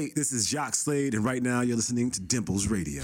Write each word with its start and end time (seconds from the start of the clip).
Hey, 0.00 0.10
this 0.16 0.32
is 0.32 0.48
Jacques 0.48 0.76
Slade, 0.76 1.12
and 1.12 1.22
right 1.22 1.42
now 1.42 1.60
you're 1.60 1.76
listening 1.76 2.10
to 2.12 2.22
Dimples 2.22 2.68
Radio. 2.68 3.02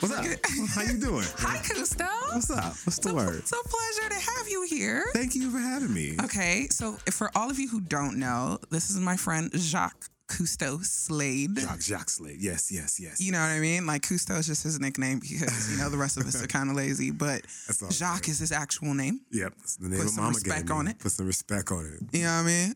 What's 0.00 0.12
up? 0.12 0.24
How 0.74 0.82
you 0.82 0.98
doing? 0.98 1.24
Hi, 1.38 1.58
Cousteau. 1.58 2.34
What's 2.34 2.50
up? 2.50 2.74
What's 2.84 2.98
the 2.98 3.14
word? 3.14 3.36
It's 3.36 3.52
a 3.52 3.68
pleasure 3.68 4.08
to 4.08 4.30
have 4.32 4.48
you 4.48 4.66
here. 4.68 5.04
Thank 5.12 5.36
you 5.36 5.48
for 5.52 5.58
having 5.58 5.94
me. 5.94 6.16
Okay, 6.24 6.66
so 6.72 6.94
for 7.12 7.30
all 7.36 7.48
of 7.48 7.60
you 7.60 7.68
who 7.68 7.80
don't 7.82 8.18
know, 8.18 8.58
this 8.70 8.90
is 8.90 8.98
my 8.98 9.16
friend 9.16 9.48
Jacques 9.54 10.10
Cousteau 10.28 10.82
Slade. 10.84 11.58
Jacques, 11.58 11.80
Jacques 11.82 12.10
Slade. 12.10 12.40
Yes, 12.40 12.70
yes, 12.72 12.98
yes. 12.98 13.20
You 13.20 13.32
know 13.32 13.40
what 13.40 13.50
I 13.50 13.60
mean? 13.60 13.86
Like 13.86 14.02
Cousteau 14.02 14.38
is 14.38 14.46
just 14.46 14.62
his 14.62 14.80
nickname 14.80 15.20
because 15.20 15.70
you 15.70 15.78
know 15.78 15.88
the 15.90 15.98
rest 15.98 16.16
of 16.16 16.26
us 16.26 16.42
are 16.42 16.46
kind 16.46 16.70
of 16.70 16.76
lazy, 16.76 17.10
but 17.10 17.42
Jacques 17.90 18.28
is 18.28 18.38
his 18.38 18.52
actual 18.52 18.94
name. 18.94 19.20
Yep, 19.32 19.52
that's 19.58 19.76
the 19.76 19.88
name 19.88 19.98
Put 19.98 20.06
of 20.06 20.12
some 20.12 20.24
Mama 20.24 20.34
respect 20.34 20.70
on 20.70 20.88
it. 20.88 20.98
Put 20.98 21.12
some 21.12 21.26
respect 21.26 21.70
on 21.70 21.84
it. 21.86 22.16
You 22.16 22.24
know 22.24 22.28
what 22.28 22.34
I 22.34 22.42
mean? 22.42 22.74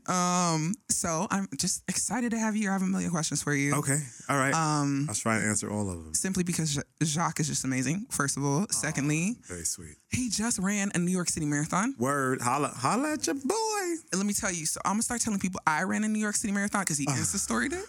Um, 0.69 0.75
so 0.91 1.27
I'm 1.31 1.49
just 1.57 1.82
excited 1.89 2.31
to 2.32 2.39
have 2.39 2.55
you. 2.57 2.69
I 2.69 2.72
have 2.72 2.82
a 2.82 2.86
million 2.86 3.11
questions 3.11 3.43
for 3.43 3.55
you. 3.55 3.75
Okay, 3.77 3.99
all 4.29 4.36
right. 4.36 4.53
Um, 4.55 5.07
I'll 5.08 5.14
try 5.14 5.36
and 5.36 5.46
answer 5.46 5.71
all 5.71 5.89
of 5.91 6.05
them. 6.05 6.14
simply 6.14 6.44
because 6.44 6.79
Jacques 7.03 7.41
is 7.41 7.49
just 7.49 7.64
amazing. 7.64 8.07
First 8.11 8.36
of 8.36 8.44
all, 8.44 8.67
secondly, 8.71 9.36
Very 9.46 9.64
sweet. 9.64 9.96
he 10.11 10.29
just 10.29 10.58
ran 10.58 10.91
a 10.94 10.99
New 10.99 11.11
York 11.13 11.29
City 11.30 11.46
Marathon. 11.46 11.94
Word, 11.99 12.41
holla, 12.43 12.69
holla 12.69 13.13
at 13.14 13.27
your 13.27 13.35
boy. 13.36 13.55
And 14.13 14.19
let 14.19 14.27
me 14.27 14.33
tell 14.35 14.53
you, 14.53 14.67
so 14.67 14.80
I'm 14.85 14.93
gonna 14.93 15.03
start 15.03 15.21
telling 15.22 15.39
people 15.41 15.61
I 15.67 15.83
ran 15.85 16.05
a 16.05 16.08
New 16.08 16.19
York 16.19 16.36
City 16.36 16.53
Marathon 16.53 16.83
because 16.83 16.99
he 16.99 17.07
Storied 17.39 17.73
it. 17.73 17.85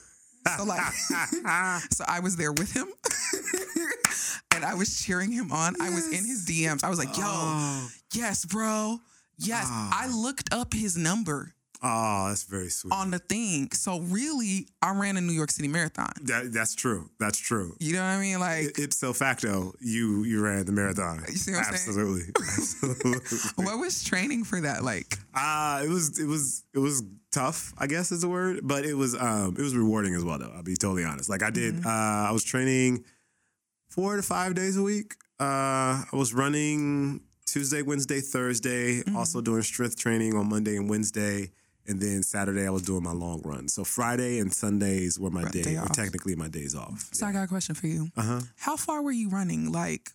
So 0.57 0.63
like, 0.63 0.81
so 1.91 2.05
I 2.07 2.19
was 2.21 2.35
there 2.37 2.51
with 2.51 2.71
him, 2.71 2.87
and 4.55 4.63
I 4.63 4.73
was 4.73 4.99
cheering 5.03 5.31
him 5.31 5.51
on. 5.51 5.75
I 5.81 5.89
was 5.89 6.07
in 6.07 6.25
his 6.25 6.45
DMs. 6.45 6.83
I 6.83 6.89
was 6.89 6.97
like, 6.97 7.15
"Yo, 7.17 7.23
Oh, 7.25 7.89
yes, 8.13 8.45
bro, 8.45 8.99
yes." 9.37 9.67
I 9.69 10.07
oh. 10.09 10.17
looked 10.17 10.53
up 10.53 10.73
his 10.73 10.97
number 10.97 11.53
oh, 11.81 12.27
that's 12.29 12.43
very 12.43 12.69
sweet. 12.69 12.91
on 12.93 13.11
the 13.11 13.19
thing. 13.19 13.69
So 13.71 13.99
really, 14.01 14.67
I 14.81 14.91
ran 14.93 15.17
a 15.17 15.21
New 15.21 15.33
York 15.33 15.51
City 15.51 15.67
Marathon. 15.67 16.11
That, 16.23 16.51
that's 16.53 16.75
true. 16.75 17.09
That's 17.19 17.37
true. 17.37 17.75
You 17.79 17.93
know 17.93 17.99
what 18.01 18.07
I 18.09 18.19
mean? 18.19 18.39
Like, 18.39 18.77
I- 18.79 18.81
Ipso 18.83 19.13
facto, 19.15 19.73
you 19.79 20.23
you 20.23 20.41
ran 20.43 20.65
the 20.65 20.71
marathon. 20.71 21.23
You 21.29 21.35
see 21.37 21.51
what 21.51 21.65
I'm 21.67 21.75
saying? 21.75 21.97
Absolutely. 21.99 22.33
Absolutely. 22.39 23.65
what 23.65 23.79
was 23.79 24.03
training 24.03 24.43
for 24.43 24.61
that 24.61 24.83
like? 24.83 25.17
Uh, 25.33 25.81
it 25.85 25.89
was 25.89 26.19
it 26.19 26.25
was 26.27 26.63
it 26.73 26.79
was 26.79 27.03
tough, 27.31 27.73
I 27.77 27.87
guess 27.87 28.11
is 28.11 28.21
the 28.21 28.29
word, 28.29 28.61
but 28.63 28.85
it 28.85 28.95
was 28.95 29.15
um 29.15 29.55
it 29.57 29.61
was 29.61 29.75
rewarding 29.75 30.15
as 30.15 30.23
well 30.23 30.39
though. 30.39 30.51
I'll 30.55 30.63
be 30.63 30.75
totally 30.75 31.03
honest. 31.05 31.29
Like 31.29 31.43
I 31.43 31.49
did 31.49 31.75
Mm-hmm. 31.75 31.87
uh 31.87 32.29
I 32.29 32.31
was 32.31 32.43
training 32.43 33.03
four 33.89 34.15
to 34.15 34.21
five 34.21 34.55
days 34.55 34.77
a 34.77 34.81
week. 34.83 35.15
Uh 35.39 36.03
I 36.03 36.13
was 36.13 36.33
running 36.33 37.21
Tuesday, 37.45 37.81
Wednesday, 37.81 38.21
Thursday, 38.21 38.99
Mm-hmm. 39.01 39.15
also 39.15 39.41
doing 39.41 39.61
strength 39.61 39.97
training 39.97 40.35
on 40.35 40.49
Monday 40.49 40.75
and 40.75 40.89
Wednesday. 40.89 41.51
And 41.89 41.99
then 41.99 42.21
Saturday 42.21 42.67
I 42.67 42.69
was 42.69 42.83
doing 42.83 43.01
my 43.01 43.13
long 43.13 43.41
run. 43.43 43.67
So 43.67 43.83
Friday 43.83 44.37
and 44.37 44.53
Sundays 44.53 45.19
were 45.19 45.31
my 45.31 45.49
day, 45.49 45.63
day 45.63 45.81
technically 45.91 46.35
my 46.35 46.47
days 46.47 46.75
off. 46.75 47.09
So 47.11 47.25
I 47.25 47.31
got 47.31 47.43
a 47.43 47.47
question 47.47 47.73
for 47.73 47.87
you. 47.87 48.09
Uh-huh. 48.15 48.41
How 48.57 48.77
far 48.77 49.01
were 49.01 49.11
you 49.11 49.27
running? 49.29 49.71
Like, 49.71 50.11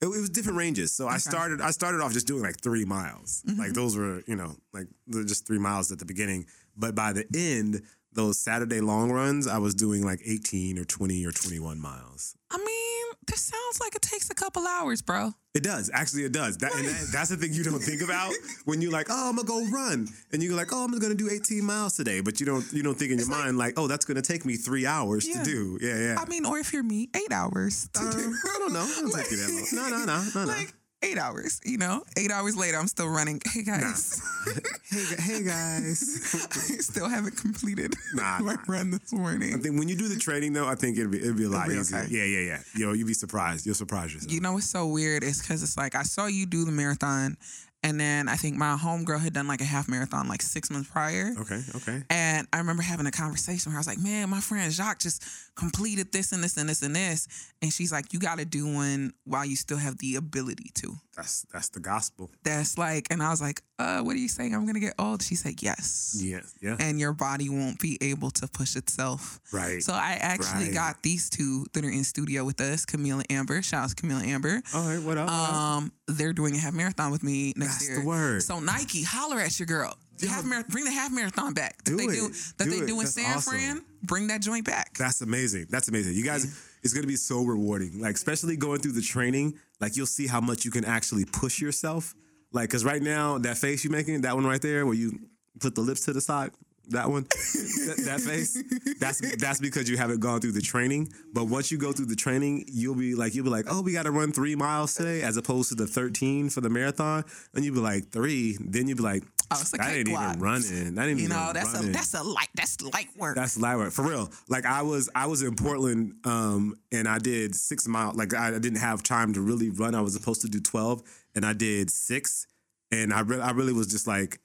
It, 0.00 0.06
it 0.06 0.08
was 0.08 0.30
different 0.30 0.58
ranges. 0.58 0.90
So 0.90 1.06
I 1.06 1.18
started 1.18 1.60
I 1.60 1.70
started 1.70 2.00
off 2.00 2.12
just 2.12 2.26
doing 2.26 2.42
like 2.42 2.60
three 2.60 2.84
miles. 2.84 3.44
Mm-hmm. 3.46 3.60
Like 3.60 3.72
those 3.72 3.96
were, 3.96 4.22
you 4.26 4.34
know, 4.34 4.56
like 4.74 4.88
just 5.26 5.46
three 5.46 5.60
miles 5.60 5.92
at 5.92 6.00
the 6.00 6.04
beginning. 6.04 6.46
But 6.76 6.96
by 6.96 7.12
the 7.12 7.24
end, 7.34 7.82
those 8.12 8.40
Saturday 8.40 8.80
long 8.80 9.12
runs, 9.12 9.46
I 9.46 9.58
was 9.58 9.74
doing 9.76 10.04
like 10.04 10.20
18 10.26 10.76
or 10.76 10.84
20 10.84 11.24
or 11.24 11.30
21 11.30 11.78
miles. 11.78 12.34
I 12.50 12.58
mean, 12.58 12.79
this 13.26 13.40
sounds 13.40 13.80
like 13.80 13.94
it 13.94 14.02
takes 14.02 14.30
a 14.30 14.34
couple 14.34 14.66
hours, 14.66 15.02
bro. 15.02 15.32
It 15.54 15.62
does. 15.62 15.90
Actually, 15.92 16.24
it 16.24 16.32
does. 16.32 16.56
That, 16.58 16.74
and 16.74 16.84
that, 16.86 17.08
that's 17.12 17.30
the 17.30 17.36
thing 17.36 17.52
you 17.52 17.62
don't 17.64 17.80
think 17.80 18.02
about 18.02 18.32
when 18.66 18.80
you're 18.80 18.92
like, 18.92 19.08
oh, 19.10 19.28
I'm 19.30 19.36
gonna 19.36 19.46
go 19.48 19.64
run, 19.70 20.06
and 20.32 20.42
you're 20.42 20.54
like, 20.56 20.72
oh, 20.72 20.84
I'm 20.84 20.96
gonna 20.98 21.14
do 21.14 21.28
18 21.30 21.64
miles 21.64 21.96
today, 21.96 22.20
but 22.20 22.38
you 22.40 22.46
don't 22.46 22.64
you 22.72 22.82
don't 22.82 22.94
think 22.98 23.10
in 23.12 23.18
your 23.18 23.28
mind 23.28 23.58
like, 23.58 23.74
oh, 23.78 23.86
that's 23.86 24.04
gonna 24.04 24.22
take 24.22 24.44
me 24.44 24.56
three 24.56 24.86
hours 24.86 25.26
Yeah. 25.28 25.42
to 25.42 25.44
do. 25.44 25.78
Yeah, 25.80 25.98
yeah. 25.98 26.16
I 26.18 26.24
mean, 26.26 26.44
or 26.46 26.58
if 26.58 26.72
you're 26.72 26.82
me, 26.82 27.08
eight 27.16 27.32
hours. 27.32 27.88
to 27.94 28.00
Um, 28.00 28.10
do. 28.10 28.34
I 28.54 28.58
don't 28.58 28.72
know. 28.72 28.84
It 28.84 29.00
don't 29.00 29.14
take 29.14 29.30
you 29.30 29.36
that 29.38 29.50
long. 29.50 29.90
No, 29.90 29.98
no, 29.98 30.04
no, 30.04 30.24
no, 30.34 30.44
no. 30.52 30.64
Eight 31.02 31.18
hours, 31.18 31.60
you 31.64 31.78
know? 31.78 32.02
Eight 32.16 32.30
hours 32.30 32.56
later, 32.56 32.76
I'm 32.78 32.86
still 32.88 33.08
running. 33.08 33.40
Hey 33.50 33.62
guys, 33.62 34.20
hey, 34.90 35.22
hey 35.22 35.42
guys. 35.42 36.34
I 36.52 36.76
still 36.80 37.08
haven't 37.08 37.36
completed 37.36 37.94
Nah, 38.14 38.38
my 38.40 38.54
nah. 38.54 38.60
run 38.68 38.90
this 38.90 39.12
morning. 39.12 39.54
I 39.54 39.58
think 39.58 39.78
when 39.78 39.88
you 39.88 39.96
do 39.96 40.08
the 40.08 40.18
training 40.18 40.52
though, 40.52 40.66
I 40.68 40.74
think 40.76 40.98
it'll 40.98 41.10
be 41.10 41.18
it'll 41.20 41.34
be 41.34 41.44
a 41.44 41.48
lot 41.48 41.68
be 41.68 41.74
easier. 41.74 41.98
okay. 42.00 42.08
Yeah, 42.10 42.24
yeah, 42.24 42.40
yeah. 42.40 42.58
Yo, 42.76 42.92
you'll 42.92 43.08
be 43.08 43.14
surprised. 43.14 43.66
You'll 43.66 43.74
surprise 43.74 44.14
yourself. 44.14 44.32
you 44.32 44.40
know 44.40 44.52
what's 44.52 44.70
so 44.70 44.86
weird 44.86 45.22
is 45.24 45.40
because 45.40 45.62
it's 45.62 45.76
like 45.76 45.94
I 45.94 46.02
saw 46.04 46.26
you 46.26 46.46
do 46.46 46.64
the 46.64 46.72
marathon, 46.72 47.36
and 47.82 47.98
then 47.98 48.28
I 48.28 48.36
think 48.36 48.56
my 48.56 48.76
homegirl 48.76 49.20
had 49.20 49.32
done 49.32 49.46
like 49.48 49.60
a 49.60 49.64
half 49.64 49.88
marathon 49.88 50.28
like 50.28 50.42
six 50.42 50.70
months 50.70 50.90
prior. 50.90 51.32
okay, 51.40 51.60
okay. 51.76 52.02
And 52.10 52.46
I 52.52 52.58
remember 52.58 52.82
having 52.82 53.06
a 53.06 53.10
conversation 53.10 53.72
where 53.72 53.78
I 53.78 53.80
was 53.80 53.86
like, 53.86 53.98
man, 53.98 54.28
my 54.30 54.40
friend 54.40 54.70
Jacques 54.72 55.00
just 55.00 55.24
completed 55.54 56.12
this 56.12 56.32
and 56.32 56.42
this 56.42 56.56
and 56.56 56.68
this 56.68 56.82
and 56.82 56.94
this. 56.94 57.26
And 57.62 57.72
she's 57.72 57.92
like, 57.92 58.12
you 58.12 58.18
got 58.18 58.38
to 58.38 58.44
do 58.44 58.66
one 58.72 59.12
while 59.24 59.44
you 59.44 59.56
still 59.56 59.76
have 59.78 59.98
the 59.98 60.16
ability 60.16 60.70
to. 60.76 60.94
That's 61.16 61.44
that's 61.52 61.68
the 61.70 61.80
gospel. 61.80 62.30
That's 62.44 62.78
like, 62.78 63.08
and 63.10 63.22
I 63.22 63.28
was 63.30 63.42
like, 63.42 63.60
uh, 63.78 64.00
what 64.00 64.14
are 64.14 64.18
you 64.18 64.28
saying? 64.28 64.54
I'm 64.54 64.62
going 64.64 64.74
to 64.74 64.80
get 64.80 64.94
old. 64.98 65.22
She 65.22 65.34
said, 65.34 65.60
yes. 65.60 66.16
Yeah, 66.18 66.40
yeah. 66.62 66.76
And 66.80 66.98
your 66.98 67.12
body 67.12 67.48
won't 67.50 67.78
be 67.78 67.98
able 68.00 68.30
to 68.32 68.46
push 68.48 68.76
itself. 68.76 69.38
Right. 69.52 69.82
So 69.82 69.92
I 69.92 70.16
actually 70.20 70.66
Right. 70.66 70.74
got 70.74 71.02
these 71.02 71.28
two 71.28 71.66
that 71.74 71.84
are 71.84 71.90
in 71.90 72.04
studio 72.04 72.44
with 72.44 72.60
us, 72.60 72.84
Camille 72.86 73.18
and 73.18 73.30
Amber. 73.32 73.60
Shout 73.62 73.84
out 73.84 73.88
to 73.90 73.94
Camille 73.96 74.18
and 74.18 74.28
Amber. 74.30 74.62
All 74.74 74.86
right, 74.86 75.02
what 75.02 75.18
up? 75.18 75.26
what 75.26 75.34
up? 75.34 75.52
Um, 75.52 75.92
they're 76.08 76.32
doing 76.32 76.54
a 76.54 76.58
half 76.58 76.72
marathon 76.74 77.10
with 77.12 77.22
me 77.22 77.52
next 77.56 77.69
That's 77.72 77.88
year. 77.88 78.00
the 78.00 78.06
word. 78.06 78.42
So 78.42 78.60
Nike, 78.60 79.02
holler 79.02 79.38
at 79.40 79.58
your 79.58 79.66
girl. 79.66 79.96
Half 80.28 80.44
mar- 80.44 80.64
bring 80.68 80.84
the 80.84 80.90
half 80.90 81.10
marathon 81.10 81.54
back 81.54 81.78
that 81.84 81.90
Do 81.92 81.96
they 81.96 82.04
it. 82.04 82.10
do 82.10 82.28
that 82.58 82.64
Do 82.64 82.70
they 82.70 82.76
it. 82.76 82.86
do 82.86 82.92
in 82.92 82.98
That's 82.98 83.14
San 83.14 83.36
awesome. 83.36 83.52
Fran. 83.54 83.84
Bring 84.02 84.26
that 84.26 84.42
joint 84.42 84.66
back. 84.66 84.96
That's 84.98 85.22
amazing. 85.22 85.66
That's 85.70 85.88
amazing. 85.88 86.12
You 86.14 86.24
guys, 86.24 86.44
it's 86.82 86.92
gonna 86.92 87.06
be 87.06 87.16
so 87.16 87.42
rewarding. 87.42 88.00
Like 88.00 88.16
especially 88.16 88.56
going 88.56 88.80
through 88.80 88.92
the 88.92 89.00
training, 89.02 89.54
like 89.80 89.96
you'll 89.96 90.04
see 90.06 90.26
how 90.26 90.40
much 90.42 90.64
you 90.66 90.70
can 90.70 90.84
actually 90.84 91.24
push 91.24 91.58
yourself. 91.60 92.14
Like, 92.52 92.68
cause 92.68 92.84
right 92.84 93.00
now 93.00 93.38
that 93.38 93.56
face 93.56 93.82
you're 93.82 93.92
making, 93.92 94.20
that 94.22 94.34
one 94.34 94.44
right 94.44 94.60
there, 94.60 94.84
where 94.84 94.94
you 94.94 95.18
put 95.58 95.74
the 95.74 95.80
lips 95.80 96.04
to 96.04 96.12
the 96.12 96.20
side, 96.20 96.50
that 96.90 97.08
one, 97.08 97.22
that, 97.24 98.02
that 98.06 98.20
face, 98.20 98.62
that's 98.98 99.20
that's 99.36 99.60
because 99.60 99.88
you 99.88 99.96
haven't 99.96 100.20
gone 100.20 100.40
through 100.40 100.52
the 100.52 100.60
training. 100.60 101.12
But 101.32 101.44
once 101.44 101.70
you 101.70 101.78
go 101.78 101.92
through 101.92 102.06
the 102.06 102.16
training, 102.16 102.64
you'll 102.68 102.94
be 102.94 103.14
like, 103.14 103.34
you'll 103.34 103.44
be 103.44 103.50
like, 103.50 103.66
oh, 103.68 103.82
we 103.82 103.92
got 103.92 104.04
to 104.04 104.10
run 104.10 104.32
three 104.32 104.54
miles 104.54 104.94
today, 104.94 105.22
as 105.22 105.36
opposed 105.36 105.68
to 105.70 105.74
the 105.74 105.86
13 105.86 106.50
for 106.50 106.60
the 106.60 106.70
marathon. 106.70 107.24
And 107.54 107.64
you'll 107.64 107.74
be 107.74 107.80
like 107.80 108.10
three. 108.10 108.56
Then 108.60 108.88
you'll 108.88 108.98
be 108.98 109.02
like, 109.02 109.22
Oh, 109.52 109.58
it's 109.60 109.74
a 109.74 109.78
that 109.78 109.88
ain't 109.96 110.06
cakewalk. 110.06 110.28
even 110.36 110.40
running. 110.40 110.94
That 110.94 111.08
ain't 111.08 111.18
you 111.18 111.24
even 111.24 111.36
know, 111.36 111.52
that's 111.52 111.74
running. 111.74 111.90
a 111.90 111.92
that's 111.92 112.14
a 112.14 112.22
light 112.22 112.48
that's 112.54 112.80
light 112.82 113.08
work. 113.16 113.34
That's 113.34 113.58
light 113.58 113.76
work 113.76 113.92
for 113.92 114.08
real. 114.08 114.30
Like 114.48 114.64
I 114.64 114.82
was, 114.82 115.10
I 115.12 115.26
was 115.26 115.42
in 115.42 115.56
Portland, 115.56 116.14
um, 116.24 116.76
and 116.92 117.08
I 117.08 117.18
did 117.18 117.56
six 117.56 117.88
miles. 117.88 118.14
Like 118.14 118.32
I 118.32 118.52
didn't 118.52 118.78
have 118.78 119.02
time 119.02 119.32
to 119.34 119.40
really 119.40 119.70
run. 119.70 119.96
I 119.96 120.02
was 120.02 120.14
supposed 120.14 120.42
to 120.42 120.48
do 120.48 120.60
twelve, 120.60 121.02
and 121.34 121.44
I 121.44 121.52
did 121.52 121.90
six. 121.90 122.46
And 122.92 123.12
I, 123.12 123.20
re- 123.20 123.40
I 123.40 123.52
really 123.52 123.72
was 123.72 123.86
just 123.86 124.08
like, 124.08 124.40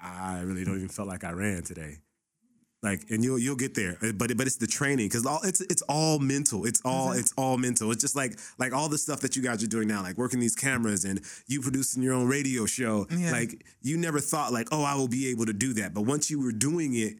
I 0.00 0.40
really 0.42 0.64
don't 0.64 0.76
even 0.76 0.88
felt 0.88 1.08
like 1.08 1.24
I 1.24 1.32
ran 1.32 1.62
today. 1.62 1.96
Like, 2.80 3.10
and 3.10 3.24
you'll 3.24 3.40
you'll 3.40 3.56
get 3.56 3.74
there, 3.74 3.98
Uh, 4.00 4.12
but 4.12 4.36
but 4.36 4.46
it's 4.46 4.56
the 4.56 4.68
training 4.68 5.06
because 5.08 5.26
all 5.26 5.40
it's 5.42 5.60
it's 5.62 5.82
all 5.88 6.20
mental. 6.20 6.64
It's 6.64 6.80
all 6.84 7.10
it's 7.10 7.32
all 7.36 7.58
mental. 7.58 7.90
It's 7.90 8.00
just 8.00 8.14
like 8.14 8.38
like 8.58 8.72
all 8.72 8.88
the 8.88 8.98
stuff 8.98 9.20
that 9.22 9.34
you 9.34 9.42
guys 9.42 9.64
are 9.64 9.66
doing 9.66 9.88
now, 9.88 10.00
like 10.00 10.16
working 10.16 10.38
these 10.38 10.54
cameras 10.54 11.04
and 11.04 11.20
you 11.48 11.60
producing 11.60 12.04
your 12.04 12.14
own 12.14 12.28
radio 12.28 12.66
show. 12.66 13.08
Yeah. 13.10 13.32
Like 13.32 13.64
you 13.82 13.96
never 13.96 14.20
thought 14.20 14.52
like, 14.52 14.68
oh, 14.70 14.84
I 14.84 14.94
will 14.94 15.08
be 15.08 15.26
able 15.28 15.46
to 15.46 15.52
do 15.52 15.72
that. 15.74 15.92
But 15.92 16.02
once 16.02 16.30
you 16.30 16.40
were 16.40 16.52
doing 16.52 16.94
it, 16.94 17.14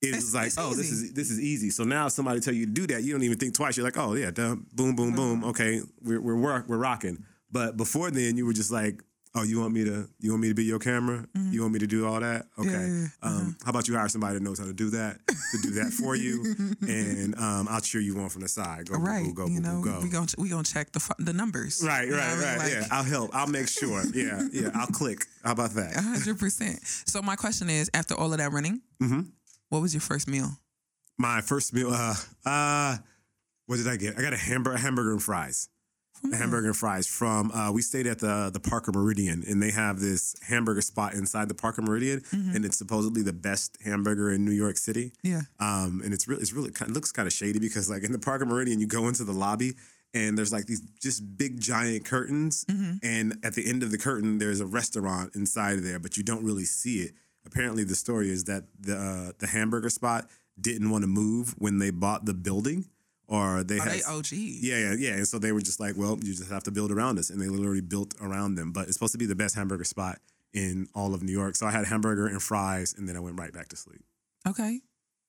it 0.00 0.08
It's- 0.08 0.22
was 0.22 0.34
like, 0.34 0.46
it's 0.46 0.56
oh, 0.58 0.72
this 0.72 0.90
is 0.90 1.12
this 1.12 1.30
is 1.30 1.38
easy. 1.38 1.68
So 1.68 1.84
now 1.84 2.08
somebody 2.08 2.40
tell 2.40 2.54
you 2.54 2.64
to 2.64 2.72
do 2.72 2.86
that, 2.86 3.02
you 3.02 3.12
don't 3.12 3.22
even 3.22 3.36
think 3.36 3.52
twice. 3.54 3.76
You're 3.76 3.84
like, 3.84 3.98
oh 3.98 4.14
yeah, 4.14 4.30
duh, 4.30 4.56
boom, 4.72 4.96
boom, 4.96 5.14
boom. 5.14 5.44
Okay, 5.44 5.82
we're 6.02 6.22
we're 6.22 6.36
work, 6.40 6.70
we're 6.70 6.78
rocking. 6.78 7.22
But 7.50 7.76
before 7.76 8.10
then, 8.10 8.38
you 8.38 8.46
were 8.46 8.54
just 8.54 8.70
like, 8.72 9.02
oh, 9.34 9.42
you 9.42 9.60
want 9.60 9.72
me 9.72 9.84
to 9.84 10.08
you 10.20 10.30
want 10.30 10.42
me 10.42 10.48
to 10.48 10.54
be 10.54 10.64
your 10.64 10.78
camera? 10.78 11.26
You 11.34 11.62
want 11.62 11.72
me 11.72 11.78
to 11.80 11.86
do 11.86 12.06
all 12.06 12.20
that? 12.20 12.46
Okay. 12.58 12.68
Mm-hmm. 12.68 13.02
yeah, 13.02 13.08
Mm-hmm. 13.22 13.26
Um, 13.28 13.56
how 13.64 13.70
about 13.70 13.88
you 13.88 13.94
hire 13.96 14.08
somebody 14.08 14.34
that 14.34 14.42
knows 14.42 14.58
how 14.58 14.66
to 14.66 14.72
do 14.72 14.90
that 14.90 15.18
to 15.26 15.58
do 15.62 15.70
that 15.72 15.92
for 15.92 16.14
you, 16.16 16.54
and 16.82 17.34
um, 17.36 17.68
I'll 17.70 17.80
cheer 17.80 18.00
you 18.00 18.18
on 18.20 18.28
from 18.28 18.42
the 18.42 18.48
side. 18.48 18.88
Go, 18.88 18.98
right. 18.98 19.24
go, 19.26 19.32
go, 19.32 19.46
you 19.46 19.60
go, 19.60 19.68
know, 19.76 19.82
go. 19.82 20.00
we 20.02 20.08
gonna 20.10 20.26
we 20.38 20.48
gonna 20.48 20.62
check 20.64 20.92
the 20.92 21.14
the 21.18 21.32
numbers. 21.32 21.82
Right, 21.84 22.04
You 22.06 22.12
know 22.12 22.18
right, 22.18 22.28
I 22.38 22.56
right. 22.56 22.66
mean? 22.66 22.74
yeah, 22.82 22.86
I'll 22.90 23.04
help. 23.04 23.30
I'll 23.34 23.46
make 23.46 23.68
sure. 23.68 24.02
Yeah, 24.14 24.42
yeah. 24.52 24.70
I'll 24.74 24.86
click. 24.88 25.24
How 25.44 25.52
about 25.52 25.70
that? 25.72 25.94
hundred 25.96 26.38
percent. 26.38 26.80
So 27.06 27.22
my 27.22 27.36
question 27.36 27.70
is, 27.70 27.90
after 27.94 28.14
all 28.14 28.32
of 28.32 28.38
that 28.38 28.52
running, 28.52 28.80
Mhm. 29.02 29.30
what 29.70 29.80
was 29.82 29.94
your 29.94 30.00
first 30.00 30.28
meal? 30.28 30.50
My 31.18 31.40
first 31.40 31.72
meal. 31.72 31.90
Uh, 31.92 32.14
uh, 32.44 32.96
what 33.66 33.76
did 33.76 33.86
I 33.88 33.96
get? 33.96 34.18
I 34.18 34.22
got 34.22 34.32
a 34.32 34.36
hamburger, 34.36 34.76
hamburger 34.76 35.12
and 35.12 35.22
fries. 35.22 35.68
From 36.22 36.32
hamburger 36.32 36.68
and 36.68 36.76
fries 36.76 37.06
from. 37.06 37.50
Uh, 37.50 37.72
we 37.72 37.82
stayed 37.82 38.06
at 38.06 38.18
the 38.20 38.48
the 38.52 38.60
Parker 38.60 38.92
Meridien, 38.92 39.46
and 39.50 39.60
they 39.62 39.70
have 39.72 39.98
this 40.00 40.34
hamburger 40.48 40.80
spot 40.80 41.14
inside 41.14 41.48
the 41.48 41.54
Parker 41.54 41.82
Meridien, 41.82 42.20
Mm-hmm. 42.30 42.54
and 42.56 42.64
it's 42.64 42.78
supposedly 42.78 43.22
the 43.22 43.32
best 43.32 43.76
hamburger 43.84 44.30
in 44.30 44.44
New 44.44 44.52
York 44.52 44.76
City. 44.78 45.12
Yeah. 45.22 45.42
Um, 45.58 46.00
and 46.04 46.14
it's 46.14 46.28
really, 46.28 46.40
it's 46.42 46.52
really 46.52 46.70
kind 46.70 46.90
of 46.90 46.94
looks 46.94 47.10
kind 47.12 47.26
of 47.26 47.32
shady 47.32 47.58
because 47.58 47.90
like 47.90 48.04
in 48.04 48.12
the 48.12 48.18
Parker 48.20 48.46
Meridien, 48.46 48.78
you 48.78 48.86
go 48.86 49.08
into 49.08 49.24
the 49.24 49.32
lobby 49.32 49.74
and 50.14 50.38
there's 50.38 50.52
like 50.52 50.66
these 50.66 50.80
just 51.00 51.36
big 51.36 51.58
giant 51.60 52.04
curtains, 52.04 52.64
Mm-hmm. 52.66 52.92
and 53.02 53.38
at 53.42 53.54
the 53.54 53.68
end 53.68 53.82
of 53.82 53.90
the 53.90 53.98
curtain, 53.98 54.38
there's 54.38 54.60
a 54.60 54.66
restaurant 54.66 55.34
inside 55.34 55.78
of 55.78 55.84
there, 55.84 55.98
but 55.98 56.16
you 56.16 56.22
don't 56.22 56.44
really 56.44 56.64
see 56.64 57.00
it. 57.02 57.12
apparently 57.44 57.82
the 57.82 57.96
story 57.96 58.30
is 58.30 58.44
that 58.44 58.62
the 58.78 58.96
uh, 58.96 59.32
the 59.38 59.48
hamburger 59.48 59.90
spot 59.90 60.28
didn't 60.60 60.90
want 60.90 61.02
to 61.02 61.08
move 61.08 61.54
when 61.58 61.78
they 61.78 61.90
bought 61.90 62.26
the 62.26 62.34
building, 62.34 62.84
or 63.32 63.64
they 63.64 63.78
Are 63.78 63.82
had 63.88 63.92
they 63.92 64.02
OG? 64.02 64.26
yeah, 64.32 64.76
yeah, 64.78 64.94
yeah. 64.98 65.12
And 65.14 65.26
so 65.26 65.38
they 65.38 65.52
were 65.52 65.62
just 65.62 65.80
like, 65.80 65.96
well, 65.96 66.18
you 66.22 66.34
just 66.34 66.50
have 66.50 66.64
to 66.64 66.70
build 66.70 66.92
around 66.92 67.18
us. 67.18 67.30
And 67.30 67.40
they 67.40 67.48
literally 67.48 67.80
built 67.80 68.14
around 68.20 68.56
them. 68.56 68.72
But 68.72 68.82
it's 68.88 68.92
supposed 68.92 69.12
to 69.12 69.18
be 69.18 69.24
the 69.26 69.34
best 69.34 69.54
hamburger 69.54 69.84
spot 69.84 70.18
in 70.52 70.86
all 70.94 71.14
of 71.14 71.22
New 71.22 71.32
York. 71.32 71.56
So 71.56 71.64
I 71.66 71.70
had 71.70 71.86
hamburger 71.86 72.26
and 72.26 72.42
fries, 72.42 72.94
and 72.96 73.08
then 73.08 73.16
I 73.16 73.20
went 73.20 73.38
right 73.40 73.52
back 73.52 73.68
to 73.68 73.76
sleep. 73.76 74.02
Okay. 74.46 74.80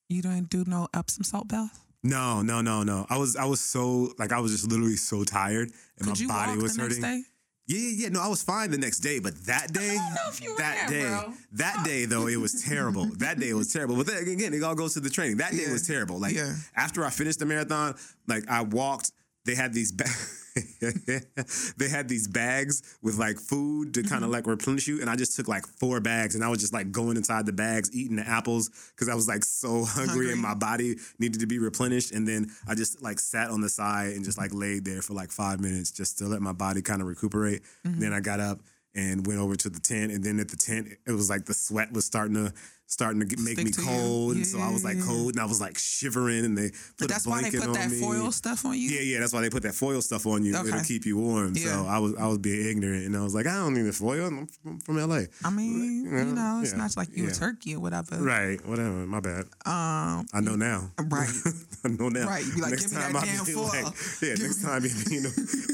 You 0.10 0.22
didn't 0.22 0.50
do 0.50 0.66
no 0.68 0.90
Epsom 0.94 1.24
salt 1.24 1.48
bath? 1.48 1.80
No, 2.04 2.42
no, 2.42 2.62
no, 2.62 2.84
no. 2.84 3.06
I 3.10 3.18
was 3.18 3.38
I 3.38 3.46
was 3.46 3.62
so 3.62 4.12
like 4.20 4.34
I 4.34 4.40
was 4.42 4.52
just 4.52 4.68
literally 4.70 4.98
so 4.98 5.24
tired 5.24 5.72
and 5.98 6.06
Could 6.08 6.28
my 6.28 6.46
body 6.48 6.62
was 6.62 6.76
hurting. 6.76 7.02
day? 7.02 7.24
Yeah, 7.68 7.77
yeah, 7.80 7.89
yeah. 8.04 8.10
No, 8.10 8.21
I 8.21 8.27
was 8.27 8.44
fine 8.44 8.71
the 8.71 8.77
next 8.77 9.00
day, 9.00 9.19
but 9.19 9.36
that 9.45 9.71
day, 9.71 9.95
know 9.95 10.30
if 10.30 10.42
you 10.44 10.56
that 10.57 10.88
there, 10.89 11.01
day, 11.01 11.07
bro. 11.24 11.33
that 11.54 11.83
day 11.86 12.06
though, 12.06 12.27
it 12.27 12.36
was 12.38 12.62
terrible. 12.63 13.06
that 13.19 13.39
day 13.39 13.54
was 13.54 13.71
terrible. 13.71 13.95
But 13.95 14.07
then 14.07 14.27
again, 14.27 14.54
it 14.54 14.62
all 14.63 14.75
goes 14.75 14.94
to 14.95 15.00
the 15.00 15.10
training. 15.10 15.38
That 15.38 15.51
day 15.54 15.63
Yeah. 15.65 15.71
was 15.71 15.88
terrible. 15.88 16.19
Like 16.19 16.36
Yeah. 16.36 16.56
after 16.75 17.06
I 17.06 17.10
finished 17.10 17.39
the 17.39 17.45
marathon, 17.45 17.95
like 18.27 18.50
I 18.50 18.62
walked. 18.62 19.12
They 19.45 19.56
had 19.56 19.74
these 19.74 19.92
ba- 19.92 20.06
they 21.78 21.90
had 21.90 22.08
these 22.08 22.28
bags 22.28 22.98
with 23.02 23.18
like 23.18 23.40
food 23.40 23.94
to 23.96 24.04
Mm-hmm. 24.04 24.10
kind 24.12 24.24
of 24.26 24.32
like 24.32 24.46
replenish 24.48 24.88
you, 24.88 25.00
and 25.02 25.10
I 25.10 25.16
just 25.16 25.36
took 25.38 25.48
like 25.48 25.66
four 25.66 26.00
bags, 26.02 26.36
and 26.36 26.44
I 26.44 26.50
was 26.50 26.60
just 26.60 26.74
like 26.74 26.92
going 26.92 27.16
inside 27.16 27.46
the 27.46 27.54
bags, 27.54 27.90
eating 27.94 28.18
the 28.18 28.28
apples 28.28 28.70
because 28.94 29.08
I 29.08 29.16
was 29.16 29.28
like 29.28 29.44
so 29.46 29.86
hungry, 29.86 30.08
Hungry. 30.08 30.32
and 30.34 30.42
my 30.42 30.54
body 30.54 30.96
needed 31.20 31.40
to 31.40 31.48
be 31.48 31.58
replenished. 31.58 32.12
And 32.12 32.28
then 32.28 32.52
I 32.68 32.76
just 32.76 33.02
like 33.02 33.20
sat 33.20 33.50
on 33.50 33.62
the 33.62 33.70
side 33.70 34.14
and 34.14 34.26
just 34.26 34.38
like 34.38 34.54
laid 34.54 34.84
there 34.86 35.02
for 35.02 35.14
like 35.14 35.32
five 35.32 35.60
minutes 35.62 35.90
just 35.92 36.18
to 36.20 36.26
let 36.26 36.42
my 36.42 36.52
body 36.54 36.82
kind 36.82 37.02
of 37.02 37.08
recuperate. 37.08 37.62
Mm-hmm. 37.86 38.00
Then 38.02 38.14
I 38.14 38.20
got 38.20 38.40
up 38.42 38.60
and 38.96 39.26
went 39.26 39.40
over 39.40 39.56
to 39.56 39.70
the 39.70 39.80
tent, 39.80 40.12
and 40.12 40.24
then 40.24 40.40
at 40.40 40.50
the 40.50 40.58
tent, 40.58 40.90
it 41.08 41.12
was 41.12 41.30
like 41.30 41.46
the 41.46 41.54
sweat 41.54 41.92
was 41.94 42.06
starting 42.06 42.36
to 42.36 42.54
starting 42.88 43.20
to 43.22 43.26
get, 43.26 43.40
make 43.40 43.54
Stick 43.60 43.66
me 43.66 43.72
cold, 43.86 44.34
Yeah, 44.36 44.38
and 44.44 44.48
so 44.48 44.60
I 44.60 44.72
was 44.72 44.84
like 44.84 45.00
cold, 45.02 45.32
and 45.34 45.40
I 45.40 45.46
was 45.46 45.60
like 45.60 45.78
shivering, 45.78 46.46
and 46.46 46.58
they 46.58 46.70
put 46.98 47.10
that's 47.10 47.26
a 47.26 47.30
why 47.30 47.42
they 47.42 47.50
blanket 47.50 47.60
put 47.62 47.68
on 47.70 47.74
that 47.74 47.92
me. 47.92 48.00
foil 48.00 48.32
stuff 48.32 48.66
on 48.66 48.74
you? 48.78 48.90
Yeah, 48.90 49.02
yeah, 49.02 49.20
that's 49.20 49.34
why 49.34 49.42
they 49.42 49.50
put 49.50 49.64
that 49.64 49.74
foil 49.74 50.02
stuff 50.02 50.26
on 50.28 50.44
you. 50.46 50.56
Okay. 50.56 50.70
It'll 50.70 50.82
keep 50.82 51.06
you 51.06 51.18
warm. 51.18 51.54
Yeah. 51.56 51.72
So 51.84 51.86
I 51.88 51.98
was 52.00 52.16
I 52.16 52.28
was 52.28 52.38
being 52.38 52.68
ignorant, 52.70 53.06
and 53.06 53.18
I 53.18 53.24
was 53.24 53.34
like, 53.34 53.48
I 53.48 53.56
don't 53.56 53.74
need 53.74 53.84
the 53.84 53.94
foil. 53.94 54.28
I'm 54.28 54.48
from, 54.48 54.80
from 54.80 54.98
LA. 54.98 55.24
I 55.44 55.50
mean, 55.50 56.06
Yeah, 56.06 56.26
you 56.26 56.34
know, 56.34 56.60
it's 56.62 56.72
yeah, 56.72 56.78
not 56.78 56.96
like 56.98 57.10
you 57.16 57.26
yeah. 57.26 57.32
a 57.32 57.34
turkey 57.34 57.76
or 57.76 57.80
whatever. 57.80 58.18
Right, 58.18 58.64
whatever. 58.66 59.06
My 59.08 59.20
bad. 59.20 59.46
Um, 59.66 60.26
I 60.34 60.42
know 60.42 60.56
now. 60.56 60.92
Right. 61.00 61.30
I 61.84 61.88
know 61.90 62.10
now. 62.10 62.28
Right, 62.28 62.46
you 62.46 62.54
be 62.56 62.62
like, 62.62 62.78
"Give 62.78 62.92
me 62.92 62.98
that 62.98 63.16
I'll 63.16 63.22
damn 63.22 63.46
foil." 63.46 63.66
Like, 63.66 63.94
yeah, 64.22 64.36
next 64.36 64.62
time 64.64 64.84
you 64.84 64.90
be, 65.06 65.16
you 65.16 65.22
know, 65.24 65.32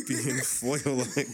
be 0.08 0.30
in 0.30 0.38
foil 0.44 0.96
like 0.96 1.28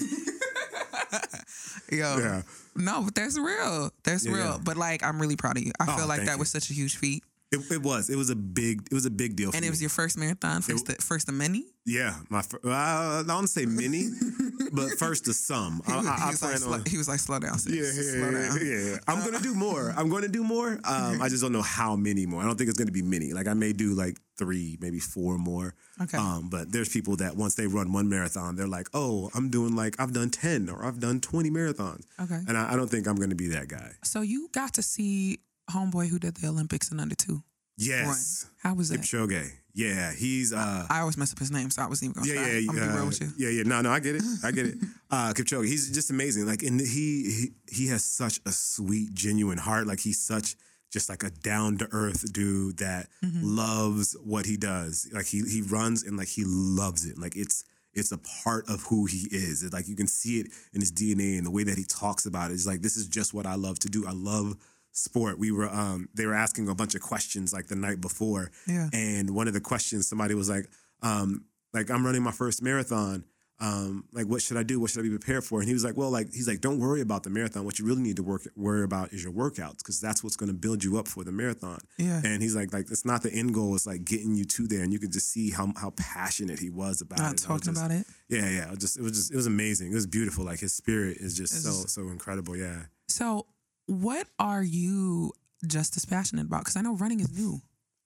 yo, 1.92 2.18
yeah. 2.18 2.42
No, 2.75 3.01
but 3.04 3.16
that's 3.16 3.38
real. 3.38 3.92
That's 4.04 4.25
Yeah, 4.25 4.33
real. 4.33 4.45
yeah. 4.45 4.57
But 4.63 4.77
like, 4.77 5.04
I'm 5.04 5.19
really 5.22 5.36
proud 5.36 5.57
of 5.57 5.63
you. 5.63 5.72
I 5.80 5.86
Oh, 5.88 5.98
feel 5.98 6.07
like 6.07 6.25
that 6.25 6.33
you. 6.33 6.39
was 6.39 6.50
such 6.50 6.69
a 6.69 6.74
huge 6.74 6.98
feat, 6.98 7.24
It, 7.51 7.60
it 7.72 7.81
was. 7.83 8.10
It 8.10 8.16
was 8.18 8.30
a 8.30 8.36
big. 8.36 8.88
It 8.92 8.94
was 8.94 9.06
a 9.06 9.10
big 9.12 9.36
deal 9.36 9.51
for 9.51 9.57
and 9.57 9.63
me. 9.63 9.68
it 9.68 9.72
was 9.72 9.81
your 9.81 9.89
first 9.89 10.18
marathon, 10.18 10.62
first, 10.62 10.86
the, 10.88 10.95
first 10.95 11.30
of 11.30 11.36
many. 11.36 11.66
yeah, 11.86 12.16
my. 12.30 12.39
Uh, 12.63 12.69
I 12.72 13.24
don't 13.27 13.48
say 13.48 13.66
many, 13.66 14.10
but 14.75 14.92
first 15.00 15.25
to 15.25 15.33
some. 15.33 15.81
I, 15.88 15.98
I, 15.98 16.01
he, 16.01 16.07
I 16.07 16.30
was 16.30 16.42
like, 16.42 16.51
plan 16.51 16.57
slow, 16.57 16.74
on. 16.74 16.86
he 16.86 16.98
was 16.98 17.07
like, 17.07 17.19
slow 17.19 17.39
down, 17.39 17.57
sis. 17.60 17.74
Yeah, 17.74 17.81
yeah, 17.83 18.12
slow 18.19 18.31
down. 18.31 18.68
yeah, 18.68 18.92
yeah. 18.92 18.98
I'm 19.07 19.24
gonna 19.24 19.42
do 19.42 19.54
more. 19.56 19.94
I'm 19.98 20.10
gonna 20.10 20.27
do 20.27 20.44
more. 20.44 20.80
Um, 20.83 21.22
I 21.22 21.30
just 21.30 21.42
don't 21.42 21.51
know 21.51 21.62
how 21.62 21.95
many 21.95 22.25
more. 22.25 22.42
I 22.42 22.45
don't 22.45 22.57
think 22.57 22.69
it's 22.69 22.77
gonna 22.80 22.92
be 22.92 23.01
many. 23.01 23.33
Like 23.33 23.48
I 23.48 23.54
may 23.54 23.74
do 23.74 23.94
like 23.94 24.18
three, 24.38 24.77
maybe 24.81 25.00
four 25.00 25.38
more. 25.38 25.74
Okay. 26.01 26.18
Um, 26.18 26.50
but 26.50 26.72
there's 26.72 26.89
people 26.89 27.16
that 27.18 27.36
once 27.36 27.56
they 27.56 27.68
run 27.68 27.94
one 27.94 28.10
marathon, 28.10 28.56
they're 28.56 28.68
like, 28.68 28.88
"Oh, 28.94 29.30
I'm 29.33 29.50
doing 29.50 29.75
like 29.75 30.00
I've 30.00 30.13
done 30.13 30.30
ten 30.30 30.69
or 30.69 30.86
I've 30.86 31.00
done 31.00 31.22
twenty 31.22 31.50
marathons." 31.50 32.04
Okay. 32.22 32.39
And 32.48 32.57
I, 32.57 32.74
I 32.74 32.75
don't 32.75 32.89
think 32.89 33.07
I'm 33.07 33.16
gonna 33.16 33.36
be 33.36 33.48
that 33.50 33.68
guy. 33.68 33.92
So 34.04 34.22
you 34.22 34.50
got 34.51 34.74
to 34.75 34.81
see 34.81 35.39
homeboy 35.72 36.07
who 36.10 36.19
did 36.19 36.36
the 36.36 36.48
Olympics 36.48 36.92
in 36.92 37.00
under 37.00 37.16
two. 37.16 37.44
Yes. 37.77 38.48
How 38.62 38.74
was 38.74 38.89
that? 38.89 39.01
Kipchoge. 39.01 39.51
Yeah, 39.75 40.13
he's 40.13 40.54
uh 40.54 40.86
I 40.89 41.01
always 41.01 41.18
mess 41.18 41.33
up 41.33 41.39
his 41.39 41.51
name, 41.51 41.69
so 41.69 41.81
I 41.81 41.88
wasn't 41.88 42.12
even 42.12 42.24
gonna 42.24 42.33
yeah, 42.33 42.45
try. 42.48 42.51
yeah, 42.54 42.60
I'm 42.69 42.75
gonna 42.75 42.88
be 42.88 42.94
uh, 42.94 42.95
real 42.95 43.06
with 43.07 43.22
you. 43.22 43.30
yeah, 43.38 43.50
yeah. 43.50 43.63
No, 43.63 43.81
no, 43.81 43.92
I 43.92 44.00
get 44.00 44.16
it. 44.16 44.24
I 44.44 44.51
get 44.51 44.66
it. 44.68 44.75
Uh, 45.12 45.31
Kipchoge, 45.33 45.68
he's 45.68 45.92
just 45.92 46.10
amazing. 46.10 46.45
Like, 46.45 46.62
and 46.63 46.80
he, 46.80 47.24
he 47.31 47.48
he 47.69 47.88
has 47.88 48.04
such 48.04 48.39
a 48.45 48.51
sweet, 48.51 49.13
genuine 49.13 49.57
heart. 49.60 49.86
Like, 49.88 50.00
he's 50.00 50.19
such 50.19 50.56
just 50.92 51.10
like 51.10 51.24
a 51.24 51.30
down 51.30 51.77
to 51.77 51.88
earth 51.92 52.31
dude 52.33 52.77
that 52.80 53.07
Mm-hmm. 53.24 53.42
loves 53.44 54.16
what 54.24 54.45
he 54.45 54.57
does. 54.57 55.07
Like, 55.13 55.25
he 55.27 55.42
he 55.42 55.62
runs 55.62 56.04
and 56.04 56.18
like 56.18 56.27
he 56.30 56.44
loves 56.45 57.06
it. 57.06 57.18
Like, 57.18 57.36
it's 57.36 57.63
it's 57.94 58.12
a 58.12 58.19
part 58.44 58.68
of 58.69 58.81
who 58.83 59.06
he 59.06 59.27
is. 59.31 59.63
It's 59.63 59.74
like 59.74 59.88
you 59.88 59.95
can 59.95 60.07
see 60.07 60.39
it 60.42 60.48
in 60.74 60.81
his 60.81 60.92
DNA 60.92 61.38
and 61.38 61.45
the 61.45 61.51
way 61.51 61.63
that 61.63 61.77
he 61.77 61.86
talks 61.86 62.25
about 62.25 62.51
it. 62.51 62.56
It's 62.56 62.68
like 62.68 62.81
this 62.81 62.98
is 62.98 63.07
just 63.07 63.33
what 63.33 63.45
I 63.45 63.56
love 63.56 63.80
to 63.80 63.88
do. 63.89 64.06
I 64.07 64.12
love 64.12 64.57
sport. 64.95 65.38
We 65.38 65.51
were 65.51 65.69
um 65.69 66.09
they 66.13 66.25
were 66.25 66.33
asking 66.36 66.69
a 66.69 66.75
bunch 66.75 66.95
of 66.95 67.01
questions 67.01 67.53
like 67.53 67.68
the 67.68 67.75
night 67.75 68.01
before. 68.01 68.51
Yeah. 68.68 68.89
And 68.94 69.30
one 69.36 69.47
of 69.47 69.53
the 69.53 69.62
questions 69.62 70.07
somebody 70.07 70.33
was 70.33 70.50
like, 70.50 70.68
um, 71.01 71.45
like 71.74 71.89
I'm 71.92 72.06
running 72.06 72.24
my 72.24 72.31
first 72.31 72.62
marathon. 72.62 73.25
Um, 73.57 74.03
like 74.12 74.25
what 74.27 74.42
should 74.42 74.57
I 74.57 74.63
do? 74.63 74.81
What 74.81 74.89
should 74.89 75.00
I 75.00 75.03
be 75.03 75.09
prepared 75.18 75.45
for? 75.45 75.59
And 75.59 75.68
he 75.68 75.74
was 75.74 75.86
like, 75.86 75.95
well, 75.95 76.09
like 76.09 76.27
he's 76.33 76.45
like, 76.45 76.59
don't 76.59 76.77
worry 76.80 77.00
about 77.00 77.24
the 77.24 77.30
marathon. 77.30 77.63
What 77.63 77.80
you 77.80 77.86
really 77.86 78.01
need 78.01 78.18
to 78.18 78.24
work 78.24 78.42
worry 78.57 78.83
about 78.83 79.13
is 79.13 79.24
your 79.24 79.31
workouts 79.31 79.77
because 79.77 80.01
that's 80.01 80.21
what's 80.25 80.36
going 80.36 80.50
to 80.50 80.53
build 80.53 80.83
you 80.83 80.98
up 81.00 81.07
for 81.07 81.24
the 81.24 81.31
marathon. 81.31 81.80
Yeah. 81.98 82.19
And 82.25 82.41
he's 82.44 82.53
like, 82.53 82.74
like 82.74 82.91
it's 82.91 83.06
not 83.06 83.24
the 83.24 83.31
end 83.31 83.53
goal. 83.53 83.74
It's 83.74 83.88
like 83.88 84.03
getting 84.03 84.36
you 84.36 84.44
to 84.44 84.68
there, 84.68 84.81
and 84.83 84.91
you 84.91 85.00
could 85.00 85.13
just 85.13 85.30
see 85.31 85.51
how 85.51 85.71
how 85.77 85.91
passionate 85.95 86.59
he 86.59 86.69
was 86.69 87.00
about 87.00 87.19
Not 87.19 87.25
it. 87.36 87.44
And 87.44 87.50
I 87.50 87.53
was 87.53 87.62
talking 87.62 87.74
just- 87.75 87.86
about 87.86 87.91
it. 87.98 88.06
Yeah, 88.27 88.50
yeah. 88.50 88.74
It 88.74 88.80
just 88.80 88.98
it 88.98 89.01
was 89.03 89.13
just 89.13 89.31
it 89.31 89.38
was 89.38 89.48
amazing. 89.48 89.89
It 89.91 89.95
was 89.95 90.07
beautiful. 90.07 90.44
Like 90.44 90.59
his 90.59 90.74
spirit 90.74 91.18
is 91.21 91.38
just 91.38 91.53
It's 91.53 91.63
so 91.63 91.69
just- 91.83 91.95
so 91.95 92.01
incredible. 92.09 92.57
Yeah. 92.57 92.81
So, 93.07 93.45
what 93.87 94.27
are 94.39 94.63
you 94.63 95.31
just 95.67 95.97
as 95.97 96.05
passionate 96.05 96.45
about? 96.45 96.59
Because 96.61 96.75
I 96.75 96.81
know 96.81 96.95
running 96.95 97.19
is 97.19 97.31
new. 97.31 97.61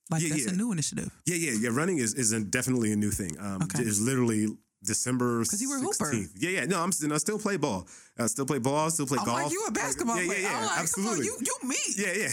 Like 0.09 0.23
Yeah, 0.23 0.29
that's 0.29 0.45
yeah. 0.45 0.53
a 0.53 0.55
new 0.55 0.71
initiative. 0.71 1.11
Yeah, 1.25 1.35
yeah, 1.35 1.51
yeah. 1.59 1.69
Running 1.71 1.97
is 1.99 2.13
is 2.13 2.31
a, 2.31 2.39
definitely 2.43 2.91
a 2.91 2.95
new 2.95 3.11
thing. 3.11 3.37
Um, 3.39 3.61
Okay. 3.63 3.83
It's 3.83 3.99
literally 3.99 4.47
December 4.83 5.43
'Cause 5.43 5.61
you 5.61 5.69
were 5.69 5.77
a 5.77 5.79
hooper. 5.81 6.05
16th. 6.11 6.31
Yeah, 6.37 6.49
yeah. 6.51 6.65
No, 6.65 6.81
I'm 6.81 6.91
still, 6.93 7.11
I 7.13 7.17
still 7.17 7.37
play 7.39 7.57
ball. 7.57 7.85
I 8.17 8.27
still 8.27 8.45
play 8.45 8.59
ball. 8.59 8.85
I 8.85 8.89
still 8.89 9.05
play 9.07 9.17
I'm 9.19 9.25
golf. 9.25 9.43
like 9.43 9.51
you 9.51 9.65
a 9.67 9.71
basketball 9.71 10.17
yeah, 10.19 10.25
player. 10.25 10.39
Yeah, 10.41 10.49
yeah, 10.51 10.57
I'm 10.57 10.65
like, 10.65 10.79
absolutely. 10.79 11.25
You 11.25 11.37
you 11.41 11.55
me. 11.67 11.75
yeah, 11.97 12.13
yeah. 12.13 12.29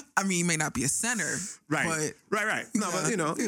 I 0.16 0.22
mean, 0.24 0.38
you 0.38 0.44
may 0.44 0.56
not 0.56 0.74
be 0.74 0.84
a 0.84 0.88
center, 0.88 1.36
right, 1.68 1.86
But 1.86 2.14
right, 2.38 2.46
right. 2.46 2.66
No, 2.74 2.90
but 2.92 3.10
you 3.10 3.16
know, 3.16 3.34
you 3.38 3.46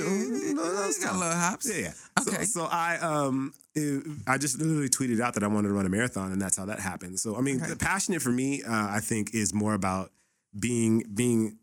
know, 0.54 0.62
no, 0.62 0.86
you 0.86 1.00
got 1.00 1.10
fine. 1.10 1.18
little 1.20 1.34
hops. 1.36 1.68
Yeah, 1.68 1.76
yeah. 1.82 1.92
Okay. 2.20 2.44
So, 2.44 2.60
so 2.60 2.64
I 2.70 2.96
um 2.98 3.52
it- 3.74 4.04
I 4.26 4.38
just 4.38 4.58
literally 4.58 4.88
tweeted 4.88 5.20
out 5.20 5.34
that 5.34 5.42
I 5.42 5.46
wanted 5.46 5.68
to 5.68 5.74
run 5.74 5.86
a 5.86 5.88
marathon, 5.90 6.32
and 6.32 6.40
that's 6.40 6.56
how 6.56 6.66
that 6.66 6.80
happened. 6.80 7.18
So 7.20 7.36
I 7.36 7.40
mean, 7.40 7.56
Okay. 7.60 7.70
the 7.70 7.76
passionate 7.76 8.22
for 8.22 8.30
me, 8.32 8.62
uh, 8.62 8.70
I 8.88 9.00
think, 9.00 9.34
is 9.34 9.52
more 9.54 9.74
about 9.74 10.12
being 10.58 11.04
being 11.14 11.58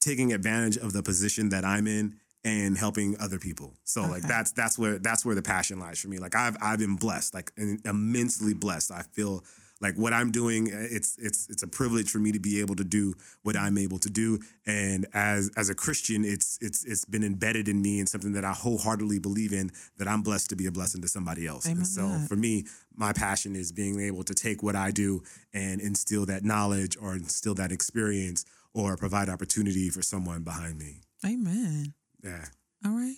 taking 0.00 0.32
advantage 0.34 0.76
of 0.76 0.92
the 0.92 1.02
position 1.02 1.48
that 1.48 1.64
I'm 1.64 1.86
in 1.86 2.16
and 2.44 2.76
helping 2.76 3.16
other 3.18 3.38
people. 3.38 3.74
So 3.84 4.02
like 4.02 4.22
that's 4.22 4.52
that's 4.52 4.78
where 4.78 4.98
that's 4.98 5.24
where 5.24 5.34
the 5.34 5.42
passion 5.42 5.80
lies 5.80 5.98
for 5.98 6.08
me. 6.08 6.18
Like 6.18 6.34
I've 6.34 6.56
I've 6.60 6.78
been 6.78 6.96
blessed, 6.96 7.34
like 7.34 7.52
immensely 7.84 8.54
blessed. 8.54 8.92
I 8.92 9.02
feel 9.02 9.44
like 9.80 9.96
what 9.96 10.12
I'm 10.12 10.30
doing 10.30 10.72
uh, 10.72 10.86
it's 10.90 11.16
it's 11.18 11.48
it's 11.50 11.62
a 11.62 11.66
privilege 11.66 12.10
for 12.10 12.18
me 12.18 12.32
to 12.32 12.38
be 12.38 12.60
able 12.60 12.76
to 12.76 12.84
do 12.84 13.14
what 13.42 13.56
I'm 13.56 13.76
able 13.76 13.98
to 13.98 14.10
do 14.10 14.38
and 14.66 15.06
as 15.12 15.50
as 15.56 15.68
a 15.68 15.74
Christian 15.74 16.24
it's 16.24 16.58
it's 16.60 16.84
it's 16.84 17.04
been 17.04 17.24
embedded 17.24 17.68
in 17.68 17.82
me 17.82 17.98
and 17.98 18.08
something 18.08 18.32
that 18.32 18.44
I 18.44 18.52
wholeheartedly 18.52 19.18
believe 19.18 19.52
in 19.52 19.70
that 19.98 20.06
I'm 20.06 20.22
blessed 20.22 20.50
to 20.50 20.56
be 20.56 20.66
a 20.66 20.72
blessing 20.72 21.02
to 21.02 21.08
somebody 21.08 21.46
else. 21.46 21.66
Amen 21.66 21.78
And 21.78 21.86
so 21.86 22.18
for 22.28 22.36
me 22.36 22.66
my 22.94 23.12
passion 23.12 23.56
is 23.56 23.72
being 23.72 24.00
able 24.00 24.22
to 24.24 24.34
take 24.34 24.62
what 24.62 24.76
I 24.76 24.90
do 24.90 25.22
and 25.52 25.80
instill 25.80 26.24
that 26.26 26.44
knowledge 26.44 26.96
or 27.00 27.14
instill 27.14 27.54
that 27.54 27.72
experience 27.72 28.44
or 28.72 28.96
provide 28.96 29.28
opportunity 29.28 29.90
for 29.90 30.02
someone 30.02 30.42
behind 30.42 30.78
me. 30.78 31.00
Amen. 31.24 31.94
Yeah. 32.24 32.44
All 32.84 32.92
right. 32.92 33.16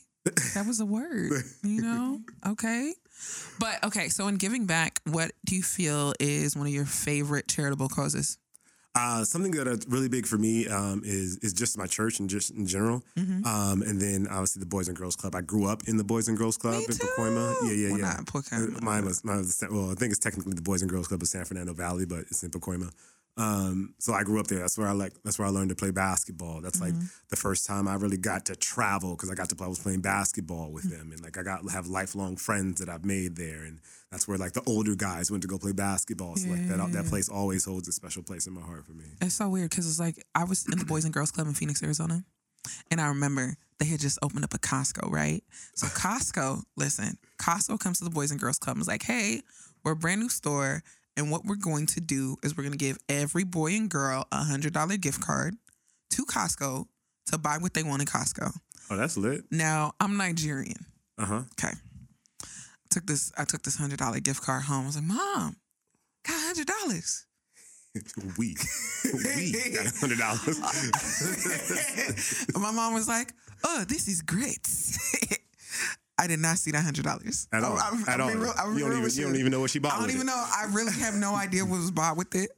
That 0.54 0.66
was 0.66 0.80
a 0.80 0.86
word, 0.86 1.30
you 1.62 1.82
know? 1.82 2.18
Okay. 2.46 2.92
But 3.60 3.82
okay, 3.84 4.08
so 4.08 4.26
in 4.26 4.36
giving 4.36 4.66
back, 4.66 5.00
what 5.04 5.30
do 5.46 5.54
you 5.54 5.62
feel 5.62 6.12
is 6.18 6.56
one 6.56 6.66
of 6.66 6.72
your 6.72 6.84
favorite 6.84 7.46
charitable 7.48 7.88
causes? 7.88 8.36
Uh, 8.98 9.24
something 9.24 9.52
that 9.52 9.68
is 9.68 9.84
really 9.88 10.08
big 10.08 10.26
for 10.26 10.38
me 10.38 10.66
um, 10.68 11.02
is 11.04 11.36
is 11.42 11.52
just 11.52 11.76
my 11.76 11.86
church 11.86 12.18
and 12.18 12.30
just 12.30 12.50
in 12.50 12.66
general, 12.66 13.02
um, 13.44 13.82
and 13.82 14.00
then 14.00 14.26
obviously 14.26 14.58
the 14.58 14.66
Boys 14.66 14.88
and 14.88 14.96
Girls 14.96 15.14
Club. 15.14 15.34
I 15.34 15.42
grew 15.42 15.66
up 15.66 15.82
in 15.86 15.96
the 15.98 16.04
Boys 16.04 16.28
and 16.28 16.36
Girls 16.38 16.56
Club 16.56 16.78
Me 16.80 16.86
in 16.88 16.94
Pacoima. 16.96 17.54
Yeah, 17.64 17.72
yeah, 17.72 17.88
Well, 17.90 17.98
yeah. 17.98 18.04
not 18.16 18.24
Pacoima, 18.24 18.76
Uh, 18.78 18.80
Mine 18.84 19.04
was, 19.04 19.22
mine 19.22 19.36
was 19.38 19.62
well, 19.70 19.90
I 19.90 19.94
think 19.96 20.12
it's 20.12 20.18
technically 20.18 20.54
the 20.54 20.62
Boys 20.62 20.80
and 20.80 20.90
Girls 20.90 21.08
Club 21.08 21.20
of 21.20 21.28
San 21.28 21.44
Fernando 21.44 21.74
Valley, 21.74 22.06
but 22.06 22.20
it's 22.20 22.42
in 22.42 22.50
Pacoima. 22.50 22.90
Um, 23.38 23.94
so 23.98 24.14
I 24.14 24.22
grew 24.22 24.40
up 24.40 24.46
there. 24.46 24.60
That's 24.60 24.78
where 24.78 24.88
I 24.88 24.92
like. 24.92 25.12
That's 25.22 25.38
where 25.38 25.46
I 25.46 25.50
learned 25.50 25.68
to 25.68 25.76
play 25.76 25.90
basketball. 25.90 26.62
That's 26.62 26.80
like 26.80 26.94
the 27.28 27.36
first 27.36 27.66
time 27.66 27.86
I 27.86 27.94
really 27.96 28.16
got 28.16 28.46
to 28.46 28.56
travel 28.56 29.10
because 29.14 29.30
I 29.30 29.34
got 29.34 29.50
to. 29.50 29.56
play. 29.56 29.66
I 29.66 29.68
was 29.68 29.78
playing 29.78 30.00
basketball 30.00 30.70
with 30.72 30.90
them, 30.90 31.12
and 31.12 31.22
like 31.22 31.36
I 31.36 31.42
got 31.42 31.68
have 31.70 31.86
lifelong 31.86 32.36
friends 32.36 32.80
that 32.80 32.88
I've 32.88 33.04
made 33.04 33.36
there, 33.36 33.64
and 33.64 33.80
that's 34.10 34.26
where 34.26 34.38
like 34.38 34.52
the 34.52 34.62
older 34.66 34.94
guys 34.94 35.30
went 35.30 35.42
to 35.42 35.48
go 35.48 35.58
play 35.58 35.72
basketball. 35.72 36.36
So 36.36 36.48
like 36.48 36.66
that 36.68 36.92
that 36.92 37.06
place 37.06 37.28
always 37.28 37.64
holds 37.66 37.88
a 37.88 37.92
special 37.92 38.22
place 38.22 38.46
in 38.46 38.54
my 38.54 38.62
heart 38.62 38.86
for 38.86 38.92
me. 38.92 39.04
It's 39.20 39.34
so 39.34 39.48
weird 39.50 39.68
because 39.68 39.86
it's 39.86 40.00
like 40.00 40.24
I 40.34 40.44
was 40.44 40.66
in 40.72 40.78
the 40.78 40.86
Boys 40.86 41.04
and 41.04 41.12
Girls 41.12 41.30
Club 41.30 41.46
in 41.46 41.52
Phoenix, 41.52 41.82
Arizona, 41.82 42.24
and 42.90 43.02
I 43.02 43.08
remember 43.08 43.56
they 43.78 43.86
had 43.86 44.00
just 44.00 44.18
opened 44.22 44.44
up 44.44 44.54
a 44.54 44.58
Costco, 44.58 45.10
right? 45.10 45.44
So 45.74 45.86
Costco, 45.88 46.62
listen, 46.76 47.18
Costco 47.38 47.78
comes 47.80 47.98
to 47.98 48.04
the 48.04 48.10
Boys 48.10 48.30
and 48.30 48.40
Girls 48.40 48.58
Club 48.58 48.76
and 48.76 48.82
is 48.82 48.88
like, 48.88 49.02
"Hey, 49.02 49.42
we're 49.84 49.92
a 49.92 49.96
brand 49.96 50.22
new 50.22 50.30
store, 50.30 50.82
And 51.16 51.30
what 51.30 51.44
we're 51.44 51.56
going 51.56 51.86
to 51.86 52.00
do 52.00 52.36
is 52.42 52.56
we're 52.56 52.62
going 52.64 52.72
to 52.72 52.78
give 52.78 52.98
every 53.08 53.44
boy 53.44 53.72
and 53.72 53.88
girl 53.88 54.26
a 54.30 54.44
hundred 54.44 54.72
dollar 54.72 54.96
gift 54.96 55.20
card 55.20 55.54
to 56.10 56.24
Costco 56.24 56.86
to 57.26 57.38
buy 57.38 57.58
what 57.58 57.74
they 57.74 57.82
want 57.82 58.02
in 58.02 58.06
Costco. 58.06 58.52
Oh, 58.90 58.96
that's 58.96 59.16
lit. 59.16 59.44
Now 59.50 59.92
I'm 59.98 60.16
Nigerian. 60.16 60.86
Uh 61.18 61.24
huh. 61.24 61.42
Okay. 61.58 61.74
I 62.42 62.46
took 62.90 63.06
this 63.06 63.32
I 63.36 63.44
took 63.44 63.62
this 63.62 63.76
hundred 63.76 63.98
dollar 63.98 64.20
gift 64.20 64.42
card 64.42 64.64
home. 64.64 64.84
I 64.84 64.86
was 64.86 64.96
like, 64.96 65.04
Mom, 65.04 65.56
got 66.26 66.34
hundred 66.34 66.66
dollars. 66.66 67.26
we 68.38 68.54
we 69.24 69.52
got 69.74 69.86
hundred 69.96 70.18
dollars. 70.18 70.60
My 72.54 72.70
mom 72.70 72.92
was 72.94 73.08
like, 73.08 73.32
Oh, 73.64 73.84
this 73.88 74.06
is 74.06 74.20
great. 74.22 74.68
I 76.18 76.26
did 76.26 76.38
not 76.40 76.56
see 76.58 76.70
that 76.70 76.82
hundred 76.82 77.04
dollars 77.04 77.46
At 77.52 77.62
all. 77.62 77.78
At 77.78 78.20
all. 78.20 78.30
you 78.30 78.40
don't 78.80 78.98
even 78.98 79.10
you 79.10 79.24
don't 79.24 79.36
even 79.36 79.50
know 79.52 79.60
what 79.60 79.70
she 79.70 79.78
bought. 79.78 79.94
I 79.94 80.00
don't 80.00 80.08
even 80.10 80.22
it. 80.22 80.26
know. 80.26 80.44
I 80.46 80.66
really 80.72 80.92
have 80.92 81.14
no 81.14 81.34
idea 81.34 81.64
what 81.64 81.78
was 81.78 81.90
bought 81.90 82.16
with 82.16 82.34
it. 82.34 82.50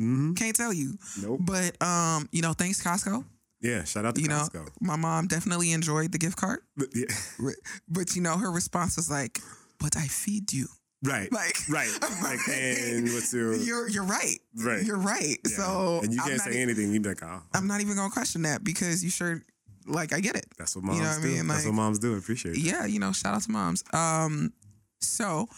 Mhm. 0.00 0.36
Can't 0.36 0.54
tell 0.54 0.72
you. 0.72 0.98
Nope. 1.22 1.40
But 1.42 1.80
um, 1.82 2.28
you 2.32 2.42
know, 2.42 2.52
thanks 2.52 2.82
Costco. 2.82 3.24
Yeah. 3.60 3.82
Shout 3.84 4.04
out 4.04 4.14
to 4.14 4.20
You 4.20 4.28
know, 4.28 4.46
Costco. 4.52 4.68
my 4.80 4.96
mom 4.96 5.26
definitely 5.26 5.72
enjoyed 5.72 6.12
the 6.12 6.18
gift 6.18 6.36
card. 6.36 6.60
But, 6.76 6.88
yeah. 6.94 7.06
But 7.88 8.14
you 8.14 8.22
know, 8.22 8.36
her 8.36 8.50
response 8.52 8.96
was 8.96 9.10
like, 9.10 9.40
"But 9.80 9.96
I 9.96 10.06
feed 10.06 10.52
you." 10.52 10.66
Right. 11.02 11.30
Like, 11.32 11.54
right. 11.68 11.90
Like, 12.22 12.40
and 12.48 13.04
what's 13.12 13.32
your 13.32 13.54
You're 13.56 13.88
you're 13.88 14.04
right. 14.04 14.38
right? 14.56 14.84
You're 14.84 14.98
right. 14.98 15.38
Yeah. 15.48 15.56
So 15.56 16.00
and 16.02 16.12
you 16.12 16.20
can't 16.20 16.40
say 16.40 16.58
e- 16.58 16.62
anything. 16.62 16.92
You 16.92 17.00
be 17.00 17.08
like, 17.08 17.22
oh, 17.22 17.40
I'm 17.54 17.66
not 17.66 17.80
even 17.80 17.96
gonna 17.96 18.10
question 18.12 18.42
that 18.42 18.62
because 18.62 19.02
you 19.02 19.10
sure, 19.10 19.42
like, 19.88 20.12
I 20.12 20.20
get 20.20 20.36
it. 20.36 20.46
that's 20.58 20.76
what 20.76 20.84
moms 20.84 20.98
know 21.00 21.04
what 21.06 21.18
I 21.18 21.22
do. 21.22 21.28
mean? 21.28 21.46
that's 21.48 21.64
what 21.66 21.74
moms 21.74 21.98
do. 21.98 22.16
Appreciate 22.16 22.56
it. 22.56 22.60
Yeah, 22.60 22.86
you 22.86 22.98
know, 23.00 23.12
shout 23.12 23.34
out 23.34 23.42
to 23.42 23.50
moms. 23.50 23.82
Um, 23.92 24.52
so 25.00 25.48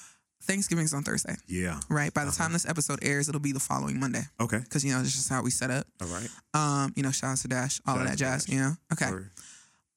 Thanksgiving's 0.44 0.94
on 0.94 1.02
Thursday, 1.02 1.36
Yeah. 1.46 1.80
right? 1.90 2.12
By 2.14 2.24
the 2.24 2.30
Uh-huh. 2.30 2.44
time 2.44 2.52
this 2.52 2.66
episode 2.66 2.98
airs, 3.02 3.28
it'll 3.28 3.40
be 3.40 3.52
the 3.52 3.60
following 3.60 4.00
Monday 4.00 4.22
Okay. 4.40 4.58
because 4.58 4.84
you 4.84 4.92
know 4.92 5.02
this 5.02 5.16
is 5.16 5.28
how 5.28 5.42
we 5.42 5.50
set 5.50 5.70
up. 5.70 5.86
All 6.00 6.08
right. 6.08 6.28
Um, 6.54 6.92
you 6.96 7.02
know, 7.02 7.10
shout 7.10 7.32
out 7.32 7.38
to 7.38 7.48
Dash, 7.48 7.80
all 7.86 7.94
Shout 7.96 8.02
of 8.04 8.10
that 8.10 8.16
jazz. 8.18 8.44
Dash. 8.46 8.54
You 8.54 8.60
know, 8.60 8.76
okay. 8.92 9.10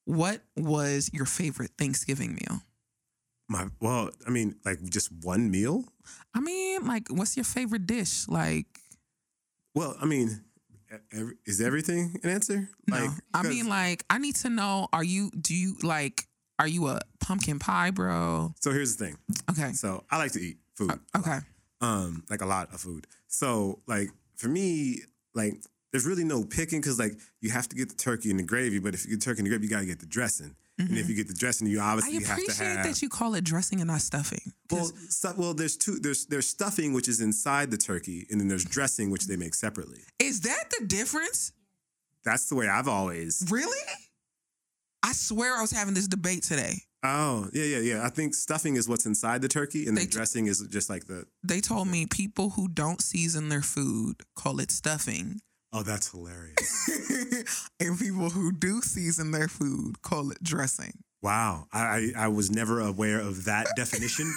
What 0.06 0.42
was 0.56 1.08
your 1.14 1.24
favorite 1.26 1.70
Thanksgiving 1.78 2.34
meal? 2.34 2.62
my 3.48 3.68
well, 3.80 4.10
I 4.26 4.30
mean, 4.30 4.56
like 4.64 4.82
just 4.88 5.10
one 5.22 5.50
meal. 5.50 5.84
I 6.34 6.40
mean, 6.40 6.86
like, 6.86 7.08
what's 7.10 7.36
your 7.36 7.44
favorite 7.44 7.86
dish? 7.86 8.26
Like, 8.28 8.66
Well, 9.74 9.96
I 10.00 10.06
mean, 10.06 10.44
every, 11.12 11.34
is 11.46 11.60
everything 11.60 12.18
an 12.22 12.30
answer? 12.30 12.68
no, 12.88 12.96
Like, 12.96 13.10
I 13.32 13.42
mean, 13.42 13.68
like, 13.68 14.04
I 14.10 14.18
need 14.18 14.36
to 14.36 14.50
know: 14.50 14.88
Are 14.92 15.04
you? 15.04 15.30
Do 15.38 15.54
you 15.54 15.76
like? 15.82 16.26
Are 16.58 16.68
you 16.68 16.86
a 16.88 17.00
pumpkin 17.20 17.58
pie, 17.58 17.90
bro? 17.90 18.54
So 18.60 18.70
here's 18.70 18.96
the 18.96 19.04
thing. 19.06 19.16
Okay, 19.50 19.72
So 19.72 20.04
I 20.10 20.18
like 20.18 20.32
to 20.32 20.40
eat 20.40 20.58
food. 20.76 20.92
okay, 21.16 21.38
um 21.80 22.22
like 22.30 22.40
a 22.40 22.46
lot 22.46 22.72
of 22.72 22.80
food 22.80 23.06
so 23.26 23.80
like 23.86 24.08
for 24.36 24.48
me 24.48 25.00
like 25.34 25.54
there's 25.92 26.06
really 26.06 26.24
no 26.24 26.44
picking 26.44 26.80
because 26.80 26.98
like 26.98 27.12
you 27.40 27.50
have 27.50 27.68
to 27.68 27.76
get 27.76 27.88
the 27.88 27.94
turkey 27.96 28.30
and 28.30 28.38
the 28.38 28.42
gravy 28.44 28.78
but 28.78 28.94
if 28.94 29.04
you 29.04 29.10
get 29.10 29.20
turkey 29.20 29.40
and 29.40 29.46
the 29.46 29.50
gravy 29.50 29.64
you 29.64 29.70
got 29.70 29.80
to 29.80 29.86
get 29.86 29.98
the 30.00 30.06
dressing 30.06 30.54
and 30.78 30.96
if 30.96 31.08
you 31.08 31.14
get 31.14 31.28
the 31.28 31.34
dressing 31.34 31.66
you 31.68 31.78
Mm-hmm. 31.78 31.86
I 31.86 31.92
obviously 31.92 32.14
have 32.24 32.24
to 32.24 32.32
appreciate 32.32 32.76
have 32.76 32.86
that 32.86 33.02
you 33.02 33.08
call 33.08 33.34
it 33.34 33.44
dressing 33.44 33.80
and 33.80 33.88
not 33.88 34.00
stuffing. 34.00 34.52
Well, 34.70 34.90
stu- 35.08 35.34
well, 35.36 35.54
there's 35.54 35.76
two. 35.76 35.98
There's 35.98 36.26
there's 36.26 36.46
stuffing 36.46 36.92
which 36.92 37.08
is 37.08 37.20
inside 37.20 37.70
the 37.70 37.76
turkey, 37.76 38.26
and 38.30 38.40
then 38.40 38.48
there's 38.48 38.64
dressing 38.64 39.10
which 39.10 39.26
they 39.26 39.36
make 39.36 39.54
separately. 39.54 40.00
is 40.18 40.40
that 40.42 40.64
the 40.78 40.86
difference? 40.86 41.52
That's 42.24 42.48
the 42.48 42.54
way 42.54 42.68
I've 42.68 42.88
always. 42.88 43.46
Really? 43.50 43.76
I 45.02 45.12
swear 45.12 45.56
I 45.56 45.60
was 45.60 45.70
having 45.70 45.92
this 45.94 46.08
debate 46.08 46.42
today. 46.42 46.82
Oh 47.02 47.48
yeah, 47.52 47.64
yeah, 47.64 47.78
yeah. 47.80 48.06
I 48.06 48.08
think 48.08 48.34
stuffing 48.34 48.76
is 48.76 48.88
what's 48.88 49.04
inside 49.04 49.42
the 49.42 49.48
turkey, 49.48 49.86
and 49.86 49.96
They 49.96 50.02
the 50.02 50.06
t- 50.06 50.12
dressing 50.12 50.46
is 50.46 50.66
just 50.70 50.88
like 50.88 51.06
the. 51.06 51.26
They 51.42 51.60
told 51.60 51.88
me 51.88 52.06
people 52.06 52.50
who 52.50 52.68
don't 52.68 53.02
season 53.02 53.50
their 53.50 53.60
food 53.62 54.22
call 54.34 54.58
it 54.60 54.70
stuffing, 54.70 55.40
Oh, 55.76 55.82
that's 55.82 56.12
hilarious. 56.12 57.68
and 57.80 57.98
people 57.98 58.30
who 58.30 58.52
do 58.52 58.80
season 58.80 59.32
their 59.32 59.48
food 59.48 60.02
call 60.02 60.30
it 60.30 60.40
dressing. 60.40 60.92
Wow, 61.24 61.68
I, 61.72 61.80
I 61.80 62.24
I 62.24 62.28
was 62.28 62.50
never 62.50 62.80
aware 62.80 63.18
of 63.18 63.46
that 63.46 63.68
definition 63.76 64.30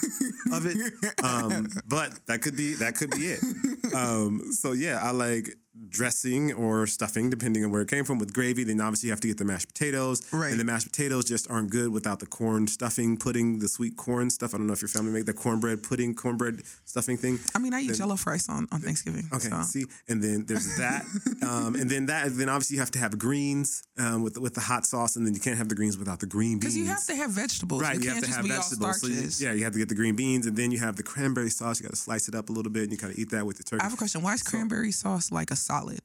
of 0.54 0.66
it, 0.66 0.78
um, 1.22 1.68
but 1.86 2.18
that 2.28 2.42
could 2.42 2.56
be 2.56 2.76
that 2.76 2.96
could 2.96 3.12
be 3.12 3.28
it. 3.28 3.94
Um, 3.94 4.54
so 4.54 4.72
yeah, 4.72 4.98
I 5.04 5.12
like 5.12 5.54
dressing 5.90 6.54
or 6.54 6.88
stuffing 6.88 7.30
depending 7.30 7.64
on 7.64 7.72
where 7.72 7.82
it 7.82 7.90
came 7.90 8.04
from. 8.04 8.20
With 8.20 8.34
gravy, 8.34 8.64
then 8.64 8.82
obviously 8.82 9.08
you 9.08 9.12
have 9.14 9.22
to 9.22 9.28
get 9.28 9.38
the 9.38 9.46
mashed 9.46 9.68
potatoes, 9.68 10.22
Right. 10.32 10.52
And 10.52 10.60
the 10.60 10.66
mashed 10.66 10.92
potatoes 10.92 11.26
just 11.26 11.50
aren't 11.50 11.70
good 11.70 11.92
without 11.92 12.20
the 12.20 12.26
corn 12.26 12.68
stuffing, 12.68 13.18
pudding, 13.18 13.60
the 13.60 13.68
sweet 13.68 13.96
corn 13.98 14.30
stuff. 14.30 14.54
I 14.54 14.58
don't 14.58 14.68
know 14.68 14.74
if 14.74 14.82
your 14.82 14.90
family 14.90 15.12
make 15.12 15.26
the 15.26 15.34
cornbread 15.34 15.84
pudding, 15.84 16.16
cornbread 16.16 16.62
stuffing 16.86 17.18
thing. 17.18 17.40
I 17.56 17.60
mean, 17.60 17.74
I 17.74 17.82
eat 17.82 17.88
Then- 17.88 17.98
Jello 17.98 18.16
fries 18.16 18.50
on, 18.50 18.68
on 18.72 18.82
Thanksgiving. 18.82 19.28
Okay, 19.34 19.50
so. 19.50 19.62
see, 19.62 19.86
and 20.08 20.22
then 20.22 20.46
there's 20.46 20.78
that, 20.78 21.06
um, 21.48 21.76
and 21.76 21.90
then 21.90 22.08
that, 22.08 22.36
then 22.36 22.50
obviously 22.50 22.76
you 22.76 22.82
have 22.82 22.92
to 22.92 23.00
have 23.00 23.18
greens 23.18 23.84
um, 23.98 24.24
with 24.24 24.38
with 24.38 24.54
the 24.54 24.62
hot 24.62 24.86
sauce, 24.86 25.16
and 25.16 25.26
then 25.26 25.34
you 25.34 25.40
can't 25.40 25.58
have 25.58 25.70
the 25.70 25.76
greens 25.76 25.98
without 25.98 26.20
the 26.20 26.26
green 26.26 26.60
beans. 26.60 26.74
Because 26.74 26.78
you 26.78 26.86
have 26.86 27.06
to 27.06 27.16
have 27.16 27.32
vegetables. 27.32 27.82
Right, 27.82 27.96
You, 27.96 28.02
you, 28.02 28.12
can't 28.12 28.26
have 28.26 28.44
to 28.44 28.48
just 28.48 28.70
have 28.72 28.80
vegetables. 28.80 29.02
So 29.02 29.08
you, 29.46 29.50
yeah, 29.50 29.56
you 29.56 29.64
have 29.64 29.74
to 29.74 29.80
get 29.80 29.90
the 29.90 29.96
green 29.96 30.16
beans, 30.16 30.46
and 30.46 30.56
then 30.56 30.72
you 30.72 30.80
have 30.80 30.96
the 30.96 31.04
cranberry 31.04 31.50
sauce. 31.50 31.80
You 31.80 31.84
got 31.84 31.92
to 31.92 31.96
slice 31.96 32.28
it 32.28 32.36
up 32.36 32.50
a 32.50 32.52
little 32.52 32.72
bit, 32.72 32.84
and 32.84 32.92
you 32.92 32.98
kind 32.98 33.12
of 33.14 33.20
eat 33.20 33.32
that 33.32 33.46
with 33.46 33.58
the 33.58 33.64
turkey. 33.64 33.82
I 33.82 33.86
have 33.86 33.94
a 33.94 33.98
question. 33.98 34.22
Why 34.22 34.34
is 34.34 34.44
cranberry 34.44 34.92
sauce 34.92 35.32
like 35.32 35.52
a 35.52 35.56
solid? 35.68 36.00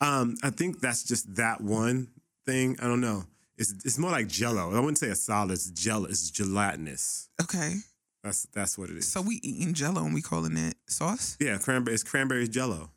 Um, 0.00 0.36
I 0.42 0.50
think 0.50 0.80
that's 0.80 1.02
just 1.04 1.34
that 1.36 1.60
one 1.60 2.08
thing. 2.46 2.76
I 2.80 2.84
don't 2.86 3.00
know. 3.00 3.24
It's 3.56 3.72
it's 3.84 3.98
more 3.98 4.12
like 4.12 4.28
Jello. 4.28 4.70
I 4.72 4.78
wouldn't 4.78 4.98
say 4.98 5.08
a 5.08 5.14
solid. 5.16 5.52
It's 5.52 5.70
gel. 5.70 6.04
It's 6.04 6.30
gelatinous. 6.30 7.28
Okay. 7.42 7.74
That's 8.22 8.46
that's 8.54 8.78
what 8.78 8.90
it 8.90 8.96
is. 8.96 9.10
So 9.10 9.20
we 9.20 9.36
eating 9.42 9.74
Jello 9.74 10.04
and 10.04 10.14
we 10.14 10.22
calling 10.22 10.56
it 10.56 10.74
sauce? 10.86 11.36
yeah, 11.40 11.58
cranberry. 11.58 11.94
It's 11.94 12.04
cranberry 12.04 12.46
Jello. 12.48 12.90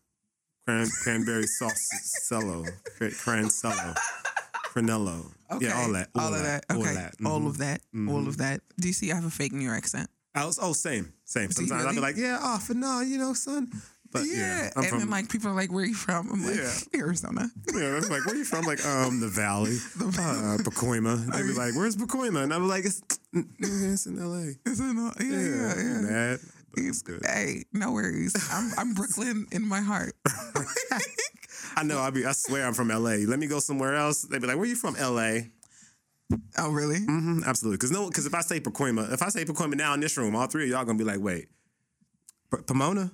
Cran, 0.68 0.88
cranberry 1.04 1.48
sauce 1.48 1.90
cello. 2.30 2.64
Cran, 2.98 3.12
crancello. 3.12 3.96
Cranello. 4.68 5.26
Okay. 5.52 5.66
Yeah, 5.66 5.82
all 5.82 5.92
that. 5.94 6.10
All, 6.16 6.34
of 6.34 6.44
that. 6.44 6.66
Okay. 6.72 6.78
All 6.80 6.84
that. 6.96 7.16
All 7.26 7.40
Mhm. 7.42 7.48
of 7.48 7.58
that. 7.58 7.82
All 8.08 8.28
of 8.28 8.38
that. 8.38 8.62
Do 8.80 8.88
you 8.88 8.94
see 8.94 9.12
I 9.12 9.16
have 9.16 9.26
a 9.26 9.30
fake 9.32 9.54
New 9.54 9.66
York 9.66 9.78
accent? 9.78 10.10
I 10.34 10.46
was, 10.46 10.60
oh, 10.62 10.72
same, 10.74 11.12
same. 11.26 11.52
Sometimes 11.52 11.84
I'll 11.86 11.94
be 11.94 12.00
like, 12.00 12.16
yeah, 12.16 12.38
off 12.42 12.70
and 12.70 12.84
on, 12.86 13.10
you 13.10 13.18
know, 13.18 13.34
son. 13.34 13.70
But 14.12 14.26
yeah, 14.26 14.36
yeah. 14.36 14.70
I'm 14.76 14.84
and 14.84 14.90
from 14.90 15.00
then 15.00 15.10
like 15.10 15.30
people 15.30 15.50
are 15.50 15.54
like, 15.56 15.72
where 15.72 15.84
are 15.84 15.88
you 15.88 15.94
from? 15.94 16.30
I'm 16.32 16.46
like, 16.46 16.58
Yeah. 16.58 16.72
Arizona. 17.00 17.50
Yeah, 17.74 17.92
that's 17.92 18.10
like, 18.10 18.26
where 18.26 18.36
are 18.36 18.38
you 18.38 18.44
from? 18.46 18.66
Like, 18.66 18.86
um, 18.86 19.20
the 19.20 19.28
Valley, 19.30 19.72
the 19.98 20.06
uh, 20.08 20.62
Pacoima. 20.64 21.26
They'd 21.34 21.44
be 21.44 21.54
like, 21.54 21.76
where's 21.76 21.96
Pacoima? 21.96 22.44
And 22.44 22.50
be 22.52 22.58
like, 22.58 22.86
it's, 22.86 23.02
it's 23.34 24.06
in 24.06 24.20
L.A. 24.20 24.54
It's 24.66 24.80
in 24.80 24.96
not? 24.96 25.16
Yeah, 25.20 25.30
yeah, 25.30 25.76
yeah. 25.78 26.02
Mad, 26.02 26.40
but 26.74 26.84
it's 26.84 27.02
good. 27.02 27.22
Hey, 27.26 27.64
no 27.74 27.92
worries. 27.94 28.34
I'm 28.52 28.72
I'm 28.78 28.94
Brooklyn 28.94 29.48
in 29.52 29.68
my 29.68 29.80
heart. 29.82 30.14
I 31.78 31.84
know. 31.84 32.00
I 32.00 32.10
be. 32.10 32.26
I 32.26 32.34
swear, 32.34 32.66
I'm 32.68 32.74
from 32.74 32.92
L.A. 32.92 33.26
Let 33.26 33.40
me 33.40 33.48
go 33.48 33.60
somewhere 33.60 33.96
else. 33.96 34.24
They'd 34.24 34.42
be 34.42 34.48
like, 34.48 34.58
where 34.58 34.64
are 34.64 34.68
you 34.68 34.76
from? 34.76 34.96
L.A. 34.98 35.52
Oh, 36.58 36.72
really? 36.72 37.00
hmm 37.00 37.42
absolutely. 37.46 37.78
Because 37.78 37.92
no, 37.92 38.08
because 38.08 38.26
if 38.26 38.34
I 38.34 38.42
say 38.42 38.60
Pacoima, 38.60 39.12
if 39.14 39.22
I 39.22 39.30
say 39.30 39.44
Pacoima 39.46 39.76
now 39.76 39.94
in 39.94 40.00
this 40.00 40.18
room, 40.18 40.36
all 40.36 40.48
three 40.48 40.64
of 40.64 40.70
y'all 40.70 40.86
gonna 40.86 40.98
be 40.98 41.04
like, 41.04 41.20
wait, 41.20 41.48
P- 42.54 42.62
Pomona? 42.66 43.12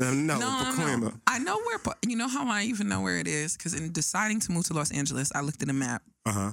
Uh, 0.00 0.10
no, 0.10 0.38
No, 0.38 0.72
no. 0.98 1.12
I 1.26 1.38
know 1.38 1.58
where. 1.60 1.78
You 2.06 2.16
know 2.16 2.28
how 2.28 2.48
I 2.48 2.64
even 2.64 2.88
know 2.88 3.00
where 3.00 3.18
it 3.18 3.28
is? 3.28 3.56
Because 3.56 3.74
in 3.74 3.92
deciding 3.92 4.40
to 4.40 4.52
move 4.52 4.66
to 4.66 4.74
Los 4.74 4.90
Angeles, 4.92 5.30
I 5.34 5.40
looked 5.40 5.62
at 5.62 5.68
a 5.68 5.72
map 5.72 6.02
Uh 6.26 6.32
huh. 6.32 6.52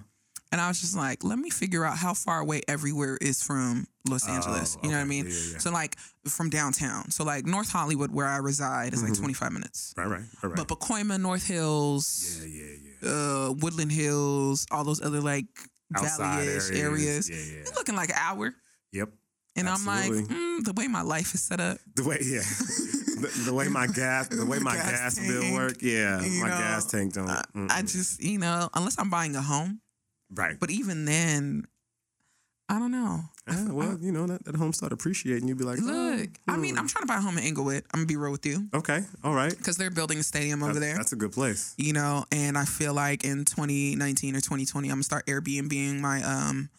and 0.52 0.62
I 0.62 0.68
was 0.68 0.80
just 0.80 0.96
like, 0.96 1.24
let 1.24 1.40
me 1.40 1.50
figure 1.50 1.84
out 1.84 1.98
how 1.98 2.14
far 2.14 2.40
away 2.40 2.62
everywhere 2.68 3.18
is 3.20 3.42
from 3.42 3.88
Los 4.08 4.28
Angeles. 4.28 4.78
You 4.84 4.90
know 4.90 4.96
what 4.98 5.02
I 5.02 5.04
Oh, 5.04 5.06
mean? 5.06 5.26
Yeah, 5.26 5.34
yeah. 5.54 5.58
So 5.58 5.72
like 5.72 5.96
from 6.28 6.50
downtown. 6.52 7.10
So 7.10 7.24
like 7.24 7.46
North 7.48 7.72
Hollywood, 7.72 8.12
where 8.12 8.28
I 8.28 8.38
reside, 8.38 8.94
is 8.94 9.02
like 9.04 9.14
25 9.16 9.52
minutes. 9.52 9.94
Right, 9.98 10.06
right, 10.08 10.22
right, 10.22 10.44
right. 10.44 10.56
But 10.56 10.68
Pacoima, 10.68 11.20
North 11.20 11.46
Hills, 11.48 12.42
yeah, 12.46 12.48
yeah, 12.62 12.76
yeah. 13.02 13.10
uh, 13.48 13.52
Woodland 13.54 13.92
Hills, 13.92 14.68
all 14.72 14.84
those 14.84 15.02
other 15.02 15.20
like 15.22 15.46
Outside 15.96 16.18
valley-ish 16.20 16.70
areas. 16.72 16.80
areas. 16.80 17.30
Yeah, 17.30 17.36
yeah. 17.58 17.64
You're 17.66 17.74
looking 17.76 17.96
like 17.96 18.10
an 18.10 18.16
hour. 18.20 18.54
Yep. 18.94 19.10
And 19.58 19.68
Absolutely. 19.68 20.20
I'm 20.20 20.28
like, 20.28 20.38
mm, 20.38 20.64
the 20.64 20.74
way 20.74 20.88
my 20.88 21.02
life 21.02 21.34
is 21.34 21.42
set 21.42 21.60
up, 21.60 21.78
The 21.96 22.04
way, 22.06 22.20
yeah, 22.24 22.40
the, 23.22 23.44
the 23.46 23.54
way 23.54 23.68
my 23.68 23.88
gas, 23.88 24.28
the 24.28 24.46
way 24.46 24.60
my 24.60 24.76
Gas 24.76 25.18
gas, 25.18 25.28
bill 25.28 25.54
work, 25.54 25.78
yeah, 25.82 26.18
my 26.18 26.50
know, 26.50 26.58
gas 26.58 26.86
tank 26.86 27.14
don't. 27.14 27.30
I, 27.30 27.44
mm-mm. 27.56 27.72
I 27.72 27.82
just, 27.82 28.22
you 28.22 28.40
know, 28.40 28.70
unless 28.74 28.98
I'm 29.00 29.10
buying 29.10 29.36
a 29.36 29.42
home, 29.42 29.82
right. 30.32 30.60
but 30.60 30.70
even 30.70 31.06
then, 31.06 31.66
I 32.70 32.80
don't 32.80 32.92
know. 32.92 33.22
Yeah, 33.50 33.72
well, 33.72 33.98
you 34.00 34.14
know 34.14 34.28
that, 34.28 34.46
that 34.46 34.56
home 34.56 34.72
start 34.72 34.94
appreciating. 34.94 35.48
You'd 35.48 35.58
be 35.58 35.66
like, 35.66 35.80
Look, 35.80 36.30
oh, 36.48 36.54
I 36.54 36.58
mean, 36.58 36.76
hmm. 36.76 36.80
I'm 36.80 36.88
trying 36.88 37.04
to 37.04 37.08
buy 37.08 37.18
a 37.18 37.22
home 37.22 37.38
in 37.38 37.44
Inglewood. 37.44 37.84
I'm 37.94 38.00
gonna 38.00 38.06
be 38.06 38.16
real 38.16 38.32
with 38.32 38.46
you 38.46 38.70
okay, 38.74 39.02
all 39.24 39.34
right. 39.34 39.56
because 39.56 39.76
they're 39.76 39.92
building 39.92 40.20
a 40.20 40.24
stadium 40.24 40.64
over 40.64 40.74
That- 40.74 40.80
there. 40.80 40.96
That's 40.96 41.12
a 41.12 41.18
good 41.18 41.34
place. 41.34 41.74
You 41.78 41.92
know, 41.94 42.24
and 42.32 42.58
I 42.58 42.66
feel 42.66 42.94
like 42.94 43.26
in 43.26 43.44
2019 43.44 44.36
or 44.36 44.40
2020, 44.40 44.88
I'm 44.88 44.94
gonna 44.94 45.04
start 45.04 45.26
Airbnb 45.26 46.00
my 46.00 46.24
um 46.24 46.70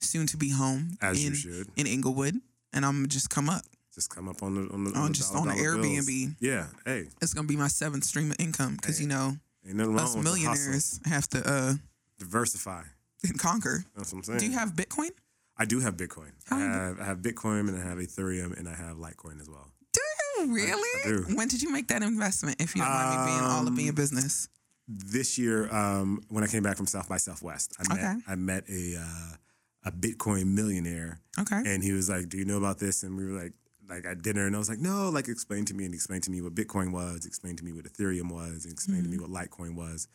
soon 0.00 0.26
to 0.28 0.36
be 0.36 0.50
home 0.50 0.96
As 1.02 1.22
you 1.24 1.34
should. 1.34 1.68
in 1.76 1.86
Inglewood, 1.86 2.36
and 2.72 2.86
I'm 2.86 2.98
gonna 2.98 3.08
just 3.08 3.28
come 3.30 3.48
up. 3.48 3.62
Just 4.00 4.14
come 4.14 4.30
up 4.30 4.42
on 4.42 4.54
the 4.54 4.72
on 4.72 4.84
the 4.84 4.98
On 4.98 5.08
the 5.08 5.12
just 5.12 5.30
dollar 5.34 5.50
on 5.50 5.56
the 5.58 5.62
dollar 5.62 5.76
bills. 5.76 6.06
Airbnb. 6.08 6.36
Yeah, 6.40 6.66
hey, 6.86 7.08
It's 7.20 7.34
gonna 7.34 7.46
be 7.46 7.56
my 7.56 7.68
seventh 7.68 8.04
stream 8.04 8.30
of 8.30 8.36
income 8.40 8.76
because 8.76 8.98
you 8.98 9.06
know 9.06 9.36
us 9.62 10.14
the 10.14 10.22
millionaires 10.22 10.98
have 11.04 11.28
to 11.28 11.46
uh 11.46 11.74
Diversify. 12.18 12.82
And 13.24 13.38
conquer. 13.38 13.84
That's 13.94 14.10
what 14.10 14.20
I'm 14.20 14.24
saying. 14.24 14.38
Do 14.38 14.46
you 14.46 14.52
have 14.52 14.72
Bitcoin? 14.72 15.10
I 15.58 15.66
do 15.66 15.80
have 15.80 15.98
Bitcoin. 15.98 16.30
How 16.46 16.56
I 16.56 16.60
you 16.60 16.66
have 16.72 17.00
I 17.00 17.04
have 17.04 17.18
Bitcoin 17.18 17.68
and 17.68 17.76
I 17.76 17.82
have 17.86 17.98
Ethereum 17.98 18.58
and 18.58 18.66
I 18.66 18.74
have 18.74 18.96
Litecoin 18.96 19.38
as 19.38 19.50
well. 19.50 19.68
Do 19.92 20.00
Oh, 20.38 20.46
really? 20.48 21.02
do. 21.04 21.36
When 21.36 21.48
did 21.48 21.60
you 21.60 21.70
make 21.70 21.88
that 21.88 22.02
investment? 22.02 22.56
If 22.58 22.74
you 22.74 22.80
don't 22.80 22.90
mind 22.90 23.20
me 23.20 23.32
being 23.32 23.44
all 23.44 23.66
up 23.68 23.78
in 23.78 23.84
your 23.84 23.92
business. 23.92 24.48
This 24.88 25.36
year, 25.36 25.70
um, 25.74 26.22
when 26.30 26.42
I 26.42 26.46
came 26.46 26.62
back 26.62 26.78
from 26.78 26.86
South 26.86 27.06
by 27.06 27.18
Southwest, 27.18 27.74
I 27.78 27.94
met 27.94 27.98
Okay. 28.02 28.14
I 28.28 28.34
met 28.36 28.64
a 28.70 28.96
uh, 28.96 29.36
a 29.84 29.92
Bitcoin 29.92 30.46
millionaire, 30.46 31.20
Okay. 31.38 31.62
and 31.64 31.82
he 31.82 31.92
was 31.92 32.08
like, 32.10 32.28
"Do 32.28 32.36
you 32.36 32.44
know 32.44 32.58
about 32.58 32.78
this?" 32.78 33.02
And 33.02 33.16
we 33.16 33.24
were 33.24 33.32
like, 33.42 33.52
like 33.90 34.06
at 34.06 34.22
dinner, 34.22 34.46
and 34.46 34.54
I 34.54 34.58
was 34.58 34.68
like, 34.68 34.78
"No," 34.78 35.10
like 35.10 35.28
explain 35.28 35.64
to 35.66 35.74
me, 35.74 35.84
and 35.84 35.92
explain 35.94 36.20
to 36.22 36.30
me 36.30 36.40
what 36.40 36.54
Bitcoin 36.54 36.92
was, 36.92 37.26
explain 37.26 37.56
to 37.56 37.64
me 37.64 37.72
what 37.72 37.84
Ethereum 37.84 38.30
was, 38.32 38.64
and 38.64 38.72
explained 38.72 39.04
to 39.04 39.10
me 39.10 39.18
what 39.18 39.30
Litecoin 39.30 39.74
was, 39.74 40.08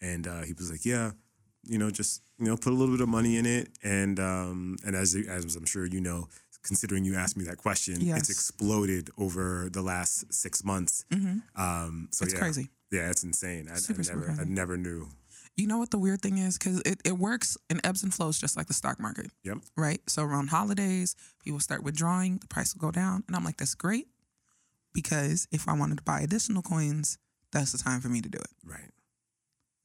and 0.00 0.26
uh, 0.26 0.42
he 0.42 0.52
was 0.52 0.70
like, 0.70 0.84
"Yeah." 0.84 1.12
You 1.64 1.76
know, 1.76 1.90
just 1.90 2.22
you 2.38 2.46
know, 2.46 2.56
put 2.56 2.72
a 2.72 2.76
little 2.76 2.94
bit 2.96 3.02
of 3.02 3.08
money 3.08 3.36
in 3.36 3.44
it, 3.44 3.68
and 3.84 4.18
um, 4.18 4.76
and 4.84 4.96
as 4.96 5.14
as 5.28 5.56
I'm 5.56 5.66
sure 5.66 5.84
you 5.84 6.00
know, 6.00 6.26
considering 6.62 7.04
you 7.04 7.14
asked 7.16 7.36
me 7.36 7.44
that 7.44 7.58
question, 7.58 8.00
Yes. 8.00 8.20
it's 8.20 8.30
exploded 8.30 9.10
over 9.18 9.68
the 9.70 9.82
last 9.82 10.32
six 10.32 10.64
months. 10.64 11.04
Um, 11.56 12.08
so 12.12 12.24
It's 12.24 12.32
yeah, 12.32 12.40
crazy. 12.40 12.70
Yeah, 12.90 13.10
it's 13.10 13.22
insane. 13.24 13.68
I, 13.70 13.74
Super, 13.76 14.00
I 14.00 14.04
super 14.04 14.26
never, 14.28 14.40
I 14.40 14.44
never 14.44 14.76
knew. 14.78 15.08
You 15.56 15.66
know 15.66 15.78
what 15.78 15.90
the 15.90 15.98
weird 15.98 16.22
thing 16.22 16.38
is? 16.38 16.56
Because 16.56 16.80
it, 16.86 17.00
it 17.04 17.18
works 17.18 17.58
in 17.68 17.84
ebbs 17.84 18.02
and 18.02 18.14
flows 18.14 18.38
just 18.38 18.56
like 18.56 18.66
the 18.66 18.74
stock 18.74 18.98
market, 18.98 19.30
Yep. 19.44 19.58
right? 19.76 20.00
So 20.08 20.22
around 20.22 20.48
holidays, 20.48 21.14
people 21.44 21.60
start 21.60 21.82
withdrawing, 21.82 22.38
the 22.38 22.46
price 22.46 22.74
will 22.74 22.80
go 22.80 22.90
down. 22.90 23.24
And 23.26 23.36
I'm 23.36 23.44
like, 23.44 23.58
that's 23.58 23.74
great 23.74 24.06
because 24.94 25.46
if 25.52 25.68
I 25.68 25.74
wanted 25.74 25.98
to 25.98 26.04
buy 26.04 26.20
additional 26.20 26.62
coins, 26.62 27.18
that's 27.52 27.72
the 27.72 27.78
time 27.78 28.00
for 28.00 28.08
me 28.08 28.20
to 28.22 28.28
do 28.28 28.38
it, 28.38 28.50
Right. 28.64 28.90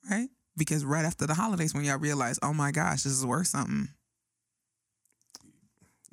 right? 0.10 0.30
Because 0.58 0.86
right 0.86 1.04
after 1.04 1.28
the 1.28 1.34
holidays, 1.34 1.74
when 1.74 1.84
y'all 1.84 1.98
realize, 1.98 2.40
oh 2.42 2.54
my 2.54 2.72
gosh, 2.72 3.04
this 3.04 3.12
is 3.14 3.26
worth 3.26 3.48
something, 3.48 3.90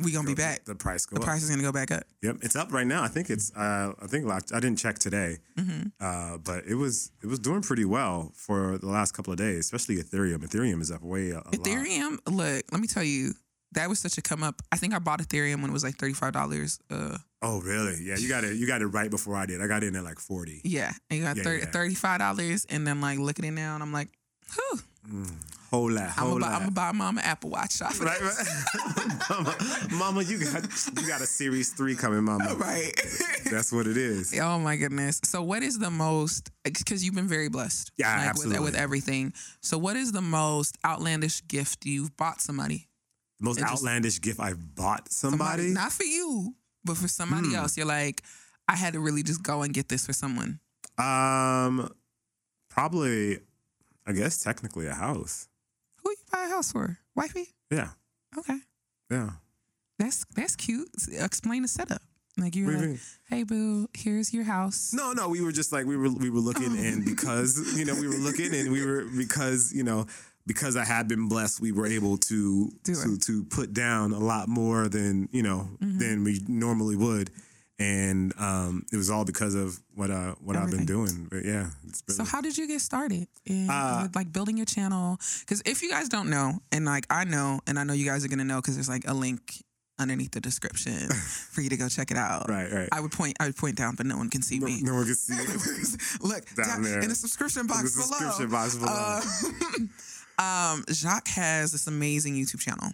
we 0.04 0.12
gonna 0.12 0.26
be 0.26 0.34
back. 0.34 0.64
The 0.64 0.74
price 0.74 1.06
go 1.06 1.14
The 1.16 1.20
up. 1.22 1.26
price 1.26 1.42
is 1.42 1.50
gonna 1.50 1.62
go 1.62 1.72
back 1.72 1.90
up. 1.90 2.04
Yep, 2.22 2.36
it's 2.42 2.56
up 2.56 2.72
right 2.72 2.86
now. 2.86 3.02
I 3.02 3.08
think 3.08 3.30
it's. 3.30 3.50
Uh, 3.54 3.92
I 4.02 4.06
think 4.06 4.26
locked. 4.26 4.52
I 4.52 4.60
didn't 4.60 4.78
check 4.78 4.98
today, 4.98 5.38
Mm-hmm. 5.58 5.88
uh, 6.00 6.38
but 6.38 6.64
it 6.66 6.74
was 6.74 7.10
it 7.22 7.26
was 7.26 7.38
doing 7.38 7.62
pretty 7.62 7.84
well 7.84 8.32
for 8.34 8.78
the 8.78 8.86
last 8.88 9.12
couple 9.12 9.32
of 9.32 9.38
days, 9.38 9.60
especially 9.60 9.96
Ethereum. 9.96 10.38
Ethereum 10.46 10.80
is 10.80 10.90
up 10.90 11.02
way 11.02 11.30
a, 11.30 11.34
a 11.34 11.36
lot. 11.36 11.52
Ethereum, 11.52 12.18
look, 12.28 12.64
let 12.72 12.80
me 12.80 12.86
tell 12.86 13.02
you, 13.04 13.32
that 13.72 13.88
was 13.88 13.98
such 13.98 14.18
a 14.18 14.22
come 14.22 14.42
up. 14.42 14.60
I 14.70 14.76
think 14.76 14.94
I 14.94 14.98
bought 14.98 15.20
Ethereum 15.20 15.60
when 15.62 15.70
it 15.70 15.72
was 15.72 15.84
like 15.84 15.96
thirty 15.96 16.14
five 16.14 16.32
dollars. 16.32 16.78
Uh, 16.90 17.18
Oh, 17.44 17.60
really? 17.60 17.98
Yeah, 18.00 18.16
you 18.18 18.28
got 18.28 18.44
it. 18.44 18.54
You 18.56 18.68
got 18.68 18.82
it 18.82 18.86
right 18.86 19.10
before 19.10 19.34
I 19.34 19.46
did. 19.46 19.60
I 19.60 19.66
got 19.66 19.82
in 19.82 19.96
at 19.96 20.04
like 20.04 20.20
forty. 20.20 20.60
yeah, 20.64 20.92
and 21.10 21.18
you 21.18 21.24
got 21.24 21.36
Yeah, 21.36 21.42
30, 21.42 21.58
yeah. 21.58 21.70
35 21.72 22.18
dollars, 22.20 22.66
and 22.70 22.86
then 22.86 23.00
like 23.00 23.18
looking 23.18 23.44
at 23.44 23.48
it 23.48 23.50
now, 23.52 23.74
and 23.74 23.82
I'm 23.82 23.92
like, 23.92 24.08
whew, 24.54 25.26
Whole 25.72 25.90
lot. 25.90 26.02
I'm 26.02 26.10
Whole 26.10 26.38
gonna 26.38 26.40
buy, 26.44 26.52
I'm 26.52 26.58
gonna 26.60 26.70
buy 26.70 26.92
Mama 26.92 27.20
Apple 27.22 27.48
Watch 27.50 27.80
off 27.80 27.94
of 27.94 28.02
Right, 28.02 28.20
right. 28.20 29.30
mama, 29.30 29.56
mama, 29.92 30.22
you 30.22 30.38
got 30.44 30.62
you 31.00 31.08
got 31.08 31.22
a 31.22 31.26
series 31.26 31.72
three 31.72 31.94
coming, 31.96 32.22
mama. 32.24 32.54
right. 32.58 32.92
That's 33.50 33.72
what 33.72 33.86
it 33.86 33.96
is. 33.96 34.38
oh 34.38 34.58
my 34.58 34.76
goodness. 34.76 35.20
So, 35.24 35.42
what 35.42 35.62
is 35.62 35.78
the 35.78 35.90
most? 35.90 36.50
Because 36.62 37.02
you've 37.02 37.14
been 37.14 37.26
very 37.26 37.48
blessed. 37.48 37.90
Yeah, 37.96 38.08
like, 38.08 38.18
With, 38.18 38.28
absolutely. 38.28 38.64
with 38.64 38.74
everything. 38.74 39.32
So, 39.62 39.78
what 39.78 39.96
is 39.96 40.12
the 40.12 40.20
most 40.20 40.76
outlandish 40.84 41.42
gift 41.48 41.86
you've 41.86 42.14
bought 42.18 42.42
somebody? 42.42 42.88
The 43.40 43.44
most 43.46 43.56
It 43.56 43.62
just- 43.62 43.72
outlandish 43.72 44.20
gift 44.20 44.40
I've 44.40 44.74
bought 44.74 45.10
somebody. 45.10 45.68
Not 45.68 45.92
for 45.92 46.04
you, 46.04 46.54
but 46.84 46.98
for 46.98 47.08
somebody 47.08 47.48
Hmm. 47.48 47.54
else. 47.56 47.78
You're 47.78 47.86
like, 47.86 48.22
I 48.68 48.76
had 48.76 48.92
to 48.92 49.00
really 49.00 49.22
just 49.22 49.42
go 49.42 49.62
and 49.62 49.72
get 49.72 49.88
this 49.88 50.04
for 50.04 50.12
someone. 50.12 50.60
Um, 50.98 51.88
probably, 52.68 53.40
I 54.06 54.12
guess 54.12 54.42
technically 54.42 54.86
a 54.86 54.94
house. 54.94 55.48
Who 56.02 56.10
you 56.10 56.16
buy 56.32 56.44
a 56.46 56.48
house 56.48 56.72
for? 56.72 56.98
Wifey? 57.14 57.48
Yeah, 57.70 57.90
Okay. 58.38 58.58
yeah. 59.10 59.30
That's 59.98 60.24
that's 60.34 60.56
cute. 60.56 60.88
Explain 61.12 61.62
the 61.62 61.68
setup. 61.68 62.02
Like 62.38 62.56
you're 62.56 62.66
What 62.66 62.78
do 62.80 62.84
you 62.86 62.90
like, 62.92 63.00
hey 63.28 63.42
boo, 63.44 63.88
here's 63.94 64.32
your 64.32 64.44
house. 64.44 64.92
No, 64.94 65.12
no, 65.12 65.28
we 65.28 65.40
were 65.42 65.52
just 65.52 65.70
like 65.70 65.84
we 65.86 65.96
were 65.96 66.08
we 66.10 66.30
were 66.30 66.40
looking, 66.40 66.72
Oh. 66.72 66.82
and 66.82 67.04
because 67.04 67.76
you 67.78 67.84
know 67.84 67.94
we 67.94 68.08
were 68.08 68.14
looking, 68.16 68.54
and 68.54 68.72
we 68.72 68.84
were 68.86 69.04
because 69.16 69.72
you 69.74 69.84
know 69.84 70.06
because 70.46 70.76
I 70.76 70.84
had 70.84 71.06
been 71.08 71.28
blessed, 71.28 71.60
we 71.60 71.72
were 71.72 71.86
able 71.86 72.16
to 72.16 72.70
to, 72.84 73.16
to 73.18 73.44
put 73.44 73.72
down 73.74 74.12
a 74.12 74.18
lot 74.18 74.48
more 74.48 74.88
than 74.88 75.28
you 75.30 75.42
know 75.42 75.68
Mm-hmm. 75.82 75.98
than 75.98 76.24
we 76.24 76.40
normally 76.48 76.96
would, 76.96 77.30
and 77.78 78.32
um, 78.38 78.84
it 78.92 78.96
was 78.96 79.10
all 79.10 79.24
because 79.24 79.54
of 79.54 79.80
what 79.94 80.10
uh 80.10 80.34
what 80.40 80.56
I've 80.56 80.70
been 80.70 80.86
doing. 80.86 81.26
But 81.30 81.44
yeah, 81.44 81.66
it's 81.88 82.02
really, 82.06 82.16
So 82.16 82.24
how 82.24 82.40
did 82.40 82.56
you 82.58 82.66
get 82.68 82.80
started 82.80 83.28
in 83.46 83.68
Uh, 83.70 84.08
like 84.14 84.32
building 84.32 84.56
your 84.56 84.66
channel? 84.66 85.18
Because 85.40 85.62
if 85.66 85.82
you 85.82 85.90
guys 85.90 86.08
don't 86.08 86.30
know, 86.30 86.60
and 86.70 86.84
like 86.84 87.06
I 87.10 87.24
know, 87.24 87.60
and 87.66 87.78
I 87.78 87.84
know 87.84 87.92
you 87.92 88.04
guys 88.04 88.24
are 88.24 88.28
gonna 88.28 88.44
know, 88.44 88.60
because 88.60 88.74
there's 88.76 88.88
like 88.88 89.06
a 89.08 89.14
link 89.14 89.62
underneath 89.98 90.32
the 90.32 90.40
description 90.40 91.08
for 91.52 91.60
you 91.60 91.68
to 91.70 91.76
go 91.76 91.88
check 91.88 92.10
it 92.10 92.16
out. 92.16 92.48
right, 92.48 92.70
right. 92.72 92.88
I 92.90 93.00
would 93.00 93.12
point, 93.12 93.36
I 93.38 93.46
would 93.46 93.56
point 93.56 93.76
down, 93.76 93.94
but 93.94 94.06
no 94.06 94.16
one 94.16 94.30
can 94.30 94.42
see 94.42 94.58
no, 94.58 94.66
me. 94.66 94.80
no 94.82 94.94
one 94.94 95.04
can 95.04 95.14
see. 95.14 95.34
Look 96.26 96.46
Down 96.56 96.66
down 96.66 96.82
there. 96.82 97.00
in 97.00 97.08
the 97.08 97.14
subscription 97.14 97.66
box 97.66 97.94
the 97.94 98.02
below. 98.02 98.30
subscription 98.30 98.50
box 98.50 98.76
below. 98.76 99.20
Uh, 100.38 100.72
um, 100.74 100.84
Jacques 100.90 101.28
has 101.28 101.72
this 101.72 101.86
amazing 101.86 102.34
YouTube 102.34 102.60
channel 102.60 102.90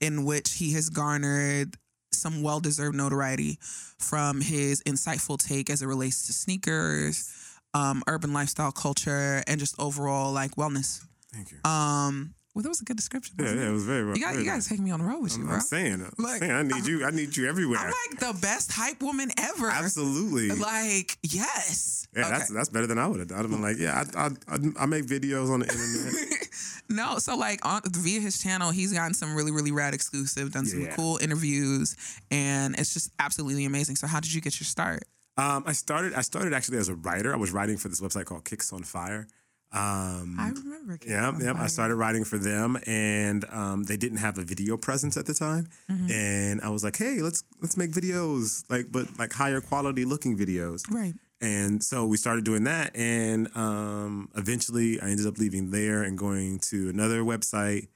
in 0.00 0.24
which 0.24 0.52
he 0.54 0.72
has 0.74 0.90
garnered 0.90 1.76
some 2.16 2.42
well-deserved 2.42 2.96
notoriety 2.96 3.58
from 3.98 4.40
his 4.40 4.82
insightful 4.84 5.38
take 5.38 5.70
as 5.70 5.82
it 5.82 5.86
relates 5.86 6.26
to 6.26 6.32
sneakers, 6.32 7.32
um, 7.74 8.02
urban 8.06 8.32
lifestyle 8.32 8.72
culture, 8.72 9.42
and 9.46 9.60
just 9.60 9.74
overall 9.78 10.32
like 10.32 10.56
wellness. 10.56 11.04
Thank 11.32 11.52
you. 11.52 11.58
Um, 11.68 12.34
well, 12.54 12.62
that 12.62 12.68
was 12.68 12.80
a 12.80 12.84
good 12.84 12.96
description. 12.96 13.34
Yeah, 13.38 13.52
yeah, 13.52 13.68
it? 13.68 13.72
was 13.72 13.84
very. 13.84 14.06
You 14.16 14.20
got, 14.20 14.36
you 14.36 14.44
got 14.44 14.62
to 14.62 14.68
take 14.68 14.78
me 14.80 14.90
on 14.92 15.00
the 15.00 15.04
road 15.06 15.20
with 15.22 15.32
you, 15.36 15.42
I'm, 15.42 15.46
bro. 15.48 15.54
I'm 15.56 15.60
saying, 15.60 15.94
I'm 15.94 16.24
Like, 16.24 16.38
saying, 16.40 16.52
I 16.52 16.62
need 16.62 16.86
you. 16.86 17.04
I 17.04 17.10
need 17.10 17.36
you 17.36 17.48
everywhere. 17.48 17.78
I'm 17.80 17.86
like 18.10 18.20
the 18.20 18.38
best 18.40 18.70
hype 18.72 19.02
woman 19.02 19.30
ever. 19.38 19.68
Absolutely. 19.68 20.50
Like, 20.50 21.18
yes. 21.22 22.06
Yeah, 22.14 22.22
Okay. 22.22 22.30
that's 22.30 22.48
that's 22.52 22.68
better 22.68 22.86
than 22.86 22.96
I 22.98 23.08
would 23.08 23.18
have 23.18 23.28
done. 23.28 23.38
I'd 23.38 23.42
have 23.42 23.50
been 23.50 23.60
like, 23.62 23.78
yeah, 23.78 24.04
I, 24.14 24.26
I, 24.26 24.30
I, 24.48 24.58
I 24.84 24.86
make 24.86 25.04
videos 25.06 25.50
on 25.50 25.60
the 25.60 25.66
internet. 25.66 26.48
no, 26.88 27.18
so 27.18 27.36
like 27.36 27.64
on 27.66 27.80
via 27.90 28.20
his 28.20 28.40
channel, 28.40 28.70
he's 28.70 28.92
gotten 28.92 29.14
some 29.14 29.34
really, 29.34 29.50
really 29.50 29.72
rad 29.72 29.94
exclusive, 29.94 30.52
done 30.52 30.66
some 30.66 30.80
Yeah. 30.82 30.94
cool 30.94 31.18
interviews, 31.20 31.96
and 32.30 32.78
it's 32.78 32.94
just 32.94 33.10
absolutely 33.18 33.64
amazing. 33.64 33.96
So, 33.96 34.06
how 34.06 34.20
did 34.20 34.32
you 34.32 34.40
get 34.40 34.60
your 34.60 34.66
start? 34.66 35.02
um, 35.36 35.64
I 35.66 35.72
started. 35.72 36.14
I 36.14 36.20
started 36.20 36.52
actually 36.54 36.78
as 36.78 36.88
a 36.88 36.94
writer. 36.94 37.32
I 37.34 37.36
was 37.36 37.50
writing 37.50 37.76
for 37.78 37.88
this 37.88 38.00
website 38.00 38.26
called 38.26 38.44
Kicks 38.44 38.72
on 38.72 38.84
Fire. 38.84 39.26
Um, 39.74 40.36
I 40.38 40.50
remember. 40.50 40.98
yeah, 41.06 41.32
yeah. 41.40 41.54
I 41.56 41.66
started 41.66 41.96
writing 41.96 42.24
for 42.24 42.38
them, 42.38 42.78
and 42.86 43.44
um, 43.50 43.82
they 43.84 43.96
didn't 43.96 44.18
have 44.18 44.38
a 44.38 44.42
video 44.42 44.76
presence 44.76 45.16
at 45.16 45.26
the 45.26 45.34
time. 45.34 45.66
Mm-hmm. 45.90 46.10
And 46.12 46.60
I 46.60 46.68
was 46.70 46.84
like, 46.84 46.96
hey, 46.96 47.20
let's 47.20 47.42
let's 47.60 47.76
make 47.76 47.90
videos, 47.90 48.64
like, 48.70 48.86
but 48.92 49.06
like 49.18 49.32
higher 49.32 49.60
quality 49.60 50.04
looking 50.04 50.38
videos. 50.38 50.88
Right. 50.90 51.14
And 51.40 51.82
so 51.82 52.06
we 52.06 52.16
started 52.16 52.44
doing 52.44 52.64
that, 52.64 52.94
and 52.96 53.48
um, 53.56 54.28
eventually 54.36 55.00
I 55.00 55.08
ended 55.08 55.26
up 55.26 55.38
leaving 55.38 55.70
there 55.72 56.02
and 56.02 56.16
going 56.16 56.60
to 56.70 56.88
another 56.88 57.22
website. 57.22 57.88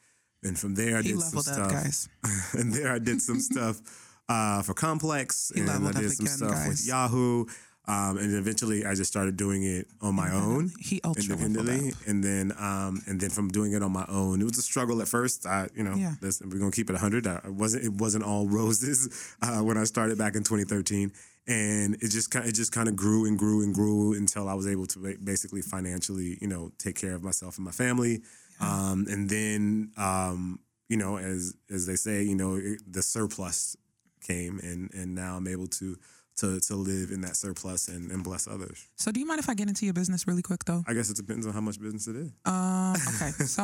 And 0.42 0.58
from 0.58 0.74
there, 0.74 0.98
I 0.98 1.02
He 1.02 1.12
did 1.12 1.20
some 1.20 1.40
stuff. 1.40 1.70
guys. 1.70 2.08
and 2.52 2.72
there 2.72 2.92
I 2.92 2.98
did 2.98 3.20
some 3.22 3.40
stuff 3.50 3.80
uh, 4.28 4.62
for 4.62 4.74
Complex, 4.74 5.50
He 5.54 5.60
and 5.60 5.70
I 5.70 5.78
did 5.92 6.12
some 6.12 6.26
again, 6.26 6.36
stuff 6.36 6.50
with 6.50 6.76
guys. 6.78 6.88
Yahoo, 6.88 7.46
um, 7.88 8.18
and 8.18 8.34
eventually 8.34 8.84
I 8.84 8.94
just 8.94 9.10
started 9.10 9.36
doing 9.38 9.62
it 9.64 9.88
on 10.02 10.14
my 10.14 10.30
own. 10.30 10.70
He 10.78 11.00
Independently, 11.04 11.92
and 12.06 12.22
then 12.22 12.52
um, 12.58 13.00
and 13.06 13.18
then 13.18 13.30
from 13.30 13.48
doing 13.48 13.72
it 13.72 13.82
on 13.82 13.92
my 13.92 14.04
own, 14.08 14.42
it 14.42 14.44
was 14.44 14.58
a 14.58 14.62
struggle 14.62 15.00
at 15.00 15.08
first. 15.08 15.46
I, 15.46 15.68
you 15.74 15.82
know, 15.82 15.94
Yeah. 15.94 16.14
we're 16.20 16.58
gonna 16.58 16.70
keep 16.70 16.90
it 16.90 16.96
hundred. 16.96 17.26
I 17.26 17.40
wasn't. 17.48 17.84
It 17.84 17.94
wasn't 17.94 18.24
all 18.24 18.46
roses 18.46 19.08
uh, 19.42 19.60
when 19.62 19.78
I 19.78 19.84
started 19.84 20.18
back 20.18 20.36
in 20.36 20.44
2013, 20.44 21.12
and 21.46 21.94
it 21.94 22.10
just 22.10 22.30
kind. 22.30 22.46
It 22.46 22.52
just 22.54 22.72
kind 22.72 22.88
of 22.88 22.94
grew 22.96 23.24
and 23.24 23.38
grew 23.38 23.62
and 23.64 23.74
grew 23.74 24.12
until 24.12 24.48
I 24.50 24.54
was 24.54 24.66
able 24.66 24.86
to 24.88 25.16
basically 25.24 25.62
financially, 25.62 26.36
you 26.42 26.46
know, 26.46 26.70
take 26.78 26.96
care 26.96 27.14
of 27.14 27.22
myself 27.22 27.56
and 27.56 27.64
my 27.64 27.72
family. 27.72 28.20
Um, 28.60 29.06
and 29.08 29.30
then, 29.30 29.92
um, 29.96 30.58
you 30.90 30.98
know, 30.98 31.16
as 31.16 31.54
as 31.70 31.86
they 31.86 31.96
say, 31.96 32.22
you 32.22 32.34
know, 32.34 32.56
it, 32.56 32.80
the 32.86 33.02
surplus 33.02 33.76
came, 34.20 34.58
and 34.62 34.92
and 34.92 35.14
now 35.14 35.36
I'm 35.36 35.48
able 35.48 35.68
to 35.68 35.96
to 36.38 36.60
to 36.60 36.74
live 36.74 37.10
in 37.10 37.20
that 37.22 37.36
surplus 37.36 37.88
and, 37.88 38.10
and 38.10 38.24
bless 38.24 38.46
others. 38.48 38.86
So, 38.96 39.10
do 39.12 39.20
you 39.20 39.26
mind 39.26 39.40
if 39.40 39.48
I 39.48 39.54
get 39.54 39.68
into 39.68 39.84
your 39.84 39.94
business 39.94 40.26
really 40.26 40.42
quick, 40.42 40.64
though? 40.64 40.82
I 40.86 40.94
guess 40.94 41.10
it 41.10 41.16
depends 41.16 41.46
on 41.46 41.52
how 41.52 41.60
much 41.60 41.80
business 41.80 42.06
it 42.08 42.16
is. 42.16 42.30
Um, 42.44 42.94
okay. 43.16 43.30
So, 43.30 43.62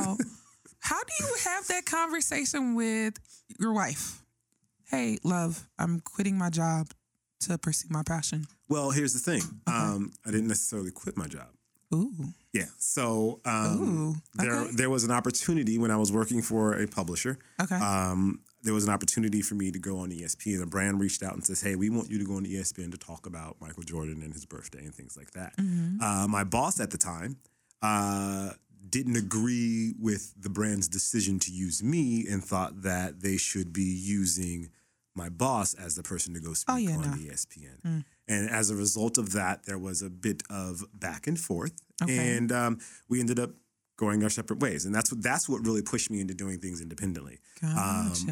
how 0.80 1.00
do 1.02 1.12
you 1.20 1.36
have 1.44 1.66
that 1.68 1.86
conversation 1.86 2.74
with 2.74 3.14
your 3.58 3.72
wife? 3.72 4.22
Hey, 4.90 5.18
love, 5.24 5.66
I'm 5.78 6.00
quitting 6.00 6.36
my 6.36 6.50
job 6.50 6.88
to 7.40 7.58
pursue 7.58 7.88
my 7.90 8.02
passion. 8.02 8.46
Well, 8.68 8.90
here's 8.90 9.12
the 9.12 9.18
thing. 9.18 9.42
Um, 9.66 10.12
I 10.26 10.30
didn't 10.30 10.48
necessarily 10.48 10.90
quit 10.90 11.16
my 11.16 11.26
job. 11.26 11.48
Ooh. 11.94 12.12
Yeah. 12.52 12.66
So 12.78 13.40
um, 13.44 13.82
Ooh, 13.82 14.42
there 14.42 14.66
there 14.72 14.90
was 14.90 15.04
an 15.04 15.10
opportunity 15.10 15.78
when 15.78 15.90
I 15.90 15.96
was 15.96 16.10
working 16.10 16.42
for 16.42 16.74
a 16.74 16.86
publisher. 16.86 17.38
Okay. 17.60 17.76
Um, 17.76 18.40
there 18.64 18.74
was 18.74 18.84
an 18.84 18.90
opportunity 18.90 19.42
for 19.42 19.54
me 19.54 19.70
to 19.70 19.78
go 19.78 19.98
on 19.98 20.10
ESPN. 20.10 20.62
A 20.62 20.66
brand 20.66 20.98
reached 21.00 21.22
out 21.22 21.34
and 21.34 21.44
says, 21.44 21.60
"Hey, 21.60 21.76
we 21.76 21.90
want 21.90 22.10
you 22.10 22.18
to 22.18 22.24
go 22.24 22.34
on 22.36 22.44
ESPN 22.46 22.90
to 22.90 22.98
talk 22.98 23.26
about 23.26 23.56
Michael 23.60 23.82
Jordan 23.82 24.22
and 24.22 24.32
his 24.32 24.44
birthday 24.46 24.80
and 24.84 24.94
things 24.94 25.16
like 25.16 25.30
that." 25.32 25.56
Mm-hmm. 25.56 26.00
Uh, 26.02 26.26
my 26.28 26.44
boss 26.44 26.80
at 26.80 26.90
the 26.90 26.98
time 26.98 27.36
uh, 27.82 28.50
didn't 28.88 29.16
agree 29.16 29.94
with 30.00 30.34
the 30.40 30.48
brand's 30.48 30.88
decision 30.88 31.38
to 31.40 31.52
use 31.52 31.82
me 31.82 32.26
and 32.28 32.42
thought 32.44 32.82
that 32.82 33.20
they 33.20 33.36
should 33.36 33.72
be 33.72 33.82
using 33.82 34.70
my 35.14 35.28
boss 35.28 35.74
as 35.74 35.94
the 35.94 36.02
person 36.02 36.34
to 36.34 36.40
go 36.40 36.54
speak 36.54 36.74
Oh, 36.74 36.78
yeah, 36.78 36.96
on 36.96 37.02
no. 37.02 37.16
ESPN. 37.16 38.04
And 38.26 38.50
as 38.50 38.70
a 38.70 38.74
result 38.74 39.16
of 39.18 39.32
that, 39.32 39.64
there 39.64 39.78
was 39.78 40.02
a 40.02 40.10
bit 40.10 40.42
of 40.50 40.82
back 40.98 41.26
and 41.26 41.38
forth, 41.38 41.72
Okay. 42.02 42.36
and 42.36 42.50
um, 42.50 42.78
we 43.08 43.20
ended 43.20 43.38
up 43.38 43.50
going 43.96 44.22
our 44.24 44.30
separate 44.30 44.58
ways. 44.60 44.84
And 44.84 44.94
that's 44.94 45.12
what 45.12 45.22
that's 45.22 45.48
what 45.48 45.64
really 45.64 45.82
pushed 45.82 46.10
me 46.10 46.20
into 46.20 46.34
doing 46.34 46.58
things 46.58 46.80
independently. 46.80 47.38
Gotcha. 47.60 47.78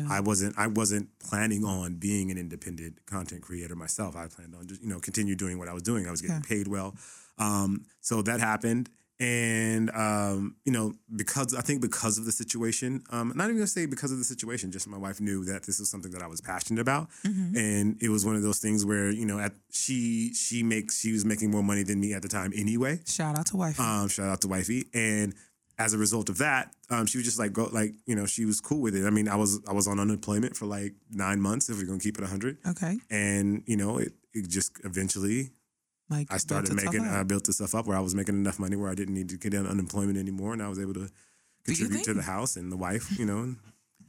Um, 0.00 0.06
I 0.10 0.20
wasn't 0.20 0.58
I 0.58 0.66
wasn't 0.66 1.08
planning 1.20 1.64
on 1.64 1.94
being 1.96 2.30
an 2.30 2.38
independent 2.38 3.04
content 3.06 3.42
creator 3.42 3.76
myself. 3.76 4.16
I 4.16 4.26
planned 4.26 4.54
on 4.54 4.66
just 4.66 4.82
you 4.82 4.88
know 4.88 4.98
continue 5.00 5.36
doing 5.36 5.58
what 5.58 5.68
I 5.68 5.72
was 5.72 5.82
doing. 5.82 6.06
I 6.06 6.10
was 6.10 6.20
getting 6.20 6.36
Yeah. 6.36 6.48
paid 6.48 6.66
well, 6.68 6.96
um, 7.38 7.84
so 8.00 8.22
that 8.22 8.40
happened. 8.40 8.90
And 9.20 9.88
um, 9.90 10.56
you 10.64 10.72
know, 10.72 10.94
because 11.14 11.54
I 11.54 11.60
think 11.60 11.80
because 11.80 12.18
of 12.18 12.24
the 12.24 12.32
situation, 12.32 13.04
um, 13.10 13.32
not 13.36 13.44
even 13.44 13.56
gonna 13.58 13.68
say 13.68 13.86
because 13.86 14.10
of 14.10 14.18
the 14.18 14.24
situation, 14.24 14.72
just 14.72 14.88
my 14.88 14.96
wife 14.98 15.20
knew 15.20 15.44
that 15.44 15.62
this 15.62 15.78
was 15.78 15.88
something 15.88 16.10
that 16.10 16.22
I 16.22 16.26
was 16.26 16.40
passionate 16.40 16.80
about, 16.80 17.08
Mhm. 17.24 17.56
and 17.56 18.02
it 18.02 18.08
was 18.08 18.24
one 18.24 18.34
of 18.34 18.42
those 18.42 18.58
things 18.58 18.84
where 18.84 19.12
you 19.12 19.24
know, 19.24 19.38
at 19.38 19.54
she 19.70 20.32
she 20.34 20.64
makes 20.64 20.98
she 20.98 21.12
was 21.12 21.24
making 21.24 21.52
more 21.52 21.62
money 21.62 21.84
than 21.84 22.00
me 22.00 22.14
at 22.14 22.22
the 22.22 22.28
time 22.28 22.52
anyway. 22.56 23.00
Shout 23.06 23.38
out 23.38 23.46
to 23.46 23.56
wifey. 23.56 23.80
Um, 23.80 24.08
shout 24.08 24.28
out 24.28 24.40
to 24.40 24.48
wifey. 24.48 24.86
And 24.92 25.34
as 25.82 25.92
a 25.94 25.98
result 25.98 26.28
of 26.28 26.38
that, 26.38 26.72
um, 26.90 27.06
she 27.06 27.18
was 27.18 27.24
just 27.24 27.38
like 27.38 27.52
go 27.52 27.64
like 27.72 27.94
you 28.06 28.14
know 28.14 28.26
she 28.26 28.44
was 28.44 28.60
cool 28.60 28.80
with 28.80 28.94
it. 28.94 29.04
I 29.06 29.10
mean, 29.10 29.28
I 29.28 29.36
was 29.36 29.60
I 29.68 29.72
was 29.72 29.88
on 29.88 29.98
unemployment 29.98 30.56
for 30.56 30.66
like 30.66 30.94
nine 31.10 31.40
months 31.40 31.68
if 31.68 31.76
we're 31.76 31.86
gonna 31.86 31.98
keep 31.98 32.18
it 32.18 32.24
hundred, 32.24 32.58
okay. 32.66 32.98
and 33.10 33.62
you 33.66 33.76
know 33.76 33.98
it, 33.98 34.12
it 34.32 34.48
just 34.48 34.80
eventually 34.84 35.50
Like 36.08 36.32
I 36.32 36.38
started 36.38 36.74
making. 36.74 37.04
I 37.04 37.22
built 37.24 37.44
this 37.44 37.56
stuff 37.56 37.74
up 37.74 37.86
where 37.86 37.96
I 37.96 38.00
was 38.00 38.14
making 38.14 38.36
enough 38.36 38.58
money 38.58 38.76
where 38.76 38.90
I 38.90 38.94
didn't 38.94 39.14
need 39.14 39.28
to 39.30 39.36
get 39.36 39.54
on 39.54 39.66
unemployment 39.66 40.18
anymore, 40.18 40.52
and 40.52 40.62
I 40.62 40.68
was 40.68 40.78
able 40.78 40.94
to 40.94 41.08
contribute 41.64 42.04
to 42.04 42.14
the 42.14 42.22
house 42.22 42.56
and 42.56 42.70
the 42.70 42.76
wife, 42.76 43.18
you 43.18 43.26
know, 43.26 43.38
and 43.38 43.56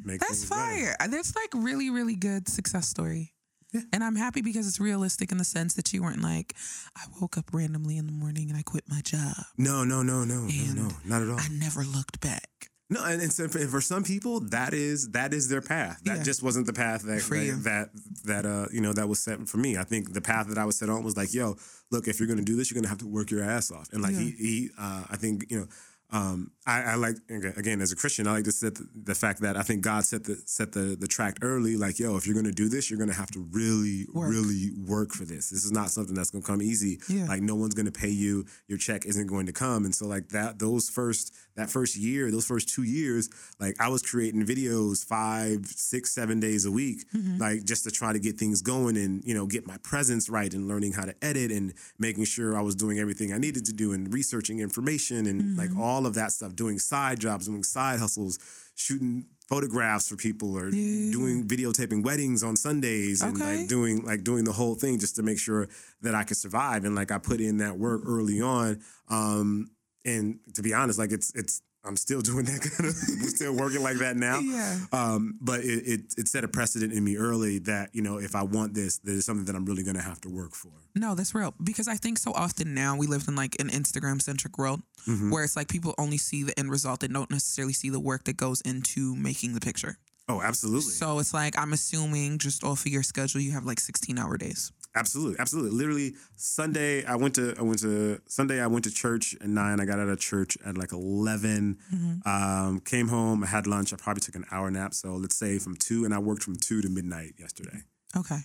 make 0.04 0.20
That's 0.20 0.46
better. 0.46 0.62
fire. 0.62 0.96
Uh, 1.00 1.08
That's 1.08 1.36
like 1.36 1.50
really, 1.54 1.90
really 1.90 2.16
good 2.16 2.48
success 2.48 2.88
story. 2.88 3.33
Yeah. 3.74 3.82
And 3.92 4.04
I'm 4.04 4.16
happy 4.16 4.42
because 4.42 4.68
it's 4.68 4.80
realistic 4.80 5.32
in 5.32 5.38
the 5.38 5.44
sense 5.44 5.74
that 5.74 5.92
you 5.94 6.04
weren't 6.04 6.22
like, 6.22 6.56
I 6.96 7.02
woke 7.20 7.38
up 7.38 7.46
randomly 7.54 7.98
in 7.98 8.06
the 8.06 8.12
morning 8.14 8.50
and 8.50 8.58
I 8.58 8.62
quit 8.62 8.84
my 8.88 9.02
job. 9.02 9.36
No, 9.58 9.84
no, 9.84 10.04
no, 10.04 10.24
no, 10.24 10.42
no, 10.42 10.48
And 10.50 10.76
no, 10.76 10.90
not 11.06 11.22
at 11.24 11.30
all. 11.30 11.40
I 11.40 11.48
never 11.50 11.84
looked 11.84 12.22
back. 12.22 12.70
No, 12.90 13.04
and, 13.04 13.20
and 13.22 13.34
so 13.34 13.48
for, 13.48 13.58
for 13.68 13.82
some 13.82 14.04
people, 14.04 14.42
that 14.52 14.74
is 14.74 15.10
that 15.12 15.34
is 15.34 15.50
their 15.50 15.62
path. 15.62 16.02
That 16.04 16.18
Yeah. 16.18 16.24
just 16.24 16.44
wasn't 16.44 16.68
the 16.68 16.74
path 16.74 17.02
that 17.04 17.22
that, 17.22 17.64
that 17.64 17.90
that 18.26 18.46
uh 18.46 18.68
you 18.72 18.82
know 18.82 18.94
that 18.94 19.10
was 19.10 19.20
set 19.20 19.48
for 19.48 19.58
me. 19.58 19.78
I 19.78 19.84
think 19.84 20.14
the 20.14 20.22
path 20.22 20.48
that 20.50 20.60
I 20.60 20.66
was 20.66 20.78
set 20.78 20.90
on 20.90 21.04
was 21.04 21.18
like, 21.18 21.34
yo, 21.34 21.56
look, 21.90 22.08
if 22.08 22.20
you're 22.20 22.28
gonna 22.28 22.44
do 22.44 22.56
this, 22.56 22.70
you're 22.70 22.80
gonna 22.80 22.90
have 22.90 23.00
to 23.00 23.08
work 23.08 23.32
your 23.32 23.42
ass 23.44 23.72
off. 23.72 23.88
And 23.94 24.04
like 24.04 24.14
Yeah. 24.14 24.20
he 24.20 24.32
he, 24.32 24.70
uh, 24.78 25.06
I 25.10 25.16
think 25.16 25.46
you 25.50 25.62
know. 25.62 25.68
Um, 26.14 26.52
I, 26.68 26.82
I 26.84 26.96
like 26.96 27.16
again 27.30 27.82
as 27.82 27.92
a 27.92 27.96
Christian, 27.96 28.28
I 28.28 28.34
like 28.34 28.44
to 28.44 28.52
set 28.52 28.76
the, 28.76 28.88
the 28.94 29.16
fact 29.16 29.42
that 29.42 29.58
I 29.58 29.64
think 29.64 29.82
God 29.82 30.04
set 30.06 30.24
the 30.26 30.38
set 30.46 30.72
the 30.72 30.96
the 30.98 31.08
track 31.08 31.40
early. 31.42 31.76
Like, 31.76 31.98
yo, 31.98 32.16
if 32.18 32.28
you're 32.28 32.36
gonna 32.36 32.52
do 32.52 32.70
this, 32.70 32.90
you're 32.92 33.00
gonna 33.00 33.14
have 33.14 33.32
to 33.32 33.48
really, 33.52 34.06
Work. 34.14 34.30
really 34.30 34.72
work 34.78 35.12
for 35.12 35.26
this. 35.26 35.50
This 35.50 35.66
is 35.66 35.72
not 35.72 35.90
something 35.90 36.14
that's 36.14 36.30
gonna 36.30 36.44
come 36.44 36.62
easy. 36.62 37.00
Yeah. 37.10 37.26
Like, 37.26 37.42
no 37.42 37.56
one's 37.56 37.74
gonna 37.74 37.92
pay 37.92 38.10
you. 38.12 38.46
Your 38.68 38.78
check 38.78 39.08
isn't 39.08 39.26
going 39.26 39.48
to 39.48 39.54
come. 39.54 39.86
And 39.86 39.96
so, 39.96 40.06
like 40.06 40.30
that, 40.30 40.60
those 40.60 40.88
first 40.88 41.34
that 41.56 41.70
first 41.70 41.96
year, 41.96 42.32
those 42.32 42.46
first 42.48 42.68
two 42.70 42.84
years, 42.84 43.30
like 43.60 43.76
I 43.80 43.88
was 43.90 44.02
creating 44.02 44.44
videos 44.46 45.06
five, 45.06 45.66
six, 45.68 46.12
seven 46.12 46.40
days 46.40 46.66
a 46.66 46.72
week, 46.72 47.06
Mm-hmm. 47.14 47.38
like 47.38 47.64
just 47.64 47.84
to 47.84 47.92
try 47.92 48.12
to 48.14 48.20
get 48.20 48.38
things 48.40 48.62
going 48.62 48.98
and 48.98 49.24
you 49.24 49.34
know 49.34 49.46
get 49.46 49.68
my 49.68 49.78
presence 49.84 50.30
right 50.30 50.52
and 50.54 50.68
learning 50.68 50.94
how 50.94 51.06
to 51.06 51.16
edit 51.24 51.52
and 51.52 51.74
making 52.00 52.26
sure 52.26 52.58
I 52.58 52.62
was 52.62 52.76
doing 52.76 52.98
everything 53.00 53.32
I 53.34 53.38
needed 53.38 53.66
to 53.66 53.74
do 53.74 53.94
and 53.94 54.12
researching 54.14 54.60
information 54.60 55.26
and 55.28 55.42
Mm-hmm. 55.42 55.60
like 55.60 55.76
all 55.78 56.06
of 56.06 56.14
that 56.16 56.32
stuff, 56.32 56.56
doing 56.56 56.80
side 56.80 57.20
jobs, 57.20 57.48
doing 57.48 57.64
side 57.64 58.00
hustles, 58.00 58.40
shooting 58.76 59.26
photographs 59.50 60.08
for 60.08 60.16
people 60.16 60.58
or 60.58 60.72
doing 60.72 61.46
videotaping 61.48 62.02
weddings 62.04 62.42
on 62.44 62.56
Sundays 62.56 63.22
and 63.22 63.36
Okay. 63.36 63.58
like 63.60 63.68
doing 63.68 64.04
like 64.04 64.24
doing 64.24 64.46
the 64.46 64.52
whole 64.54 64.74
thing 64.74 64.98
just 65.00 65.16
to 65.18 65.24
make 65.24 65.38
sure 65.38 65.68
that 66.02 66.16
I 66.16 66.24
could 66.24 66.38
survive 66.38 66.86
and 66.86 66.96
like 66.96 67.12
I 67.12 67.18
put 67.20 67.40
in 67.42 67.58
that 67.58 67.78
work 67.78 68.02
early 68.06 68.42
on 68.42 68.80
um 69.10 69.70
and 70.06 70.40
to 70.54 70.62
be 70.62 70.74
honest 70.74 71.00
like 71.00 71.12
it's 71.12 71.32
it's 71.36 71.62
I'm 71.86 71.98
still 71.98 72.22
doing 72.30 72.46
that 72.46 72.62
kind 72.62 72.88
of 72.90 72.96
still 72.96 73.54
working 73.56 73.84
like 73.84 73.98
that 73.98 74.16
now 74.16 74.40
Yeah. 74.40 74.80
um 74.94 75.36
but 75.42 75.60
it, 75.62 75.84
it 75.86 76.02
it 76.18 76.28
set 76.28 76.44
a 76.44 76.48
precedent 76.48 76.94
in 76.94 77.04
me 77.04 77.18
early 77.18 77.60
that 77.60 77.90
you 77.94 78.02
know 78.02 78.18
if 78.20 78.36
I 78.36 78.44
want 78.44 78.74
this 78.74 79.00
there's 79.00 79.26
something 79.26 79.46
that 79.46 79.56
I'm 79.56 79.66
really 79.66 79.84
going 79.84 79.98
to 79.98 80.02
have 80.02 80.22
to 80.22 80.30
work 80.30 80.54
for 80.56 80.72
No, 80.96 81.16
that's 81.16 81.34
real. 81.36 81.54
Because 81.64 81.88
I 81.88 81.96
think 81.98 82.18
so 82.20 82.32
often 82.34 82.74
now 82.74 82.96
we 82.96 83.08
live 83.08 83.26
in 83.28 83.36
like 83.36 83.56
an 83.60 83.70
Instagram 83.70 84.22
centric 84.22 84.58
world 84.58 84.82
Mhm. 85.08 85.32
where 85.32 85.44
it's 85.44 85.58
like 85.58 85.68
people 85.68 85.94
only 85.98 86.18
see 86.18 86.44
the 86.44 86.58
end 86.58 86.70
result 86.72 87.04
and 87.04 87.14
don't 87.14 87.30
necessarily 87.30 87.74
see 87.74 87.90
the 87.90 88.00
work 88.00 88.24
that 88.26 88.38
goes 88.38 88.62
into 88.62 89.16
making 89.16 89.54
the 89.54 89.60
picture. 89.60 89.98
oh 90.30 90.42
absolutely 90.42 90.92
So 91.04 91.20
it's 91.20 91.34
like 91.34 91.58
I'm 91.58 91.74
assuming 91.74 92.38
just 92.38 92.64
off 92.64 92.86
of 92.86 92.92
your 92.96 93.04
schedule 93.04 93.42
you 93.42 93.52
have 93.52 93.66
like 93.66 93.82
16 93.82 94.18
hour 94.18 94.38
days. 94.38 94.72
Absolutely, 94.96 95.40
absolutely. 95.40 95.72
Literally, 95.72 96.14
Sunday 96.36 97.04
I 97.06 97.16
went 97.16 97.34
to 97.36 97.56
I 97.58 97.64
went 97.64 97.80
to 97.80 98.22
Sunday 98.28 98.62
I 98.62 98.68
went 98.68 98.84
to 98.86 98.92
church 98.92 99.36
at 99.42 99.48
nine. 99.50 99.80
I 99.80 99.86
got 99.86 100.00
out 100.00 100.08
of 100.08 100.20
church 100.20 100.56
at 100.66 100.78
like 100.78 100.92
11 100.92 101.80
Mm-hmm. 101.94 102.28
Um, 102.30 102.80
came 102.80 103.08
home. 103.08 103.44
I 103.44 103.48
had 103.48 103.66
lunch. 103.66 103.92
I 103.94 103.98
probably 103.98 104.22
took 104.22 104.36
an 104.36 104.46
hour 104.52 104.70
nap. 104.70 104.94
So 104.94 105.16
let's 105.16 105.36
say 105.36 105.58
from 105.60 105.76
two, 105.76 106.06
and 106.06 106.14
I 106.14 106.20
worked 106.20 106.44
from 106.44 106.56
two 106.58 106.82
to 106.82 106.90
midnight 106.90 107.34
yesterday. 107.40 107.80
Okay. 108.16 108.40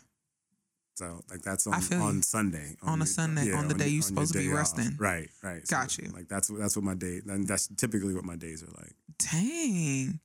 So 0.97 1.21
like 1.31 1.43
that's 1.43 1.67
on 1.67 1.75
on. 2.01 2.23
Sunday. 2.23 2.77
On 2.83 3.01
a 3.03 3.07
Sunday, 3.07 3.53
on 3.53 3.69
the 3.69 3.75
day 3.75 3.85
your- 3.85 3.89
you're 3.89 3.95
your 3.97 4.03
supposed 4.03 4.33
to 4.33 4.39
be 4.39 4.45
day 4.47 4.51
off. 4.53 4.57
resting. 4.59 4.97
Right, 4.99 5.29
right. 5.43 5.65
Got 5.69 5.91
So, 5.91 6.03
you. 6.03 6.09
Like 6.13 6.29
that's 6.29 6.49
that's 6.49 6.77
what 6.77 6.85
my 6.85 6.95
day. 6.95 7.21
And 7.29 7.47
that's 7.47 7.69
typically 7.77 8.15
what 8.15 8.25
my 8.25 8.37
days 8.37 8.63
are 8.63 8.73
like. 8.79 8.95
Dang. 9.31 10.19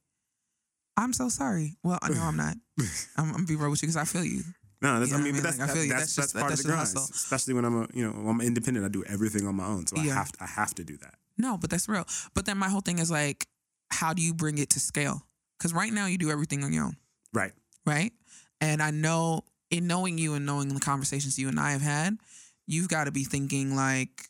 I'm 0.96 1.12
so 1.14 1.28
sorry. 1.30 1.76
Well, 1.84 2.00
I 2.02 2.10
know 2.10 2.22
I'm 2.22 2.38
not. 2.38 2.56
I'm, 3.18 3.26
I'm 3.26 3.32
gonna 3.34 3.44
be 3.46 3.56
real 3.56 3.70
with 3.72 3.82
you 3.84 3.88
because 3.88 3.98
I 3.98 4.06
feel 4.06 4.24
you. 4.24 4.44
No, 4.84 5.00
that's 5.00 5.12
You 5.12 5.18
I 5.18 5.22
mean, 5.22 5.28
I 5.28 5.32
but 5.32 5.34
mean? 5.36 5.44
that's 5.44 5.60
Like, 5.60 5.70
I 5.70 5.74
feel 5.74 5.84
you. 5.84 5.90
that's, 5.90 6.16
That's 6.16 6.34
that's, 6.34 6.34
part 6.34 6.52
of 6.52 6.58
the 6.58 6.64
grind. 6.64 6.80
hustle. 6.80 7.04
Especially 7.04 7.54
when 7.54 7.66
I'm 7.66 7.84
a 7.84 7.88
you 7.94 8.04
know 8.06 8.30
I'm 8.30 8.42
independent, 8.42 8.86
I 8.86 8.90
do 8.90 9.04
everything 9.06 9.48
on 9.48 9.56
my 9.56 9.66
own. 9.66 9.88
So 9.88 9.98
I 9.98 10.06
have 10.08 10.32
to, 10.34 10.44
I 10.44 10.48
have 10.48 10.76
to 10.76 10.84
do 10.84 10.98
that. 10.98 11.16
No, 11.38 11.58
but 11.58 11.70
that's 11.70 11.88
real. 11.90 12.06
But 12.36 12.46
then 12.46 12.58
my 12.58 12.70
whole 12.70 12.82
thing 12.82 13.00
is 13.00 13.10
like, 13.10 13.48
how 13.92 14.14
do 14.14 14.22
you 14.22 14.34
bring 14.34 14.58
it 14.60 14.70
to 14.72 14.80
scale? 14.80 15.26
Because 15.58 15.74
right 15.74 15.92
now 15.92 16.06
you 16.08 16.18
do 16.18 16.30
everything 16.30 16.64
on 16.64 16.74
your 16.74 16.84
own, 16.86 16.98
Right. 17.34 17.54
right? 17.86 18.12
And 18.62 18.82
I 18.84 18.92
know 18.92 19.42
in 19.72 19.88
knowing 19.88 20.18
you 20.18 20.34
and 20.36 20.46
knowing 20.46 20.68
the 20.74 20.80
conversations 20.80 21.40
you 21.40 21.48
and 21.48 21.60
I 21.60 21.72
have 21.72 21.82
had, 21.82 22.18
you've 22.68 22.90
got 22.90 23.06
to 23.06 23.12
be 23.12 23.24
thinking 23.24 23.76
like 23.76 24.28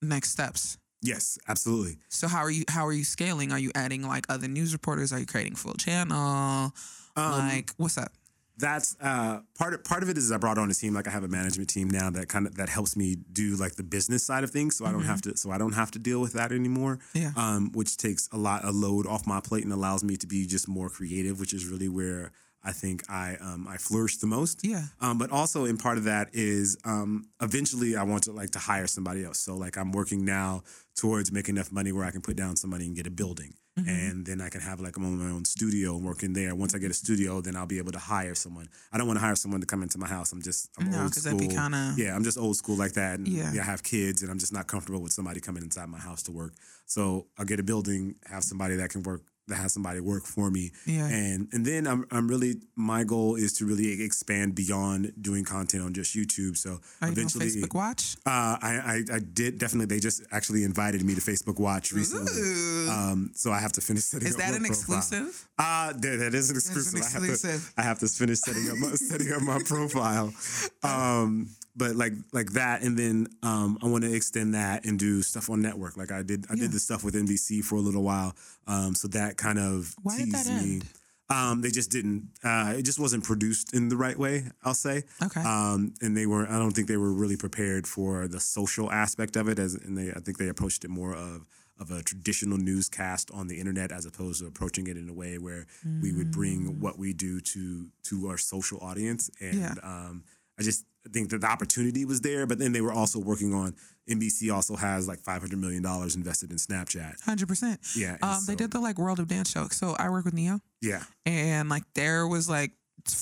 next 0.00 0.30
steps. 0.30 0.78
Yes, 1.02 1.38
absolutely. 1.48 1.98
So 2.08 2.26
how 2.28 2.38
are 2.40 2.50
you 2.50 2.64
how 2.68 2.86
are 2.86 2.92
you 2.92 3.04
scaling? 3.04 3.52
Are 3.52 3.58
you 3.58 3.70
adding 3.74 4.02
like 4.06 4.24
other 4.28 4.48
news 4.48 4.72
reporters? 4.72 5.12
Are 5.12 5.18
you 5.18 5.26
creating 5.26 5.56
full 5.56 5.74
channel? 5.74 6.72
Um, 7.16 7.32
like 7.48 7.72
what's 7.76 7.98
up? 7.98 8.12
That's 8.58 8.96
uh, 9.00 9.40
part 9.58 9.74
of 9.74 9.84
part 9.84 10.02
of 10.02 10.08
it 10.08 10.16
is 10.16 10.32
I 10.32 10.38
brought 10.38 10.56
on 10.58 10.70
a 10.70 10.74
team. 10.74 10.94
Like 10.94 11.06
I 11.06 11.10
have 11.10 11.24
a 11.24 11.28
management 11.28 11.68
team 11.68 11.88
now 11.88 12.08
that 12.10 12.28
kind 12.28 12.46
of 12.46 12.54
that 12.56 12.68
helps 12.68 12.96
me 12.96 13.16
do 13.32 13.56
like 13.56 13.76
the 13.76 13.82
business 13.82 14.22
side 14.24 14.44
of 14.44 14.50
things. 14.50 14.76
So 14.76 14.86
I 14.86 14.92
don't 14.92 15.02
Mhm. 15.02 15.06
have 15.06 15.22
to. 15.22 15.36
So 15.36 15.50
I 15.50 15.58
don't 15.58 15.72
have 15.74 15.90
to 15.92 15.98
deal 15.98 16.20
with 16.20 16.32
that 16.34 16.52
anymore. 16.52 16.98
Yeah. 17.14 17.32
Um, 17.36 17.70
which 17.72 17.96
takes 17.96 18.28
a 18.32 18.38
lot 18.38 18.64
of 18.64 18.74
load 18.74 19.06
off 19.06 19.26
my 19.26 19.40
plate 19.40 19.64
and 19.64 19.72
allows 19.72 20.02
me 20.02 20.16
to 20.16 20.26
be 20.26 20.46
just 20.46 20.68
more 20.68 20.88
creative, 20.88 21.38
which 21.38 21.52
is 21.52 21.66
really 21.66 21.88
where 21.88 22.32
I 22.66 22.72
think 22.72 23.08
I 23.08 23.36
um, 23.40 23.66
I 23.68 23.76
flourish 23.76 24.16
the 24.18 24.26
most. 24.26 24.60
Yeah. 24.66 24.82
Um, 25.00 25.18
but 25.18 25.30
also 25.30 25.64
in 25.66 25.76
part 25.78 25.98
of 25.98 26.04
that 26.04 26.30
is 26.32 26.76
um, 26.84 27.28
eventually 27.40 27.96
I 27.96 28.02
want 28.02 28.24
to 28.24 28.32
like 28.32 28.50
to 28.50 28.58
hire 28.58 28.86
somebody 28.88 29.24
else. 29.24 29.38
So 29.38 29.56
like 29.56 29.76
I'm 29.78 29.92
working 29.92 30.24
now 30.24 30.62
towards 30.96 31.30
making 31.30 31.54
enough 31.56 31.70
money 31.70 31.92
where 31.92 32.04
I 32.04 32.10
can 32.10 32.22
put 32.22 32.36
down 32.36 32.56
some 32.56 32.70
money 32.70 32.86
and 32.86 32.96
get 32.96 33.06
a 33.06 33.10
building. 33.10 33.54
Mhm. 33.78 33.88
And 34.10 34.26
then 34.26 34.40
I 34.40 34.48
can 34.48 34.62
have 34.62 34.80
like 34.80 34.96
my 34.98 35.06
own 35.06 35.44
studio 35.44 35.96
and 35.96 36.04
working 36.04 36.32
there. 36.32 36.54
Once 36.54 36.74
I 36.74 36.78
get 36.78 36.90
a 36.90 36.94
studio, 36.94 37.42
then 37.42 37.54
I'll 37.56 37.66
be 37.66 37.76
able 37.76 37.92
to 37.92 37.98
hire 37.98 38.34
someone. 38.34 38.68
I 38.90 38.96
don't 38.96 39.06
want 39.06 39.18
to 39.18 39.24
hire 39.26 39.36
someone 39.36 39.60
to 39.60 39.66
come 39.66 39.82
into 39.82 39.98
my 39.98 40.08
house. 40.08 40.32
I'm 40.32 40.40
just 40.40 40.70
I'm 40.78 40.90
no, 40.90 41.02
old 41.02 41.14
school. 41.14 41.34
that'd 41.38 41.48
be 41.50 41.54
kind 41.54 41.74
of 41.74 41.98
yeah, 41.98 42.16
I'm 42.16 42.24
just 42.24 42.38
old 42.38 42.56
school 42.56 42.76
like 42.76 42.94
that. 42.94 43.18
And 43.18 43.28
Yeah. 43.28 43.52
yeah. 43.52 43.60
I 43.60 43.64
have 43.64 43.82
kids 43.82 44.22
and 44.22 44.30
I'm 44.30 44.38
just 44.38 44.52
not 44.52 44.66
comfortable 44.66 45.00
with 45.02 45.12
somebody 45.12 45.40
coming 45.40 45.62
inside 45.62 45.88
my 45.90 45.98
house 46.08 46.22
to 46.24 46.32
work. 46.32 46.54
So 46.86 47.26
I'll 47.38 47.44
get 47.44 47.60
a 47.60 47.62
building, 47.62 48.14
have 48.24 48.44
somebody 48.44 48.76
that 48.76 48.88
can 48.90 49.02
work 49.02 49.22
that 49.48 49.56
has 49.56 49.72
somebody 49.72 50.00
work 50.00 50.24
for 50.26 50.50
me 50.50 50.72
yeah. 50.86 51.06
and 51.06 51.48
and 51.52 51.64
then 51.64 51.86
I'm 51.86 52.04
I'm 52.10 52.26
really 52.28 52.56
my 52.74 53.04
goal 53.04 53.36
is 53.36 53.52
to 53.58 53.66
really 53.66 54.02
expand 54.02 54.54
beyond 54.54 55.12
doing 55.20 55.44
content 55.44 55.84
on 55.84 55.92
just 55.94 56.14
YouTube. 56.16 56.56
So 56.56 56.80
Are 57.00 57.08
you 57.08 57.12
eventually, 57.12 57.46
Facebook 57.46 57.74
Watch? 57.74 58.16
uh, 58.26 58.56
I, 58.60 59.02
I 59.10 59.14
I 59.16 59.18
did 59.20 59.58
definitely. 59.58 59.86
They 59.94 60.00
just 60.00 60.22
actually 60.32 60.64
invited 60.64 61.02
me 61.04 61.14
to 61.14 61.20
Facebook 61.20 61.58
Watch 61.60 61.92
recently. 61.92 62.32
Ooh. 62.32 62.90
Um, 62.90 63.30
so 63.34 63.52
I 63.52 63.58
have 63.60 63.72
to 63.72 63.80
finish 63.80 64.04
setting. 64.10 64.28
is 64.28 64.34
up 64.34 64.40
that 64.40 64.50
my 64.50 64.56
an 64.56 64.62
profile. 64.64 64.96
exclusive? 64.98 65.48
Uh, 65.58 65.92
that, 65.92 66.16
that 66.18 66.34
is 66.34 66.50
an 66.50 66.56
exclusive. 66.56 66.94
an 66.94 67.02
I 67.02 67.10
have 67.10 67.22
to 67.22 67.30
exclusive. 67.30 67.72
I 67.78 67.82
have 67.82 67.98
to 68.00 68.08
finish 68.08 68.38
setting 68.40 68.68
up 68.70 68.76
my 68.78 68.88
setting 69.10 69.32
up 69.32 69.42
my 69.42 69.60
profile. 69.64 70.32
Um, 70.82 71.48
but 71.76 71.96
like 71.96 72.14
like 72.32 72.52
that, 72.52 72.82
and 72.82 72.98
then 72.98 73.28
um, 73.42 73.78
I 73.82 73.86
want 73.86 74.04
to 74.04 74.12
extend 74.14 74.54
that 74.54 74.84
and 74.84 74.98
do 74.98 75.22
stuff 75.22 75.50
on 75.50 75.60
network. 75.62 75.96
Like 75.96 76.10
I 76.12 76.22
did 76.22 76.46
I 76.50 76.54
Yeah. 76.54 76.62
did 76.62 76.72
the 76.72 76.80
stuff 76.80 77.04
with 77.04 77.14
NBC 77.14 77.62
for 77.64 77.76
a 77.76 77.80
little 77.80 78.02
while. 78.02 78.34
Um, 78.66 78.94
so 78.94 79.08
that 79.08 79.36
kind 79.36 79.58
of 79.58 79.94
Why 80.02 80.16
did 80.18 80.32
that 80.32 80.46
me. 80.46 80.52
end? 80.76 80.84
Um, 81.28 81.60
they 81.60 81.70
just 81.72 81.90
didn't. 81.90 82.28
Uh, 82.44 82.74
it 82.78 82.82
just 82.82 83.00
wasn't 83.00 83.24
produced 83.24 83.74
in 83.74 83.88
the 83.88 83.96
right 83.96 84.16
way. 84.16 84.44
I'll 84.62 84.74
say. 84.74 85.02
Okay. 85.22 85.40
Um, 85.40 85.92
and 86.00 86.16
they 86.16 86.24
were. 86.26 86.46
I 86.48 86.56
don't 86.58 86.70
think 86.70 86.86
they 86.86 86.96
were 86.96 87.12
really 87.12 87.36
prepared 87.36 87.86
for 87.88 88.28
the 88.28 88.38
social 88.38 88.90
aspect 88.92 89.34
of 89.36 89.48
it. 89.48 89.58
As 89.58 89.74
and 89.74 89.98
they, 89.98 90.10
I 90.12 90.20
think 90.20 90.38
they 90.38 90.48
approached 90.48 90.84
it 90.84 90.88
more 90.90 91.14
of 91.14 91.44
of 91.78 91.90
a 91.90 92.00
traditional 92.02 92.56
newscast 92.56 93.30
on 93.34 93.48
the 93.48 93.58
internet 93.60 93.92
as 93.92 94.06
opposed 94.06 94.40
to 94.40 94.46
approaching 94.46 94.86
it 94.86 94.96
in 94.96 95.08
a 95.10 95.12
way 95.12 95.36
where 95.36 95.66
we 96.00 96.10
would 96.12 96.28
Mm. 96.28 96.32
bring 96.32 96.80
what 96.80 96.96
we 96.98 97.12
do 97.12 97.40
to 97.40 97.88
to 98.04 98.28
our 98.28 98.38
social 98.38 98.78
audience. 98.80 99.28
And 99.40 99.58
Yeah. 99.58 99.74
um, 99.82 100.22
I 100.58 100.62
just 100.62 100.84
I 101.06 101.08
think 101.12 101.30
that 101.30 101.40
the 101.40 101.46
opportunity 101.46 102.04
was 102.04 102.20
there, 102.20 102.46
but 102.46 102.58
then 102.58 102.72
they 102.72 102.80
were 102.80 102.92
also 102.92 103.18
working 103.20 103.54
on 103.54 103.74
NBC 104.10 104.52
also 104.52 104.74
has 104.76 105.06
like 105.06 105.20
five 105.20 105.40
hundred 105.40 105.58
million 105.60 105.82
dollars 105.82 106.16
invested 106.16 106.50
in 106.50 106.56
Snapchat. 106.56 107.22
Hundred 107.22 107.46
percent. 107.48 107.80
Yeah, 107.96 108.16
Um, 108.22 108.40
they 108.46 108.54
did 108.56 108.70
the 108.72 108.80
like 108.80 108.98
World 108.98 109.20
of 109.20 109.28
Dance 109.28 109.50
show. 109.50 109.68
So 109.70 109.94
I 109.98 110.08
work 110.10 110.24
with 110.24 110.34
Ne-Yo, 110.34 110.58
Yeah. 110.82 111.02
and 111.24 111.68
like 111.68 111.84
there 111.94 112.26
was 112.26 112.48
like, 112.48 112.72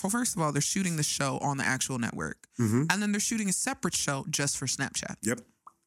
well, 0.02 0.10
first 0.10 0.34
of 0.36 0.42
all, 0.42 0.50
they're 0.52 0.62
shooting 0.62 0.96
the 0.96 1.02
show 1.02 1.38
on 1.38 1.58
the 1.58 1.64
actual 1.64 1.98
network, 1.98 2.38
Mm-hmm. 2.58 2.84
and 2.90 3.02
then 3.02 3.12
they're 3.12 3.20
shooting 3.20 3.48
a 3.48 3.52
separate 3.52 3.94
show 3.94 4.24
just 4.30 4.56
for 4.56 4.66
Snapchat. 4.66 5.16
Yep. 5.22 5.40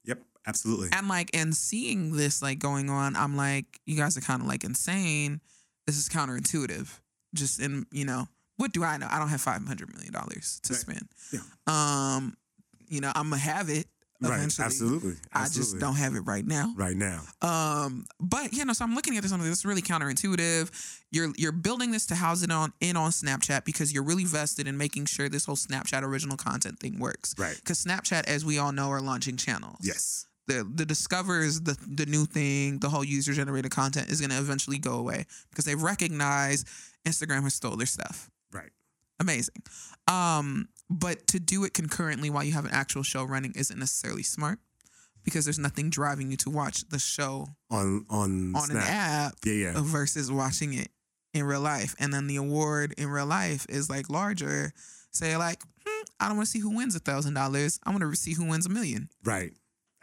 Yep. 0.05 0.19
Absolutely. 0.45 0.89
And 0.91 1.07
like, 1.07 1.29
and 1.33 1.55
seeing 1.55 2.15
this 2.15 2.41
like 2.41 2.59
going 2.59 2.89
on, 2.89 3.15
I'm 3.15 3.35
like, 3.35 3.65
you 3.85 3.97
guys 3.97 4.17
are 4.17 4.21
kind 4.21 4.41
of 4.41 4.47
like 4.47 4.63
insane. 4.63 5.41
This 5.87 5.97
is 5.97 6.09
counterintuitive. 6.09 6.87
Just 7.35 7.59
in, 7.59 7.85
you 7.91 8.05
know, 8.05 8.27
what 8.57 8.73
do 8.73 8.83
I 8.83 8.97
know? 8.97 9.07
I 9.09 9.17
don't 9.19 9.29
have 9.29 9.41
five 9.41 9.65
hundred 9.65 9.93
million 9.93 10.13
dollars 10.13 10.59
to 10.63 10.73
Right. 10.73 10.79
spend. 10.81 11.07
Yeah. 11.31 11.39
Um, 11.67 12.35
you 12.87 13.01
know, 13.01 13.11
I'm 13.15 13.29
gonna 13.29 13.41
have 13.41 13.69
it 13.69 13.87
Right. 14.19 14.33
eventually. 14.37 14.65
Absolutely. 14.65 15.15
I 15.31 15.47
just 15.47 15.77
don't 15.77 15.95
have 15.95 16.15
it 16.15 16.21
right 16.21 16.43
now. 16.45 16.73
right 16.75 16.97
now. 16.97 17.21
Um, 17.43 18.07
but 18.19 18.51
you 18.53 18.65
know, 18.65 18.73
so 18.73 18.83
I'm 18.83 18.95
looking 18.95 19.15
at 19.15 19.21
this 19.21 19.29
something 19.31 19.47
that's 19.47 19.63
really 19.63 19.83
counterintuitive. 19.83 20.71
You're 21.11 21.31
you're 21.37 21.51
building 21.51 21.91
this 21.91 22.07
to 22.07 22.15
house 22.15 22.41
it 22.41 22.51
on 22.51 22.73
in 22.81 22.97
on 22.97 23.11
Snapchat 23.11 23.63
because 23.63 23.93
you're 23.93 24.03
really 24.03 24.25
vested 24.25 24.67
in 24.67 24.75
making 24.75 25.05
sure 25.05 25.29
this 25.29 25.45
whole 25.45 25.55
Snapchat 25.55 26.01
original 26.01 26.35
content 26.35 26.79
thing 26.79 26.99
works. 26.99 27.35
Right. 27.37 27.55
Because 27.57 27.83
Snapchat, 27.83 28.23
as 28.25 28.43
we 28.43 28.57
all 28.57 28.71
know, 28.71 28.89
are 28.89 29.01
launching 29.01 29.37
channels. 29.37 29.77
Yes. 29.83 30.25
The 30.47 30.63
the 30.63 30.85
Discover 30.85 31.41
is 31.41 31.61
the 31.61 31.77
the 31.85 32.05
new 32.07 32.25
thing. 32.25 32.79
The 32.79 32.89
whole 32.89 33.03
user 33.03 33.33
generated 33.33 33.69
content 33.69 34.09
is 34.09 34.19
going 34.21 34.31
to 34.31 34.39
eventually 34.39 34.79
go 34.79 34.93
away 34.93 35.25
because 35.51 35.65
they 35.65 35.75
recognize 35.75 36.65
Instagram 37.05 37.43
has 37.43 37.53
stole 37.53 37.75
their 37.75 37.85
stuff. 37.85 38.29
Right. 38.51 38.71
Amazing. 39.19 39.63
Um, 40.07 40.69
but 40.89 41.27
to 41.27 41.39
do 41.39 41.63
it 41.63 41.73
concurrently 41.73 42.29
while 42.29 42.43
you 42.43 42.53
have 42.53 42.65
an 42.65 42.71
actual 42.71 43.03
show 43.03 43.23
running 43.23 43.53
isn't 43.55 43.77
necessarily 43.77 44.23
smart 44.23 44.59
because 45.23 45.45
there's 45.45 45.59
nothing 45.59 45.89
driving 45.89 46.31
you 46.31 46.37
to 46.37 46.49
watch 46.49 46.87
the 46.89 46.99
show 46.99 47.47
On 47.69 48.05
on 48.09 48.55
on 48.55 48.71
an 48.71 48.77
app 48.77 49.33
Yeah. 49.43 49.53
Yeah. 49.53 49.73
versus 49.77 50.31
watching 50.31 50.73
it 50.73 50.89
in 51.33 51.43
real 51.43 51.61
life. 51.61 51.95
And 51.99 52.13
then 52.13 52.27
the 52.27 52.37
award 52.37 52.93
in 52.97 53.09
real 53.09 53.25
life 53.25 53.65
is 53.69 53.89
like 53.89 54.09
larger. 54.09 54.71
Say 55.11 55.35
like, 55.35 55.61
hmm, 55.85 56.03
I 56.19 56.27
don't 56.27 56.37
want 56.37 56.47
to 56.47 56.51
see 56.51 56.59
who 56.59 56.75
wins 56.75 56.95
a 56.95 56.99
thousand 56.99 57.33
dollars. 57.33 57.79
I 57.83 57.89
want 57.89 58.01
to 58.01 58.15
see 58.15 58.33
who 58.33 58.45
wins 58.45 58.65
a 58.65 58.69
million. 58.69 59.09
Right. 59.23 59.51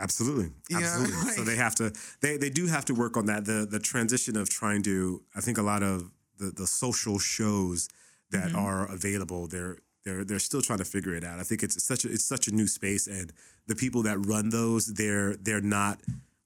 Absolutely. 0.00 0.50
Yeah, 0.68 0.78
Absolutely. 0.78 1.32
so 1.32 1.44
they 1.44 1.54
have 1.56 1.76
to 1.76 1.92
they 2.20 2.36
they 2.36 2.50
do 2.50 2.66
have 2.66 2.84
to 2.86 2.94
work 2.94 3.16
on 3.16 3.26
that. 3.26 3.44
The 3.44 3.64
the 3.70 3.78
transition 3.78 4.36
of 4.36 4.50
trying 4.50 4.82
to 4.82 5.22
I 5.36 5.40
think 5.40 5.56
a 5.56 5.62
lot 5.62 5.82
of 5.84 6.10
the 6.36 6.50
the 6.50 6.66
social 6.66 7.18
shows 7.20 7.88
that 8.30 8.50
Mhm. 8.52 8.56
are 8.56 8.86
available, 8.90 9.46
they're 9.46 9.78
they're 10.04 10.24
they're 10.24 10.38
still 10.38 10.60
trying 10.62 10.78
to 10.80 10.84
figure 10.84 11.14
it 11.14 11.24
out. 11.24 11.38
I 11.40 11.44
think 11.44 11.62
it's 11.62 11.82
such 11.82 12.04
a 12.04 12.12
it's 12.12 12.24
such 12.24 12.46
a 12.48 12.52
new 12.54 12.66
space 12.66 13.06
and 13.06 13.32
the 13.66 13.74
people 13.74 14.02
that 14.02 14.18
run 14.26 14.50
those, 14.50 14.86
they're 14.94 15.34
they're 15.36 15.60
not 15.62 16.00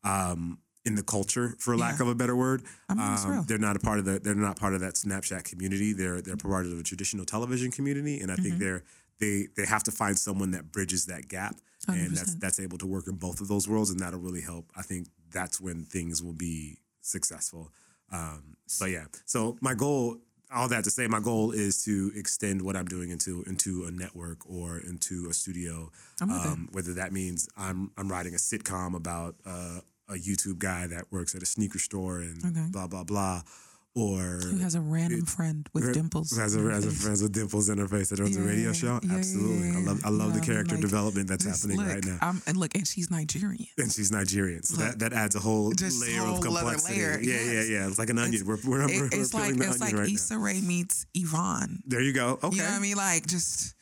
um 0.04 0.58
in 0.84 0.94
the 0.94 1.02
culture, 1.02 1.54
for 1.58 1.76
lack 1.76 1.96
Yeah. 1.98 2.04
of 2.04 2.08
a 2.08 2.14
better 2.14 2.34
word. 2.36 2.62
I 2.88 2.94
mean, 2.94 3.02
Um, 3.38 3.44
they're 3.46 3.58
not 3.58 3.76
a 3.76 3.80
part 3.80 3.98
of 3.98 4.04
the 4.04 4.18
they're 4.20 4.34
not 4.34 4.56
part 4.58 4.74
of 4.74 4.80
that 4.80 4.94
Snapchat 4.94 5.44
community. 5.44 5.92
They're 5.92 6.20
they're 6.22 6.36
part 6.36 6.66
of 6.66 6.76
the 6.76 6.82
traditional 6.82 7.24
television 7.24 7.70
community, 7.70 8.20
and 8.20 8.30
I 8.30 8.36
think 8.36 8.54
Mhm. 8.54 8.58
they're 8.60 8.82
they 9.18 9.48
they 9.56 9.66
have 9.66 9.82
to 9.84 9.90
find 9.92 10.16
someone 10.18 10.52
that 10.52 10.70
bridges 10.70 11.06
that 11.06 11.26
gap, 11.28 11.56
and 11.88 12.16
that's 12.16 12.30
100%. 12.34 12.40
that's 12.40 12.60
able 12.60 12.78
to 12.78 12.86
work 12.86 13.06
in 13.08 13.16
both 13.16 13.40
of 13.40 13.48
those 13.48 13.66
worlds, 13.68 13.90
and 13.90 13.98
that'll 14.00 14.20
really 14.20 14.40
help. 14.42 14.70
I 14.76 14.82
think 14.82 15.08
that's 15.30 15.60
when 15.60 15.84
things 15.84 16.22
will 16.22 16.32
be 16.32 16.78
successful. 17.00 17.72
Um, 18.10 18.56
so 18.66 18.84
yeah, 18.86 19.06
so 19.26 19.58
my 19.60 19.74
goal. 19.74 20.20
All 20.54 20.68
that 20.68 20.84
to 20.84 20.90
say, 20.90 21.06
my 21.06 21.20
goal 21.20 21.50
is 21.52 21.84
to 21.84 22.10
extend 22.16 22.62
what 22.62 22.74
I'm 22.74 22.86
doing 22.86 23.10
into 23.10 23.42
into 23.46 23.84
a 23.84 23.90
network 23.90 24.38
or 24.48 24.78
into 24.78 25.28
a 25.28 25.34
studio 25.34 25.90
I'm 26.20 26.28
with 26.30 26.44
it. 26.44 26.48
um, 26.48 26.68
whether 26.72 26.94
that 26.94 27.12
means 27.12 27.48
I'm 27.56 27.90
I'm 27.98 28.08
writing 28.08 28.32
a 28.34 28.38
sitcom 28.38 28.94
about 28.96 29.34
uh, 29.44 29.80
a 30.08 30.14
YouTube 30.14 30.58
guy 30.58 30.86
that 30.86 31.12
works 31.12 31.34
at 31.34 31.42
a 31.42 31.46
sneaker 31.46 31.78
store 31.78 32.20
and 32.20 32.42
Okay. 32.44 32.66
blah 32.70 32.86
blah 32.86 33.04
blah, 33.04 33.42
or 33.98 34.40
Who 34.46 34.58
has 34.58 34.74
a 34.74 34.80
random 34.80 35.24
friend 35.26 35.68
with 35.74 35.92
dimples? 35.94 36.36
has 36.36 36.54
a, 36.56 36.60
has 36.60 36.86
a 36.86 36.90
face. 36.90 37.02
friends 37.04 37.22
with 37.22 37.32
dimples 37.32 37.68
in 37.68 37.78
her 37.78 37.88
face 37.88 38.08
that 38.10 38.20
runs 38.20 38.36
a 38.36 38.40
radio 38.42 38.68
Yeah, 38.68 38.72
show. 38.72 39.00
yeah, 39.02 39.10
yeah, 39.12 39.18
Absolutely, 39.18 39.70
I 39.76 39.80
love 39.80 40.00
I 40.04 40.08
love 40.10 40.34
the 40.34 40.40
character 40.40 40.74
like, 40.76 40.82
development 40.82 41.28
that's 41.28 41.44
happening 41.44 41.78
look, 41.78 41.88
right 41.88 42.04
now. 42.04 42.18
I'm, 42.22 42.42
and 42.46 42.56
look, 42.56 42.74
and 42.74 42.86
she's 42.86 43.10
Nigerian. 43.10 43.66
and 43.78 43.90
she's 43.92 44.12
Nigerian, 44.12 44.62
so 44.62 44.78
Look, 44.80 44.90
that, 44.92 44.98
that 45.00 45.12
adds 45.12 45.34
a 45.36 45.40
whole 45.40 45.72
layer 46.00 46.20
whole 46.20 46.36
of 46.36 46.40
complexity. 46.44 46.94
layer, 47.00 47.18
Yeah, 47.20 47.34
yes. 47.34 47.68
yeah, 47.68 47.76
yeah. 47.80 47.88
It's 47.88 47.98
like 47.98 48.10
an 48.10 48.18
onion. 48.18 48.46
We're 48.46 48.58
we're, 48.66 48.88
It- 48.88 49.00
we're, 49.00 49.08
it's 49.12 49.34
we're 49.34 49.40
like 49.40 49.52
peeling 49.54 49.58
the 49.58 49.68
it's 49.68 49.80
like 49.80 49.90
onion 49.90 50.04
right 50.04 50.12
Issa 50.14 50.38
Rae 50.38 50.60
meets 50.60 51.06
Yvonne. 51.14 51.82
There 51.86 52.00
you 52.00 52.12
go. 52.12 52.38
Okay, 52.42 52.56
You 52.56 52.62
know 52.62 52.68
what 52.68 52.76
I 52.76 52.78
mean? 52.80 52.96
Like 52.96 53.26
just 53.26 53.74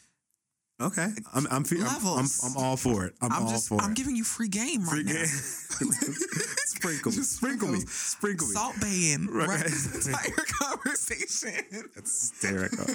okay. 0.81 1.09
I'm 1.35 1.47
I'm, 1.51 1.65
fe- 1.65 1.77
I'm, 1.81 2.07
I'm 2.07 2.27
I'm 2.45 2.57
all 2.57 2.77
for 2.77 3.05
it. 3.07 3.15
I'm, 3.21 3.33
I'm, 3.33 3.43
all 3.45 3.51
just 3.51 3.69
for 3.69 3.75
it. 3.77 3.83
I'm 3.83 3.95
giving 3.95 4.17
you 4.17 4.25
free 4.25 4.49
game 4.49 4.83
right 4.85 4.91
Free 4.91 5.03
now. 5.05 5.13
game. 5.13 5.27
sprinkle 6.67 7.11
me, 7.13 7.17
Just 7.17 7.37
sprinkle 7.37 7.69
me, 7.69 7.81
sprinkle 7.87 8.47
me. 8.49 8.55
Salt 8.55 8.75
Bae-ing 8.81 9.27
Right. 9.31 9.49
right. 9.49 9.65
this 9.65 10.07
entire 10.07 10.45
conversation. 10.61 11.65
That's 11.95 12.31
hysterical. 12.31 12.87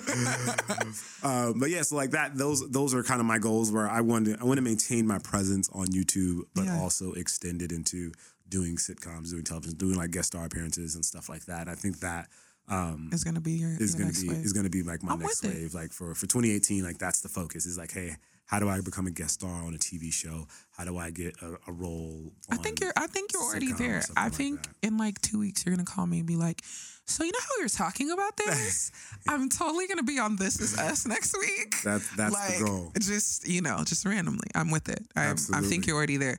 uh, 1.24 1.54
but 1.56 1.70
yeah, 1.70 1.82
so 1.82 1.96
like 1.96 2.12
that, 2.12 2.38
those 2.38 2.70
those 2.70 2.94
are 2.94 3.04
kind 3.04 3.20
of 3.20 3.26
my 3.26 3.38
goals 3.40 3.72
where 3.72 3.90
I 3.90 4.02
want 4.02 4.26
to 4.28 4.38
I 4.40 4.44
want 4.44 4.58
to 4.58 4.62
maintain 4.64 5.06
my 5.08 5.20
presence 5.20 5.70
on 5.74 5.88
YouTube, 5.88 6.42
but 6.56 6.66
Yeah. 6.66 6.80
also 6.80 7.14
extend 7.14 7.62
it 7.62 7.72
into 7.72 8.12
doing 8.50 8.76
sitcoms, 8.76 9.32
doing 9.32 9.44
television, 9.44 9.78
doing 9.78 9.96
like 9.96 10.12
guest 10.12 10.28
star 10.28 10.46
appearances 10.46 10.96
and 10.96 11.06
stuff 11.06 11.30
like 11.30 11.46
that. 11.46 11.68
I 11.68 11.76
think 11.76 12.00
that 12.00 12.28
um, 12.72 13.10
It's 13.12 13.24
gonna 13.24 13.42
be 13.42 13.52
your, 13.54 13.76
is 13.80 13.94
going 13.96 14.08
next 14.08 14.22
to 14.22 14.28
be 14.28 14.34
wave. 14.34 14.46
is 14.46 14.54
going 14.54 14.64
to 14.64 14.70
be 14.70 14.82
like 14.84 15.04
my 15.04 15.14
I'm 15.14 15.20
next 15.20 15.44
with 15.44 15.54
it. 15.54 15.58
wave. 15.62 15.74
Like 15.74 15.92
for 15.92 16.16
for 16.16 16.26
2018, 16.28 16.84
like 16.84 16.98
that's 16.98 17.22
the 17.22 17.30
focus. 17.30 17.66
Is 17.66 17.78
like, 17.78 17.92
hey, 17.92 18.16
how 18.46 18.60
do 18.60 18.68
I 18.70 18.82
become 18.82 19.08
a 19.08 19.12
guest 19.12 19.36
star 19.36 19.64
on 19.64 19.74
a 19.74 19.78
TV 19.78 20.12
show? 20.12 20.48
How 20.72 20.84
do 20.86 20.98
I 20.98 21.12
get 21.12 21.36
a, 21.42 21.56
a 21.68 21.72
role? 21.72 22.32
I 22.50 22.56
think 22.58 22.80
you're 22.82 22.94
I 22.98 23.08
think 23.08 23.34
you're 23.34 23.44
already 23.44 23.74
there. 23.74 24.02
I 24.18 24.30
think 24.30 24.64
that. 24.64 24.88
in 24.88 24.98
like 24.98 25.22
two 25.22 25.40
weeks 25.40 25.66
you're 25.66 25.76
gonna 25.76 25.86
call 25.86 26.08
me 26.08 26.20
and 26.20 26.28
be 26.28 26.36
like, 26.38 26.62
so 27.06 27.24
you 27.24 27.32
know 27.32 27.40
how 27.42 27.62
we're 27.62 27.68
talking 27.68 28.10
about 28.12 28.38
this? 28.46 28.92
I'm 29.28 29.50
totally 29.50 29.88
gonna 29.88 30.04
be 30.04 30.20
on 30.20 30.38
This 30.38 30.60
Is 30.62 30.78
Us 30.80 31.06
next 31.06 31.38
week. 31.38 31.76
That- 31.84 32.02
that's 32.18 32.34
like, 32.34 32.60
the 32.60 32.66
goal. 32.66 32.92
Just 33.00 33.48
you 33.48 33.62
know, 33.62 33.84
just 33.86 34.06
randomly. 34.06 34.48
I'm 34.56 34.72
with 34.72 34.88
it. 34.90 35.06
I, 35.16 35.32
I 35.32 35.62
think 35.62 35.88
you're 35.88 35.96
already 35.98 36.18
there. 36.18 36.38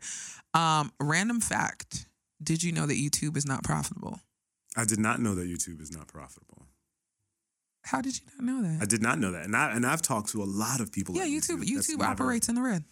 Um, 0.55 0.92
random 1.01 1.40
fact: 1.40 2.07
Did 2.42 2.62
you 2.62 2.73
know 2.73 2.87
that 2.87 2.97
YouTube 2.97 3.37
is 3.37 3.47
not 3.47 3.64
profitable? 3.64 4.21
I 4.77 4.85
did 4.85 4.99
not 4.99 5.21
know 5.21 5.35
that 5.35 5.47
YouTube 5.49 5.81
is 5.81 5.91
not 5.97 6.07
profitable. 6.09 6.67
How 7.85 8.01
did 8.01 8.15
you 8.19 8.27
not 8.39 8.45
know 8.45 8.63
that? 8.63 8.83
I 8.83 8.87
did 8.87 9.03
not 9.03 9.19
know 9.19 9.33
that, 9.33 9.45
and 9.45 9.57
I 9.57 9.73
and 9.75 9.85
I've 9.85 10.03
talked 10.03 10.31
to 10.31 10.43
a 10.43 10.45
lot 10.47 10.81
of 10.81 10.93
people. 10.93 11.17
Yeah, 11.17 11.25
YouTube. 11.25 11.63
YouTube 11.65 11.99
never- 11.99 12.11
operates 12.13 12.49
in 12.49 12.55
the 12.55 12.63
red. 12.63 12.85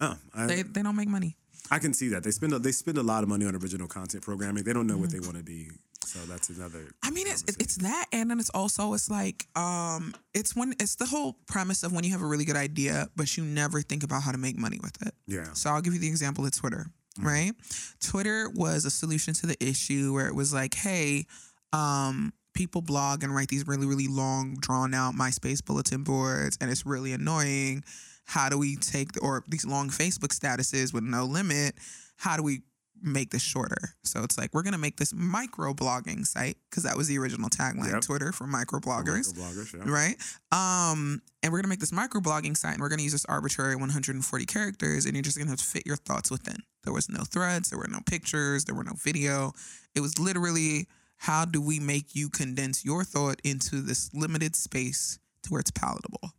Oh, 0.00 0.16
I, 0.34 0.46
They 0.46 0.62
they 0.62 0.82
don't 0.82 0.96
make 0.96 1.08
money. 1.08 1.36
I 1.70 1.78
can 1.78 1.94
see 1.94 2.08
that 2.08 2.22
they 2.24 2.30
spend 2.30 2.52
a, 2.52 2.58
they 2.58 2.72
spend 2.72 2.98
a 2.98 3.02
lot 3.02 3.22
of 3.22 3.28
money 3.30 3.46
on 3.46 3.54
original 3.56 3.88
content 3.88 4.22
programming. 4.22 4.64
They 4.64 4.74
don't 4.74 4.86
know 4.86 4.98
what 4.98 5.10
they 5.10 5.20
want 5.20 5.38
to 5.38 5.42
be, 5.42 5.70
so 6.04 6.18
that's 6.28 6.50
another. 6.50 6.80
Mm-hmm. 6.80 7.08
I 7.08 7.10
mean, 7.10 7.26
it's 7.26 7.42
it's 7.58 7.76
that, 7.76 8.06
and 8.12 8.30
then 8.30 8.38
it's 8.38 8.50
also 8.50 8.92
it's 8.92 9.08
like 9.10 9.46
um, 9.56 10.14
it's 10.34 10.54
when 10.54 10.74
it's 10.78 10.96
the 10.96 11.06
whole 11.06 11.38
premise 11.46 11.82
of 11.82 11.92
when 11.92 12.04
you 12.04 12.10
have 12.12 12.20
a 12.20 12.26
really 12.26 12.44
good 12.44 12.56
idea, 12.56 13.08
but 13.16 13.34
you 13.38 13.44
never 13.44 13.80
think 13.80 14.02
about 14.02 14.22
how 14.24 14.30
to 14.32 14.38
make 14.38 14.58
money 14.58 14.78
with 14.82 15.00
it. 15.06 15.14
yeah, 15.26 15.54
So 15.54 15.70
I'll 15.70 15.80
give 15.80 15.94
you 15.94 16.00
the 16.00 16.08
example 16.08 16.44
of 16.44 16.54
Twitter, 16.54 16.86
right? 17.18 17.52
Twitter 18.00 18.50
was 18.54 18.84
a 18.84 18.90
solution 18.90 19.34
to 19.34 19.46
the 19.46 19.56
issue 19.64 20.12
where 20.12 20.26
it 20.26 20.34
was 20.34 20.52
like, 20.52 20.74
hey, 20.74 21.26
um, 21.72 22.32
people 22.54 22.82
blog 22.82 23.22
and 23.24 23.34
write 23.34 23.48
these 23.48 23.66
really, 23.66 23.86
really 23.86 24.06
long, 24.08 24.56
drawn 24.60 24.94
out 24.94 25.14
MySpace 25.14 25.64
bulletin 25.64 26.02
boards, 26.02 26.56
and 26.60 26.70
it's 26.70 26.86
really 26.86 27.12
annoying. 27.12 27.84
How 28.26 28.48
do 28.48 28.56
we 28.58 28.76
take 28.76 29.12
the, 29.12 29.20
or 29.20 29.44
these 29.48 29.66
long 29.66 29.90
Facebook 29.90 30.28
statuses 30.34 30.94
with 30.94 31.04
no 31.04 31.24
limit? 31.24 31.74
How 32.16 32.36
do 32.36 32.42
we 32.42 32.62
make 33.02 33.30
this 33.30 33.42
shorter? 33.42 33.94
So 34.02 34.22
it's 34.22 34.38
like 34.38 34.54
we're 34.54 34.62
gonna 34.62 34.78
make 34.78 34.96
this 34.96 35.12
micro 35.12 35.74
blogging 35.74 36.24
site 36.26 36.56
because 36.70 36.84
that 36.84 36.96
was 36.96 37.08
the 37.08 37.18
original 37.18 37.50
tagline, 37.50 37.92
Yep. 37.92 38.00
Twitter 38.02 38.32
for 38.32 38.46
micro 38.46 38.78
bloggers 38.80 39.36
yeah. 39.74 39.92
right? 39.92 40.16
Um, 40.52 41.20
and 41.42 41.52
we're 41.52 41.58
gonna 41.58 41.68
make 41.68 41.80
this 41.80 41.90
microblogging 41.90 42.56
site, 42.56 42.74
and 42.74 42.80
we're 42.80 42.88
gonna 42.88 43.02
use 43.02 43.12
this 43.12 43.26
arbitrary 43.26 43.76
140 43.76 44.46
characters, 44.46 45.04
and 45.04 45.14
you're 45.14 45.22
just 45.22 45.36
gonna 45.36 45.50
have 45.50 45.58
to 45.58 45.64
fit 45.64 45.84
your 45.86 45.96
thoughts 45.96 46.30
within. 46.30 46.62
There 46.84 46.92
was 46.92 47.08
no 47.08 47.24
threads, 47.24 47.70
there 47.70 47.78
were 47.78 47.88
no 47.88 48.00
pictures, 48.06 48.64
there 48.64 48.74
were 48.74 48.84
no 48.84 48.94
video. 48.96 49.52
It 49.94 50.00
was 50.00 50.18
literally 50.18 50.86
how 51.16 51.44
do 51.44 51.60
we 51.60 51.80
make 51.80 52.14
you 52.14 52.28
condense 52.28 52.84
your 52.84 53.04
thought 53.04 53.40
into 53.44 53.80
this 53.80 54.10
limited 54.12 54.54
space 54.54 55.18
to 55.42 55.50
where 55.50 55.60
it's 55.60 55.70
palatable. 55.70 56.32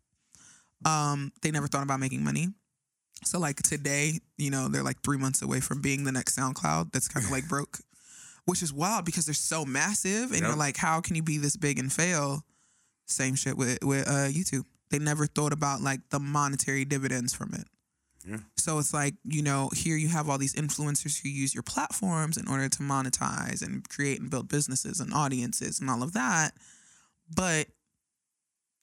Um, 0.86 1.32
they 1.42 1.52
never 1.52 1.68
thought 1.68 1.84
about 1.84 2.00
making 2.00 2.24
money. 2.24 2.50
So 3.24 3.40
like 3.40 3.62
today, 3.64 4.20
you 4.38 4.52
know, 4.52 4.68
they're 4.68 4.84
like 4.84 5.02
three 5.02 5.18
months 5.18 5.42
away 5.42 5.60
from 5.60 5.82
being 5.82 6.04
the 6.04 6.12
next 6.12 6.38
SoundCloud 6.38 6.92
that's 6.92 7.08
kind 7.08 7.26
of 7.26 7.32
like 7.32 7.48
broke, 7.50 7.80
which 8.46 8.62
is 8.62 8.72
wild 8.72 9.06
because 9.06 9.26
they're 9.26 9.34
so 9.34 9.66
massive, 9.66 10.32
and 10.32 10.42
you're 10.42 10.56
like, 10.56 10.78
how 10.78 11.02
can 11.02 11.16
you 11.16 11.24
be 11.24 11.38
this 11.38 11.58
big 11.58 11.80
and 11.80 11.92
fail? 11.92 12.44
Same 13.08 13.36
shit 13.36 13.58
with 13.58 13.84
with 13.84 14.08
uh, 14.08 14.28
YouTube. 14.28 14.66
They 14.92 15.00
never 15.00 15.26
thought 15.26 15.54
about 15.54 15.82
like 15.82 16.02
the 16.10 16.20
monetary 16.20 16.86
dividends 16.86 17.34
from 17.34 17.54
it. 17.54 17.66
Yeah. 18.28 18.38
So 18.58 18.80
it's 18.80 18.94
like, 18.94 19.16
you 19.24 19.42
know, 19.42 19.70
here 19.76 19.96
you 19.98 20.08
have 20.08 20.30
all 20.30 20.38
these 20.38 20.56
influencers 20.56 21.22
who 21.22 21.30
use 21.30 21.54
your 21.54 21.64
platforms 21.64 22.38
in 22.38 22.48
order 22.48 22.68
to 22.70 22.80
monetize 22.80 23.62
and 23.62 23.88
create 23.88 24.20
and 24.20 24.30
build 24.30 24.50
businesses 24.50 25.00
and 25.00 25.14
audiences 25.14 25.80
and 25.80 25.90
all 25.90 26.02
of 26.02 26.14
that. 26.14 26.54
But 27.34 27.68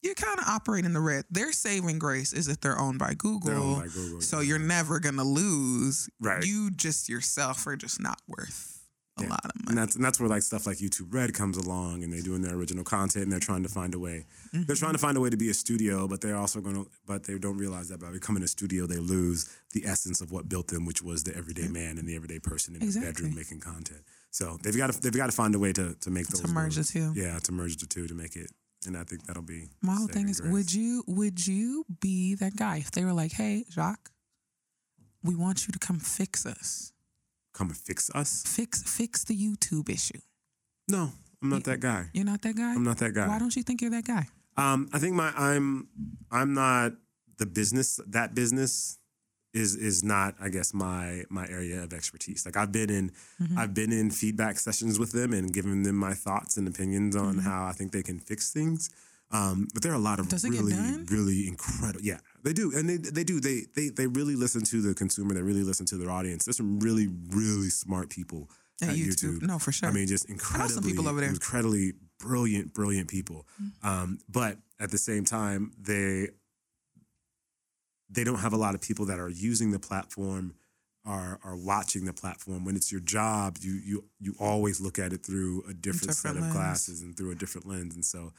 you're 0.02 0.14
kind 0.14 0.38
of 0.38 0.46
operating 0.48 0.92
the 0.92 1.00
red. 1.00 1.24
Their 1.30 1.52
saving 1.52 1.98
grace 1.98 2.32
is 2.32 2.46
that 2.46 2.60
they're 2.60 2.78
owned 2.78 2.98
by 2.98 3.14
Google. 3.14 3.52
Owned 3.52 3.82
by 3.82 3.88
Google, 3.88 4.20
So 4.20 4.40
yeah. 4.40 4.48
you're 4.48 4.58
never 4.58 4.98
gonna 4.98 5.24
lose. 5.24 6.08
Right. 6.20 6.44
You 6.44 6.70
just 6.70 7.08
yourself 7.08 7.66
are 7.66 7.76
just 7.76 8.00
not 8.00 8.20
worth 8.26 8.71
a 9.18 9.22
Yeah. 9.22 9.28
lot 9.28 9.44
of 9.44 9.54
money. 9.56 9.64
And 9.68 9.78
that's 9.78 9.94
and 9.96 10.04
that's 10.04 10.18
where 10.18 10.28
like 10.28 10.42
stuff 10.42 10.66
like 10.66 10.78
YouTube 10.78 11.12
Red 11.12 11.34
comes 11.34 11.56
along, 11.58 12.02
and 12.02 12.12
they're 12.12 12.22
doing 12.22 12.40
their 12.42 12.54
original 12.54 12.82
content, 12.84 13.24
and 13.24 13.32
they're 13.32 13.40
trying 13.40 13.62
to 13.62 13.68
find 13.68 13.94
a 13.94 13.98
way. 13.98 14.24
Mm-hmm. 14.54 14.64
They're 14.64 14.76
trying 14.76 14.92
to 14.94 14.98
find 14.98 15.16
a 15.16 15.20
way 15.20 15.28
to 15.30 15.36
be 15.36 15.50
a 15.50 15.54
studio, 15.54 16.08
but 16.08 16.20
they're 16.22 16.36
also 16.36 16.60
going 16.60 16.76
to, 16.84 16.90
but 17.06 17.24
they 17.24 17.38
don't 17.38 17.58
realize 17.58 17.88
that 17.90 18.00
by 18.00 18.10
becoming 18.10 18.42
a 18.42 18.48
studio, 18.48 18.86
they 18.86 18.96
lose 18.96 19.48
the 19.72 19.84
essence 19.86 20.20
of 20.20 20.32
what 20.32 20.48
built 20.48 20.68
them, 20.68 20.86
which 20.86 21.02
was 21.02 21.24
the 21.24 21.36
everyday 21.36 21.68
man 21.68 21.98
and 21.98 22.08
the 22.08 22.16
everyday 22.16 22.38
person 22.38 22.74
in 22.74 22.80
the 22.80 22.86
Exactly. 22.86 23.12
bedroom 23.12 23.34
making 23.34 23.60
content. 23.60 24.00
So 24.30 24.58
they've 24.62 24.76
got 24.76 24.90
to 24.92 25.00
they've 25.00 25.12
got 25.12 25.26
to 25.26 25.32
find 25.32 25.54
a 25.54 25.58
way 25.58 25.72
to 25.74 25.94
to 25.94 26.10
make 26.10 26.26
those 26.28 26.40
To 26.40 26.48
merge 26.48 26.76
the 26.76 26.84
two. 26.84 27.12
Yeah, 27.14 27.38
to 27.40 27.52
merge 27.52 27.76
the 27.76 27.86
two 27.86 28.06
to 28.08 28.14
make 28.14 28.34
it, 28.34 28.50
and 28.86 28.96
I 28.96 29.04
think 29.04 29.26
that'll 29.26 29.42
be 29.42 29.68
My 29.82 29.94
whole 29.94 30.08
thing 30.08 30.30
is, 30.30 30.40
grace. 30.40 30.52
would 30.52 30.72
you 30.72 31.04
would 31.06 31.46
you 31.46 31.84
be 32.00 32.34
that 32.36 32.56
guy 32.56 32.78
if 32.78 32.90
they 32.92 33.04
were 33.04 33.12
like, 33.12 33.32
"Hey, 33.32 33.66
Jacques, 33.70 34.10
we 35.22 35.34
want 35.34 35.66
you 35.66 35.72
to 35.72 35.78
come 35.78 35.98
fix 35.98 36.46
us, 36.46 36.92
come 37.52 37.68
and 37.68 37.76
fix 37.76 38.10
us? 38.14 38.42
fix 38.46 38.82
fix 38.82 39.24
the 39.24 39.36
YouTube 39.36 39.88
issue"? 39.88 40.20
No, 40.88 41.12
I'm 41.42 41.48
not 41.50 41.64
that 41.64 41.80
guy. 41.80 42.10
You're 42.12 42.24
not 42.24 42.42
that 42.42 42.56
guy. 42.56 42.74
I'm 42.74 42.84
not 42.84 42.98
that 42.98 43.14
guy. 43.14 43.28
Why 43.28 43.38
don't 43.38 43.54
you 43.56 43.62
think 43.62 43.80
you're 43.80 43.90
that 43.90 44.04
guy? 44.04 44.26
Um, 44.56 44.88
I 44.92 44.98
think 44.98 45.14
my 45.16 45.32
I'm 45.36 45.88
I'm 46.30 46.54
not 46.54 46.92
the 47.38 47.46
business. 47.46 48.00
That 48.06 48.34
business 48.34 48.98
is 49.54 49.76
is 49.76 50.02
not 50.02 50.34
I 50.40 50.48
guess 50.48 50.72
my 50.74 51.24
my 51.28 51.46
area 51.48 51.82
of 51.82 51.92
expertise. 51.92 52.44
Like 52.46 52.56
I've 52.56 52.72
been 52.72 52.90
in 52.90 53.12
Mm-hmm. 53.40 53.58
I've 53.58 53.74
been 53.74 53.92
in 53.92 54.10
feedback 54.10 54.58
sessions 54.58 54.98
with 54.98 55.12
them 55.12 55.32
and 55.32 55.52
given 55.52 55.82
them 55.82 55.96
my 55.96 56.14
thoughts 56.14 56.56
and 56.56 56.68
opinions 56.68 57.16
on 57.16 57.36
Mm-hmm. 57.36 57.40
how 57.48 57.66
I 57.66 57.72
think 57.72 57.92
they 57.92 58.02
can 58.02 58.18
fix 58.18 58.50
things. 58.52 58.88
Um, 59.32 59.68
but 59.72 59.82
there 59.82 59.92
are 59.92 59.96
a 59.96 59.98
lot 59.98 60.18
of 60.20 60.28
Does 60.28 60.44
really 60.44 60.74
really 61.06 61.48
incredible. 61.48 62.02
Yeah, 62.02 62.18
they 62.42 62.52
do, 62.52 62.72
and 62.76 62.88
they 62.88 62.96
they 62.98 63.24
do. 63.24 63.40
They 63.40 63.62
they 63.74 63.88
they 63.88 64.06
really 64.06 64.36
listen 64.36 64.62
to 64.64 64.82
the 64.82 64.94
consumer. 64.94 65.34
They 65.34 65.42
really 65.42 65.62
listen 65.62 65.86
to 65.86 65.96
their 65.96 66.10
audience. 66.10 66.44
There's 66.44 66.58
some 66.58 66.78
really 66.80 67.08
really 67.30 67.70
smart 67.70 68.10
people 68.10 68.50
At 68.82 68.90
at, 68.90 68.96
YouTube. 68.96 69.38
YouTube. 69.38 69.42
No, 69.42 69.58
for 69.58 69.72
sure. 69.72 69.88
I 69.88 69.92
mean, 69.92 70.06
just 70.06 70.28
incredibly, 70.28 70.90
people 70.90 71.08
over 71.08 71.20
there. 71.20 71.30
Mm-hmm. 71.30 71.36
incredibly 71.36 71.92
brilliant, 72.18 72.74
brilliant 72.74 73.08
people. 73.08 73.46
Um, 73.82 74.18
but 74.28 74.58
at 74.78 74.90
the 74.90 74.98
same 74.98 75.24
time, 75.24 75.72
they 75.80 76.28
they 78.10 78.24
don't 78.24 78.38
have 78.40 78.52
a 78.52 78.58
lot 78.58 78.74
of 78.74 78.80
people 78.80 79.06
that 79.06 79.18
are 79.18 79.30
using 79.30 79.70
the 79.70 79.78
platform, 79.78 80.54
are 81.04 81.40
are 81.42 81.56
watching 81.56 82.04
the 82.04 82.12
platform. 82.12 82.64
When 82.64 82.76
it's 82.76 82.92
your 82.92 83.00
job, 83.00 83.56
you 83.60 83.80
you 83.82 84.04
you 84.20 84.34
always 84.38 84.80
look 84.80 84.98
at 84.98 85.12
it 85.12 85.24
through 85.24 85.64
a 85.68 85.74
different, 85.74 86.14
set 86.14 86.34
different 86.34 86.36
of 86.38 86.42
lens. 86.44 86.54
glasses 86.54 87.02
and 87.02 87.16
through 87.16 87.30
a 87.30 87.34
different 87.34 87.66
lens, 87.66 87.94
and 87.94 88.04
so 88.04 88.32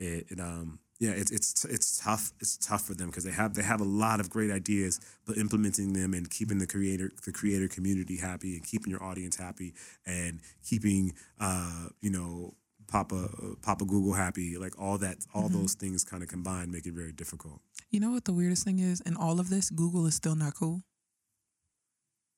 it, 0.00 0.26
it 0.30 0.40
um 0.40 0.78
yeah 1.00 1.10
it's 1.10 1.30
it's 1.30 1.64
it's 1.64 1.98
tough 2.02 2.32
it's 2.40 2.56
tough 2.56 2.82
for 2.82 2.94
them 2.94 3.06
because 3.08 3.24
they 3.24 3.30
have 3.30 3.54
they 3.54 3.62
have 3.62 3.80
a 3.80 3.84
lot 3.84 4.20
of 4.20 4.28
great 4.30 4.50
ideas 4.50 5.00
but 5.26 5.36
implementing 5.36 5.92
them 5.92 6.12
and 6.14 6.28
keeping 6.30 6.58
the 6.58 6.66
creator 6.66 7.10
the 7.24 7.32
creator 7.32 7.68
community 7.68 8.16
happy 8.16 8.54
and 8.56 8.64
keeping 8.64 8.90
your 8.90 9.02
audience 9.02 9.36
happy 9.36 9.74
and 10.06 10.40
keeping 10.68 11.12
uh 11.40 11.86
you 12.00 12.10
know 12.10 12.54
papa 12.88 13.28
papa 13.62 13.84
google 13.84 14.14
happy 14.14 14.56
like 14.56 14.74
all 14.80 14.98
that 14.98 15.18
all 15.34 15.48
Mm-hmm. 15.48 15.60
those 15.60 15.74
things 15.74 16.04
kind 16.04 16.22
of 16.22 16.28
combined 16.28 16.72
make 16.72 16.86
it 16.86 16.94
very 16.94 17.12
difficult 17.12 17.60
You 17.90 18.00
know 18.00 18.10
what 18.10 18.24
the 18.24 18.32
weirdest 18.34 18.64
thing 18.64 18.80
is? 18.80 19.00
In 19.08 19.16
all 19.16 19.40
of 19.40 19.48
this, 19.48 19.70
Google 19.70 20.04
is 20.06 20.14
still 20.14 20.34
not 20.36 20.52
cool. 20.60 20.82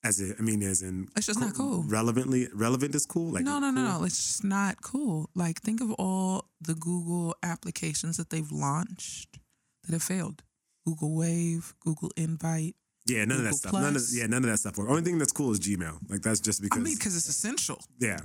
As 0.02 0.20
it 0.20 0.36
i 0.38 0.42
mean 0.42 0.62
as 0.62 0.80
in 0.82 1.08
It's 1.16 1.26
just 1.26 1.40
not 1.40 1.54
cool. 1.54 1.82
relevantly 1.86 2.48
relevant 2.54 2.94
is 2.94 3.04
cool 3.06 3.32
like 3.32 3.44
no, 3.44 3.58
no, 3.58 3.70
no, 3.70 3.82
cool? 3.90 4.00
no. 4.00 4.04
It's 4.06 4.16
just 4.16 4.44
not 4.44 4.80
cool. 4.82 5.28
Like, 5.34 5.60
think 5.60 5.80
of 5.80 5.90
all 5.92 6.46
the 6.60 6.74
Google 6.74 7.34
applications 7.42 8.16
that 8.16 8.30
they've 8.30 8.50
launched 8.50 9.38
that 9.84 9.92
have 9.92 10.02
failed. 10.02 10.42
Google 10.86 11.14
Wave, 11.16 11.74
Google 11.84 12.10
Invite. 12.16 12.74
yeah 13.06 13.24
none 13.26 13.38
of 13.38 13.44
that 13.44 13.50
Google 13.52 13.58
stuff 13.58 13.72
none 13.74 13.96
of 13.96 14.02
yeah 14.12 14.26
none 14.26 14.42
of 14.44 14.50
that 14.50 14.58
stuff 14.58 14.78
works. 14.78 14.90
only 14.90 15.02
thing 15.02 15.18
that's 15.18 15.32
cool 15.32 15.52
is 15.52 15.60
gmail 15.60 15.98
like 16.08 16.22
that's 16.22 16.40
just 16.40 16.62
because. 16.62 16.78
I 16.80 16.82
mean, 16.82 16.94
because 16.96 17.14
it's 17.16 17.28
essential. 17.28 17.78
yeah 17.98 18.20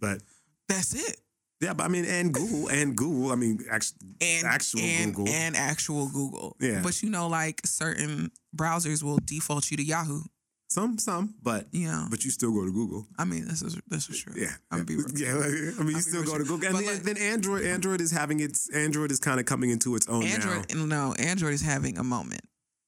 but 0.00 0.20
That's 0.68 0.94
it. 0.94 1.16
Yeah, 1.60 1.74
but 1.74 1.84
I 1.84 1.88
mean, 1.88 2.04
and 2.06 2.34
Google, 2.34 2.66
and 2.70 2.96
Google. 2.96 3.30
I 3.30 3.36
mean, 3.36 3.60
actually, 3.70 3.98
And 4.20 4.44
actual 4.48 4.80
and, 4.80 5.14
Google. 5.14 5.32
and 5.32 5.54
actual 5.56 6.08
Google. 6.08 6.56
Yeah. 6.60 6.80
But 6.82 7.00
you 7.04 7.08
know, 7.10 7.28
like 7.28 7.60
certain 7.64 8.32
browsers 8.56 9.04
will 9.04 9.20
default 9.24 9.70
you 9.70 9.76
to 9.76 9.84
Yahoo. 9.84 10.22
Some, 10.72 10.98
some, 10.98 11.34
but 11.42 11.66
You 11.72 11.86
know. 11.88 12.06
but 12.10 12.24
you 12.24 12.30
still 12.30 12.52
go 12.52 12.64
to 12.64 12.72
Google. 12.72 13.06
I 13.18 13.24
mean, 13.24 13.46
this 13.46 13.62
is 13.62 13.78
this 13.88 14.08
is 14.08 14.18
true. 14.20 14.34
Yeah, 14.36 14.52
I'm 14.70 14.84
be 14.84 14.96
real. 14.96 15.06
yeah. 15.14 15.34
like, 15.34 15.80
I 15.80 15.82
mean, 15.84 15.96
you 15.96 16.00
still 16.02 16.24
go 16.24 16.38
to 16.38 16.44
Google, 16.44 16.68
and 16.68 16.76
then, 16.78 16.86
like- 16.86 17.02
then 17.02 17.18
Android. 17.18 17.64
Android 17.64 18.00
is 18.00 18.10
having 18.10 18.40
its. 18.40 18.68
Android 18.74 19.10
is 19.10 19.18
kind 19.20 19.38
of 19.40 19.46
coming 19.46 19.70
into 19.70 19.94
its 19.96 20.08
own 20.08 20.20
now. 20.20 20.34
Android, 20.34 20.74
no, 20.74 21.14
Android 21.18 21.54
is 21.54 21.62
having 21.62 21.98
a 21.98 22.04
moment 22.04 22.42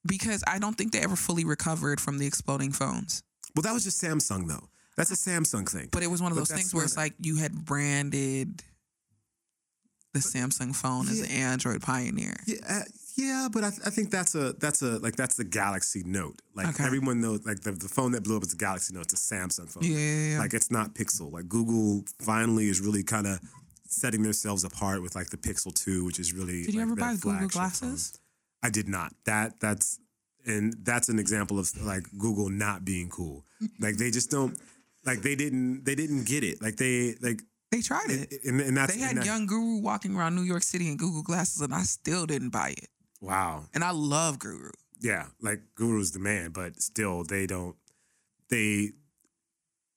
because 0.05 0.43
I 0.47 0.59
don't 0.59 0.77
think 0.77 0.91
they 0.91 0.99
ever 1.01 1.15
fully 1.15 1.45
recovered 1.45 1.99
from 2.01 2.17
the 2.17 2.25
exploding 2.27 2.71
phones. 2.71 3.23
Well, 3.55 3.63
that 3.63 3.73
was 3.73 3.83
just 3.83 4.03
Samsung 4.03 4.47
though. 4.47 4.67
That's 4.97 5.11
a 5.11 5.15
Samsung 5.29 5.67
thing. 5.69 5.89
But 5.91 6.03
it 6.03 6.07
was 6.07 6.21
one 6.21 6.31
of 6.31 6.37
those 6.37 6.51
things 6.51 6.73
where 6.73 6.83
it's 6.83 6.95
like 6.97 7.13
you 7.19 7.37
had 7.37 7.53
branded 7.65 8.63
the 10.13 10.19
Samsung 10.19 10.73
phone 10.75 11.07
as 11.09 11.19
an 11.19 11.29
Android 11.31 11.81
pioneer. 11.81 12.35
Yeah, 12.47 12.55
uh, 12.67 12.81
yeah, 13.15 13.47
but 13.51 13.63
I, 13.63 13.67
I 13.67 13.89
think 13.89 14.11
that's 14.11 14.35
a 14.35 14.53
that's 14.53 14.81
a 14.81 14.97
like 14.99 15.15
that's 15.15 15.35
the 15.35 15.43
Galaxy 15.43 16.03
Note. 16.05 16.41
Like 16.53 16.67
Okay. 16.69 16.83
everyone 16.83 17.21
knows, 17.21 17.45
like 17.45 17.61
the, 17.61 17.71
the 17.71 17.87
phone 17.87 18.11
that 18.11 18.23
blew 18.23 18.37
up 18.37 18.43
is 18.43 18.53
a 18.53 18.57
Galaxy 18.57 18.93
Note. 18.93 19.03
It's 19.11 19.31
a 19.31 19.35
Samsung 19.35 19.69
phone. 19.69 19.83
Yeah, 19.83 19.97
yeah, 19.97 20.29
yeah. 20.33 20.39
Like 20.39 20.53
it's 20.53 20.69
not 20.71 20.93
Pixel. 20.93 21.31
Like 21.31 21.47
Google 21.47 22.03
finally 22.19 22.67
is 22.67 22.81
really 22.81 23.03
kind 23.03 23.27
of 23.27 23.39
setting 23.87 24.23
themselves 24.23 24.63
apart 24.63 25.01
with 25.01 25.15
like 25.15 25.29
the 25.29 25.37
Pixel 25.37 25.73
Two, 25.73 26.03
which 26.05 26.19
is 26.19 26.33
really. 26.33 26.63
Did 26.65 26.75
you 26.75 26.81
ever 26.81 26.95
buy 26.95 27.15
Google 27.15 27.47
glasses? 27.47 28.11
phone. 28.11 28.67
I 28.67 28.69
did 28.71 28.87
not. 28.87 29.13
That 29.25 29.59
that's 29.59 29.99
and 30.45 30.75
that's 30.83 31.07
an 31.09 31.17
example 31.19 31.57
of 31.59 31.69
like 31.83 32.03
Google 32.17 32.49
not 32.49 32.83
being 32.83 33.09
cool. 33.09 33.45
like 33.79 33.95
they 33.97 34.11
just 34.11 34.29
don't. 34.29 34.57
Like 35.05 35.21
they 35.21 35.35
didn't. 35.35 35.85
They 35.85 35.95
didn't 35.95 36.25
get 36.25 36.43
it. 36.43 36.61
Like 36.61 36.75
they 36.77 37.15
like. 37.21 37.41
They 37.71 37.81
tried 37.81 38.09
it. 38.09 38.31
And, 38.45 38.61
and 38.61 38.77
that's 38.77 38.93
They 38.95 39.01
had 39.01 39.17
that- 39.17 39.25
young 39.25 39.47
Guru 39.47 39.79
walking 39.81 40.15
around 40.15 40.35
New 40.35 40.43
York 40.43 40.63
City 40.63 40.87
in 40.87 40.97
Google 40.97 41.23
glasses, 41.23 41.61
and 41.61 41.73
I 41.73 41.81
still 41.83 42.25
didn't 42.25 42.49
buy 42.51 42.69
it. 42.77 42.87
Wow. 43.25 43.65
And 43.73 43.83
I 43.83 43.91
love 43.91 44.39
Guru. 44.39 44.71
yeah, 45.01 45.27
like 45.41 45.61
Guru's 45.75 46.11
the 46.11 46.19
man, 46.19 46.51
but 46.51 46.81
still 46.81 47.23
they 47.23 47.45
don't 47.47 47.75
they 48.49 48.91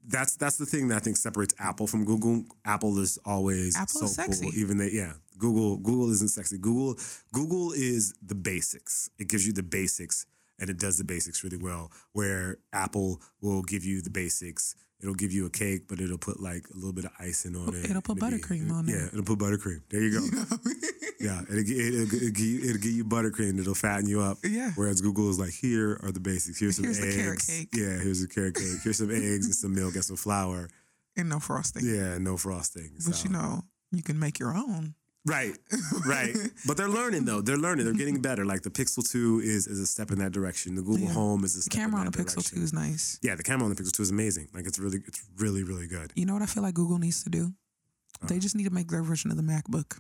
that's 0.07 0.37
that's 0.37 0.57
the 0.57 0.67
thing 0.67 0.89
that 0.89 0.97
I 0.97 1.01
think 1.01 1.17
separates 1.17 1.55
Apple 1.59 1.87
from 1.87 2.05
Google. 2.05 2.45
Apple 2.65 2.99
is 2.99 3.19
always 3.25 3.77
Apple 3.77 4.01
so 4.01 4.05
is 4.07 4.15
sexy. 4.15 4.45
cool. 4.47 4.55
Even 4.59 4.79
they 4.79 4.91
yeah. 4.91 5.13
Google 5.39 5.77
Google 5.77 6.11
isn't 6.11 6.29
sexy. 6.31 6.59
Google 6.59 6.99
Google 7.33 7.73
is 7.73 8.15
the 8.23 8.35
basics. 8.35 9.11
It 9.19 9.29
gives 9.29 9.47
you 9.47 9.53
the 9.53 9.63
basics 9.63 10.27
and 10.59 10.71
it 10.71 10.79
does 10.79 10.99
the 10.99 11.05
basics 11.05 11.45
really 11.45 11.59
well. 11.59 11.93
Where 12.13 12.59
Apple 12.73 13.21
will 13.41 13.63
give 13.63 13.85
you 13.85 14.01
the 14.01 14.11
basics. 14.11 14.75
It'll 15.01 15.15
give 15.15 15.31
you 15.33 15.47
a 15.47 15.51
cake, 15.51 15.83
but 15.89 16.01
it'll 16.01 16.19
put 16.19 16.41
like 16.41 16.65
a 16.73 16.75
little 16.75 16.93
bit 16.93 17.05
of 17.05 17.13
icing 17.21 17.55
on 17.55 17.73
it. 17.75 17.89
It'll 17.89 18.03
put 18.03 18.19
buttercream 18.19 18.73
on 18.73 18.89
it. 18.89 18.93
yeah, 18.93 19.07
it'll 19.07 19.23
put 19.23 19.39
buttercream. 19.39 19.83
There 19.91 20.03
you 20.03 20.11
go. 20.11 20.27
Yeah, 21.21 21.41
it'll, 21.43 21.59
it'll, 21.59 22.15
it'll, 22.15 22.31
give 22.31 22.39
you, 22.41 22.61
it'll 22.71 22.81
give 22.81 22.93
you 22.93 23.05
buttercream. 23.05 23.59
It'll 23.59 23.75
fatten 23.75 24.09
you 24.09 24.21
up. 24.21 24.39
Yeah. 24.45 24.71
Whereas 24.77 25.01
Google 25.01 25.29
is 25.31 25.39
like, 25.39 25.51
here 25.53 25.99
are 26.03 26.13
the 26.13 26.21
basics. 26.21 26.61
Here's 26.61 26.77
some 26.77 26.85
Here's 26.85 27.01
eggs. 27.01 27.17
carrot 27.17 27.43
cake. 27.47 27.69
Yeah, 27.75 27.99
here's 27.99 28.23
a 28.23 28.29
carrot 28.29 28.55
cake. 28.55 28.79
Here's 28.85 28.99
some 28.99 29.11
eggs 29.11 29.47
and 29.47 29.55
some 29.55 29.75
milk 29.75 29.95
and 29.95 30.05
some 30.05 30.17
flour. 30.17 30.69
And 31.17 31.29
no 31.29 31.41
frosting. 31.41 31.83
Yeah, 31.85 32.19
no 32.19 32.37
frosting. 32.37 32.91
But 33.05 33.15
so- 33.17 33.29
you 33.29 33.33
know, 33.35 33.63
you 33.91 34.03
can 34.03 34.19
make 34.19 34.39
your 34.39 34.55
own. 34.57 34.95
right, 35.27 35.53
right. 36.07 36.35
But 36.67 36.77
they're 36.77 36.89
learning 36.89 37.25
though. 37.25 37.41
They're 37.43 37.59
learning. 37.59 37.85
They're 37.87 37.95
getting 37.95 38.23
better. 38.23 38.45
Like 38.47 38.63
the 38.63 38.71
Pixel 38.71 39.03
Two 39.11 39.41
is 39.41 39.67
is 39.67 39.81
a 39.81 39.87
step 39.87 40.11
in 40.13 40.19
that 40.21 40.31
direction. 40.33 40.77
The 40.77 40.83
Google 40.83 41.09
Yeah. 41.09 41.13
Home 41.15 41.43
is 41.45 41.57
a 41.57 41.63
step 41.63 41.75
in 41.75 41.79
The 41.81 41.85
camera 41.85 42.01
in 42.03 42.07
on 42.07 42.13
the 42.13 42.19
that 42.19 42.27
Pixel 42.29 42.55
2 42.55 42.63
is 42.63 42.73
nice. 42.73 43.19
Yeah, 43.21 43.35
the 43.35 43.43
camera 43.43 43.65
on 43.65 43.75
the 43.75 43.83
Pixel 43.83 43.93
Two 43.93 44.03
is 44.03 44.11
amazing. 44.11 44.49
Like 44.55 44.67
it's 44.67 44.79
really, 44.79 44.99
it's 45.07 45.21
really, 45.37 45.65
really 45.65 45.89
good. 45.89 46.13
You 46.15 46.25
know 46.25 46.33
what 46.35 46.43
I 46.43 46.47
feel 46.47 46.63
like 46.63 46.75
Google 46.75 46.99
needs 46.99 47.25
to 47.25 47.31
do? 47.31 47.53
Uh. 48.23 48.29
They 48.29 48.39
just 48.39 48.55
need 48.55 48.65
to 48.65 48.71
make 48.71 48.89
their 48.89 49.03
version 49.03 49.31
of 49.33 49.37
the 49.37 49.43
MacBook. 49.43 49.99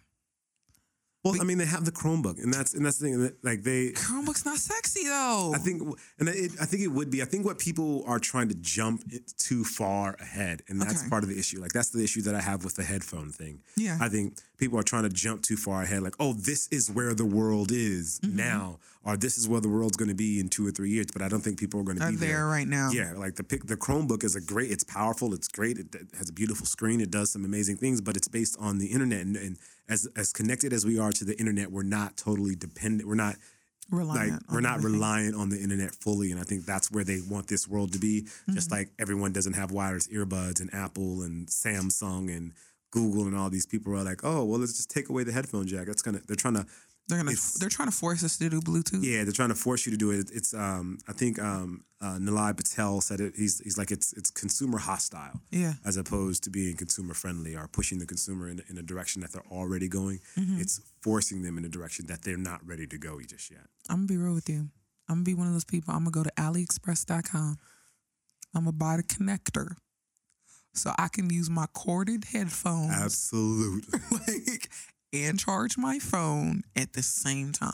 Well, 1.24 1.34
I 1.40 1.44
mean, 1.44 1.58
they 1.58 1.66
have 1.66 1.84
the 1.84 1.90
Chromebook, 1.90 2.42
and 2.42 2.54
that's 2.54 2.74
and 2.74 2.86
that's 2.86 2.98
the 2.98 3.06
thing. 3.08 3.20
that, 3.22 3.44
Like 3.44 3.62
they, 3.64 3.90
Chromebook's 3.90 4.44
not 4.46 4.56
sexy 4.58 5.04
though. 5.04 5.52
I 5.54 5.58
think, 5.58 5.82
and 6.20 6.28
it, 6.28 6.52
I 6.60 6.64
think 6.64 6.82
it 6.84 6.88
would 6.88 7.10
be. 7.10 7.22
I 7.22 7.24
think 7.24 7.44
what 7.44 7.58
people 7.58 8.04
are 8.06 8.20
trying 8.20 8.48
to 8.50 8.54
jump 8.54 9.02
it 9.10 9.32
too 9.36 9.64
far 9.64 10.14
ahead, 10.20 10.62
and 10.68 10.80
that's 10.80 11.00
Okay. 11.00 11.08
part 11.10 11.24
of 11.24 11.28
the 11.28 11.38
issue. 11.38 11.60
Like 11.60 11.72
that's 11.72 11.90
the 11.90 12.04
issue 12.04 12.22
that 12.22 12.34
I 12.36 12.40
have 12.40 12.64
with 12.64 12.76
the 12.76 12.84
headphone 12.84 13.30
thing. 13.32 13.60
Yeah. 13.76 13.98
I 14.00 14.08
think 14.08 14.38
people 14.58 14.78
are 14.78 14.84
trying 14.84 15.02
to 15.02 15.08
jump 15.10 15.42
too 15.42 15.56
far 15.56 15.82
ahead. 15.82 16.02
Like, 16.02 16.14
oh, 16.20 16.34
this 16.34 16.68
is 16.70 16.88
where 16.90 17.12
the 17.14 17.26
world 17.26 17.72
is 17.72 18.20
Mm-hmm. 18.20 18.36
now, 18.36 18.78
or 19.04 19.16
this 19.16 19.38
is 19.38 19.48
where 19.48 19.60
the 19.60 19.68
world's 19.68 19.96
going 19.96 20.08
to 20.08 20.14
be 20.14 20.40
in 20.40 20.48
two 20.48 20.66
or 20.66 20.70
three 20.70 20.90
years. 20.90 21.06
But 21.12 21.22
I 21.22 21.28
don't 21.28 21.40
think 21.40 21.58
people 21.58 21.80
are 21.80 21.84
going 21.84 21.98
to 21.98 22.08
be 22.08 22.16
there 22.16 22.46
right 22.46 22.66
now. 22.66 22.90
Yeah, 22.90 23.12
like 23.16 23.36
the 23.36 23.42
the 23.64 23.76
Chromebook 23.76 24.24
is 24.24 24.36
a 24.36 24.40
great. 24.40 24.70
It's 24.70 24.84
powerful. 24.84 25.32
It's 25.34 25.48
great. 25.48 25.78
It, 25.78 25.94
it 25.94 26.08
has 26.18 26.28
a 26.28 26.32
beautiful 26.32 26.66
screen. 26.66 27.00
It 27.00 27.10
does 27.10 27.30
some 27.30 27.44
amazing 27.44 27.76
things. 27.76 28.00
But 28.00 28.16
it's 28.16 28.28
based 28.28 28.56
on 28.60 28.78
the 28.78 28.86
internet, 28.86 29.20
and, 29.20 29.36
and 29.36 29.58
as 29.88 30.08
as 30.16 30.32
connected 30.32 30.72
as 30.72 30.84
we 30.84 30.98
are 30.98 31.12
to 31.12 31.24
the 31.24 31.38
internet, 31.38 31.70
we're 31.70 31.82
not 31.82 32.16
totally 32.16 32.54
dependent. 32.54 33.08
We're 33.08 33.14
not 33.14 33.36
Reliant 33.90 34.32
like 34.32 34.40
on 34.48 34.54
we're 34.54 34.60
not 34.60 34.82
reliant 34.82 35.34
on 35.34 35.48
the 35.48 35.58
internet 35.58 35.94
fully 35.94 36.30
and 36.30 36.38
i 36.38 36.42
think 36.44 36.66
that's 36.66 36.90
where 36.92 37.04
they 37.04 37.20
want 37.26 37.46
this 37.46 37.66
world 37.66 37.90
to 37.94 37.98
be 37.98 38.20
Mm-hmm. 38.20 38.52
just 38.52 38.70
like 38.70 38.90
everyone 38.98 39.32
doesn't 39.32 39.54
have 39.54 39.70
wireless 39.70 40.08
earbuds 40.08 40.60
and 40.60 40.68
apple 40.74 41.22
and 41.22 41.46
samsung 41.48 42.28
and 42.28 42.52
google 42.90 43.26
and 43.26 43.34
all 43.34 43.48
these 43.48 43.64
people 43.64 43.94
are 43.94 44.02
like 44.02 44.20
oh 44.24 44.44
well 44.44 44.60
let's 44.60 44.74
just 44.74 44.90
take 44.90 45.08
away 45.08 45.24
the 45.24 45.32
headphone 45.32 45.66
jack 45.66 45.86
that's 45.86 46.02
gonna 46.02 46.20
they're 46.26 46.36
trying 46.36 46.52
to 46.56 46.66
They're 47.08 47.18
gonna. 47.18 47.30
It's- 47.32 47.54
They're 47.58 47.68
trying 47.70 47.88
to 47.88 47.94
force 47.96 48.22
us 48.22 48.36
to 48.38 48.48
do 48.50 48.60
Bluetooth. 48.60 49.02
Yeah, 49.02 49.24
they're 49.24 49.32
trying 49.32 49.48
to 49.48 49.54
force 49.54 49.86
you 49.86 49.92
to 49.92 49.98
do 49.98 50.10
it. 50.10 50.30
It's 50.32 50.52
um, 50.52 50.98
I 51.08 51.12
think 51.12 51.38
um, 51.38 51.84
uh, 52.02 52.18
Nilay 52.18 52.54
Patel 52.56 53.00
said 53.00 53.20
it. 53.20 53.34
He's 53.36 53.60
he's 53.60 53.78
like 53.78 53.90
it's 53.90 54.12
it's 54.12 54.30
consumer 54.30 54.78
hostile 54.78 55.40
Yeah. 55.50 55.74
as 55.86 55.96
opposed 55.96 56.44
to 56.44 56.50
being 56.50 56.76
consumer 56.76 57.14
friendly 57.14 57.56
or 57.56 57.66
pushing 57.68 57.98
the 57.98 58.06
consumer 58.06 58.48
in, 58.48 58.62
in 58.68 58.76
a 58.78 58.82
direction 58.82 59.22
that 59.22 59.32
they're 59.32 59.50
already 59.50 59.88
going. 59.88 60.20
Mm-hmm. 60.36 60.60
It's 60.60 60.80
forcing 61.00 61.42
them 61.42 61.56
in 61.56 61.64
a 61.64 61.68
direction 61.70 62.06
that 62.08 62.22
they're 62.22 62.36
not 62.36 62.60
ready 62.66 62.86
to 62.86 62.98
go 62.98 63.18
just 63.26 63.50
yet. 63.50 63.66
I'm 63.88 63.96
gonna 63.98 64.06
be 64.06 64.16
real 64.18 64.34
with 64.34 64.48
you. 64.50 64.68
I'm 65.08 65.16
gonna 65.16 65.24
be 65.24 65.34
one 65.34 65.46
of 65.46 65.54
those 65.54 65.64
people. 65.64 65.94
I'm 65.94 66.00
gonna 66.04 66.10
go 66.10 66.22
to 66.24 66.32
AliExpress.com. 66.36 67.56
I'm 68.54 68.64
gonna 68.64 68.72
buy 68.72 68.98
the 68.98 69.02
connector 69.02 69.76
so 70.74 70.92
I 70.98 71.08
can 71.08 71.30
use 71.30 71.48
my 71.50 71.66
corded 71.72 72.24
headphones, 72.26 72.92
Absolutely. 72.92 73.98
like, 74.12 74.67
and 75.12 75.38
charge 75.38 75.78
my 75.78 75.98
phone 75.98 76.62
at 76.76 76.92
the 76.92 77.02
same 77.02 77.52
time. 77.52 77.72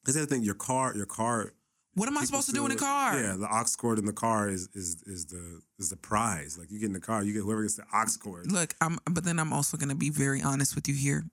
Because 0.00 0.14
the 0.14 0.22
other 0.22 0.34
thing, 0.34 0.42
your 0.42 0.54
car, 0.54 0.94
your 0.96 1.06
car. 1.06 1.52
What 1.94 2.08
am 2.08 2.16
I 2.16 2.24
supposed 2.24 2.46
to 2.46 2.52
do 2.54 2.64
in 2.64 2.70
the 2.70 2.76
car? 2.76 3.20
Yeah, 3.20 3.36
the 3.36 3.48
aux 3.50 3.76
cord 3.76 3.98
in 3.98 4.06
the 4.06 4.12
car 4.12 4.48
is 4.48 4.68
is 4.74 5.02
is 5.06 5.26
the 5.26 5.60
is 5.78 5.90
the 5.90 5.96
prize. 5.96 6.56
Like 6.58 6.70
you 6.70 6.78
get 6.78 6.86
in 6.86 6.92
the 6.92 7.00
car, 7.00 7.22
you 7.22 7.32
get 7.32 7.42
whoever 7.42 7.62
gets 7.62 7.76
the 7.76 7.84
aux 7.92 8.16
cord. 8.22 8.50
Look, 8.50 8.74
I'm 8.80 8.98
but 9.10 9.24
then 9.24 9.38
I'm 9.38 9.52
also 9.52 9.76
gonna 9.76 9.96
be 9.96 10.08
very 10.08 10.40
honest 10.40 10.74
with 10.74 10.88
you 10.88 10.94
here. 10.94 11.24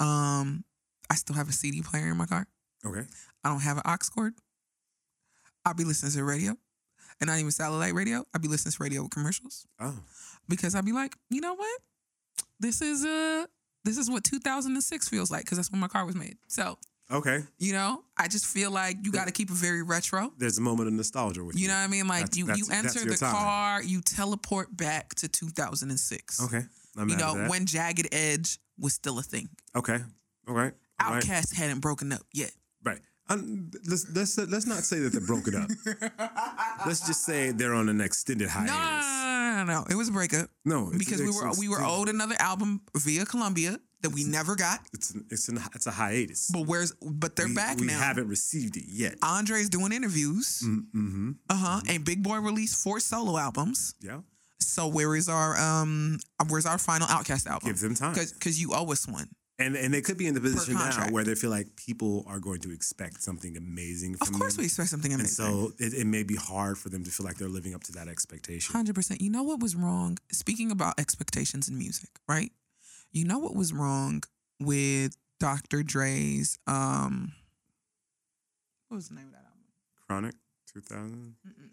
Um, 0.00 0.64
I 1.10 1.16
still 1.16 1.36
have 1.36 1.48
a 1.48 1.52
CD 1.52 1.82
player 1.82 2.10
in 2.10 2.16
my 2.16 2.26
car. 2.26 2.46
Okay. 2.86 3.02
I 3.42 3.48
don't 3.48 3.60
have 3.60 3.78
an 3.78 3.82
aux 3.86 4.10
cord. 4.14 4.34
I'll 5.64 5.74
be 5.74 5.84
listening 5.84 6.12
to 6.12 6.24
radio. 6.24 6.56
And 7.20 7.28
not 7.28 7.38
even 7.38 7.50
satellite 7.50 7.94
radio. 7.94 8.24
I'll 8.34 8.40
be 8.40 8.48
listening 8.48 8.72
to 8.72 8.82
radio 8.82 9.02
with 9.02 9.10
commercials. 9.10 9.66
Oh. 9.80 10.00
Because 10.48 10.74
I'll 10.74 10.82
be 10.82 10.92
like, 10.92 11.16
you 11.30 11.40
know 11.40 11.54
what? 11.54 11.80
This 12.60 12.82
is 12.82 13.04
uh 13.04 13.46
this 13.84 13.98
is 13.98 14.10
what 14.10 14.24
2006 14.24 15.08
feels 15.08 15.30
like, 15.30 15.44
because 15.44 15.58
that's 15.58 15.70
when 15.70 15.80
my 15.80 15.88
car 15.88 16.04
was 16.06 16.14
made. 16.14 16.36
So, 16.48 16.78
Okay. 17.10 17.44
you 17.58 17.72
know, 17.72 18.02
I 18.16 18.28
just 18.28 18.46
feel 18.46 18.70
like 18.70 18.96
you 19.02 19.12
gotta 19.12 19.30
keep 19.30 19.50
it 19.50 19.54
very 19.56 19.82
retro. 19.82 20.32
There's 20.38 20.56
a 20.58 20.62
moment 20.62 20.88
of 20.88 20.94
nostalgia 20.94 21.44
with 21.44 21.56
you. 21.56 21.62
You 21.62 21.68
know 21.68 21.74
what 21.74 21.80
I 21.84 21.86
mean? 21.88 22.06
Like 22.08 22.24
That's- 22.24 22.36
you 22.38 22.46
that's- 22.46 22.66
you 22.66 22.72
enter 22.72 23.04
the 23.10 23.16
time. 23.16 23.32
car, 23.32 23.82
you 23.82 24.00
teleport 24.00 24.74
back 24.76 25.14
to 25.16 25.28
2006. 25.28 26.40
Okay. 26.40 26.62
I'm 26.96 27.08
You 27.08 27.16
know, 27.16 27.48
when 27.48 27.66
Jagged 27.66 28.08
Edge 28.12 28.58
was 28.78 28.94
still 28.94 29.18
a 29.18 29.22
thing. 29.22 29.48
Okay. 29.74 30.02
All 30.48 30.54
right. 30.54 30.72
All 31.00 31.10
right. 31.12 31.22
OutKast 31.22 31.54
hadn't 31.54 31.80
broken 31.80 32.12
up 32.12 32.22
yet. 32.32 32.52
Right. 32.84 33.00
Let's 33.28 34.06
let's 34.14 34.36
let's 34.38 34.66
not 34.66 34.78
say 34.84 34.98
that 35.00 35.10
they're 35.12 35.26
broken 35.26 35.54
up. 35.56 35.70
let's 36.86 37.06
just 37.06 37.24
say 37.24 37.50
they're 37.52 37.74
on 37.74 37.88
an 37.88 38.00
extended 38.00 38.48
hiatus. 38.48 38.74
no, 38.74 39.64
no, 39.64 39.64
no, 39.64 39.80
no. 39.80 39.86
It 39.90 39.94
was 39.94 40.08
a 40.08 40.12
breakup. 40.12 40.50
No, 40.64 40.88
it's- 40.88 40.98
because 40.98 41.20
we 41.20 41.30
were 41.30 41.50
we 41.58 41.68
were 41.68 41.82
owed 41.82 42.08
another 42.08 42.36
album 42.38 42.82
via 42.96 43.24
Columbia 43.24 43.78
that 44.02 44.10
we 44.10 44.24
never 44.24 44.54
got. 44.54 44.80
It's 44.92 45.12
an, 45.14 45.24
it's 45.30 45.48
an, 45.48 45.58
it's 45.74 45.86
a 45.86 45.90
hiatus. 45.90 46.50
But 46.52 46.66
where's 46.66 46.92
but 47.00 47.36
they're 47.36 47.48
we, 47.48 47.54
back 47.54 47.78
we 47.78 47.86
now. 47.86 47.94
We 47.94 48.00
haven't 48.00 48.28
received 48.28 48.76
it 48.76 48.84
yet. 48.86 49.14
Andre's 49.22 49.70
doing 49.70 49.92
interviews. 49.92 50.62
Mm-hmm. 50.64 51.30
Uh 51.48 51.54
huh. 51.56 51.80
And 51.88 52.04
Big 52.04 52.22
Boi 52.22 52.38
released 52.38 52.82
four 52.82 53.00
solo 53.00 53.38
albums. 53.38 53.94
Yeah. 54.02 54.20
So 54.60 54.86
where 54.88 55.16
is 55.16 55.28
our 55.30 55.56
um 55.58 56.18
where's 56.48 56.66
our 56.66 56.78
final 56.78 57.06
OutKast 57.08 57.46
album? 57.46 57.68
Give 57.70 57.80
them 57.80 57.94
time. 57.94 58.12
Because 58.12 58.32
because 58.32 58.60
you 58.60 58.72
owe 58.74 58.90
us 58.92 59.08
one. 59.08 59.28
And 59.58 59.76
and 59.76 59.94
they 59.94 60.00
could 60.00 60.18
be 60.18 60.26
in 60.26 60.34
the 60.34 60.40
position 60.40 60.74
now 60.74 61.06
where 61.10 61.22
they 61.22 61.36
feel 61.36 61.50
like 61.50 61.76
people 61.76 62.24
are 62.26 62.40
going 62.40 62.60
to 62.62 62.72
expect 62.72 63.22
something 63.22 63.56
amazing 63.56 64.16
From 64.16 64.34
Of 64.34 64.40
course 64.40 64.54
them. 64.54 64.62
we 64.62 64.66
expect 64.66 64.88
something 64.90 65.12
and 65.12 65.20
amazing. 65.20 65.44
so 65.44 65.72
it, 65.78 65.94
it 65.94 66.06
may 66.06 66.24
be 66.24 66.34
hard 66.34 66.76
for 66.76 66.88
them 66.88 67.04
to 67.04 67.10
feel 67.10 67.24
like 67.24 67.36
they're 67.36 67.48
living 67.48 67.72
up 67.74 67.84
to 67.84 67.92
that 67.92 68.08
expectation. 68.08 68.72
Hundred 68.72 68.96
percent. 68.96 69.20
You 69.20 69.30
know 69.30 69.44
what 69.44 69.60
was 69.60 69.76
wrong? 69.76 70.18
Speaking 70.32 70.72
about 70.72 70.98
expectations 70.98 71.68
in 71.68 71.78
music, 71.78 72.10
right? 72.28 72.50
You 73.12 73.24
know 73.24 73.38
what 73.38 73.54
was 73.54 73.72
wrong 73.72 74.24
with 74.60 75.14
Dr. 75.38 75.82
Dre's 75.84 76.58
um 76.66 77.32
what 78.88 78.96
was 78.96 79.08
the 79.08 79.14
name 79.14 79.26
of 79.26 79.32
that 79.32 79.44
album? 79.44 79.62
Chronic 80.08 80.34
2000. 80.72 81.04
Mm, 81.06 81.10
mm, 81.12 81.52
mm, 81.52 81.68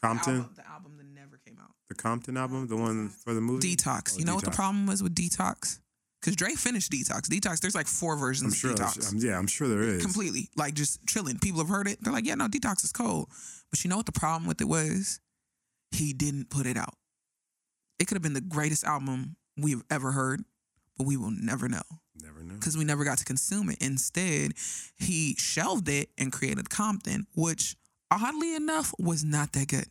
the 0.00 0.06
Compton, 0.06 0.36
album, 0.36 0.52
the 0.56 0.68
album 0.68 0.92
that 0.96 1.06
never 1.06 1.36
came 1.46 1.58
out. 1.60 1.72
the 1.90 1.94
Compton 1.94 2.36
album, 2.38 2.66
the 2.66 2.76
one 2.76 3.10
for 3.10 3.34
the 3.34 3.40
movie. 3.42 3.76
Detox. 3.76 4.14
Oh, 4.14 4.18
you 4.18 4.24
know 4.24 4.34
what 4.34 4.44
the 4.44 4.50
problem 4.50 4.86
was 4.86 5.02
with 5.02 5.14
Detox? 5.14 5.80
Because 6.20 6.36
Dre 6.36 6.52
finished 6.54 6.90
Detox. 6.92 7.22
Detox, 7.28 7.60
there's 7.60 7.74
like 7.74 7.86
four 7.86 8.14
versions 8.16 8.52
I'm 8.52 8.52
of 8.52 8.56
sure. 8.56 8.70
Detox. 8.74 8.94
there's- 8.94 9.12
um, 9.12 9.18
yeah, 9.20 9.38
I'm 9.38 9.46
sure 9.46 9.68
there 9.68 9.82
is. 9.82 10.02
completely 10.02 10.50
like 10.56 10.74
just 10.74 11.06
chilling. 11.06 11.38
People 11.38 11.60
have 11.60 11.68
heard 11.68 11.88
it. 11.88 11.98
They're 12.02 12.12
like, 12.12 12.26
yeah, 12.26 12.34
no, 12.34 12.46
detox 12.46 12.84
is 12.84 12.92
cold. 12.92 13.28
But 13.70 13.82
you 13.84 13.88
know 13.90 13.96
what 13.96 14.06
the 14.06 14.12
problem 14.12 14.46
with 14.46 14.60
it 14.60 14.68
was? 14.68 15.20
He 15.92 16.12
didn't 16.12 16.50
put 16.50 16.66
it 16.66 16.76
out. 16.76 16.94
It 17.98 18.06
could 18.06 18.16
have 18.16 18.22
been 18.22 18.34
the 18.34 18.40
greatest 18.40 18.84
album 18.84 19.36
we've 19.56 19.82
ever 19.90 20.12
heard, 20.12 20.42
but 20.96 21.06
we 21.06 21.16
will 21.16 21.30
never 21.30 21.68
know 21.68 21.82
Never 22.22 22.42
know. 22.42 22.54
because 22.54 22.76
we 22.76 22.84
never 22.84 23.04
got 23.04 23.18
to 23.18 23.24
consume 23.24 23.70
it. 23.70 23.78
Instead, 23.80 24.52
he 24.96 25.34
shelved 25.38 25.88
it 25.88 26.10
and 26.18 26.32
created 26.32 26.68
Compton, 26.70 27.26
which 27.34 27.76
oddly 28.10 28.54
enough 28.54 28.92
was 28.98 29.24
not 29.24 29.52
that 29.52 29.68
good. 29.68 29.86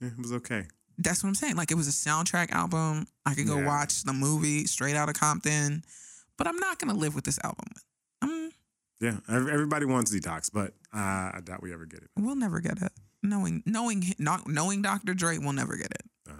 It 0.00 0.18
was 0.18 0.32
okay. 0.32 0.64
That's 0.98 1.22
what 1.22 1.28
I'm 1.28 1.34
saying. 1.34 1.56
Like 1.56 1.70
it 1.70 1.74
was 1.76 1.88
a 1.88 1.90
soundtrack 1.90 2.50
album. 2.52 3.06
I 3.24 3.34
could 3.34 3.46
go 3.46 3.58
Yeah. 3.58 3.66
watch 3.66 4.02
the 4.04 4.12
movie 4.12 4.64
straight 4.66 4.96
out 4.96 5.08
of 5.08 5.14
Compton, 5.14 5.84
but 6.38 6.46
I'm 6.46 6.56
not 6.58 6.78
gonna 6.78 6.94
live 6.94 7.14
with 7.14 7.24
this 7.24 7.38
album. 7.44 7.66
Yeah, 8.98 9.18
everybody 9.28 9.84
wants 9.84 10.10
detox, 10.14 10.50
but 10.50 10.72
uh, 10.94 10.96
I 11.36 11.40
doubt 11.44 11.62
we 11.62 11.70
ever 11.70 11.84
get 11.84 12.00
it. 12.00 12.08
We'll 12.16 12.34
never 12.34 12.60
get 12.60 12.80
it. 12.80 12.92
Knowing 13.22 13.62
knowing 13.66 14.02
not 14.18 14.48
knowing 14.48 14.80
Dr. 14.80 15.12
Dre, 15.12 15.36
we'll 15.36 15.52
never 15.52 15.76
get 15.76 15.90
it. 15.90 16.02
Uh, 16.26 16.32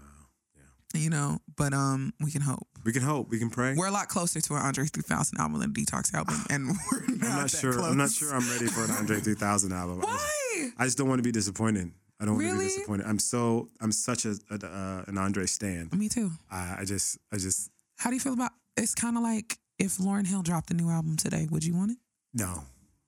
You 0.94 1.10
know, 1.10 1.40
but 1.56 1.74
um, 1.74 2.14
we 2.18 2.30
can 2.30 2.40
hope. 2.40 2.66
we 2.82 2.92
can 2.92 3.02
hope. 3.02 3.28
We 3.28 3.38
can 3.38 3.50
pray. 3.50 3.74
We're 3.76 3.88
a 3.88 3.90
lot 3.90 4.08
closer 4.08 4.40
to 4.40 4.54
an 4.54 4.62
Andre 4.62 4.86
3000 4.86 5.38
album 5.38 5.60
than 5.60 5.70
a 5.70 5.72
Detox 5.74 6.14
album, 6.14 6.36
and 6.50 6.68
we're 6.90 7.00
not, 7.16 7.28
I'm 7.30 7.36
not 7.42 7.50
sure. 7.50 7.74
Close. 7.74 7.90
I'm 7.90 7.98
not 7.98 8.10
sure. 8.10 8.34
I'm 8.34 8.48
ready 8.48 8.68
for 8.68 8.84
an 8.84 8.90
Andre 8.92 9.20
3000 9.20 9.72
album. 9.72 9.98
I 10.02 10.06
just- 10.06 10.24
Why? 10.56 10.70
I 10.78 10.84
just 10.86 10.96
don't 10.96 11.08
want 11.10 11.18
to 11.18 11.22
be 11.24 11.32
disappointed. 11.32 11.92
I 12.20 12.24
don't 12.24 12.36
want 12.36 12.48
to 12.48 12.58
be 12.58 12.64
disappointed. 12.64 13.06
I'm 13.06 13.18
so. 13.18 13.68
I'm 13.80 13.92
such 13.92 14.24
a, 14.24 14.36
a 14.50 14.54
uh, 14.66 15.04
an 15.06 15.18
Andre 15.18 15.46
stan. 15.46 15.90
Me 15.92 16.08
too. 16.08 16.30
I, 16.50 16.76
I 16.80 16.84
just. 16.84 17.18
I 17.32 17.36
just. 17.36 17.70
How 17.96 18.10
do 18.10 18.16
you 18.16 18.20
feel 18.20 18.32
about? 18.34 18.52
It's 18.76 18.94
kind 18.94 19.16
of 19.16 19.22
like 19.22 19.58
if 19.78 19.98
Lauryn 19.98 20.26
Hill 20.26 20.42
dropped 20.42 20.70
a 20.70 20.74
new 20.74 20.88
album 20.88 21.16
today, 21.16 21.46
would 21.50 21.64
you 21.64 21.74
want 21.74 21.92
it? 21.92 21.98
No. 22.34 22.64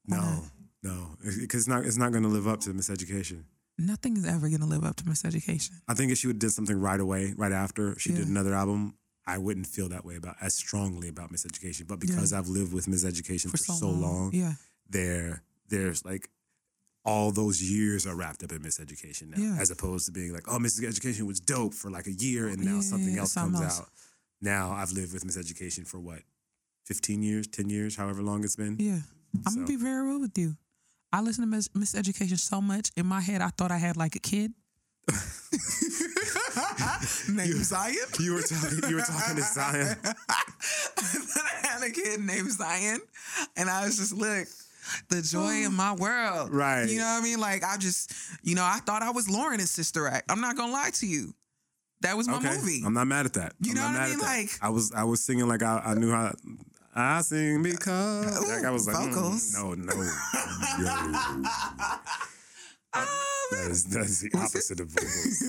Why 0.06 0.16
No. 0.16 0.22
not? 0.22 0.42
No. 0.82 1.06
Because 1.24 1.60
it's 1.60 1.68
not. 1.68 1.84
It's 1.86 1.96
not 1.96 2.12
going 2.12 2.22
to 2.24 2.28
live 2.28 2.46
up 2.46 2.60
to 2.60 2.70
Miseducation. 2.70 3.44
Nothing 3.80 4.16
is 4.16 4.26
ever 4.26 4.48
gonna 4.48 4.66
live 4.66 4.84
up 4.84 4.96
to 4.96 5.04
Miseducation. 5.04 5.70
I 5.86 5.94
think 5.94 6.10
if 6.10 6.18
she 6.18 6.26
would 6.26 6.34
have 6.34 6.40
did 6.40 6.50
something 6.50 6.80
right 6.80 6.98
away, 6.98 7.32
right 7.36 7.52
after 7.52 7.96
she 7.96 8.10
did 8.12 8.26
another 8.26 8.52
album, 8.52 8.94
I 9.24 9.38
wouldn't 9.38 9.68
feel 9.68 9.88
that 9.90 10.04
way 10.04 10.16
about 10.16 10.34
as 10.40 10.56
strongly 10.56 11.06
about 11.08 11.30
Miseducation. 11.32 11.86
But 11.86 12.00
because 12.00 12.32
I've 12.32 12.48
lived 12.48 12.72
with 12.72 12.86
Miseducation 12.86 13.50
for, 13.52 13.56
so, 13.56 13.88
long, 13.88 14.32
Yeah. 14.34 14.54
there 14.90 15.42
there's 15.68 16.04
like 16.04 16.28
all 17.04 17.30
those 17.32 17.62
years 17.62 18.06
are 18.06 18.14
wrapped 18.16 18.42
up 18.42 18.52
in 18.52 18.58
miseducation 18.60 19.28
now, 19.36 19.42
Yeah. 19.42 19.60
as 19.60 19.70
opposed 19.70 20.06
to 20.06 20.12
being 20.12 20.32
like, 20.32 20.44
oh, 20.48 20.58
miseducation 20.58 21.22
was 21.26 21.40
dope 21.40 21.74
for 21.74 21.90
like 21.90 22.06
a 22.06 22.12
year 22.12 22.48
and 22.48 22.62
now 22.64 22.76
Yeah, 22.76 22.80
something 22.82 23.16
else 23.18 23.32
something 23.32 23.60
comes 23.60 23.78
else. 23.78 23.80
out. 23.80 23.88
Now 24.40 24.72
I've 24.72 24.92
lived 24.92 25.12
with 25.12 25.24
miseducation 25.24 25.86
for 25.86 25.98
what, 25.98 26.20
15 26.86 27.22
years, 27.22 27.46
10 27.46 27.70
years, 27.70 27.96
however 27.96 28.22
long 28.22 28.44
it's 28.44 28.56
been. 28.56 28.76
Yeah. 28.78 29.00
I'm 29.46 29.54
gonna 29.54 29.66
be 29.66 29.76
very 29.76 30.06
real 30.06 30.20
with 30.20 30.36
you. 30.38 30.56
I 31.12 31.20
listen 31.22 31.42
to 31.42 31.48
Miss 31.48 31.68
Miseducation 31.68 32.38
so 32.38 32.60
much 32.60 32.90
in 32.96 33.06
my 33.06 33.20
head. 33.20 33.40
I 33.40 33.48
thought 33.48 33.70
I 33.70 33.78
had 33.78 33.96
like 33.96 34.14
a 34.14 34.18
kid. 34.20 34.52
named 37.28 37.64
Zion. 37.64 37.94
You 38.20 38.34
were 38.34 38.42
talking, 38.42 38.90
you 38.90 38.96
were 38.96 39.02
talking 39.02 39.36
to 39.36 39.42
Zion. 39.42 39.96
I 40.98 41.50
had 41.62 41.82
a 41.82 41.90
kid 41.90 42.20
named 42.20 42.50
Zion, 42.52 43.00
and 43.56 43.70
I 43.70 43.84
was 43.84 43.96
just 43.96 44.12
look 44.12 44.46
the 45.08 45.22
joy 45.22 45.62
in 45.64 45.74
my 45.74 45.92
world. 45.94 46.52
Right. 46.52 46.88
You 46.88 46.98
know 46.98 47.04
what 47.04 47.20
I 47.20 47.24
mean? 47.24 47.40
Like 47.40 47.64
I 47.64 47.76
just, 47.76 48.12
you 48.42 48.54
know, 48.54 48.64
I 48.64 48.78
thought 48.84 49.02
I 49.02 49.10
was 49.10 49.28
Lauryn 49.28 49.58
in 49.60 49.66
Sister 49.66 50.06
Act. 50.06 50.30
I'm 50.30 50.40
not 50.40 50.56
gonna 50.56 50.72
lie 50.72 50.90
to 50.94 51.06
you. 51.06 51.34
That 52.02 52.16
was 52.16 52.28
my 52.28 52.36
Okay, 52.38 52.50
movie. 52.56 52.82
I'm 52.86 52.94
not 52.94 53.06
mad 53.08 53.26
at 53.26 53.32
that. 53.34 53.54
You 53.60 53.70
I'm 53.72 53.76
know 53.76 53.82
what 53.82 53.90
I 53.90 53.92
mad 53.98 54.10
mean? 54.10 54.20
at. 54.20 54.24
Like- 54.24 54.50
I 54.62 54.68
was, 54.68 54.92
I 54.92 55.04
was 55.04 55.20
singing 55.20 55.48
like 55.48 55.62
I, 55.62 55.82
I 55.84 55.94
knew 55.94 56.10
how. 56.10 56.32
I 56.94 57.20
sing 57.22 57.62
because 57.62 58.48
like 58.48 58.64
I 58.64 58.70
was 58.70 58.86
like 58.86 58.96
mm, 58.96 59.12
vocals. 59.14 59.54
no, 59.54 59.74
no, 59.74 59.92
no. 59.94 59.94
That 62.92 63.68
is 63.70 63.84
that's 63.84 64.20
the 64.20 64.30
opposite 64.36 64.80
of 64.80 64.88
vocals. 64.88 65.42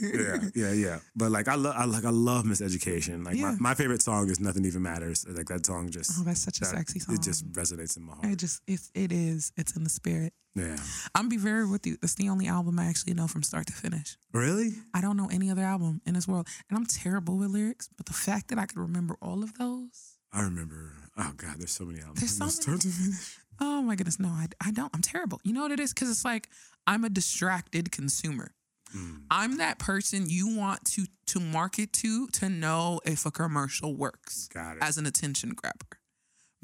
yeah, 0.00 0.48
yeah, 0.54 0.72
yeah. 0.72 0.98
But 1.14 1.30
like 1.30 1.46
I 1.48 1.56
love, 1.56 1.74
I 1.76 1.84
like, 1.84 2.04
I 2.06 2.10
love 2.10 2.44
Miseducation. 2.44 3.24
Like 3.24 3.36
Yeah. 3.36 3.50
my, 3.52 3.70
my 3.70 3.74
favorite 3.74 4.00
song 4.02 4.30
is 4.30 4.40
"Nothing 4.40 4.64
Even 4.64 4.82
Matters." 4.82 5.26
Like 5.28 5.46
that 5.48 5.66
song 5.66 5.90
just. 5.90 6.12
Oh, 6.18 6.22
that's 6.24 6.40
such 6.40 6.60
a 6.62 6.64
sexy 6.64 7.00
song. 7.00 7.14
It 7.16 7.22
just 7.22 7.50
resonates 7.52 7.96
in 7.98 8.04
my 8.04 8.14
heart. 8.14 8.26
It 8.26 8.36
just 8.38 8.62
it's 8.66 8.90
it 8.94 9.12
is. 9.12 9.52
It's 9.58 9.76
in 9.76 9.84
the 9.84 9.90
spirit. 9.90 10.32
yeah. 10.54 10.76
I'm 11.14 11.24
gonna 11.24 11.28
be 11.28 11.36
very 11.36 11.66
with 11.66 11.86
you. 11.86 11.98
That's 12.00 12.14
the 12.14 12.30
only 12.30 12.46
album 12.48 12.78
I 12.78 12.86
actually 12.86 13.12
know 13.14 13.26
from 13.28 13.42
start 13.42 13.66
to 13.66 13.74
finish. 13.74 14.16
Really? 14.32 14.70
I 14.94 15.02
don't 15.02 15.16
know 15.18 15.28
any 15.30 15.50
other 15.50 15.62
album 15.64 16.00
in 16.06 16.14
this 16.14 16.26
world. 16.26 16.48
And 16.70 16.78
I'm 16.78 16.86
terrible 16.86 17.36
with 17.36 17.50
lyrics, 17.50 17.90
but 17.96 18.06
the 18.06 18.14
fact 18.14 18.48
that 18.48 18.58
I 18.58 18.64
could 18.64 18.78
remember 18.78 19.16
all 19.20 19.42
of 19.42 19.52
those. 19.58 20.16
I 20.32 20.40
remember. 20.42 20.94
Oh 21.18 21.32
God, 21.36 21.56
there's 21.58 21.72
so 21.72 21.84
many 21.84 22.00
albums. 22.00 22.20
There's 22.20 22.38
from 22.38 22.48
so 22.48 22.60
start 22.62 22.80
to 22.82 22.88
finish. 22.88 23.38
Oh 23.60 23.82
my 23.82 23.96
goodness, 23.96 24.18
no, 24.20 24.28
I, 24.28 24.46
I 24.64 24.70
don't. 24.70 24.90
I'm 24.94 25.02
terrible. 25.02 25.40
You 25.44 25.52
know 25.52 25.62
what 25.62 25.72
it 25.72 25.80
is? 25.80 25.92
Because 25.92 26.10
it's 26.10 26.24
like 26.24 26.48
I'm 26.86 27.04
a 27.04 27.08
distracted 27.08 27.90
consumer. 27.92 28.52
Mm. 28.96 29.22
I'm 29.30 29.58
that 29.58 29.78
person 29.78 30.24
you 30.28 30.56
want 30.56 30.84
to 30.92 31.06
to 31.28 31.40
market 31.40 31.92
to 31.94 32.26
to 32.28 32.48
know 32.48 33.00
if 33.04 33.26
a 33.26 33.30
commercial 33.30 33.94
works 33.94 34.48
Got 34.48 34.76
it. 34.78 34.82
as 34.82 34.96
an 34.96 35.06
attention 35.06 35.50
grabber. 35.50 35.98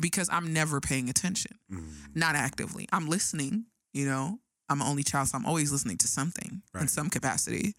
because 0.00 0.28
I'm 0.32 0.52
never 0.52 0.80
paying 0.80 1.08
attention, 1.10 1.58
Mm. 1.70 2.14
not 2.16 2.34
actively. 2.34 2.88
I'm 2.92 3.08
listening. 3.08 3.66
You 3.92 4.06
know, 4.06 4.38
I'm 4.68 4.80
an 4.80 4.86
only 4.88 5.02
child, 5.04 5.28
so 5.28 5.36
I'm 5.38 5.46
always 5.46 5.70
listening 5.70 5.98
to 5.98 6.08
something 6.08 6.62
in 6.80 6.88
some 6.88 7.10
capacity. 7.10 7.74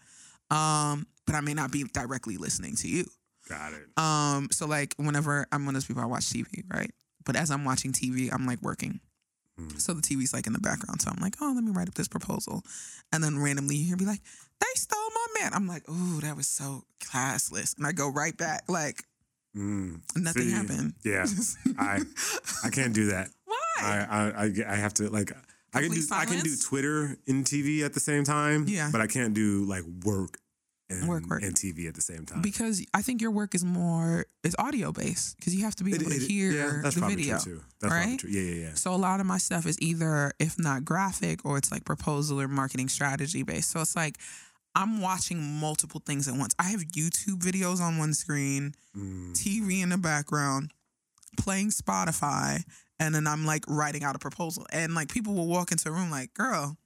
Um, 0.50 1.06
but 1.26 1.34
I 1.34 1.40
may 1.40 1.52
not 1.54 1.72
be 1.72 1.82
directly 1.84 2.36
listening 2.36 2.76
to 2.76 2.88
you. 2.88 3.04
Got 3.48 3.72
it. 3.74 3.86
Um, 3.98 4.48
so 4.52 4.66
like 4.66 4.94
whenever 4.96 5.46
I'm 5.52 5.66
one 5.66 5.74
of 5.74 5.82
those 5.82 5.86
people 5.86 6.02
I 6.02 6.06
watch 6.06 6.26
TV, 6.30 6.62
right? 6.72 6.90
But 7.24 7.34
as 7.36 7.50
I'm 7.50 7.64
watching 7.64 7.92
TV, 7.92 8.32
I'm 8.32 8.46
like 8.46 8.62
working. 8.62 9.00
Mm. 9.60 9.80
So 9.80 9.94
the 9.94 10.02
TV's 10.02 10.32
like 10.34 10.46
in 10.46 10.52
the 10.52 10.60
background. 10.60 11.00
So 11.02 11.10
I'm 11.10 11.20
like, 11.22 11.34
oh, 11.40 11.52
let 11.54 11.64
me 11.64 11.72
write 11.72 11.88
up 11.88 11.94
this 11.94 12.08
proposal. 12.08 12.62
And 13.12 13.22
then 13.24 13.38
randomly 13.38 13.76
you 13.76 13.86
hear 13.86 13.96
me 13.96 14.04
like, 14.04 14.20
they 14.60 14.66
stole 14.74 14.98
my 15.14 15.40
man. 15.40 15.52
I'm 15.54 15.66
like, 15.66 15.88
ooh, 15.88 16.20
that 16.20 16.36
was 16.36 16.48
so 16.48 16.84
classless. 17.00 17.76
And 17.76 17.86
I 17.86 17.92
go 17.92 18.08
right 18.08 18.36
back, 18.36 18.64
like 18.68 19.02
Mm. 19.56 20.02
nothing 20.14 20.42
See, 20.42 20.50
happened. 20.52 20.92
Yeah, 21.02 21.24
I 21.78 22.02
I 22.62 22.68
can't 22.68 22.92
do 22.92 23.06
that. 23.06 23.30
Why? 23.46 23.56
I 23.80 24.44
I 24.44 24.72
I, 24.72 24.76
have 24.76 24.92
to 24.94 25.08
like 25.08 25.32
I 25.72 25.80
can 25.80 25.90
do 25.90 25.96
Complete 26.06 26.12
I 26.12 26.24
can 26.26 26.40
do? 26.40 26.56
Twitter 26.62 27.16
and 27.26 27.42
TV 27.42 27.82
at 27.82 27.94
the 27.94 28.00
same 28.00 28.22
time. 28.24 28.66
Yeah. 28.68 28.90
but 28.92 29.00
I 29.00 29.06
can't 29.06 29.32
do 29.32 29.64
like 29.64 29.82
work 30.04 30.36
and 30.88 31.08
Work, 31.08 31.26
work. 31.26 31.42
and 31.42 31.54
TV 31.54 31.88
at 31.88 31.94
the 31.94 32.00
same 32.00 32.24
time. 32.26 32.42
because 32.42 32.84
I 32.94 33.02
think 33.02 33.20
your 33.20 33.32
work 33.32 33.54
is 33.54 33.64
more 33.64 34.26
is 34.44 34.54
audio 34.58 34.92
based 34.92 35.36
because 35.36 35.54
you 35.54 35.64
have 35.64 35.74
to 35.76 35.84
be 35.84 35.92
It- 35.92 36.00
able 36.02 36.10
to 36.10 36.16
it- 36.16 36.22
hear 36.30 36.52
yeah, 36.52 36.80
that's 36.82 36.94
the 36.94 37.00
probably 37.00 37.16
video. 37.16 37.38
true 37.40 37.56
too. 37.56 37.62
That's 37.80 37.92
right? 37.92 38.18
true. 38.18 38.30
Yeah, 38.30 38.42
yeah, 38.42 38.62
yeah. 38.68 38.74
So 38.74 38.94
a 38.94 38.96
lot 38.96 39.18
of 39.20 39.26
my 39.26 39.38
stuff 39.38 39.66
is 39.66 39.76
either, 39.80 40.32
if 40.38 40.58
not 40.58 40.84
graphic, 40.84 41.44
or 41.44 41.58
it's 41.58 41.72
like 41.72 41.84
proposal 41.84 42.40
or 42.40 42.46
marketing 42.48 42.88
strategy 42.88 43.42
based. 43.42 43.70
So 43.70 43.80
it's 43.80 43.96
like 43.96 44.16
I'm 44.76 45.00
watching 45.00 45.42
multiple 45.42 46.02
things 46.04 46.28
at 46.28 46.34
once. 46.34 46.54
I 46.58 46.64
have 46.64 46.80
YouTube 46.82 47.38
videos 47.40 47.80
on 47.80 47.96
one 47.98 48.12
screen, 48.14 48.74
Mm. 48.96 49.32
TV 49.34 49.80
in 49.80 49.88
the 49.88 49.96
background, 49.98 50.70
playing 51.38 51.70
Spotify, 51.70 52.62
and 53.00 53.14
then 53.14 53.26
I'm 53.26 53.44
like 53.46 53.64
writing 53.68 54.04
out 54.04 54.14
a 54.16 54.18
proposal. 54.18 54.66
And 54.70 54.94
like 54.94 55.08
people 55.08 55.34
will 55.34 55.46
walk 55.48 55.72
into 55.72 55.88
a 55.88 55.92
room 55.92 56.10
like, 56.10 56.32
girl, 56.34 56.76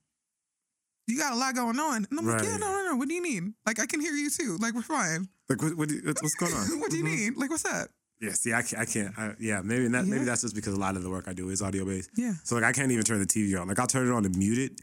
you 1.10 1.18
got 1.18 1.32
a 1.32 1.36
lot 1.36 1.54
going 1.54 1.78
on. 1.78 2.06
And 2.10 2.18
I'm 2.18 2.26
like, 2.26 2.42
yeah, 2.42 2.56
no, 2.56 2.68
no, 2.72 2.90
no. 2.90 2.96
What 2.96 3.08
do 3.08 3.14
you 3.14 3.22
need? 3.22 3.52
Like 3.66 3.78
I 3.80 3.86
can 3.86 4.00
hear 4.00 4.12
you 4.14 4.30
too. 4.30 4.56
Like 4.60 4.74
we're 4.74 4.82
fine. 4.82 5.28
Like 5.48 5.60
what, 5.62 5.76
what 5.76 5.88
do 5.88 5.96
you- 5.96 6.02
what's 6.04 6.34
going 6.36 6.52
on? 6.54 6.80
what 6.80 6.90
do 6.90 6.96
you 6.96 7.04
Mhm. 7.04 7.16
need? 7.16 7.36
Like 7.36 7.50
what's 7.50 7.64
up? 7.64 7.88
Yeah, 8.20 8.32
see, 8.32 8.52
I 8.52 8.60
can't. 8.62 8.82
I 8.82 8.84
can't 8.84 9.18
I, 9.18 9.34
yeah, 9.40 9.62
maybe 9.62 9.88
that, 9.88 10.04
maybe 10.06 10.24
that's 10.24 10.42
just 10.42 10.54
because 10.54 10.74
a 10.74 10.78
lot 10.78 10.94
of 10.96 11.02
the 11.02 11.08
work 11.10 11.24
I 11.26 11.32
do 11.32 11.48
is 11.48 11.62
audio 11.62 11.84
based. 11.86 12.10
Yeah. 12.16 12.34
So 12.44 12.54
like 12.54 12.64
I 12.64 12.72
can't 12.72 12.92
even 12.92 13.04
turn 13.04 13.18
the 13.18 13.26
TV 13.26 13.58
on. 13.60 13.66
Like 13.68 13.78
I'll 13.78 13.86
turn 13.86 14.06
it 14.06 14.12
on 14.12 14.22
to 14.24 14.28
mute 14.28 14.58
it, 14.58 14.80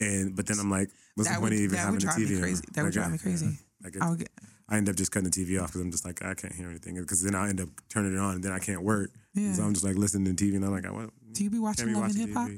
and 0.00 0.34
but 0.34 0.46
then 0.46 0.58
I'm 0.58 0.70
like, 0.70 0.90
what's 1.14 1.28
That 1.28 1.36
the 1.36 1.40
point 1.40 1.52
would- 1.52 1.58
of 1.58 1.64
even 1.64 1.78
having 1.78 2.00
the 2.00 2.06
TV 2.06 2.34
on? 2.36 2.42
crazy. 2.42 2.64
That 2.74 2.82
would 2.84 2.92
drive 2.92 3.08
I- 3.08 3.12
me 3.12 3.18
crazy. 3.18 3.46
yeah. 3.46 3.52
Like 3.84 3.96
it- 3.96 4.02
I 4.02 4.14
get 4.16 4.28
I 4.68 4.76
end 4.76 4.88
up 4.88 4.94
just 4.96 5.10
cutting 5.10 5.28
the 5.30 5.34
TV 5.36 5.60
off 5.60 5.68
because 5.68 5.80
I'm 5.80 5.90
just 5.90 6.04
like 6.04 6.24
I 6.24 6.34
can't 6.34 6.52
hear 6.54 6.68
anything 6.68 6.94
because 6.96 7.22
then 7.22 7.34
I 7.34 7.48
end 7.48 7.60
up 7.60 7.68
turning 7.88 8.12
it 8.14 8.18
on 8.18 8.36
and 8.36 8.44
then 8.44 8.52
I 8.52 8.58
can't 8.60 8.82
work. 8.82 9.10
yeah. 9.34 9.52
So 9.52 9.62
I'm 9.62 9.72
just 9.72 9.84
like 9.84 9.96
listening 9.96 10.34
to 10.34 10.44
TV 10.44 10.56
and 10.56 10.64
I'm 10.64 10.70
like, 10.72 10.84
I 10.86 10.90
what? 10.90 11.10
do 11.32 11.44
you 11.44 11.50
be 11.50 11.58
watching 11.58 11.86
be 11.86 11.92
and 11.92 12.00
watching 12.00 12.26
Hip 12.26 12.32
Hop? 12.34 12.50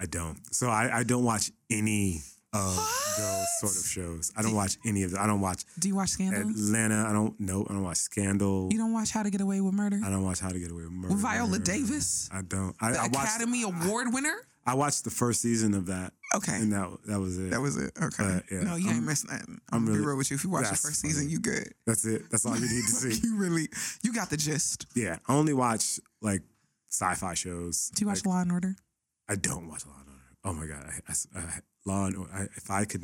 I 0.00 0.06
don't. 0.06 0.38
So 0.54 0.68
I, 0.68 0.98
I 0.98 1.02
don't 1.04 1.24
watch 1.24 1.50
any 1.70 2.20
of 2.52 2.76
those 2.76 3.46
sort 3.60 3.76
of 3.76 3.84
shows. 3.90 4.32
I 4.36 4.42
don't 4.42 4.54
watch 4.54 4.76
any 4.86 5.02
of 5.02 5.10
them. 5.10 5.20
I 5.22 5.26
don't 5.26 5.40
watch 5.40 5.64
Do 5.78 5.88
you 5.88 5.96
watch 5.96 6.10
Scandal? 6.10 6.48
Atlanta. 6.50 7.06
I 7.08 7.12
don't 7.12 7.38
know. 7.38 7.66
I 7.68 7.72
don't 7.74 7.82
watch 7.82 7.98
Scandal. 7.98 8.68
You 8.72 8.78
don't 8.78 8.92
watch 8.92 9.10
How 9.10 9.22
to 9.22 9.30
Get 9.30 9.40
Away 9.40 9.60
with 9.60 9.74
Murder? 9.74 10.00
I 10.04 10.10
don't 10.10 10.22
watch 10.24 10.40
How 10.40 10.48
to 10.48 10.58
Get 10.58 10.70
Away 10.70 10.82
with 10.84 10.92
Murder. 10.92 11.14
With 11.14 11.22
Viola 11.22 11.58
Davis, 11.58 12.28
I 12.32 12.42
don't. 12.42 12.74
I, 12.80 12.92
the 12.92 12.98
I 13.00 13.02
watched. 13.08 13.36
Academy 13.36 13.62
Award 13.64 14.12
winner. 14.14 14.34
I 14.66 14.74
watched 14.74 15.04
the 15.04 15.10
first 15.10 15.40
season 15.40 15.72
of 15.72 15.86
that, 15.86 16.12
Okay, 16.36 16.54
and 16.56 16.70
that 16.74 16.90
that 17.06 17.18
was 17.18 17.38
it. 17.38 17.50
that 17.50 17.60
was 17.60 17.78
it. 17.78 17.90
Okay, 18.02 18.22
Uh, 18.22 18.40
yeah, 18.52 18.60
no, 18.64 18.76
you 18.76 18.86
ain't 18.88 18.96
I'm- 18.96 19.06
missing 19.06 19.30
nothing. 19.32 19.60
I'm 19.72 19.78
I'm, 19.78 19.80
gonna 19.84 19.92
really- 19.92 20.00
be 20.02 20.06
real 20.08 20.16
with 20.18 20.30
you. 20.30 20.34
If 20.34 20.44
you 20.44 20.50
watch 20.50 20.68
the 20.68 20.76
first 20.76 21.00
funny. 21.00 21.14
season, 21.14 21.30
you 21.30 21.40
good. 21.40 21.72
That's 21.86 22.04
it. 22.04 22.30
That's 22.30 22.44
all 22.44 22.54
you 22.54 22.60
need 22.68 22.84
to 22.84 22.92
see. 22.92 23.18
you 23.26 23.36
really, 23.38 23.68
you 24.02 24.12
got 24.12 24.28
the 24.28 24.36
gist. 24.36 24.84
Yeah, 24.94 25.16
I 25.26 25.34
only 25.34 25.54
watch 25.54 25.98
like 26.20 26.42
sci-fi 26.90 27.32
shows. 27.32 27.90
Do 27.94 28.02
you 28.02 28.08
watch 28.08 28.18
Like, 28.18 28.26
Law 28.26 28.40
and 28.42 28.52
Order? 28.52 28.76
I 29.26 29.36
don't 29.36 29.68
watch 29.68 29.86
Law 29.86 29.92
and 30.00 30.08
Order. 30.08 30.18
Oh 30.44 30.52
my 30.52 30.66
god, 30.66 30.84
I, 30.86 31.12
I, 31.12 31.40
I, 31.40 31.60
Law 31.88 32.06
and 32.06 32.16
Order. 32.16 32.48
If 32.56 32.70
I 32.70 32.84
could, 32.84 33.02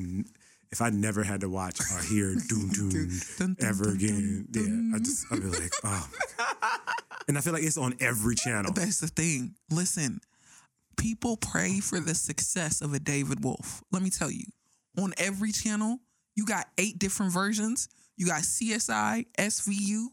if 0.70 0.80
I 0.80 0.91
never 0.91 1.22
had 1.24 1.41
to 1.41 1.49
watch 1.49 1.80
or 1.80 2.03
hear 2.03 2.35
Doom 2.49 2.68
Doom 2.70 3.57
ever 3.61 3.91
again, 3.91 4.47
yeah, 4.53 4.97
I 4.97 4.99
just 5.01 5.26
I'd 5.32 5.41
be 5.41 5.49
like, 5.49 5.72
oh. 5.85 6.09
And 7.26 7.39
I 7.39 7.41
feel 7.41 7.53
like 7.55 7.62
it's 7.62 7.78
on 7.78 7.95
every 8.01 8.35
channel. 8.35 8.72
That's 8.72 9.01
the 9.01 9.09
thing. 9.09 9.55
Listen, 9.70 10.20
people 10.99 11.37
pray 11.37 11.80
for 11.80 11.99
the 12.01 12.14
success 12.14 12.80
of 12.82 12.93
a 12.95 12.99
David 12.99 13.43
Wolf. 13.43 13.82
Let 13.91 14.03
me 14.03 14.11
tell 14.11 14.30
you, 14.30 14.45
on 14.99 15.12
every 15.18 15.51
channel, 15.53 15.99
you 16.37 16.45
got 16.45 16.66
eight 16.78 16.99
different 16.99 17.32
versions. 17.32 17.89
You 18.16 18.26
got 18.26 18.43
CSI, 18.43 19.26
SVU. 19.39 20.07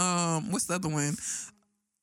Um, 0.00 0.52
what's 0.52 0.66
the 0.66 0.74
other 0.74 0.88
one? 0.88 1.16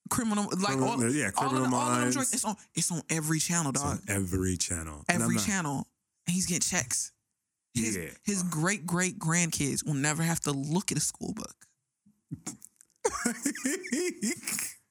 Criminal, 0.09 0.43
like 0.43 0.59
Criminal- 0.77 0.89
all, 0.89 1.09
yeah, 1.09 1.31
all, 1.37 1.45
of, 1.45 1.49
Criminal 1.51 1.69
the- 1.69 1.75
all 1.75 1.91
of 1.93 1.99
them 2.01 2.11
joints. 2.11 2.33
It's 2.33 2.45
on. 2.45 2.55
It's 2.75 2.91
on 2.91 3.01
every 3.09 3.39
channel, 3.39 3.71
It's 3.71 3.81
dog. 3.81 3.93
on 3.93 4.01
every 4.09 4.57
channel. 4.57 5.03
Every 5.09 5.37
channel, 5.37 5.87
and 6.27 6.33
he's 6.33 6.45
getting 6.45 6.61
checks. 6.61 7.11
His, 7.73 7.95
Yeah. 7.97 8.09
his 8.23 8.43
great 8.43 8.85
great 8.85 9.17
grandkids 9.17 9.85
will 9.85 9.95
never 9.95 10.21
have 10.23 10.39
to 10.41 10.51
look 10.51 10.91
at 10.91 10.97
a 10.97 11.01
school 11.01 11.33
book. 11.33 11.55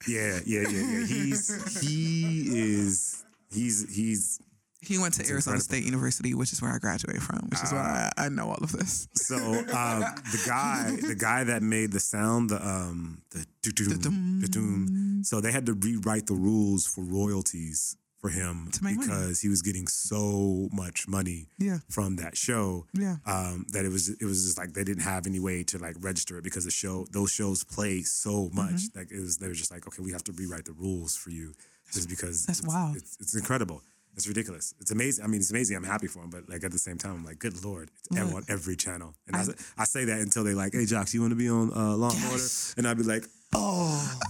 Yeah, 0.09 0.41
yeah, 0.45 0.63
yeah, 0.63 0.69
yeah. 0.69 1.07
He's 1.07 1.81
he 1.81 2.59
is 2.59 3.25
he's 3.53 3.95
he's 3.95 4.41
He 4.81 4.99
went 4.99 5.15
to 5.15 5.21
Arizona 5.21 5.55
incredible. 5.55 5.61
State 5.61 5.85
University, 5.85 6.35
which 6.35 6.53
is 6.53 6.61
where 6.61 6.73
I 6.73 6.79
graduated 6.79 7.23
from, 7.23 7.47
which 7.51 7.63
is 7.63 7.71
why 7.73 8.11
I, 8.19 8.25
I 8.27 8.29
know 8.29 8.49
all 8.49 8.59
of 8.61 8.73
this. 8.73 9.07
so 9.15 9.37
um, 9.37 10.01
the 10.33 10.43
guy 10.45 10.97
the 11.07 11.15
guy 11.15 11.45
that 11.45 11.63
made 11.63 11.93
the 11.93 12.01
sound 12.01 12.51
the 12.51 12.57
um 12.67 13.23
the 13.31 13.47
Da-dum. 13.63 14.41
doo-doom. 14.41 15.21
so 15.23 15.41
they 15.41 15.53
had 15.53 15.67
to 15.67 15.75
rewrite 15.75 16.27
the 16.27 16.35
rules 16.35 16.85
for 16.85 17.03
royalties 17.05 17.97
for 18.23 18.29
him 18.31 18.71
make 18.81 18.95
money. 18.97 19.09
because 19.09 19.41
he 19.41 19.49
was 19.49 19.63
getting 19.63 19.89
so 19.89 20.69
much 20.73 21.09
money 21.09 21.49
Yeah, 21.59 21.79
from 21.91 22.17
that 22.17 22.37
show 22.37 22.87
yeah. 22.95 23.17
um, 23.27 23.67
that 23.73 23.85
it 23.85 23.91
was 23.91 24.09
it 24.11 24.25
was 24.25 24.45
just 24.45 24.57
like 24.59 24.73
they 24.75 24.85
didn't 24.85 25.03
have 25.03 25.27
any 25.27 25.41
way 25.41 25.65
to 25.65 25.79
like 25.79 25.97
register 26.01 26.39
it 26.39 26.45
because 26.45 26.65
the 26.65 26.71
show 26.71 27.05
those 27.11 27.33
shows 27.33 27.65
play 27.65 28.03
so 28.03 28.49
much 28.55 28.63
Mm-hmm. 28.73 28.99
like 28.99 29.11
it 29.11 29.21
was 29.21 29.39
they 29.39 29.49
were 29.49 29.55
just 29.55 29.73
like 29.73 29.87
okay 29.89 30.03
we 30.03 30.13
have 30.13 30.23
to 30.25 30.33
rewrite 30.33 30.65
the 30.67 30.73
rules 30.73 31.17
for 31.17 31.31
you 31.31 31.53
just 31.93 32.09
because 32.09 32.47
That's 32.47 32.61
it's, 32.61 32.69
wild. 32.69 32.97
it's, 32.97 33.17
it's 33.21 33.35
incredible 33.35 33.83
it's 34.17 34.29
ridiculous 34.29 34.73
it's 34.81 34.93
amazing 34.93 35.25
I 35.25 35.29
mean 35.29 35.41
it's 35.41 35.51
amazing 35.51 35.77
I'm 35.77 35.83
happy 35.85 36.07
for 36.07 36.21
him 36.23 36.31
but 36.31 36.49
like 36.49 36.63
at 36.63 36.71
the 36.71 36.79
same 36.79 36.99
time 36.99 37.13
I'm 37.17 37.25
like 37.25 37.41
good 37.41 37.65
lord 37.65 37.91
it's 38.13 38.21
Look. 38.21 38.35
on 38.37 38.45
every 38.49 38.77
channel 38.77 39.15
and 39.27 39.35
I, 39.35 39.41
I- 39.41 39.45
say- 39.45 39.55
I 39.79 39.85
say 39.85 40.05
that 40.05 40.21
until 40.21 40.45
they 40.45 40.55
like 40.55 40.75
hey 40.75 40.85
Jacques 40.87 41.13
you 41.13 41.23
want 41.23 41.33
to 41.33 41.37
be 41.37 41.49
on 41.51 41.73
uh, 41.75 41.97
Law 41.97 42.13
and 42.15 42.25
Order 42.31 42.45
and 42.77 42.87
I'd 42.87 42.99
be 42.99 43.03
like 43.15 43.25
oh 43.53 44.19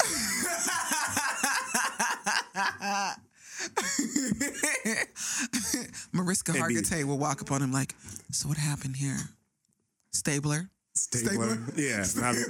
Mariska 6.12 6.52
It'd 6.52 6.62
Hargitay 6.62 7.04
will 7.04 7.18
walk 7.18 7.42
up 7.42 7.50
on 7.52 7.62
him 7.62 7.72
like, 7.72 7.94
"So 8.30 8.48
what 8.48 8.58
happened 8.58 8.96
here, 8.96 9.18
Stabler?" 10.12 10.68
Stapler 10.94 11.56
yeah 11.74 12.04
and 12.16 12.22
I'd 12.22 12.34
be, 12.34 12.42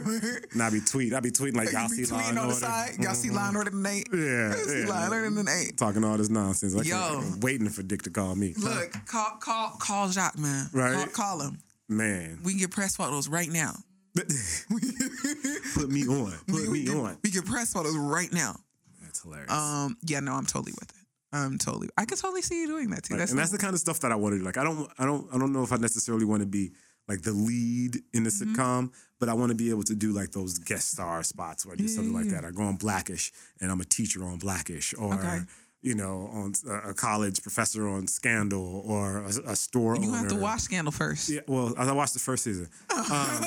and 0.51 0.61
I'd 0.63 0.73
be 0.73 0.81
tweet 0.81 1.15
I'd 1.15 1.23
be 1.23 1.31
tweeting 1.31 1.55
like 1.55 1.71
y'all 1.71 1.89
see 1.89 2.05
Law 2.07 2.19
and 2.29 2.37
Order 2.41 2.55
side. 2.55 2.97
Y'all 2.99 3.15
see 3.15 3.31
Law 3.31 3.47
and 3.47 3.57
Order 3.57 3.71
tonight. 3.71 4.09
yeah, 4.13 4.53
See 4.55 4.81
yeah. 4.81 4.87
Law 4.89 5.05
and 5.05 5.13
Order 5.15 5.31
tonight. 5.31 5.75
talking 5.77 6.03
all 6.03 6.17
this 6.17 6.29
nonsense. 6.29 6.75
I 6.77 6.83
Yo. 6.83 7.23
waiting 7.41 7.69
for 7.69 7.85
Dick 7.85 8.03
to 8.03 8.11
call 8.11 8.35
me. 8.35 8.53
Look, 8.59 8.91
call 9.07 9.37
call 9.39 9.77
call 9.79 10.09
Jacques, 10.09 10.37
man. 10.41 10.69
Right. 10.73 10.93
Call, 11.13 11.39
call 11.39 11.41
him. 11.43 11.59
man, 11.89 12.41
We 12.43 12.55
can 12.55 12.61
get 12.63 12.73
press 12.73 12.97
photos 12.97 13.29
right 13.29 13.49
now. 13.49 13.75
put 14.17 15.89
me 15.89 16.05
on. 16.09 16.33
Put 16.49 16.69
me 16.69 16.85
get, 16.85 16.97
on. 16.97 17.19
We 17.23 17.31
get 17.31 17.47
press 17.47 17.73
photos 17.73 17.97
right 17.97 18.33
now. 18.33 18.57
That's 19.03 19.23
hilarious. 19.23 19.53
Um, 19.53 19.97
yeah, 20.05 20.19
no, 20.19 20.33
I'm 20.33 20.47
totally 20.47 20.73
with 20.81 20.91
it. 20.91 20.97
I'm 21.33 21.59
totally. 21.59 21.89
I 21.97 22.05
could 22.05 22.19
totally 22.19 22.43
see 22.43 22.61
you 22.61 22.67
doing 22.67 22.91
that 22.91 23.05
too. 23.05 23.15
Like, 23.15 23.21
that's 23.21 23.31
and 23.33 23.39
that's 23.41 23.51
the 23.51 23.59
kind 23.59 23.73
of 23.75 23.81
stuff 23.81 24.01
that 24.01 24.13
I 24.13 24.17
want 24.17 24.35
to 24.35 24.39
do. 24.39 24.45
Like, 24.45 24.59
I 24.59 24.65
don't, 24.65 24.89
I 24.99 25.05
don't, 25.07 25.27
I 25.35 25.39
don't 25.39 25.53
know 25.53 25.63
if 25.63 25.73
I 25.73 25.77
necessarily 25.77 26.25
want 26.27 26.41
to 26.43 26.47
be 26.47 26.73
like 27.09 27.23
the 27.23 27.33
lead 27.33 27.97
in 28.13 28.25
the 28.25 28.31
Mm-hmm. 28.31 28.55
sitcom, 28.55 28.91
but 29.19 29.29
I 29.29 29.35
want 29.35 29.49
to 29.51 29.55
be 29.57 29.71
able 29.71 29.83
to 29.85 29.95
do 29.95 30.13
like 30.13 30.31
those 30.33 30.59
guest 30.59 30.91
star 30.93 31.23
spots 31.23 31.65
where 31.67 31.73
I 31.73 31.77
do 31.77 31.85
Yeah, 31.85 31.91
something 31.91 32.13
yeah, 32.13 32.19
like 32.19 32.27
yeah. 32.31 32.41
that. 32.43 32.45
I 32.45 32.51
go 32.51 32.63
on 32.63 32.77
Blackish, 32.77 33.33
and 33.61 33.71
I'm 33.73 33.81
a 33.81 33.85
teacher 33.85 34.25
on 34.25 34.39
Blackish, 34.39 34.95
or 34.99 35.15
Okay. 35.15 35.41
you 35.81 35.95
know, 35.97 36.29
on 36.33 36.53
a 36.85 36.95
college 36.95 37.43
professor 37.43 37.89
on 37.89 38.07
Scandal, 38.07 38.83
or 38.87 39.19
a, 39.25 39.53
a 39.53 39.57
store 39.57 39.97
on 39.97 40.03
you 40.03 40.09
owner. 40.11 40.19
have 40.19 40.29
to 40.29 40.37
watch 40.37 40.61
Scandal 40.61 40.93
first. 40.93 41.29
Yeah, 41.29 41.41
well, 41.49 41.75
I 41.79 41.91
watched 41.93 42.13
the 42.15 42.21
first 42.21 42.45
season. 42.45 42.69
Um, 42.91 43.45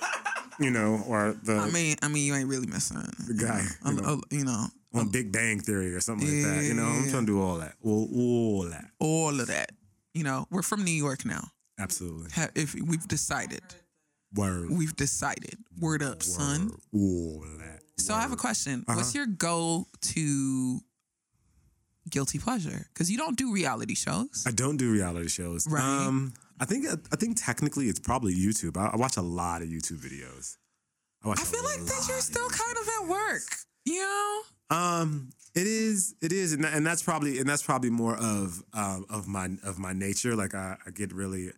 you 0.58 0.70
know, 0.70 1.02
or 1.06 1.36
the 1.44 1.54
I 1.56 1.70
mean, 1.70 1.96
I 2.02 2.08
mean, 2.08 2.26
you 2.26 2.34
ain't 2.34 2.48
really 2.48 2.66
missing. 2.66 2.98
The 3.28 3.34
guy, 3.34 3.64
you 3.86 4.00
know, 4.00 4.20
you 4.30 4.44
know 4.44 4.66
on 4.94 5.08
Big 5.08 5.32
Bang 5.32 5.60
Theory 5.60 5.94
or 5.94 6.00
something 6.00 6.28
like 6.28 6.54
that. 6.54 6.64
You 6.64 6.74
know, 6.74 6.84
I'm 6.84 7.08
trying 7.10 7.26
to 7.26 7.32
do 7.32 7.42
all 7.42 7.56
that. 7.56 7.74
All, 7.82 8.08
all 8.14 8.62
that. 8.64 8.84
all 8.98 9.40
of 9.40 9.46
that. 9.48 9.72
You 10.14 10.24
know, 10.24 10.46
we're 10.50 10.62
from 10.62 10.84
New 10.84 10.92
York 10.92 11.24
now. 11.24 11.48
Absolutely. 11.78 12.30
If 12.54 12.74
we've 12.74 13.06
decided, 13.08 13.62
Word. 14.34 14.70
we've 14.70 14.94
decided. 14.94 15.56
Word 15.80 16.02
up, 16.02 16.22
son. 16.22 16.72
All 16.92 17.44
that. 17.58 17.80
So 17.98 18.14
I 18.14 18.20
have 18.20 18.32
a 18.32 18.36
question. 18.36 18.84
Uh-huh. 18.86 18.96
What's 18.96 19.14
your 19.14 19.26
go 19.26 19.86
to 20.00 20.80
guilty 22.10 22.38
pleasure? 22.38 22.86
Because 22.92 23.10
you 23.10 23.16
don't 23.16 23.36
do 23.38 23.52
reality 23.52 23.94
shows. 23.94 24.44
I 24.46 24.50
don't 24.50 24.76
do 24.76 24.92
reality 24.92 25.28
shows. 25.28 25.66
Right. 25.68 25.82
Um, 25.82 26.34
I 26.60 26.64
think 26.64 26.86
I 26.86 27.16
think 27.16 27.36
technically 27.42 27.86
it's 27.86 28.00
probably 28.00 28.34
YouTube. 28.34 28.76
I, 28.76 28.90
I 28.92 28.96
watch 28.96 29.16
a 29.16 29.22
lot 29.22 29.62
of 29.62 29.68
YouTube 29.68 29.98
videos. 29.98 30.56
I. 31.24 31.30
I 31.30 31.34
feel 31.36 31.64
like 31.64 31.80
that 31.80 32.06
you're 32.08 32.20
still 32.20 32.48
kind 32.48 32.76
of 32.76 32.88
at 32.88 33.08
work. 33.08 33.42
You 33.84 34.00
know? 34.00 34.42
Um, 34.72 35.30
it 35.54 35.66
is, 35.66 36.14
it 36.22 36.32
is, 36.32 36.52
and, 36.54 36.64
that, 36.64 36.72
and 36.74 36.86
that's 36.86 37.02
probably 37.02 37.38
and 37.38 37.48
that's 37.48 37.62
probably 37.62 37.90
more 37.90 38.16
of 38.16 38.62
um, 38.72 39.04
of 39.10 39.28
my 39.28 39.50
of 39.64 39.78
my 39.78 39.92
nature. 39.92 40.34
Like 40.34 40.54
I, 40.54 40.76
I 40.86 40.90
get 40.90 41.12
really 41.12 41.50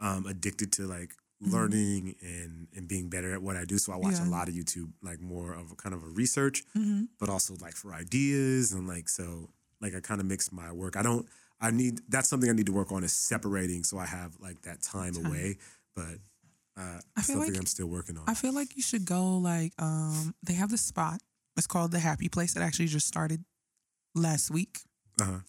um, 0.00 0.26
addicted 0.26 0.72
to 0.72 0.86
like 0.86 1.12
learning 1.40 2.16
and 2.20 2.66
and 2.74 2.88
being 2.88 3.08
better 3.08 3.32
at 3.32 3.40
what 3.42 3.54
I 3.56 3.64
do. 3.64 3.78
So 3.78 3.92
I 3.92 3.96
watch 3.96 4.14
Yeah. 4.14 4.28
a 4.28 4.30
lot 4.30 4.48
of 4.48 4.54
YouTube, 4.54 4.90
like 5.02 5.20
more 5.20 5.52
of 5.52 5.70
a 5.70 5.76
kind 5.76 5.94
of 5.94 6.02
a 6.02 6.08
research, 6.08 6.64
Mm-hmm. 6.76 7.04
but 7.20 7.28
also 7.28 7.54
like 7.60 7.76
for 7.76 7.94
ideas 7.94 8.72
and 8.72 8.88
like 8.88 9.08
so 9.08 9.50
like 9.80 9.94
I 9.94 10.00
kind 10.00 10.20
of 10.20 10.26
mix 10.26 10.50
my 10.50 10.72
work. 10.72 10.96
I 10.96 11.02
don't. 11.02 11.26
I 11.60 11.70
need 11.72 12.00
that's 12.08 12.28
something 12.28 12.48
I 12.50 12.52
need 12.54 12.66
to 12.66 12.72
work 12.72 12.90
on 12.92 13.02
is 13.04 13.12
separating 13.12 13.82
so 13.84 13.98
I 13.98 14.06
have 14.06 14.32
like 14.40 14.62
that 14.62 14.82
time, 14.82 15.14
away. 15.24 15.58
But 15.94 16.18
uh, 16.76 17.00
I 17.16 17.22
feel 17.22 17.36
something 17.36 17.52
like- 17.52 17.58
I'm 17.60 17.66
still 17.66 17.86
working 17.88 18.16
on. 18.16 18.24
I 18.28 18.34
feel 18.34 18.52
like 18.52 18.76
you 18.76 18.82
should 18.82 19.04
go 19.04 19.38
like 19.38 19.72
um 19.78 20.34
they 20.42 20.54
have 20.54 20.70
the 20.70 20.78
spot. 20.78 21.20
It's 21.58 21.66
called 21.66 21.90
the 21.92 21.98
Happy 21.98 22.28
Place. 22.28 22.56
It 22.56 22.62
actually 22.62 22.86
just 22.86 23.06
started 23.06 23.44
last 24.14 24.50
week. 24.50 24.78
uh-huh. 25.20 25.40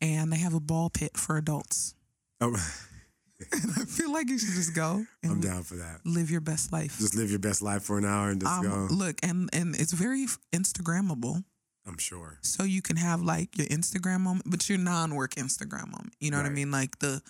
And 0.00 0.32
they 0.32 0.38
have 0.38 0.54
a 0.54 0.60
ball 0.60 0.90
pit 0.90 1.16
for 1.16 1.36
adults. 1.36 1.94
oh, 2.40 2.54
And 3.52 3.70
I 3.76 3.84
feel 3.84 4.12
like 4.12 4.28
you 4.28 4.38
should 4.38 4.54
just 4.54 4.74
go 4.74 5.04
and 5.22 5.32
I'm 5.32 5.40
down 5.40 5.62
for 5.62 5.76
that. 5.76 6.00
live 6.04 6.28
your 6.30 6.40
best 6.40 6.72
life. 6.72 6.98
Just 6.98 7.14
live 7.14 7.30
your 7.30 7.38
best 7.38 7.62
life 7.62 7.82
for 7.84 7.96
an 7.98 8.04
hour 8.04 8.30
and 8.30 8.40
just 8.40 8.52
Um, 8.52 8.64
go. 8.64 8.88
look, 8.92 9.18
and 9.22 9.48
and 9.52 9.76
it's 9.76 9.92
very 9.92 10.26
Instagrammable. 10.52 11.44
I'm 11.86 11.98
sure. 11.98 12.38
So 12.42 12.64
you 12.64 12.82
can 12.82 12.96
have 12.96 13.22
like 13.22 13.56
your 13.56 13.66
Instagram 13.68 14.20
moment, 14.22 14.50
but 14.50 14.68
your 14.68 14.78
non-work 14.78 15.36
Instagram 15.36 15.86
moment. 15.92 16.14
You 16.20 16.30
know 16.32 16.36
what 16.38 16.46
I 16.46 16.50
mean? 16.50 16.70
Like 16.72 16.98
the 16.98 17.22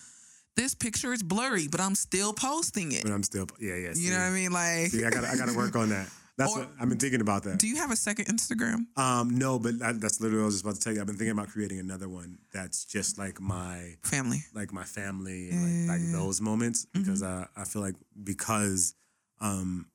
this 0.57 0.73
picture 0.75 1.13
is 1.13 1.21
blurry, 1.23 1.67
but 1.67 1.79
I'm 1.79 1.95
still 1.95 2.33
posting 2.33 2.91
it. 2.91 3.03
But 3.03 3.13
I'm 3.13 3.23
still, 3.23 3.47
yeah, 3.59 3.75
yeah. 3.75 3.93
You 3.95 4.09
know 4.11 4.17
what 4.17 4.25
I 4.25 4.31
mean? 4.31 4.51
Like, 4.51 4.87
See, 4.87 5.05
I 5.05 5.09
got, 5.11 5.23
I 5.23 5.37
got 5.37 5.47
to 5.47 5.55
work 5.55 5.75
on 5.75 5.89
that. 5.89 6.09
That's 6.39 6.53
Or- 6.55 6.59
what 6.61 6.69
I've 6.79 6.89
been 6.89 6.97
thinking 6.97 7.21
about 7.21 7.43
that. 7.43 7.59
do 7.59 7.67
you 7.67 7.75
have 7.75 7.91
a 7.91 7.95
second 7.95 8.25
Instagram? 8.25 8.85
Um, 8.97 9.37
no, 9.37 9.59
but 9.59 9.73
I, 9.83 9.91
that's 9.91 10.19
literally 10.21 10.37
what 10.39 10.43
I 10.43 10.45
was 10.45 10.55
just 10.55 10.63
about 10.65 10.75
to 10.75 10.81
tell 10.81 10.93
you. 10.93 11.01
I've 11.01 11.05
been 11.07 11.17
thinking 11.17 11.31
about 11.37 11.49
creating 11.49 11.79
another 11.79 12.07
one 12.09 12.39
that's 12.53 12.85
just 12.85 13.17
like 13.19 13.39
my, 13.41 13.95
Family. 14.03 14.39
like 14.55 14.71
my 14.73 14.85
family 14.85 15.49
and 15.51 15.87
like, 15.89 15.99
like 15.99 16.11
those 16.13 16.39
moments 16.41 16.85
because 16.93 17.21
I, 17.21 17.45
I 17.57 17.65
feel 17.65 17.81
like 17.81 17.95
because, 18.23 18.95
um, 19.41 19.87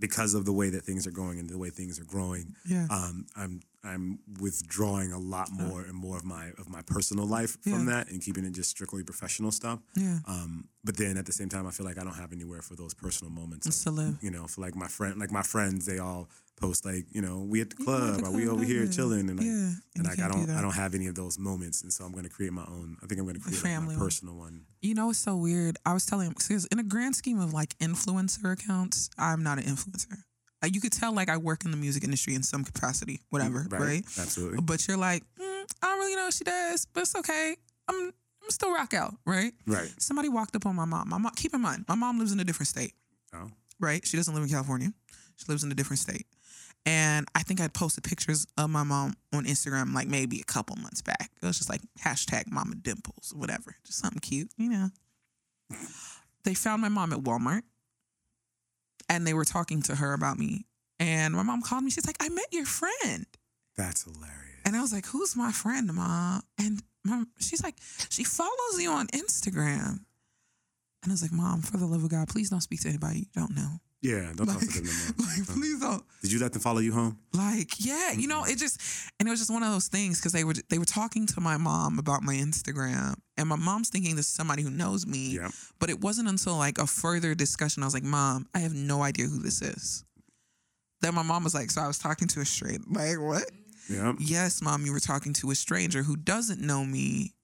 because 0.00 0.34
of 0.34 0.44
the 0.44 0.52
way 0.52 0.68
that 0.70 0.82
things 0.82 1.06
are 1.06 1.12
going 1.12 1.38
and 1.38 1.48
the 1.48 1.56
way 1.58 1.70
things 1.70 2.00
are 2.00 2.04
growing, 2.04 2.56
Yeah. 2.66 2.86
um, 2.90 3.26
I'm 3.36 3.60
I'm 3.84 4.20
withdrawing 4.40 5.12
a 5.12 5.18
lot 5.18 5.50
more 5.50 5.80
and 5.82 5.94
more 5.94 6.16
of 6.16 6.24
my 6.24 6.50
of 6.58 6.68
my 6.68 6.82
personal 6.82 7.26
life 7.26 7.56
Yeah. 7.64 7.74
from 7.74 7.86
that 7.86 8.08
and 8.10 8.22
keeping 8.22 8.44
it 8.44 8.52
just 8.52 8.70
strictly 8.70 9.02
professional 9.02 9.50
stuff. 9.50 9.80
Yeah. 9.96 10.18
Um, 10.26 10.68
but 10.84 10.96
then 10.96 11.16
at 11.16 11.26
the 11.26 11.32
same 11.32 11.48
time, 11.48 11.66
I 11.66 11.70
feel 11.70 11.86
like 11.86 11.98
I 11.98 12.04
don't 12.04 12.14
have 12.14 12.32
anywhere 12.32 12.62
for 12.62 12.76
those 12.76 12.94
personal 12.94 13.32
moments. 13.32 13.66
Just 13.66 13.86
like, 13.86 13.94
to 13.96 14.00
live. 14.02 14.18
you 14.22 14.30
know, 14.30 14.46
for 14.46 14.60
like 14.60 14.74
my 14.76 14.88
friend, 14.88 15.18
like 15.18 15.30
my 15.32 15.42
friends, 15.42 15.86
they 15.86 15.98
all 15.98 16.28
post 16.60 16.84
like, 16.84 17.06
you 17.10 17.20
know, 17.22 17.40
we 17.40 17.60
at 17.60 17.70
the 17.70 17.76
Yeah, 17.80 17.84
club, 17.84 18.14
at 18.18 18.20
the 18.24 18.26
or 18.28 18.32
we 18.32 18.48
over 18.48 18.62
here 18.64 18.84
yeah. 18.84 18.90
chilling, 18.90 19.28
and 19.28 19.36
like, 19.38 19.46
Yeah, 19.46 19.52
and 19.52 19.80
and 19.96 20.04
like 20.04 20.12
I 20.18 20.22
can't 20.28 20.32
do 20.34 20.46
don't, 20.46 20.56
I 20.56 20.62
don't 20.62 20.74
have 20.74 20.94
any 20.94 21.06
of 21.08 21.14
those 21.16 21.38
moments, 21.38 21.82
and 21.82 21.92
so 21.92 22.04
I'm 22.04 22.12
going 22.12 22.24
to 22.24 22.30
create 22.30 22.52
my 22.52 22.64
own. 22.68 22.96
I 23.02 23.06
think 23.06 23.18
I'm 23.20 23.26
going 23.26 23.34
to 23.36 23.40
create 23.42 23.64
like, 23.64 23.82
my 23.82 23.94
personal 23.96 24.36
one. 24.36 24.66
You 24.80 24.94
know, 24.94 25.10
it's 25.10 25.18
so 25.18 25.36
weird. 25.36 25.76
I 25.84 25.92
was 25.92 26.06
telling 26.06 26.28
him 26.28 26.34
because 26.38 26.66
in 26.66 26.78
a 26.78 26.84
grand 26.84 27.16
scheme 27.16 27.40
of 27.40 27.52
like 27.52 27.76
influencer 27.78 28.52
accounts, 28.52 29.10
I'm 29.18 29.42
not 29.42 29.58
an 29.58 29.64
influencer. 29.64 30.22
Like 30.62 30.74
you 30.74 30.80
could 30.80 30.92
tell, 30.92 31.12
like 31.12 31.28
I 31.28 31.36
work 31.36 31.64
in 31.64 31.70
the 31.72 31.76
music 31.76 32.04
industry 32.04 32.34
in 32.34 32.42
some 32.42 32.62
capacity, 32.64 33.20
whatever, 33.30 33.66
right? 33.70 34.04
Absolutely. 34.18 34.60
But 34.62 34.86
you're 34.86 34.96
like, 34.96 35.24
mm, 35.40 35.64
I 35.82 35.86
don't 35.88 35.98
really 35.98 36.14
know 36.16 36.24
what 36.26 36.34
she 36.34 36.44
does, 36.44 36.86
but 36.92 37.00
it's 37.02 37.16
okay. 37.16 37.56
I'm, 37.88 38.12
I'm 38.44 38.50
still 38.50 38.72
rock 38.72 38.94
out, 38.94 39.14
right? 39.26 39.52
Right. 39.66 39.92
Somebody 39.98 40.28
walked 40.28 40.54
up 40.54 40.64
on 40.66 40.76
my 40.76 40.84
mom. 40.84 41.08
My 41.08 41.18
mom. 41.18 41.32
Keep 41.34 41.54
in 41.54 41.60
mind, 41.60 41.84
my 41.88 41.94
mom 41.96 42.18
lives 42.18 42.30
in 42.32 42.38
a 42.40 42.44
different 42.44 42.68
state, 42.68 42.92
Oh. 43.34 43.50
right? 43.80 44.06
She 44.06 44.16
doesn't 44.16 44.32
live 44.34 44.44
in 44.44 44.48
California. 44.50 44.92
She 45.36 45.46
lives 45.48 45.64
in 45.64 45.72
a 45.72 45.74
different 45.74 45.98
state. 45.98 46.26
And 46.84 47.26
I 47.34 47.42
think 47.42 47.60
I'd 47.60 47.74
posted 47.74 48.02
pictures 48.04 48.46
of 48.58 48.68
my 48.70 48.82
mom 48.82 49.14
on 49.32 49.44
Instagram 49.46 49.94
like 49.94 50.08
maybe 50.08 50.40
a 50.40 50.44
couple 50.44 50.74
months 50.76 51.00
back. 51.02 51.30
It 51.40 51.46
was 51.46 51.56
just 51.58 51.70
like 51.70 51.80
hashtag 52.00 52.50
mama 52.50 52.74
dimples, 52.76 53.32
whatever. 53.36 53.76
Just 53.86 53.98
something 54.00 54.18
cute, 54.20 54.50
you 54.56 54.68
know. 54.68 54.88
They 56.44 56.54
found 56.54 56.82
my 56.82 56.88
mom 56.88 57.12
at 57.12 57.20
Walmart 57.20 57.62
and 59.08 59.26
they 59.26 59.34
were 59.34 59.44
talking 59.44 59.82
to 59.82 59.96
her 59.96 60.12
about 60.12 60.38
me. 60.38 60.66
And 60.98 61.34
my 61.34 61.42
mom 61.42 61.62
called 61.62 61.84
me. 61.84 61.90
She's 61.90 62.06
like, 62.06 62.16
I 62.20 62.28
met 62.28 62.46
your 62.52 62.66
friend. 62.66 63.26
That's 63.76 64.04
hilarious. 64.04 64.60
And 64.64 64.76
I 64.76 64.80
was 64.80 64.92
like, 64.92 65.06
Who's 65.06 65.36
my 65.36 65.52
friend, 65.52 65.92
mom? 65.92 66.42
And 66.58 66.82
mom, 67.04 67.28
she's 67.38 67.62
like, 67.62 67.76
She 68.10 68.24
follows 68.24 68.78
you 68.78 68.90
on 68.90 69.08
Instagram. 69.08 70.04
And 71.02 71.10
I 71.10 71.12
was 71.12 71.22
like, 71.22 71.32
Mom, 71.32 71.62
for 71.62 71.76
the 71.76 71.86
love 71.86 72.04
of 72.04 72.10
God, 72.10 72.28
please 72.28 72.50
don't 72.50 72.60
speak 72.60 72.80
to 72.82 72.88
anybody 72.88 73.20
you 73.20 73.26
don't 73.34 73.56
know. 73.56 73.80
Yeah. 74.02 74.32
Don't 74.36 74.46
Like, 74.46 74.58
talk 74.58 74.68
to 74.68 74.80
them 74.80 74.84
no 74.86 75.24
more. 75.24 75.26
like 75.38 75.46
please 75.46 75.80
don't. 75.80 76.02
Did 76.22 76.32
you 76.32 76.40
let 76.40 76.52
them 76.52 76.60
follow 76.60 76.80
you 76.80 76.92
home? 76.92 77.18
Like, 77.32 77.84
yeah, 77.84 78.12
you 78.12 78.28
know, 78.28 78.44
it 78.44 78.58
just 78.58 78.80
and 79.18 79.28
it 79.28 79.30
was 79.30 79.40
just 79.40 79.50
one 79.50 79.62
of 79.62 79.72
those 79.72 79.88
things 79.88 80.18
because 80.18 80.32
they 80.32 80.44
were 80.44 80.54
they 80.68 80.78
were 80.78 80.84
talking 80.84 81.26
to 81.28 81.40
my 81.40 81.56
mom 81.56 81.98
about 81.98 82.22
my 82.22 82.34
Instagram, 82.34 83.14
and 83.36 83.48
my 83.48 83.56
mom's 83.56 83.88
thinking 83.88 84.16
this 84.16 84.26
is 84.26 84.32
somebody 84.32 84.62
who 84.62 84.70
knows 84.70 85.06
me. 85.06 85.36
Yeah. 85.36 85.48
But 85.78 85.88
it 85.90 86.00
wasn't 86.00 86.28
until 86.28 86.56
like 86.56 86.78
a 86.78 86.86
further 86.86 87.34
discussion 87.34 87.82
I 87.82 87.86
was 87.86 87.94
like, 87.94 88.02
Mom, 88.04 88.46
I 88.54 88.58
have 88.58 88.74
no 88.74 89.02
idea 89.02 89.26
who 89.26 89.38
this 89.38 89.62
is. 89.62 90.04
Then 91.00 91.14
my 91.14 91.22
mom 91.22 91.42
was 91.44 91.54
like, 91.54 91.70
So 91.70 91.80
I 91.80 91.86
was 91.86 91.98
talking 91.98 92.28
to 92.28 92.40
a 92.40 92.44
stranger. 92.44 92.84
Like, 92.90 93.18
what? 93.20 93.44
Yeah. 93.88 94.12
Yes, 94.18 94.62
mom, 94.62 94.84
you 94.86 94.92
were 94.92 95.00
talking 95.00 95.32
to 95.34 95.50
a 95.50 95.54
stranger 95.56 96.02
who 96.04 96.16
doesn't 96.16 96.60
know 96.60 96.84
me, 96.84 97.34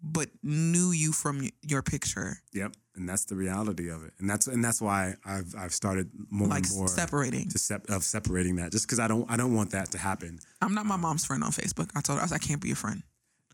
but 0.00 0.28
knew 0.42 0.92
you 0.92 1.12
from 1.12 1.48
your 1.62 1.82
picture. 1.82 2.38
Yep. 2.52 2.74
And 2.98 3.08
that's 3.08 3.24
the 3.24 3.34
reality 3.36 3.88
of 3.88 4.04
it. 4.04 4.12
And 4.18 4.28
that's 4.28 4.46
and 4.48 4.62
that's 4.62 4.80
why 4.82 5.14
I've 5.24 5.54
I've 5.56 5.72
started 5.72 6.10
more 6.30 6.48
Like 6.48 6.66
and 6.66 6.76
more 6.76 6.88
separating. 6.88 7.48
to 7.50 7.58
sep- 7.58 7.88
of 7.88 8.02
separating 8.04 8.56
that 8.56 8.72
just 8.72 8.86
because 8.86 8.98
I 8.98 9.08
don't 9.08 9.30
I 9.30 9.36
don't 9.36 9.54
want 9.54 9.70
that 9.70 9.90
to 9.92 9.98
happen. 9.98 10.38
I'm 10.60 10.74
not 10.74 10.84
my 10.84 10.96
mom's 10.96 11.24
friend 11.24 11.42
on 11.44 11.52
Facebook. 11.52 11.90
I 11.94 12.00
told 12.02 12.18
her 12.18 12.22
I, 12.22 12.24
was, 12.24 12.32
I 12.32 12.38
can't 12.38 12.60
be 12.60 12.72
a 12.72 12.74
friend. 12.74 13.02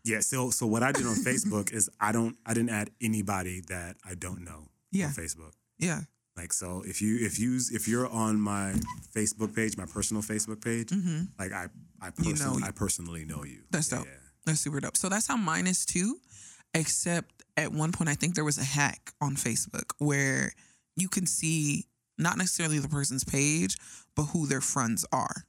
Yeah. 0.03 0.19
So 0.19 0.49
so 0.49 0.65
what 0.67 0.83
I 0.83 0.91
did 0.91 1.05
on 1.05 1.15
Facebook 1.29 1.71
is 1.71 1.89
I 1.99 2.11
don't 2.11 2.35
I 2.45 2.53
didn't 2.53 2.71
add 2.71 2.89
anybody 3.01 3.61
that 3.69 3.95
I 4.03 4.15
don't 4.15 4.43
know 4.43 4.67
Yeah. 4.91 5.07
on 5.07 5.13
Facebook. 5.13 5.53
Yeah. 5.79 6.01
Like 6.35 6.51
so 6.51 6.83
if 6.85 7.01
you 7.01 7.17
if 7.25 7.39
you 7.39 7.59
if 7.71 7.87
you're 7.87 8.07
on 8.09 8.39
my 8.41 8.73
Facebook 9.15 9.55
page, 9.55 9.77
my 9.77 9.85
personal 9.85 10.21
Facebook 10.23 10.61
page, 10.63 10.91
like 11.39 11.51
I 11.53 11.67
I 12.01 12.09
Mm-hmm. 12.09 12.23
You 12.23 12.31
personally 12.31 12.61
know- 12.61 12.67
I 12.67 12.71
personally 12.71 13.25
know 13.25 13.43
you. 13.45 13.61
That's 13.71 13.91
Yeah, 13.91 13.99
dope. 13.99 14.07
yeah. 14.07 14.13
That's 14.45 14.59
super 14.59 14.79
dope. 14.79 14.97
So 14.97 15.07
that's 15.09 15.27
how 15.27 15.37
mine 15.37 15.65
is 15.67 15.85
too. 15.85 16.17
Except 16.73 17.34
at 17.57 17.71
one 17.71 17.91
point, 17.91 18.09
I 18.09 18.15
think 18.15 18.35
there 18.35 18.43
was 18.43 18.57
a 18.57 18.63
hack 18.63 19.13
on 19.21 19.35
Facebook 19.35 19.91
where 19.97 20.51
you 20.95 21.07
can 21.07 21.25
see 21.25 21.85
not 22.17 22.37
necessarily 22.37 22.79
the 22.79 22.89
person's 22.89 23.23
page, 23.23 23.77
but 24.15 24.23
who 24.23 24.47
their 24.47 24.61
friends 24.61 25.05
are, 25.11 25.45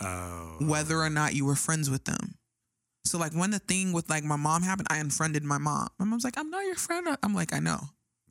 Oh. 0.00 0.56
whether 0.60 0.98
or 0.98 1.10
not 1.10 1.34
you 1.34 1.44
were 1.44 1.54
friends 1.54 1.88
with 1.88 2.04
them. 2.04 2.34
So 3.04 3.18
like 3.18 3.32
when 3.32 3.50
the 3.50 3.58
thing 3.58 3.92
with 3.92 4.08
like 4.08 4.24
my 4.24 4.36
mom 4.36 4.62
happened, 4.62 4.88
I 4.90 4.98
unfriended 4.98 5.44
my 5.44 5.58
mom. 5.58 5.88
My 5.98 6.06
mom's 6.06 6.24
like, 6.24 6.38
"I'm 6.38 6.50
not 6.50 6.64
your 6.64 6.74
friend." 6.74 7.06
I'm 7.22 7.34
like, 7.34 7.52
"I 7.52 7.58
know." 7.58 7.80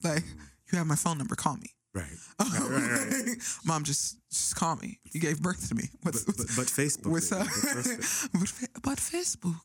Like, 0.04 0.24
mm. 0.24 0.39
you 0.72 0.78
have 0.78 0.88
my 0.88 0.95
phone 0.95 1.18
number. 1.20 1.36
Call 1.36 1.58
me. 1.58 1.74
right. 1.93 2.06
Right, 2.39 2.60
right, 2.60 3.12
right. 3.28 3.38
Mom, 3.66 3.84
just 3.84 4.18
just 4.32 4.56
call 4.56 4.76
me. 4.78 4.99
You 5.14 5.22
gave 5.22 5.41
birth 5.41 5.70
to 5.70 5.76
me. 5.76 5.89
But, 6.04 6.16
What's, 6.16 6.26
but, 6.26 6.36
but 6.38 6.66
Facebook. 6.66 7.12
What's 7.12 7.32
up? 7.32 7.47
But 8.34 8.51
but, 8.74 8.82
but 8.82 8.97
Facebook. 8.97 9.62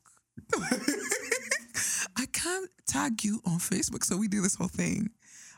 I 2.19 2.25
can't 2.25 2.69
tag 2.85 3.23
you 3.23 3.39
on 3.45 3.59
Facebook. 3.59 4.03
So 4.03 4.17
we 4.17 4.27
do 4.27 4.41
this 4.41 4.55
whole 4.55 4.67
thing 4.67 5.09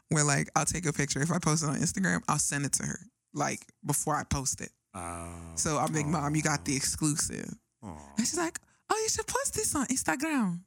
where 0.10 0.24
like 0.24 0.50
I'll 0.56 0.66
take 0.66 0.86
a 0.86 0.94
picture. 0.94 1.20
If 1.22 1.32
I 1.32 1.40
post 1.40 1.64
it 1.64 1.68
on 1.68 1.76
Instagram, 1.76 2.22
I'll 2.28 2.38
send 2.38 2.66
it 2.66 2.74
to 2.74 2.84
her. 2.84 3.00
Like 3.34 3.66
before 3.86 4.16
I 4.16 4.24
post 4.24 4.62
it. 4.62 4.70
Oh. 4.94 5.34
So 5.56 5.78
I'm 5.78 5.92
like, 5.94 6.06
Mom, 6.06 6.36
you 6.36 6.44
got 6.44 6.66
the 6.66 6.74
oh. 6.74 6.76
exclusive. 6.76 7.52
Aw. 7.84 7.98
And 8.18 8.28
she's 8.28 8.38
like, 8.38 8.60
Oh, 8.92 9.00
you 9.02 9.10
should 9.10 9.26
post 9.26 9.56
this 9.56 9.76
on 9.76 9.88
Instagram. 9.88 10.60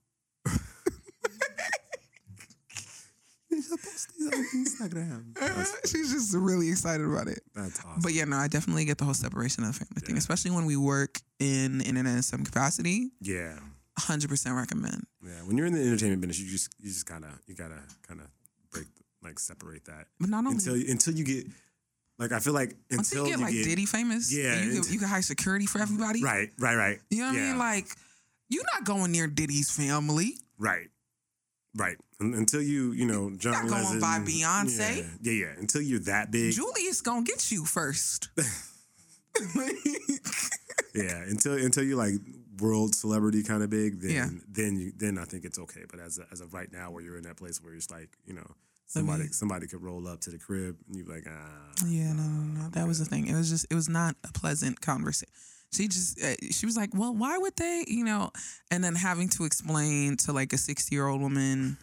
You 3.51 3.63
should 3.63 3.79
post 3.79 4.09
these 4.19 4.27
on 4.27 4.91
Instagram. 4.91 5.87
She's 5.89 6.13
just 6.13 6.35
really 6.35 6.71
excited 6.71 7.07
about 7.07 7.29
it. 7.29 7.39
that's 7.55 7.79
awesome. 7.85 8.01
But 8.03 8.13
yeah, 8.13 8.25
no, 8.25 8.37
I 8.37 8.49
definitely 8.49 8.85
get 8.85 8.99
the 8.99 9.05
whole 9.05 9.15
separation 9.15 9.63
of 9.63 9.79
the 9.79 9.85
family 9.85 10.01
thing, 10.05 10.17
especially 10.17 10.51
when 10.51 10.67
we 10.67 10.77
work 10.77 11.21
in 11.39 11.81
internet 11.83 12.17
in 12.17 12.23
some 12.23 12.43
capacity. 12.43 13.13
yeah. 13.21 13.57
100% 13.99 14.57
recommend. 14.57 15.07
Yeah. 15.25 15.31
When 15.45 15.57
you're 15.57 15.67
in 15.67 15.73
the 15.75 15.81
entertainment 15.81 16.21
business, 16.21 16.41
you 16.41 16.51
just 16.51 16.71
you 16.81 16.89
just 16.89 17.07
kind 17.07 17.25
of 17.25 17.31
you 17.47 17.55
gotta 17.55 17.81
kind 18.07 18.21
of 18.21 18.27
break 18.71 18.87
like 19.23 19.39
separate 19.39 19.85
that 19.87 20.07
But 20.21 20.31
not 20.31 20.45
only 20.45 20.57
until 20.57 20.75
until 20.75 21.15
you 21.15 21.25
get 21.25 21.47
like 22.19 22.33
I 22.33 22.39
feel 22.41 22.53
like 22.53 22.77
Until 22.91 22.99
until 22.99 23.25
you 23.27 23.31
get 23.31 23.41
like 23.41 23.53
Diddy 23.53 23.87
famous, 23.87 24.33
Yeah, 24.33 24.61
you, 24.63 24.83
can, 24.83 24.93
you 24.93 24.99
can 24.99 25.09
hire 25.09 25.23
security 25.23 25.67
for 25.67 25.81
everybody. 25.81 26.23
right 26.23 26.51
right 26.59 26.77
right 26.77 26.99
You 27.11 27.19
know 27.21 27.29
what 27.29 27.37
I 27.37 27.41
mean? 27.41 27.59
Like, 27.59 27.87
you're 28.49 28.65
not 28.75 28.85
going 28.85 29.13
near 29.13 29.27
Diddy's 29.27 29.71
family. 29.71 30.35
right 30.59 30.89
right 31.77 31.97
until 32.21 32.63
you 32.63 32.93
you 32.93 33.05
know 33.07 33.31
John 33.37 33.67
not 33.67 33.69
going 33.69 34.01
by 34.01 34.19
Beyonce. 34.21 34.99
yeah, 34.99 35.05
yeah 35.23 35.33
yeah 35.47 35.53
until 35.59 35.83
you're 35.83 35.99
that 36.01 36.31
big 36.31 36.53
Julius 36.53 37.01
gonna 37.01 37.23
get 37.25 37.51
you 37.51 37.65
first. 37.65 38.29
yeah 40.95 41.23
until 41.27 41.55
until 41.55 41.83
you're 41.83 41.97
like 41.97 42.15
world 42.61 42.95
celebrity 42.95 43.43
kind 43.43 43.63
of 43.63 43.71
big 43.71 44.01
then 44.01 44.11
Yeah. 44.11 44.29
then 44.49 44.77
you 44.77 44.93
then 44.97 45.19
I 45.19 45.25
think 45.25 45.45
it's 45.45 45.59
okay 45.59 45.85
but 45.91 46.01
as 46.01 46.19
a, 46.19 46.27
as 46.33 46.41
of 46.41 46.55
right 46.55 46.71
now 46.73 46.91
where 46.91 47.03
you're 47.03 47.17
in 47.17 47.25
that 47.25 47.37
place 47.37 47.61
where 47.63 47.75
it's 47.75 47.91
like 47.91 48.11
you 48.27 48.35
know 48.35 48.47
somebody 48.87 49.25
me- 49.25 49.29
somebody 49.33 49.67
could 49.67 49.83
roll 49.83 50.07
up 50.07 50.21
to 50.23 50.31
the 50.31 50.39
crib 50.39 50.77
and 50.87 50.97
you're 50.97 51.07
like 51.07 51.27
ah 51.29 51.71
yeah, 51.87 52.13
no, 52.13 52.23
no, 52.23 52.63
no. 52.63 52.69
That 52.71 52.87
was 52.87 52.99
the 53.01 53.05
thing. 53.05 53.27
It 53.27 53.35
was 53.35 53.51
just, 53.51 53.67
it 53.71 53.75
was 53.75 53.89
not 53.89 54.15
a 54.23 54.33
pleasant 54.33 54.81
conversation. 54.81 55.33
She 55.73 55.89
just 55.89 56.23
uh, 56.23 56.35
she 56.53 56.67
was 56.67 56.77
like, 56.77 56.91
well, 56.95 57.13
why 57.13 57.37
would 57.37 57.57
they, 57.57 57.85
you 57.89 58.05
know? 58.05 58.31
And 58.71 58.85
then 58.85 58.95
having 58.95 59.29
to 59.31 59.45
explain 59.45 60.17
to 60.19 60.33
like 60.33 60.53
a 60.53 60.59
sixty 60.59 60.95
year 60.95 61.09
old 61.09 61.21
woman, 61.21 61.79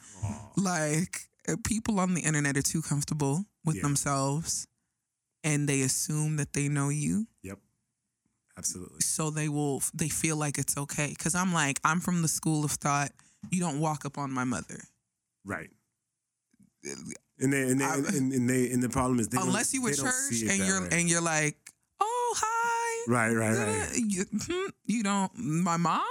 like 0.55 1.27
uh, 1.49 1.55
people 1.65 1.99
on 1.99 2.13
the 2.13 2.21
internet 2.21 2.55
are 2.57 2.61
too 2.61 2.81
comfortable 2.81 3.45
with 3.65 3.75
Yeah. 3.77 3.81
themselves, 3.83 4.65
and 5.43 5.67
they 5.67 5.81
assume 5.81 6.37
that 6.37 6.53
they 6.53 6.69
know 6.69 6.87
you, 6.89 7.27
Yep. 7.43 7.59
Absolutely. 8.57 8.99
so 9.01 9.29
they 9.29 9.49
will 9.49 9.81
they 9.93 10.09
feel 10.09 10.35
like 10.37 10.57
it's 10.57 10.77
okay. 10.77 11.09
Because 11.09 11.35
I'm 11.35 11.53
like, 11.53 11.79
I'm 11.83 11.99
from 11.99 12.21
the 12.21 12.27
school 12.27 12.63
of 12.65 12.71
thought. 12.71 13.11
You 13.49 13.59
don't 13.59 13.79
walk 13.79 14.05
up 14.05 14.17
on 14.17 14.31
my 14.31 14.43
mother 14.43 14.79
Right. 15.45 15.69
And 17.39 17.51
they 17.53 17.61
and 17.69 17.79
they, 17.81 17.85
I- 17.85 17.95
and, 17.95 18.31
and 18.33 18.49
they 18.49 18.71
and 18.71 18.81
the 18.83 18.89
problem 18.89 19.19
is 19.19 19.29
they 19.29 19.39
unless 19.41 19.73
you 19.73 19.81
were 19.81 19.93
church 19.93 20.41
and 20.47 20.57
you're 20.59 20.81
way. 20.81 20.89
and 20.91 21.09
you're 21.09 21.21
like, 21.21 21.55
oh 21.99 22.35
hi, 22.37 23.11
right, 23.11 23.33
right, 23.33 23.57
right. 23.57 23.89
You, 23.95 24.23
hmm, 24.47 24.69
you 24.85 25.03
don't, 25.03 25.31
my 25.37 25.77
mom? 25.77 26.01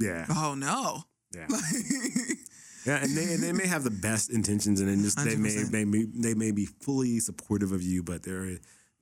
Yeah, 0.00 0.26
Oh 0.30 0.54
no. 0.56 1.02
yeah, 1.34 1.46
yeah. 2.86 3.02
And 3.02 3.16
they 3.16 3.34
and 3.34 3.42
they 3.42 3.52
may 3.52 3.66
have 3.66 3.84
the 3.84 3.90
best 3.90 4.30
intentions, 4.30 4.80
and 4.80 4.88
then 4.88 5.02
just 5.02 5.16
they 5.24 5.36
may 5.36 5.48
100%. 5.50 5.70
they 5.70 5.84
may 5.84 6.04
they 6.14 6.34
may 6.34 6.50
be 6.52 6.66
fully 6.66 7.18
supportive 7.20 7.72
of 7.72 7.82
you, 7.82 8.02
but 8.02 8.22
there 8.24 8.44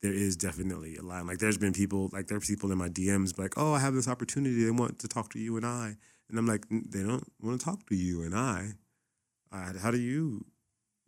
there 0.03 0.13
is 0.13 0.37
definitely 0.37 0.97
a 0.97 1.03
line. 1.03 1.27
Like 1.27 1.39
there's 1.39 1.59
been 1.59 1.73
people 1.73 2.11
like 2.13 2.29
there's 2.29 2.47
people 2.47 2.73
in 2.73 2.79
my 2.79 2.89
DMs 2.89 3.39
like, 3.39 3.55
oh, 3.57 3.75
I 3.75 3.81
have 3.81 3.95
this 3.95 4.09
opportunity. 4.09 4.65
They 4.65 4.71
want 4.71 4.99
to 5.01 5.09
talk 5.09 5.31
to 5.33 5.39
you 5.39 5.57
and 5.57 5.67
I, 5.67 5.97
and 6.29 6.39
I'm 6.39 6.47
like, 6.47 6.65
they 6.71 7.03
don't 7.03 7.25
want 7.41 7.61
to 7.61 7.65
talk 7.65 7.87
to 7.89 7.95
you 7.95 8.23
and 8.23 8.35
I. 8.35 8.73
Uh, 9.53 9.79
how 9.79 9.91
do 9.91 9.99
you 9.99 10.45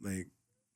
like? 0.01 0.27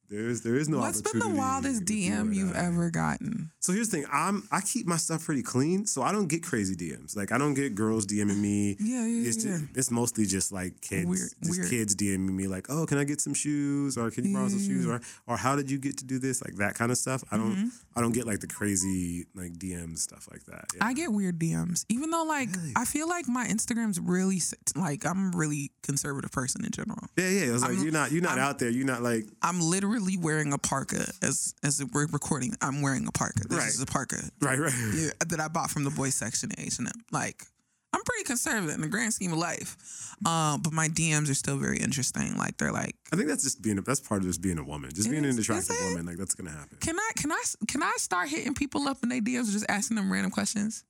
There's 0.08 0.42
there 0.42 0.54
is 0.56 0.68
no. 0.68 0.78
What's 0.78 1.02
been 1.02 1.18
the 1.18 1.28
wildest 1.28 1.84
DM 1.84 2.34
you've 2.34 2.54
I. 2.54 2.66
ever 2.66 2.90
gotten? 2.90 3.50
So 3.60 3.72
here's 3.72 3.88
the 3.88 3.98
thing. 3.98 4.06
I'm 4.12 4.46
I 4.52 4.60
keep 4.60 4.86
my 4.86 4.96
stuff 4.96 5.24
pretty 5.24 5.42
clean, 5.42 5.86
so 5.86 6.02
I 6.02 6.12
don't 6.12 6.28
get 6.28 6.42
crazy 6.42 6.76
DMs. 6.76 7.16
Like 7.16 7.32
I 7.32 7.38
don't 7.38 7.54
get 7.54 7.74
girls 7.74 8.06
DMing 8.06 8.38
me. 8.38 8.76
Yeah, 8.86 9.04
yeah, 9.06 9.28
It's 9.28 9.44
yeah. 9.44 9.58
it's 9.74 9.90
mostly 9.90 10.26
just 10.26 10.52
like 10.52 10.80
kids, 10.80 11.06
Weird- 11.06 11.30
just 11.42 11.58
weird. 11.60 11.70
kids 11.70 11.96
DMing 11.96 12.30
me 12.34 12.46
like, 12.46 12.66
oh, 12.68 12.86
can 12.86 12.98
I 12.98 13.04
get 13.04 13.20
some 13.20 13.34
shoes 13.34 13.96
or 13.98 14.10
can 14.10 14.24
you 14.24 14.32
borrow 14.34 14.48
some 14.48 14.60
shoes 14.60 14.86
or 14.86 15.00
or 15.26 15.36
how 15.36 15.56
did 15.56 15.70
you 15.70 15.78
get 15.78 15.98
to 15.98 16.04
do 16.04 16.18
this 16.18 16.42
like 16.44 16.56
that 16.56 16.74
kind 16.76 16.92
of 16.92 16.98
stuff. 16.98 17.24
I 17.32 17.36
don't 17.36 17.56
Mhm. 17.56 17.70
I 17.96 18.00
don't 18.00 18.12
get 18.12 18.26
like 18.26 18.40
the 18.40 18.46
crazy 18.46 19.26
like 19.34 19.54
DMs 19.58 19.98
stuff 19.98 20.28
like 20.30 20.44
that. 20.44 20.66
Yeah. 20.76 20.84
I 20.86 20.92
get 20.92 21.12
weird 21.12 21.38
DMs, 21.38 21.84
even 21.88 22.10
though 22.10 22.24
like 22.24 22.50
Really? 22.54 22.72
I 22.76 22.84
feel 22.84 23.08
like 23.08 23.26
my 23.28 23.46
Instagram's 23.46 23.98
really 23.98 24.40
like 24.76 25.04
I'm 25.04 25.34
a 25.34 25.36
really 25.36 25.72
conservative 25.82 26.30
person 26.30 26.64
in 26.64 26.70
general. 26.70 27.08
yeah, 27.16 27.28
yeah. 27.28 27.40
It 27.46 27.50
was 27.52 27.62
like 27.62 27.72
I'm- 27.72 27.82
you're 27.82 27.92
not 27.92 28.12
you're 28.12 28.22
not 28.22 28.38
I'm- 28.38 28.46
out 28.48 28.58
there. 28.60 28.70
You're 28.70 28.86
not 28.86 29.02
like 29.02 29.26
I'm 29.42 29.60
literally 29.60 29.95
wearing 30.20 30.52
a 30.52 30.58
parka 30.58 31.10
as 31.22 31.54
as 31.62 31.82
we're 31.92 32.06
recording. 32.06 32.54
I'm 32.60 32.82
wearing 32.82 33.06
a 33.06 33.12
parka. 33.12 33.46
This 33.48 33.58
Right. 33.58 33.68
is 33.68 33.80
a 33.80 33.86
parka 33.86 34.16
right, 34.40 34.58
right. 34.58 34.72
yeah, 34.94 35.10
that 35.26 35.40
I 35.40 35.48
bought 35.48 35.70
from 35.70 35.84
the 35.84 35.90
boys 35.90 36.14
section 36.14 36.52
at 36.52 36.60
H 36.60 36.78
and 36.78 36.88
M. 36.88 36.94
Like 37.12 37.44
I'm 37.92 38.02
pretty 38.04 38.24
conservative 38.24 38.74
in 38.74 38.80
the 38.82 38.88
grand 38.88 39.14
scheme 39.14 39.32
of 39.32 39.38
life, 39.38 39.76
um, 40.26 40.60
but 40.60 40.72
my 40.72 40.88
DMs 40.88 41.30
are 41.30 41.34
still 41.34 41.56
very 41.56 41.78
interesting. 41.78 42.36
Like 42.36 42.58
they're 42.58 42.72
like, 42.72 42.94
I 43.12 43.16
think 43.16 43.28
that's 43.28 43.42
just 43.42 43.62
being 43.62 43.78
a, 43.78 43.80
that's 43.80 44.00
part 44.00 44.20
of 44.20 44.26
just 44.26 44.42
being 44.42 44.58
a 44.58 44.64
woman. 44.64 44.90
Just 44.92 45.10
being 45.10 45.24
an 45.24 45.38
attractive 45.38 45.76
woman, 45.84 46.04
like 46.04 46.16
that's 46.18 46.34
gonna 46.34 46.50
happen. 46.50 46.76
can 46.80 46.98
I 46.98 47.10
can 47.16 47.32
I 47.32 47.42
can 47.66 47.82
I 47.82 47.94
start 47.96 48.28
hitting 48.28 48.54
people 48.54 48.86
up 48.88 48.98
in 49.02 49.08
their 49.08 49.20
DMs, 49.20 49.48
or 49.48 49.52
just 49.52 49.66
asking 49.68 49.96
them 49.96 50.12
random 50.12 50.30
questions? 50.30 50.84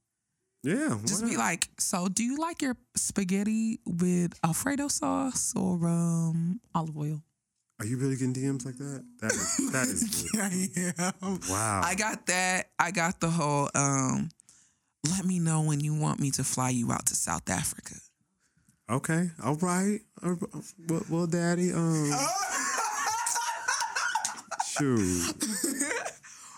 Yeah. 0.63 0.99
Just 1.07 1.23
be 1.23 1.33
not? 1.37 1.39
like, 1.39 1.69
so 1.79 2.09
do 2.09 2.25
you 2.25 2.39
like 2.39 2.61
your 2.61 2.77
spaghetti 2.97 3.79
with 3.87 4.33
Alfredo 4.43 4.89
sauce 4.89 5.53
or 5.55 5.87
um 5.87 6.61
olive 6.75 6.97
oil? 6.97 7.23
Are 7.79 7.85
you 7.85 7.99
really 7.99 8.17
getting 8.17 8.33
DMs 8.33 8.65
like 8.65 8.79
that? 8.79 9.05
That 9.21 9.33
is 9.33 9.71
that 9.73 9.87
is 9.87 10.31
good. 10.33 10.95
I 10.99 11.13
am. 11.27 11.41
wow. 11.49 11.83
I 11.85 11.95
got 11.95 12.27
that. 12.27 12.71
I 12.79 12.91
got 12.91 13.21
the 13.21 13.29
whole 13.29 13.69
um 13.75 14.31
let 15.11 15.25
me 15.27 15.39
know 15.39 15.61
when 15.63 15.81
you 15.81 15.95
want 15.95 16.19
me 16.19 16.31
to 16.33 16.45
fly 16.45 16.71
you 16.71 16.91
out 16.91 17.07
to 17.07 17.15
South 17.15 17.49
Africa. 17.51 17.95
Okay. 18.91 19.31
All 19.45 19.57
right. 19.57 20.01
All 20.23 20.31
right. 20.31 20.65
Well, 20.89 21.03
well, 21.11 21.27
daddy. 21.27 21.73
Um. 21.73 22.13
Shoot. 24.67 25.35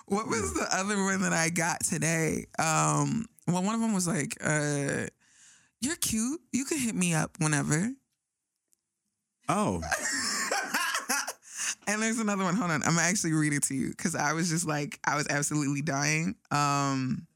What 0.06 0.28
was 0.28 0.54
the 0.54 0.66
other 0.72 1.02
one 1.02 1.20
that 1.22 1.32
I 1.32 1.50
got 1.50 1.82
today? 1.84 2.46
Um 2.60 3.26
well 3.48 3.62
one 3.64 3.74
of 3.74 3.80
them 3.80 3.92
was 3.92 4.06
like, 4.06 4.36
uh, 4.44 5.06
you're 5.80 5.96
cute. 5.96 6.40
You 6.52 6.64
can 6.64 6.78
hit 6.78 6.94
me 6.94 7.12
up 7.12 7.32
whenever. 7.40 7.90
Oh. 9.48 9.82
And 11.88 12.02
there's 12.02 12.18
another 12.18 12.44
one. 12.44 12.54
Hold 12.54 12.70
on. 12.70 12.82
I'm 12.84 12.98
actually 12.98 13.32
reading 13.32 13.60
to 13.60 13.74
you 13.74 13.88
because 13.88 14.14
I 14.14 14.34
was 14.34 14.50
just 14.50 14.66
like, 14.66 15.00
I 15.04 15.16
was 15.16 15.26
absolutely 15.28 15.80
dying. 15.82 16.36
Um, 16.50 17.26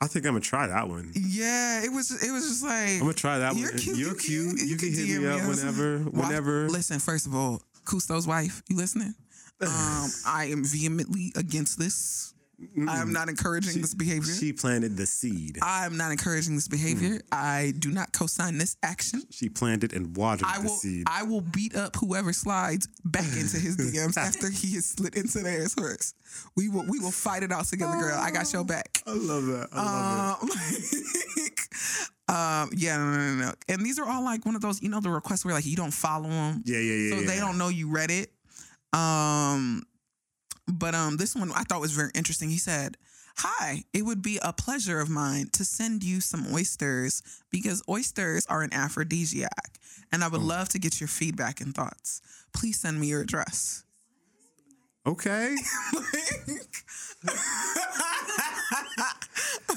I 0.00 0.06
think 0.06 0.26
I'm 0.26 0.32
gonna 0.32 0.40
try 0.40 0.66
that 0.66 0.86
one. 0.88 1.10
yeah, 1.14 1.82
it 1.82 1.90
was. 1.90 2.10
It 2.22 2.30
was 2.30 2.46
just 2.46 2.62
like 2.62 2.90
I'm 2.96 3.00
gonna 3.00 3.14
try 3.14 3.38
that 3.38 3.56
You're 3.56 3.70
one. 3.70 3.78
cute, 3.78 3.96
You're 3.96 4.14
cute. 4.14 4.60
You, 4.60 4.66
you 4.66 4.76
can, 4.76 4.92
hit 4.92 5.08
DM 5.08 5.22
me 5.22 5.28
up 5.28 5.40
or 5.40 5.48
whenever. 5.48 5.98
Whenever. 6.10 6.68
Listen, 6.68 6.98
first 7.00 7.26
of 7.26 7.34
all, 7.34 7.62
Cousteau's 7.86 8.26
wife, 8.26 8.62
you 8.68 8.76
listening? 8.76 9.14
Um, 9.60 10.10
I 10.26 10.46
am 10.46 10.64
vehemently 10.64 11.32
against 11.36 11.78
this. 11.78 12.33
I'm 12.88 13.12
not 13.12 13.28
encouraging 13.28 13.80
this 13.80 13.94
behavior. 13.94 14.32
She 14.32 14.52
planted 14.52 14.96
the 14.96 15.06
seed. 15.06 15.58
I'm 15.62 15.96
not 15.96 16.12
encouraging 16.12 16.54
this 16.54 16.68
behavior. 16.68 17.20
I 17.32 17.72
do 17.78 17.90
not 17.90 18.12
co-sign 18.12 18.58
this 18.58 18.76
action. 18.82 19.22
She 19.30 19.48
planted 19.48 19.92
and 19.92 20.16
watered 20.16 20.46
I 20.48 20.62
the 20.62 20.68
seed. 20.68 21.04
I 21.08 21.22
will 21.24 21.40
beat 21.40 21.76
up 21.76 21.96
whoever 21.96 22.32
slides 22.32 22.86
back 23.04 23.26
into 23.26 23.58
his 23.58 23.76
DMs 23.94 24.16
after 24.16 24.50
he 24.50 24.74
has 24.74 24.86
slid 24.86 25.16
into 25.16 25.40
theirs 25.40 25.74
first. 25.74 26.16
We 26.56 26.68
will. 26.68 26.84
We 26.88 26.98
will 26.98 27.10
fight 27.10 27.42
it 27.42 27.52
out 27.52 27.66
together, 27.66 27.96
girl. 27.96 28.18
I 28.18 28.30
got 28.30 28.52
your 28.52 28.64
back. 28.64 29.02
I 29.06 29.12
love 29.12 29.46
that. 29.46 29.68
I 29.72 29.82
love 29.82 30.42
Um, 30.42 30.48
like, 31.36 31.60
um, 32.28 32.70
yeah, 32.76 32.96
no, 32.96 33.10
no, 33.10 33.16
no, 33.16 33.34
no. 33.46 33.52
And 33.68 33.84
these 33.84 33.98
are 33.98 34.08
all 34.08 34.24
like 34.24 34.44
one 34.46 34.54
of 34.54 34.62
those, 34.62 34.82
you 34.82 34.88
know, 34.88 35.00
the 35.00 35.10
requests 35.10 35.44
where 35.44 35.54
like 35.54 35.66
you 35.66 35.76
don't 35.76 35.92
follow 35.92 36.28
them. 36.28 36.62
Yeah, 36.64 36.78
yeah, 36.78 36.94
yeah. 36.94 37.10
so 37.10 37.20
yeah. 37.20 37.26
they 37.26 37.38
don't 37.38 37.58
know 37.58 37.68
you 37.68 37.90
read 37.90 38.10
it. 38.10 38.30
Um, 38.92 39.84
but 40.66 40.94
um, 40.94 41.16
this 41.16 41.34
one 41.34 41.50
I 41.52 41.62
thought 41.64 41.80
was 41.80 41.92
very 41.92 42.10
interesting. 42.14 42.50
He 42.50 42.58
said, 42.58 42.96
"Hi, 43.38 43.84
it 43.92 44.02
would 44.04 44.22
be 44.22 44.38
a 44.42 44.52
pleasure 44.52 45.00
of 45.00 45.08
mine 45.08 45.48
to 45.52 45.64
send 45.64 46.02
you 46.04 46.20
some 46.20 46.46
oysters 46.52 47.22
because 47.50 47.82
oysters 47.88 48.46
are 48.46 48.62
an 48.62 48.72
aphrodisiac, 48.72 49.78
and 50.12 50.22
I 50.24 50.28
would 50.28 50.40
Oh. 50.40 50.44
love 50.44 50.68
to 50.70 50.78
get 50.78 51.00
your 51.00 51.08
feedback 51.08 51.60
and 51.60 51.74
thoughts. 51.74 52.20
Please 52.52 52.78
send 52.80 53.00
me 53.00 53.08
your 53.08 53.20
address." 53.22 53.82
Okay. 55.06 55.54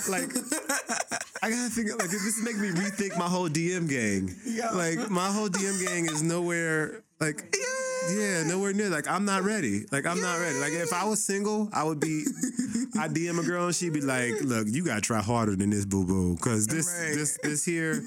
like 0.09 0.31
I 1.43 1.49
gotta 1.49 1.69
think 1.69 1.89
like 1.99 2.09
this 2.09 2.23
is 2.23 2.41
making 2.43 2.61
me 2.61 2.69
rethink 2.69 3.17
my 3.17 3.27
whole 3.27 3.49
DM 3.49 3.89
gang. 3.89 4.33
Yeah. 4.45 4.71
Like 4.71 5.09
my 5.09 5.29
whole 5.31 5.49
DM 5.49 5.85
gang 5.85 6.05
is 6.05 6.23
nowhere 6.23 7.03
like 7.19 7.43
yeah, 7.53 7.76
nowhere 8.47 8.73
near. 8.73 8.89
Like 8.89 9.07
I'm 9.07 9.25
not 9.25 9.43
ready. 9.43 9.85
Like 9.91 10.05
I'm 10.05 10.21
not 10.21 10.39
ready. 10.39 10.59
Like 10.59 10.73
if 10.73 10.93
I 10.93 11.05
was 11.05 11.23
single, 11.23 11.69
I 11.73 11.83
would 11.83 11.99
be 11.99 12.23
I 12.99 13.07
DM 13.07 13.39
a 13.39 13.43
girl 13.45 13.65
and 13.67 13.75
she'd 13.75 13.93
be 13.93 14.01
like, 14.01 14.33
"Look, 14.41 14.67
you 14.69 14.83
gotta 14.83 15.01
try 15.01 15.21
harder 15.21 15.55
than 15.55 15.69
this, 15.69 15.85
boo 15.85 16.05
boo, 16.05 16.37
cause 16.37 16.67
this 16.67 16.87
Right. 16.87 17.13
this 17.15 17.37
this 17.43 17.63
here, 17.65 18.03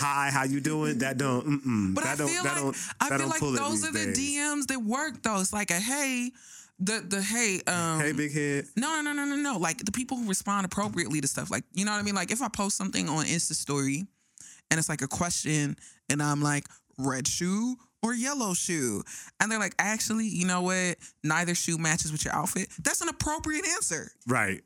hi, 0.00 0.30
how 0.32 0.44
you 0.44 0.60
doing? 0.60 0.98
That 0.98 1.18
don't, 1.18 1.46
mm-mm, 1.46 1.94
But 1.94 2.04
that 2.04 2.14
I 2.14 2.16
don't, 2.16 2.28
feel 2.28 2.42
that 2.42 2.52
like 2.54 2.62
don't, 2.62 2.76
I 3.00 3.08
that 3.08 3.08
feel 3.08 3.18
don't 3.18 3.28
like 3.30 3.60
those 3.60 3.84
are 3.84 3.92
the 3.92 4.12
days. 4.12 4.18
DMs 4.36 4.66
that 4.68 4.82
work 4.82 5.22
though. 5.22 5.40
It's 5.40 5.52
like 5.52 5.70
a 5.70 5.74
hey, 5.80 6.30
the 6.78 7.04
the 7.06 7.22
hey, 7.22 7.60
um 7.66 8.00
Hey, 8.00 8.12
big 8.12 8.32
head. 8.32 8.64
No, 8.76 9.00
no, 9.02 9.12
no, 9.12 9.24
no, 9.24 9.36
no, 9.36 9.36
no. 9.36 9.58
Like 9.58 9.78
the 9.84 9.92
people 9.92 10.16
who 10.16 10.28
respond 10.28 10.64
appropriately 10.66 11.20
to 11.20 11.28
stuff. 11.28 11.50
Like, 11.50 11.64
you 11.72 11.84
know 11.84 11.92
what 11.92 11.98
I 11.98 12.02
mean? 12.02 12.14
Like 12.14 12.30
if 12.32 12.42
I 12.42 12.48
post 12.48 12.76
something 12.76 13.08
on 13.08 13.24
Insta 13.26 13.54
story 13.54 14.04
and 14.70 14.78
it's 14.78 14.88
like 14.88 15.02
a 15.02 15.08
question 15.08 15.76
and 16.08 16.22
I'm 16.22 16.40
like, 16.42 16.64
red 16.98 17.26
shoe 17.28 17.76
or 18.02 18.14
yellow 18.14 18.54
shoe. 18.54 19.02
And 19.40 19.50
they're 19.50 19.58
like, 19.58 19.74
actually, 19.78 20.26
you 20.26 20.46
know 20.46 20.62
what? 20.62 20.96
Neither 21.22 21.54
shoe 21.54 21.78
matches 21.78 22.12
with 22.12 22.24
your 22.24 22.34
outfit. 22.34 22.68
That's 22.82 23.00
an 23.00 23.08
appropriate 23.08 23.66
answer. 23.66 24.10
Right, 24.26 24.62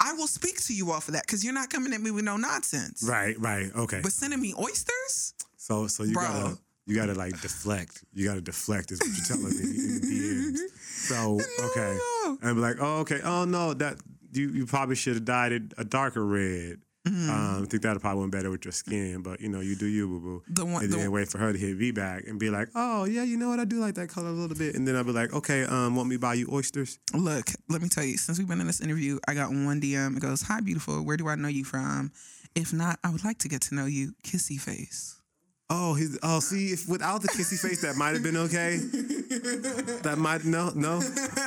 I 0.00 0.12
will 0.12 0.26
speak 0.28 0.62
to 0.64 0.74
you 0.74 0.92
off 0.92 1.08
of 1.08 1.14
that 1.14 1.26
because 1.26 1.44
you're 1.44 1.54
not 1.54 1.70
coming 1.70 1.92
at 1.92 2.00
me 2.00 2.10
with 2.10 2.24
no 2.24 2.36
nonsense. 2.36 3.04
right, 3.08 3.38
right. 3.40 3.70
Okay. 3.74 4.00
But 4.02 4.12
sending 4.12 4.40
me 4.40 4.54
oysters? 4.58 5.34
So 5.56 5.86
so 5.86 6.04
you 6.04 6.14
Bro. 6.14 6.22
gotta 6.22 6.58
you 6.86 6.94
gotta 6.94 7.14
like 7.14 7.40
deflect. 7.40 8.04
You 8.14 8.26
gotta 8.26 8.40
deflect 8.40 8.92
is 8.92 9.00
what 9.00 9.08
you're 9.08 9.26
telling 9.26 9.56
me 9.56 9.64
in 9.64 10.00
the 10.00 10.56
DMs. 10.56 10.78
So 10.78 11.40
okay. 11.70 11.98
No. 12.24 12.38
And 12.42 12.54
be 12.56 12.60
like, 12.60 12.76
oh 12.80 13.00
okay, 13.00 13.20
oh 13.24 13.44
no, 13.44 13.74
that 13.74 13.96
you 14.32 14.50
you 14.50 14.66
probably 14.66 14.94
should 14.94 15.14
have 15.14 15.24
dyed 15.24 15.52
it 15.52 15.62
a 15.76 15.84
darker 15.84 16.24
red. 16.24 16.78
Mhm. 17.08 17.28
Um, 17.28 17.62
I 17.62 17.66
think 17.66 17.82
that'd 17.82 18.00
probably 18.02 18.20
went 18.20 18.32
better 18.32 18.50
with 18.50 18.64
your 18.64 18.72
skin, 18.72 19.22
but 19.22 19.40
you 19.40 19.48
know, 19.48 19.60
you 19.60 19.74
do 19.76 19.86
you, 19.86 20.06
boo 20.06 20.20
boo. 20.20 20.42
the 20.48 20.64
one, 20.64 20.84
And 20.84 20.92
the, 20.92 20.96
then 20.98 21.10
wait 21.12 21.28
for 21.28 21.38
her 21.38 21.52
to 21.52 21.58
hit 21.58 21.76
me 21.78 21.90
back 21.90 22.24
and 22.26 22.38
be 22.38 22.50
like, 22.50 22.68
oh 22.74 23.04
yeah, 23.04 23.22
you 23.22 23.36
know 23.36 23.48
what, 23.48 23.60
I 23.60 23.64
do 23.64 23.78
like 23.80 23.94
that 23.94 24.08
color 24.08 24.28
a 24.28 24.32
little 24.32 24.56
bit. 24.56 24.74
And 24.74 24.86
then 24.86 24.94
I'll 24.96 25.04
be 25.04 25.12
like, 25.12 25.32
okay, 25.32 25.64
um, 25.64 25.96
want 25.96 26.08
me 26.08 26.16
to 26.16 26.20
buy 26.20 26.34
you 26.34 26.48
oysters? 26.52 26.98
Look, 27.14 27.50
let 27.68 27.80
me 27.82 27.88
tell 27.88 28.04
you, 28.04 28.16
since 28.18 28.38
we've 28.38 28.48
been 28.48 28.60
in 28.60 28.66
this 28.66 28.80
interview, 28.80 29.18
I 29.26 29.34
got 29.34 29.50
one 29.50 29.80
DM. 29.80 30.16
It 30.16 30.20
goes, 30.20 30.42
Hi, 30.42 30.60
beautiful. 30.60 31.02
Where 31.04 31.16
do 31.16 31.28
I 31.28 31.34
know 31.36 31.48
you 31.48 31.64
from? 31.64 32.12
If 32.54 32.72
not, 32.72 32.98
I 33.04 33.10
would 33.10 33.24
like 33.24 33.38
to 33.38 33.48
get 33.48 33.60
to 33.62 33.74
know 33.74 33.86
you. 33.86 34.14
Kissy 34.24 34.58
face. 34.60 35.17
Oh, 35.70 35.92
he's 35.94 36.18
oh 36.22 36.40
see 36.40 36.68
if 36.68 36.88
without 36.88 37.20
the 37.20 37.28
kissy 37.28 37.58
face 37.60 37.82
that 37.82 37.94
might 37.96 38.14
have 38.14 38.22
been 38.22 38.38
okay. 38.38 38.78
that 40.02 40.16
might 40.18 40.44
no 40.44 40.70
no 40.74 41.00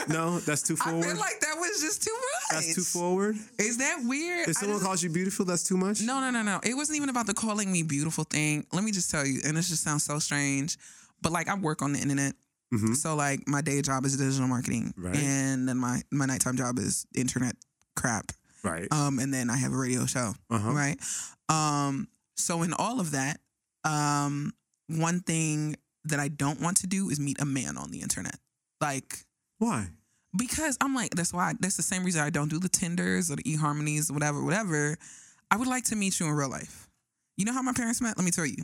no 0.08 0.40
that's 0.40 0.62
too 0.62 0.76
forward. 0.76 1.04
I 1.06 1.08
feel 1.10 1.18
like 1.20 1.40
that 1.40 1.56
was 1.58 1.82
just 1.82 2.04
too 2.04 2.14
much. 2.14 2.44
that's 2.52 2.76
too 2.76 2.82
forward. 2.82 3.36
Is 3.58 3.78
that 3.80 4.04
weird? 4.06 4.48
If 4.50 4.58
someone 4.58 4.78
just- 4.78 4.86
calls 4.86 5.02
you 5.04 5.10
beautiful, 5.10 5.46
that's 5.46 5.64
too 5.64 5.78
much. 5.78 6.02
No, 6.02 6.20
no, 6.20 6.30
no, 6.30 6.44
no. 6.44 6.60
It 6.64 6.76
wasn't 6.76 6.98
even 6.98 7.10
about 7.10 7.26
the 7.26 7.34
calling 7.34 7.72
me 7.72 7.82
beautiful 7.84 8.24
thing. 8.24 8.66
Let 8.72 8.84
me 8.84 8.92
just 8.92 9.10
tell 9.10 9.26
you, 9.26 9.42
and 9.44 9.58
this 9.58 9.70
just 9.70 9.84
sounds 9.84 10.04
so 10.04 10.20
strange, 10.20 10.78
but 11.22 11.32
like 11.32 11.48
I 11.50 11.56
work 11.56 11.82
on 11.82 11.94
the 11.94 12.00
internet. 12.00 12.34
Mhm. 12.74 12.96
So 12.96 13.16
like 13.16 13.48
my 13.48 13.62
day 13.62 13.82
job 13.82 14.06
is 14.06 14.16
digital 14.18 14.48
marketing, 14.48 14.94
Right. 14.98 15.16
and 15.16 15.68
then 15.68 15.78
my 15.78 16.04
my 16.12 16.26
nighttime 16.26 16.58
job 16.58 16.78
is 16.80 17.06
internet 17.16 17.56
crap. 17.96 18.32
Right. 18.64 18.88
Um, 18.94 19.18
and 19.18 19.34
then 19.34 19.50
I 19.50 19.58
have 19.58 19.74
a 19.74 19.78
radio 19.78 20.06
show, 20.06 20.36
Uh-huh. 20.52 20.72
right? 20.72 21.00
Um, 21.50 22.08
so 22.36 22.62
in 22.62 22.74
all 22.74 23.00
of 23.00 23.12
that, 23.12 23.40
um, 23.84 24.54
one 24.88 25.22
thing 25.22 25.76
that 26.06 26.20
I 26.20 26.28
don't 26.28 26.62
want 26.62 26.78
to 26.78 26.88
do 26.88 27.10
is 27.10 27.20
meet 27.20 27.42
a 27.42 27.46
man 27.46 27.78
on 27.78 27.92
the 27.92 28.02
internet, 28.02 28.38
like 28.80 29.26
Why? 29.60 29.90
because 30.36 30.78
I'm 30.82 30.96
like, 30.96 31.12
that's 31.16 31.34
why 31.34 31.54
that's 31.60 31.78
the 31.78 31.84
same 31.84 32.04
reason 32.04 32.22
I 32.22 32.30
don't 32.30 32.50
do 32.50 32.60
the 32.60 32.70
Tinders 32.70 33.30
or 33.30 33.36
the 33.36 33.44
eHarmonies, 33.44 34.12
whatever, 34.12 34.44
whatever. 34.44 34.98
I 35.50 35.58
would 35.58 35.68
like 35.68 35.84
to 35.86 35.96
meet 35.96 36.20
you 36.20 36.28
in 36.28 36.32
real 36.32 36.50
life. 36.50 36.88
You 37.38 37.46
know 37.46 37.54
how 37.54 37.62
my 37.62 37.74
parents 37.74 38.02
met? 38.02 38.18
Let 38.18 38.24
me 38.24 38.32
tell 38.32 38.46
you. 38.46 38.64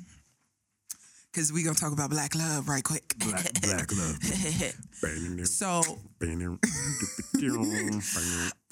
Cause 1.34 1.54
we're 1.54 1.64
gonna 1.66 1.76
talk 1.76 1.94
about 1.94 2.10
black 2.10 2.34
love 2.34 2.68
right 2.68 2.84
quick. 2.84 3.14
Black, 3.20 3.54
black 3.62 3.92
love. 3.92 4.18
so 5.48 5.82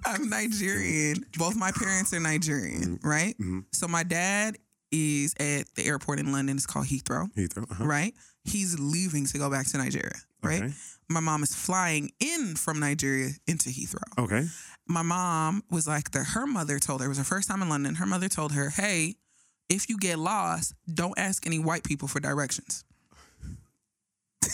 I'm 0.05 0.29
Nigerian. 0.29 1.25
Both 1.37 1.55
my 1.55 1.71
parents 1.71 2.13
are 2.13 2.19
Nigerian, 2.19 2.99
right? 3.03 3.37
Mhm. 3.37 3.65
So 3.71 3.87
my 3.87 4.03
dad 4.03 4.57
is 4.95 5.33
at 5.39 5.67
the 5.75 5.85
airport 5.85 6.19
in 6.19 6.31
London. 6.31 6.55
It's 6.57 6.65
called 6.65 6.85
Heathrow, 6.87 7.31
Heathrow. 7.33 7.69
Uh-huh. 7.71 7.85
right? 7.85 8.13
He's 8.43 8.79
leaving 8.79 9.25
to 9.27 9.37
go 9.37 9.49
back 9.49 9.67
to 9.67 9.77
Nigeria, 9.77 10.15
right? 10.43 10.63
Okay. 10.63 10.73
My 11.09 11.19
mom 11.19 11.43
is 11.43 11.53
flying 11.53 12.11
in 12.19 12.55
from 12.55 12.79
Nigeria 12.79 13.29
into 13.47 13.69
Heathrow. 13.69 14.17
Okay. 14.17 14.47
my 14.87 15.01
mom 15.01 15.63
was 15.71 15.87
like 15.87 16.11
that 16.11 16.23
her 16.35 16.45
mother 16.47 16.79
told 16.79 17.01
her 17.01 17.05
it 17.07 17.09
was 17.09 17.17
her 17.17 17.23
first 17.23 17.47
time 17.49 17.61
in 17.63 17.69
london 17.69 17.95
her 17.95 18.05
mother 18.05 18.27
told 18.29 18.51
her 18.51 18.69
hey 18.69 19.15
if 19.67 19.89
you 19.89 19.97
get 19.97 20.19
lost 20.19 20.73
don't 20.93 21.17
ask 21.17 21.47
any 21.47 21.57
white 21.57 21.83
people 21.83 22.07
for 22.07 22.19
directions 22.19 22.83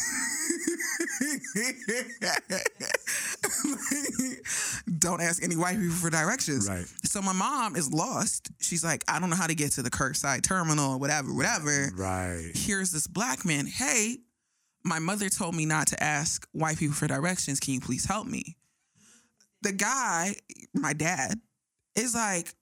don't 4.99 5.21
ask 5.21 5.43
any 5.43 5.55
white 5.55 5.77
people 5.79 5.95
for 5.95 6.09
directions 6.09 6.69
Right. 6.69 6.85
so 7.03 7.21
my 7.21 7.33
mom 7.33 7.75
is 7.75 7.91
lost 7.91 8.49
she's 8.59 8.83
like 8.83 9.03
i 9.07 9.19
don't 9.19 9.29
know 9.29 9.35
how 9.35 9.47
to 9.47 9.55
get 9.55 9.71
to 9.73 9.81
the 9.81 9.89
kirkside 9.89 10.43
terminal 10.43 10.93
or 10.93 10.97
whatever 10.99 11.33
whatever 11.33 11.91
Right. 11.95 12.51
here's 12.53 12.91
this 12.91 13.07
black 13.07 13.45
man. 13.45 13.65
Hey, 13.67 14.17
my 14.83 14.99
mother 14.99 15.29
told 15.29 15.55
me 15.55 15.65
not 15.65 15.87
to 15.87 16.03
ask 16.03 16.47
white 16.53 16.77
people 16.77 16.95
for 16.95 17.07
directions. 17.07 17.59
Can 17.59 17.73
you 17.75 17.79
please 17.81 18.05
help 18.05 18.25
me? 18.27 18.57
The 19.61 19.71
guy, 19.73 20.35
my 20.73 20.93
dad, 20.93 21.35
is 21.95 22.15
like, 22.15 22.53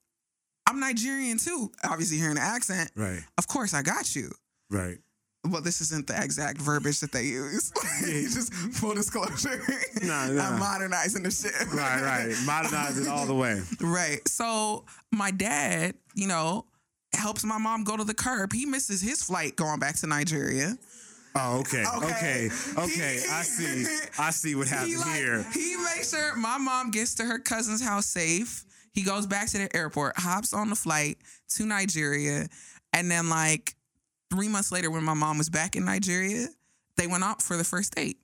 I'm 0.68 0.80
Nigerian 0.80 1.38
too. 1.38 1.70
Obviously, 1.82 2.18
hearing 2.18 2.34
the 2.34 2.42
accent. 2.42 2.90
Right. 2.94 3.20
Of 3.38 3.46
course, 3.48 3.72
I 3.72 3.82
got 3.82 4.14
you. 4.14 4.30
Right. 4.70 4.98
Well, 5.48 5.62
this 5.62 5.80
isn't 5.80 6.06
the 6.06 6.22
exact 6.22 6.58
verbiage 6.58 7.00
that 7.00 7.12
they 7.12 7.24
use. 7.24 7.70
Just 8.04 8.52
full 8.52 8.94
disclosure. 8.94 9.62
Nah, 10.02 10.26
nah. 10.26 10.50
I'm 10.50 10.58
modernizing 10.58 11.22
the 11.22 11.30
shit. 11.30 11.52
Right. 11.72 12.02
Right. 12.02 12.36
Modernizing 12.44 13.08
all 13.08 13.24
the 13.26 13.34
way. 13.34 13.62
Right. 13.80 14.26
So 14.28 14.84
my 15.10 15.30
dad, 15.30 15.94
you 16.14 16.28
know, 16.28 16.66
helps 17.14 17.42
my 17.44 17.56
mom 17.56 17.84
go 17.84 17.96
to 17.96 18.04
the 18.04 18.14
curb. 18.14 18.52
He 18.52 18.66
misses 18.66 19.00
his 19.00 19.22
flight 19.22 19.56
going 19.56 19.80
back 19.80 19.96
to 19.96 20.06
Nigeria. 20.06 20.76
Oh, 21.34 21.60
okay. 21.60 21.84
Okay. 21.96 22.04
Okay. 22.04 22.48
Okay. 22.76 23.20
I 23.30 23.42
see. 23.42 23.86
I 24.18 24.30
see 24.30 24.54
what 24.54 24.68
happened 24.68 24.90
he 24.90 24.96
like, 24.96 25.14
here. 25.14 25.46
He 25.54 25.76
makes 25.76 26.10
sure 26.10 26.36
my 26.36 26.58
mom 26.58 26.90
gets 26.90 27.14
to 27.16 27.24
her 27.24 27.38
cousin's 27.38 27.82
house 27.82 28.06
safe. 28.06 28.64
He 28.92 29.02
goes 29.02 29.26
back 29.26 29.48
to 29.50 29.58
the 29.58 29.74
airport, 29.74 30.18
hops 30.18 30.52
on 30.52 30.68
the 30.68 30.76
flight 30.76 31.18
to 31.50 31.64
Nigeria, 31.64 32.48
and 32.92 33.10
then 33.10 33.28
like 33.28 33.76
three 34.30 34.48
months 34.48 34.70
later, 34.72 34.90
when 34.90 35.04
my 35.04 35.14
mom 35.14 35.38
was 35.38 35.48
back 35.50 35.76
in 35.76 35.84
Nigeria, 35.84 36.48
they 36.96 37.06
went 37.06 37.24
out 37.24 37.42
for 37.42 37.56
the 37.56 37.64
first 37.64 37.94
date. 37.94 38.18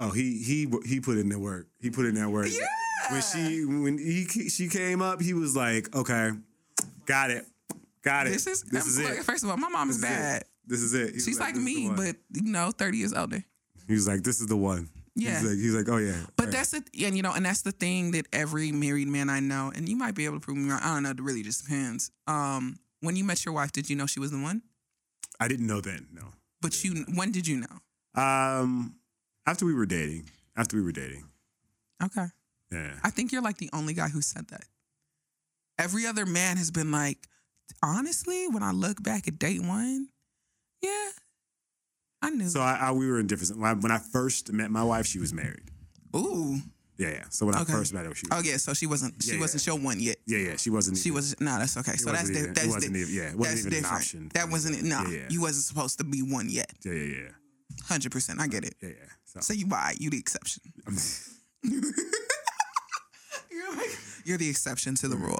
Oh, 0.00 0.10
he 0.10 0.38
he 0.42 0.68
he 0.86 1.00
put 1.00 1.18
in 1.18 1.28
that 1.30 1.38
work. 1.38 1.66
He 1.80 1.90
put 1.90 2.06
in 2.06 2.14
that 2.16 2.28
work. 2.28 2.48
Yeah. 2.50 2.66
When 3.10 3.22
she 3.22 3.64
when 3.64 3.98
he 3.98 4.24
she 4.48 4.68
came 4.68 5.00
up, 5.02 5.20
he 5.20 5.34
was 5.34 5.54
like, 5.54 5.94
"Okay, 5.94 6.30
got 7.06 7.30
it, 7.30 7.46
got 8.02 8.26
it. 8.26 8.30
This 8.30 8.46
is 8.46 8.62
this 8.62 8.86
is 8.86 8.98
look, 8.98 9.18
it. 9.18 9.22
First 9.24 9.44
of 9.44 9.50
all, 9.50 9.56
my 9.56 9.68
mom 9.68 9.90
is 9.90 10.00
This 10.00 10.10
is 10.10 10.16
it. 10.16 10.20
bad. 10.20 10.44
This 10.66 10.80
is 10.80 10.94
it." 10.94 11.14
He 11.14 11.20
She's 11.20 11.38
like, 11.38 11.54
"This 11.54 11.58
is 11.62 11.74
the 11.74 11.88
me, 11.88 11.92
but 11.94 12.16
you 12.32 12.50
know, 12.50 12.70
thirty 12.72 12.98
years 12.98 13.12
older. 13.12 13.44
he 13.86 13.92
was 13.92 14.08
like, 14.08 14.22
"This 14.22 14.40
is 14.40 14.46
the 14.48 14.56
one." 14.56 14.88
Yeah. 15.14 15.38
He's 15.38 15.48
like, 15.48 15.58
he's 15.58 15.74
like 15.74 15.88
"Oh 15.88 15.98
yeah." 15.98 16.26
But 16.36 16.46
Right. 16.46 16.52
that's 16.52 16.70
the 16.70 16.82
and 17.04 17.16
you 17.16 17.22
know, 17.22 17.32
and 17.32 17.44
that's 17.46 17.62
the 17.62 17.72
thing 17.72 18.10
that 18.12 18.26
every 18.32 18.72
married 18.72 19.08
man 19.08 19.30
I 19.30 19.40
know, 19.40 19.70
and 19.74 19.88
you 19.88 19.96
might 19.96 20.14
be 20.16 20.24
able 20.24 20.36
to 20.36 20.40
prove 20.40 20.56
me 20.56 20.70
wrong. 20.70 20.80
I 20.82 20.94
don't 20.94 21.02
know. 21.04 21.10
It 21.10 21.20
really 21.20 21.42
just 21.42 21.62
depends. 21.64 22.10
Um, 22.26 22.78
when 23.04 23.16
you 23.16 23.24
met 23.24 23.44
your 23.44 23.54
wife, 23.54 23.72
did 23.72 23.88
you 23.90 23.96
know 23.96 24.06
she 24.06 24.20
was 24.20 24.30
the 24.30 24.38
one? 24.40 24.62
I 25.40 25.48
didn't 25.48 25.66
know 25.66 25.80
then. 25.80 26.08
No. 26.12 26.22
But 26.60 26.82
you, 26.84 27.04
when 27.14 27.32
did 27.32 27.46
you 27.46 27.58
know? 27.58 28.20
Um, 28.22 28.96
after 29.46 29.66
we 29.66 29.74
were 29.74 29.86
dating, 29.86 30.30
after 30.56 30.76
we 30.76 30.82
were 30.82 30.92
dating, 30.92 31.24
Okay. 32.02 32.26
yeah. 32.72 32.94
I 33.02 33.10
think 33.10 33.32
you're 33.32 33.42
like 33.42 33.58
the 33.58 33.70
only 33.72 33.94
guy 33.94 34.08
who 34.08 34.20
said 34.20 34.48
that. 34.48 34.64
Every 35.78 36.06
other 36.06 36.24
man 36.24 36.56
has 36.56 36.70
been 36.70 36.90
like, 36.92 37.18
honestly, 37.82 38.46
when 38.48 38.62
I 38.62 38.70
look 38.70 39.02
back 39.02 39.26
at 39.26 39.38
date 39.38 39.62
one, 39.62 40.08
yeah, 40.80 41.08
I 42.22 42.30
knew. 42.30 42.48
So 42.48 42.60
I, 42.60 42.76
I 42.80 42.92
we 42.92 43.08
were 43.08 43.18
in 43.18 43.26
different. 43.26 43.58
When 43.58 43.70
I, 43.70 43.74
when 43.74 43.90
I 43.92 43.98
first 43.98 44.52
met 44.52 44.70
my 44.70 44.84
wife, 44.84 45.06
she 45.06 45.18
was 45.18 45.32
married. 45.32 45.70
Ooh. 46.14 46.58
Yeah, 46.96 47.08
yeah. 47.10 47.24
So 47.30 47.46
when 47.46 47.56
Okay. 47.56 47.72
I 47.72 47.76
first 47.76 47.92
met 47.92 48.06
her, 48.06 48.14
she 48.14 48.26
was. 48.30 48.38
Oh 48.38 48.42
yeah. 48.48 48.56
So 48.56 48.72
she 48.74 48.86
wasn't. 48.86 49.20
She 49.22 49.32
Yeah, 49.34 49.40
wasn't 49.40 49.66
yeah. 49.66 49.74
your 49.74 49.82
one 49.82 49.98
yet. 50.00 50.16
Yeah, 50.26 50.38
yeah. 50.38 50.56
She 50.56 50.70
wasn't. 50.70 50.96
She 50.98 51.08
even- 51.08 51.16
was 51.16 51.34
no. 51.40 51.58
That's 51.58 51.76
okay. 51.78 51.92
It 51.92 52.00
So 52.00 52.12
that's 52.12 52.30
even- 52.30 52.52
that's 52.54 52.66
wasn't 52.68 52.96
even, 52.96 53.12
yeah, 53.14 53.22
that's 53.24 53.36
wasn't 53.36 53.58
even 53.74 53.82
different. 53.82 54.32
That 54.34 54.48
wasn't 54.50 54.82
no. 54.84 55.02
Yeah, 55.02 55.18
yeah. 55.18 55.26
You 55.30 55.40
wasn't 55.40 55.64
supposed 55.64 55.98
to 55.98 56.04
be 56.04 56.22
one 56.22 56.48
yet. 56.48 56.70
Yeah, 56.84 56.92
yeah, 56.92 57.14
yeah, 57.22 57.28
Hundred 57.84 58.12
percent. 58.12 58.40
I 58.40 58.46
get 58.46 58.64
it. 58.64 58.74
yeah, 58.80 58.90
yeah. 58.90 58.94
So, 59.24 59.40
So 59.40 59.52
you 59.54 59.66
why 59.66 59.94
you 59.98 60.10
the 60.10 60.18
exception. 60.18 60.62
you're 63.50 63.76
like 63.76 63.90
you're 64.24 64.38
the 64.38 64.48
exception 64.48 64.94
to 64.96 65.08
the 65.08 65.16
rule. 65.16 65.38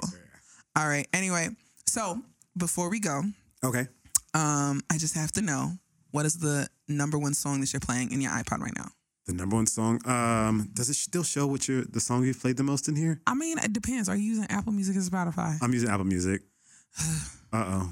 All 0.75 0.87
right. 0.87 1.07
Anyway, 1.13 1.49
so 1.87 2.21
before 2.57 2.89
we 2.89 2.99
go, 2.99 3.23
okay. 3.63 3.87
um, 4.33 4.81
I 4.91 4.97
just 4.97 5.15
have 5.15 5.31
to 5.33 5.41
know 5.41 5.71
what 6.11 6.25
is 6.25 6.37
the 6.39 6.67
number 6.87 7.17
one 7.17 7.33
song 7.33 7.61
that 7.61 7.71
you're 7.73 7.79
playing 7.79 8.11
in 8.11 8.21
your 8.21 8.31
iPod 8.31 8.59
right 8.59 8.75
now. 8.75 8.89
The 9.25 9.33
number 9.33 9.55
one 9.55 9.65
song. 9.65 9.99
Um, 10.07 10.69
does 10.73 10.89
it 10.89 10.93
still 10.93 11.23
show 11.23 11.47
what 11.47 11.67
your 11.67 11.83
the 11.83 11.99
song 11.99 12.23
you've 12.23 12.39
played 12.39 12.57
the 12.57 12.63
most 12.63 12.87
in 12.87 12.95
here? 12.95 13.21
I 13.25 13.33
mean, 13.33 13.57
it 13.57 13.73
depends. 13.73 14.07
Are 14.07 14.15
you 14.15 14.23
using 14.23 14.45
Apple 14.49 14.71
Music 14.71 14.95
or 14.95 14.99
Spotify? 14.99 15.57
I'm 15.61 15.73
using 15.73 15.89
Apple 15.89 16.05
Music. 16.05 16.41
Uh 17.53 17.63
oh. 17.67 17.91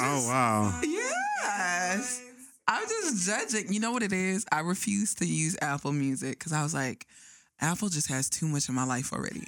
Oh 0.00 0.26
wow. 0.28 0.80
Yes. 0.84 2.22
I'm 2.66 2.86
just 2.86 3.26
judging. 3.26 3.72
You 3.72 3.80
know 3.80 3.92
what 3.92 4.02
it 4.02 4.12
is? 4.12 4.44
I 4.52 4.60
refuse 4.60 5.14
to 5.16 5.26
use 5.26 5.56
Apple 5.62 5.92
Music 5.92 6.38
because 6.38 6.52
I 6.52 6.62
was 6.62 6.74
like, 6.74 7.06
Apple 7.60 7.88
just 7.88 8.08
has 8.08 8.28
too 8.28 8.46
much 8.46 8.68
in 8.68 8.74
my 8.74 8.84
life 8.84 9.12
already. 9.12 9.46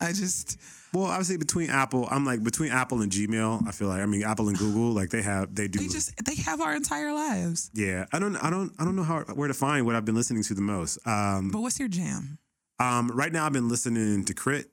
I 0.00 0.12
just 0.12 0.58
Well, 0.94 1.06
obviously 1.06 1.36
between 1.36 1.70
Apple, 1.70 2.06
I'm 2.10 2.24
like 2.24 2.42
between 2.42 2.70
Apple 2.70 3.02
and 3.02 3.10
Gmail. 3.10 3.66
I 3.66 3.72
feel 3.72 3.88
like 3.88 4.00
I 4.00 4.06
mean 4.06 4.22
Apple 4.22 4.48
and 4.48 4.56
Google, 4.56 4.92
like 4.92 5.10
they 5.10 5.22
have 5.22 5.54
they 5.54 5.66
do. 5.68 5.80
they 5.80 5.88
just 5.88 6.12
they 6.24 6.36
have 6.36 6.60
our 6.60 6.74
entire 6.74 7.12
lives. 7.12 7.70
yeah, 7.74 8.06
I 8.12 8.18
don't 8.18 8.36
I 8.36 8.48
don't 8.48 8.72
I 8.78 8.84
don't 8.84 8.94
know 8.96 9.02
how 9.02 9.20
where 9.34 9.48
to 9.48 9.54
find 9.54 9.84
what 9.86 9.96
I've 9.96 10.04
been 10.04 10.14
listening 10.14 10.42
to 10.44 10.54
the 10.54 10.62
most. 10.62 10.98
Um, 11.06 11.50
But 11.50 11.60
what's 11.62 11.78
your 11.78 11.88
jam? 11.88 12.38
um, 12.80 13.10
right 13.12 13.32
now 13.32 13.44
I've 13.46 13.52
been 13.52 13.68
listening 13.68 14.24
to 14.24 14.34
Crit. 14.34 14.70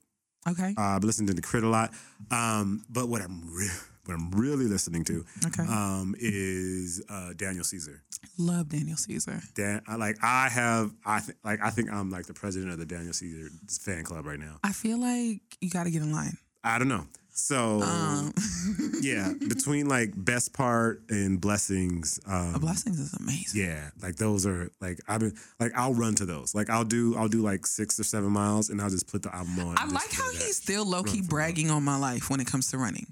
Okay. 0.48 0.74
Uh, 0.78 0.82
I've 0.82 1.02
been 1.02 1.08
listening 1.08 1.36
to 1.36 1.42
Crit 1.42 1.64
a 1.64 1.70
lot. 1.70 1.92
Um, 2.32 2.84
but 2.90 3.08
what 3.10 3.22
I'm 3.22 3.42
re- 3.54 3.70
what 4.06 4.16
I'm 4.16 4.32
really 4.32 4.66
listening 4.66 5.04
to 5.06 5.24
Okay. 5.46 5.64
um, 5.64 6.16
is 6.18 7.04
uh, 7.10 7.34
Daniel 7.36 7.64
Caesar. 7.64 8.02
Love 8.38 8.70
Daniel 8.70 8.98
Caesar. 8.98 9.42
Dan, 9.56 9.82
I, 9.88 9.96
like 9.96 10.18
I 10.24 10.50
have 10.50 10.92
I 11.06 11.20
think 11.20 11.38
like 11.44 11.60
I 11.62 11.70
think 11.70 11.92
I'm 11.92 12.10
like 12.10 12.26
the 12.26 12.34
president 12.34 12.72
of 12.72 12.80
the 12.80 12.86
Daniel 12.86 13.14
Caesar 13.14 13.50
fan 13.82 14.04
club 14.04 14.26
right 14.26 14.40
now. 14.40 14.58
I 14.64 14.72
feel 14.72 15.00
like 15.00 15.42
you 15.60 15.70
got 15.70 15.84
to 15.84 15.92
get 15.92 16.02
in 16.02 16.12
line. 16.12 16.38
I 16.64 16.78
don't 16.80 16.88
know. 16.88 17.06
So 17.34 17.82
Um, 17.82 18.34
yeah, 19.02 19.32
between 19.48 19.88
like 19.88 20.12
best 20.16 20.54
part 20.54 21.02
and 21.10 21.40
blessings. 21.42 22.20
Um, 22.28 22.54
Blessings 22.60 23.00
is 23.00 23.14
amazing. 23.14 23.62
Yeah, 23.62 23.90
like 24.02 24.16
those 24.18 24.46
are 24.46 24.70
like 24.82 25.00
I've 25.08 25.22
been 25.22 25.36
like 25.60 25.72
I'll 25.76 25.94
run 25.94 26.14
to 26.16 26.26
those. 26.26 26.54
Like 26.54 26.70
I'll 26.70 26.84
do 26.84 27.16
I'll 27.18 27.30
do 27.30 27.42
like 27.42 27.66
six 27.66 28.00
or 28.00 28.04
seven 28.04 28.32
miles 28.32 28.70
and 28.70 28.82
I'll 28.82 28.90
just 28.90 29.08
put 29.08 29.24
the 29.24 29.34
album 29.36 29.60
on. 29.60 29.78
I 29.78 29.86
like 29.86 30.12
how 30.12 30.30
he's 30.32 30.58
still 30.58 30.86
low 30.86 31.04
key 31.04 31.22
bragging 31.22 31.72
on 31.72 31.84
my 31.84 31.98
life 31.98 32.30
when 32.30 32.40
it 32.40 32.48
comes 32.48 32.70
to 32.72 32.78
running. 32.78 33.08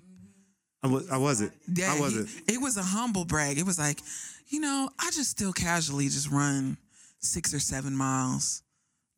I 0.83 0.87
was 0.87 1.09
I 1.09 1.17
wasn't. 1.17 1.53
Yeah, 1.73 1.93
I 1.93 1.99
wasn't. 1.99 2.29
he- 2.29 2.53
it 2.55 2.61
was 2.61 2.77
a 2.77 2.83
humble 2.83 3.25
brag. 3.25 3.57
It 3.57 3.65
was 3.65 3.77
like, 3.79 3.99
you 4.49 4.59
know, 4.59 4.89
I 4.99 5.11
just 5.11 5.29
still 5.31 5.53
casually 5.53 6.05
just 6.05 6.29
run 6.29 6.77
six 7.19 7.53
or 7.53 7.59
seven 7.59 7.95
miles. 7.95 8.63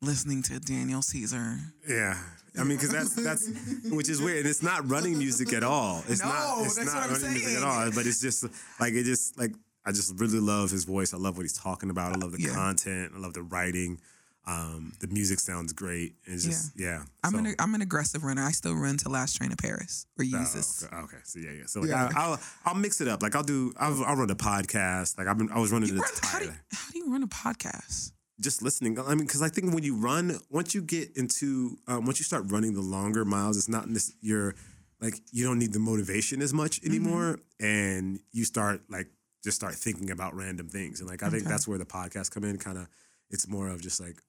listening 0.00 0.42
to 0.42 0.58
Daniel 0.58 1.00
Caesar. 1.02 1.58
Yeah. 1.88 2.16
I 2.58 2.64
mean, 2.64 2.76
because 2.76 2.90
that's 2.90 3.14
that's 3.14 3.48
which 3.90 4.08
is 4.10 4.20
weird, 4.20 4.38
and 4.38 4.46
it's 4.48 4.62
not 4.62 4.88
running 4.90 5.16
music 5.16 5.52
at 5.52 5.62
all. 5.62 6.02
It's 6.08 6.20
No, 6.20 6.28
not. 6.28 6.64
It's 6.64 6.74
that's 6.76 6.92
not 6.92 7.08
what 7.08 7.16
I'm 7.16 7.22
running 7.22 7.30
music 7.30 7.48
at 7.56 7.62
saying. 7.62 7.64
all. 7.64 7.90
But 7.94 8.06
it's 8.06 8.20
just 8.20 8.44
like 8.80 8.92
it 8.94 9.04
just 9.04 9.38
like 9.38 9.52
I 9.86 9.92
just 9.92 10.18
really 10.20 10.38
love 10.40 10.70
his 10.70 10.84
voice. 10.84 11.14
I 11.14 11.18
love 11.18 11.36
what 11.36 11.44
he's 11.44 11.56
talking 11.56 11.88
about. 11.88 12.12
I 12.14 12.18
love 12.18 12.32
the 12.32 12.42
Yeah. 12.42 12.52
content. 12.54 13.12
I 13.16 13.18
love 13.20 13.32
the 13.34 13.42
writing. 13.42 14.00
Um, 14.44 14.92
the 15.00 15.06
music 15.06 15.38
sounds 15.38 15.72
great. 15.72 16.14
It's 16.24 16.44
just 16.44 16.72
yeah. 16.78 17.04
I'm 17.22 17.32
So- 17.32 17.38
an 17.38 17.54
I'm 17.60 17.74
an 17.76 17.82
aggressive 17.82 18.24
runner. 18.24 18.42
I 18.42 18.50
still 18.50 18.74
run 18.74 18.96
to 18.98 19.08
Last 19.08 19.36
Train 19.36 19.50
to 19.50 19.56
Paris 19.56 20.06
or 20.18 20.24
Oh, 20.24 20.40
uses. 20.40 20.82
okay. 20.84 20.96
okay, 20.96 21.16
so 21.22 21.38
yeah, 21.38 21.50
yeah. 21.52 21.66
So 21.66 21.80
like, 21.80 21.90
Yeah. 21.90 22.10
I, 22.16 22.20
I'll 22.20 22.40
I'll 22.64 22.74
mix 22.74 23.00
it 23.00 23.06
up. 23.08 23.22
Like 23.22 23.36
I'll 23.36 23.44
do. 23.44 23.72
I'll, 23.78 24.02
I'll 24.04 24.16
run 24.16 24.30
a 24.30 24.34
podcast. 24.34 25.16
Like 25.16 25.28
I've 25.28 25.38
been. 25.38 25.50
I 25.52 25.58
was 25.60 25.70
running 25.70 25.90
You 25.90 25.94
the 25.96 26.00
run, 26.00 26.10
how, 26.22 26.38
do 26.40 26.44
you, 26.46 26.52
how 26.72 26.90
do 26.90 26.98
you 26.98 27.12
run 27.12 27.22
a 27.22 27.28
podcast? 27.28 28.12
just 28.40 28.60
listening. 28.62 28.98
I 28.98 29.14
mean, 29.14 29.26
because 29.26 29.42
I 29.42 29.48
think 29.48 29.72
when 29.72 29.84
you 29.84 29.94
run, 29.94 30.40
once 30.50 30.74
you 30.74 30.82
get 30.82 31.16
into, 31.16 31.78
um, 31.86 32.06
once 32.06 32.18
you 32.18 32.24
start 32.24 32.44
running 32.50 32.74
the 32.74 32.80
longer 32.80 33.24
miles, 33.24 33.56
it's 33.56 33.68
not 33.68 33.88
this. 33.92 34.12
You're 34.20 34.56
like 35.00 35.20
you 35.30 35.44
don't 35.44 35.60
need 35.60 35.72
the 35.72 35.78
motivation 35.78 36.42
as 36.42 36.52
much 36.52 36.82
anymore, 36.84 37.38
and 37.60 38.18
you 38.32 38.44
start 38.44 38.80
like 38.90 39.06
just 39.44 39.56
start 39.56 39.74
thinking 39.76 40.10
about 40.10 40.34
random 40.34 40.68
things. 40.68 40.98
And 40.98 41.08
like 41.08 41.22
I 41.22 41.28
think 41.30 41.44
that's 41.44 41.68
where 41.68 41.78
the 41.78 41.84
podcast 41.84 42.32
come 42.32 42.42
in. 42.42 42.58
Kind 42.58 42.78
of, 42.78 42.88
it's 43.30 43.46
more 43.46 43.68
of 43.68 43.80
just 43.80 44.00
like 44.00 44.20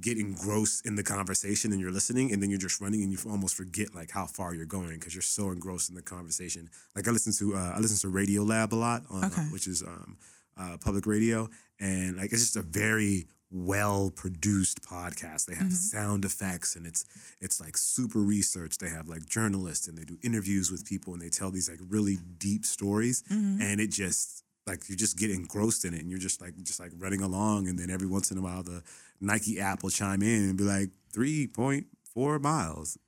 getting 0.00 0.26
engrossed 0.26 0.84
in 0.86 0.94
the 0.96 1.02
conversation 1.02 1.72
and 1.72 1.80
you're 1.80 1.90
listening 1.90 2.32
and 2.32 2.42
then 2.42 2.50
you're 2.50 2.58
just 2.58 2.80
running 2.80 3.02
and 3.02 3.10
you 3.12 3.18
almost 3.30 3.54
forget 3.54 3.94
like 3.94 4.10
how 4.10 4.26
far 4.26 4.54
you're 4.54 4.66
going 4.66 4.98
because 4.98 5.14
you're 5.14 5.22
so 5.22 5.50
engrossed 5.50 5.88
in 5.88 5.94
the 5.94 6.02
conversation. 6.02 6.68
Like 6.94 7.08
i 7.08 7.10
listen 7.10 7.32
to 7.34 7.56
uh, 7.56 7.72
i 7.76 7.78
listen 7.80 7.98
to 8.10 8.14
Radiolab 8.16 8.72
a 8.72 8.76
lot 8.76 9.02
on, 9.10 9.24
Okay. 9.24 9.42
which 9.50 9.66
is 9.66 9.82
um, 9.82 10.16
uh, 10.56 10.76
public 10.84 11.06
radio 11.06 11.48
and 11.80 12.16
like 12.16 12.32
it's 12.32 12.42
just 12.42 12.56
a 12.56 12.62
very 12.62 13.26
well 13.52 14.10
produced 14.10 14.82
podcast. 14.82 15.46
They 15.46 15.54
have 15.54 15.72
sound 15.72 16.24
effects 16.24 16.76
and 16.76 16.84
it's 16.86 17.04
it's 17.40 17.60
like 17.60 17.76
super 17.76 18.18
research 18.18 18.78
they 18.78 18.88
have 18.90 19.08
like 19.08 19.24
journalists 19.26 19.86
and 19.88 19.96
they 19.96 20.04
do 20.04 20.18
interviews 20.22 20.70
with 20.70 20.84
people 20.84 21.12
and 21.14 21.22
they 21.22 21.28
tell 21.30 21.50
these 21.50 21.70
like 21.70 21.78
really 21.88 22.18
deep 22.38 22.64
stories 22.66 23.22
and 23.30 23.80
it 23.80 23.90
just 23.92 24.42
like 24.66 24.88
you 24.88 24.96
just 24.96 25.16
get 25.16 25.30
engrossed 25.30 25.84
in 25.84 25.94
it 25.94 26.00
and 26.00 26.10
you're 26.10 26.18
just 26.18 26.40
like 26.40 26.54
just 26.64 26.80
like 26.80 26.90
running 26.98 27.22
along 27.22 27.68
and 27.68 27.78
then 27.78 27.88
every 27.88 28.08
once 28.08 28.32
in 28.32 28.36
a 28.38 28.42
while 28.42 28.64
the 28.64 28.82
Nike 29.20 29.60
app 29.60 29.82
will 29.82 29.90
chime 29.90 30.22
in 30.22 30.48
and 30.50 30.56
be 30.58 30.64
like 30.64 30.90
3.4 31.14 32.40
miles 32.42 32.98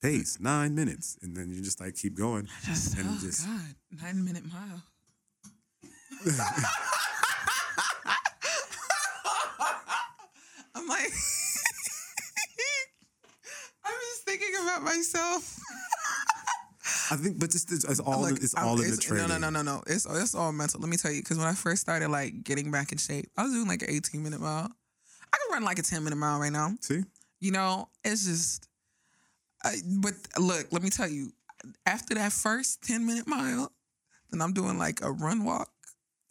pace 0.00 0.38
9 0.40 0.74
minutes 0.74 1.18
and 1.22 1.36
then 1.36 1.50
you 1.52 1.60
just 1.60 1.80
like 1.80 1.94
keep 1.96 2.14
going 2.16 2.46
Just, 2.64 2.96
And 2.98 3.08
oh 3.10 3.18
just- 3.20 3.44
God, 3.46 3.74
nine 4.02 4.24
minute 4.24 4.44
mile. 4.52 4.82
I'm 10.74 10.86
like, 10.86 11.10
I'm 13.84 13.94
just 14.10 14.22
thinking 14.24 14.48
about 14.62 14.82
myself. 14.82 15.58
I 17.10 17.16
think 17.16 17.38
but 17.38 17.50
just 17.50 17.72
it's, 17.72 17.84
it's 17.84 18.00
all 18.00 18.20
Look, 18.22 18.42
it's 18.42 18.54
I'm- 18.56 18.66
all 18.66 18.80
in 18.80 18.90
the 18.90 18.96
training 18.96 19.28
No, 19.28 19.38
no, 19.38 19.48
no, 19.50 19.62
no, 19.62 19.76
no. 19.76 19.82
It's 19.86 20.04
it's 20.06 20.34
all 20.34 20.52
mental. 20.52 20.80
Let 20.80 20.88
me 20.90 20.96
tell 20.96 21.10
you, 21.10 21.22
because 21.22 21.38
when 21.38 21.46
I 21.46 21.54
first 21.54 21.80
started 21.80 22.08
like 22.10 22.44
getting 22.44 22.70
back 22.70 22.92
in 22.92 22.98
shape, 22.98 23.30
I 23.36 23.44
was 23.44 23.52
doing 23.52 23.66
like 23.66 23.82
an 23.82 23.90
18 23.90 24.22
minute 24.22 24.40
mile. 24.40 24.70
I 25.32 25.36
can 25.36 25.52
run 25.52 25.64
like 25.64 25.78
a 25.78 25.82
10 25.82 26.04
minute 26.04 26.16
mile 26.16 26.38
right 26.38 26.52
now. 26.52 26.74
see 26.80 27.02
You 27.40 27.52
know, 27.52 27.88
it's 28.04 28.26
just. 28.26 28.68
I, 29.64 29.76
but 30.00 30.14
look, 30.38 30.66
let 30.70 30.82
me 30.82 30.90
tell 30.90 31.08
you, 31.08 31.32
after 31.84 32.14
that 32.14 32.32
first 32.32 32.82
10 32.82 33.04
minute 33.04 33.26
mile, 33.26 33.72
then 34.30 34.40
I'm 34.40 34.52
doing 34.52 34.78
like 34.78 35.00
a 35.02 35.10
run 35.10 35.44
walk. 35.44 35.70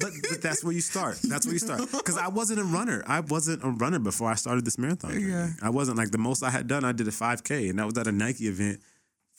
but, 0.00 0.10
but 0.30 0.42
that's 0.42 0.64
where 0.64 0.72
you 0.72 0.80
start. 0.80 1.18
That's 1.22 1.46
where 1.46 1.52
you 1.52 1.58
start. 1.58 1.82
Because 1.90 2.16
I 2.16 2.28
wasn't 2.28 2.60
a 2.60 2.64
runner. 2.64 3.02
I 3.06 3.20
wasn't 3.20 3.62
a 3.62 3.68
runner 3.68 3.98
before 3.98 4.30
I 4.30 4.34
started 4.36 4.64
this 4.64 4.78
marathon. 4.78 5.10
journey. 5.10 5.24
Yeah. 5.24 5.50
I 5.62 5.70
wasn't 5.70 5.98
like 5.98 6.10
the 6.10 6.18
most 6.18 6.42
I 6.42 6.50
had 6.50 6.66
done. 6.66 6.84
I 6.84 6.92
did 6.92 7.08
a 7.08 7.12
5K, 7.12 7.70
and 7.70 7.78
that 7.78 7.84
was 7.86 7.98
at 7.98 8.06
a 8.06 8.12
Nike 8.12 8.46
event 8.46 8.80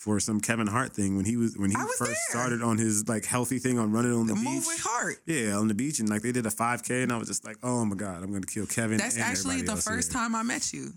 for 0.06 0.20
some 0.20 0.39
Kevin 0.39 0.68
Hart 0.68 0.93
thing 0.93 1.16
when 1.16 1.26
he 1.26 1.36
was 1.36 1.58
when 1.58 1.72
he 1.72 1.76
was 1.76 1.88
first 1.97 2.12
there. 2.12 2.16
started 2.30 2.62
on 2.62 2.78
his 2.78 3.08
like 3.10 3.26
healthy 3.26 3.58
thing 3.58 3.80
on 3.80 3.91
running 3.91 4.14
on 4.14 4.28
the, 4.28 4.36
The 4.36 4.39
beach. 4.39 4.49
move 4.49 4.66
with 4.68 4.80
Hart. 4.84 5.18
Yeah, 5.26 5.58
on 5.58 5.68
the 5.68 5.74
beach, 5.74 5.99
and 5.99 6.08
like 6.08 6.22
they 6.22 6.32
did 6.32 6.45
a 6.45 6.51
5K, 6.51 7.01
and 7.03 7.12
I 7.12 7.18
was 7.18 7.28
just 7.28 7.43
like, 7.43 7.58
oh 7.64 7.84
my 7.86 7.95
god, 7.95 8.22
I'm 8.24 8.32
gonna 8.32 8.45
kill 8.45 8.68
Kevin. 8.68 8.97
That's 8.99 9.18
actually 9.18 9.64
the 9.64 9.76
first 9.76 10.14
here. 10.14 10.22
time 10.22 10.36
I 10.36 10.43
met 10.43 10.72
you. 10.72 10.93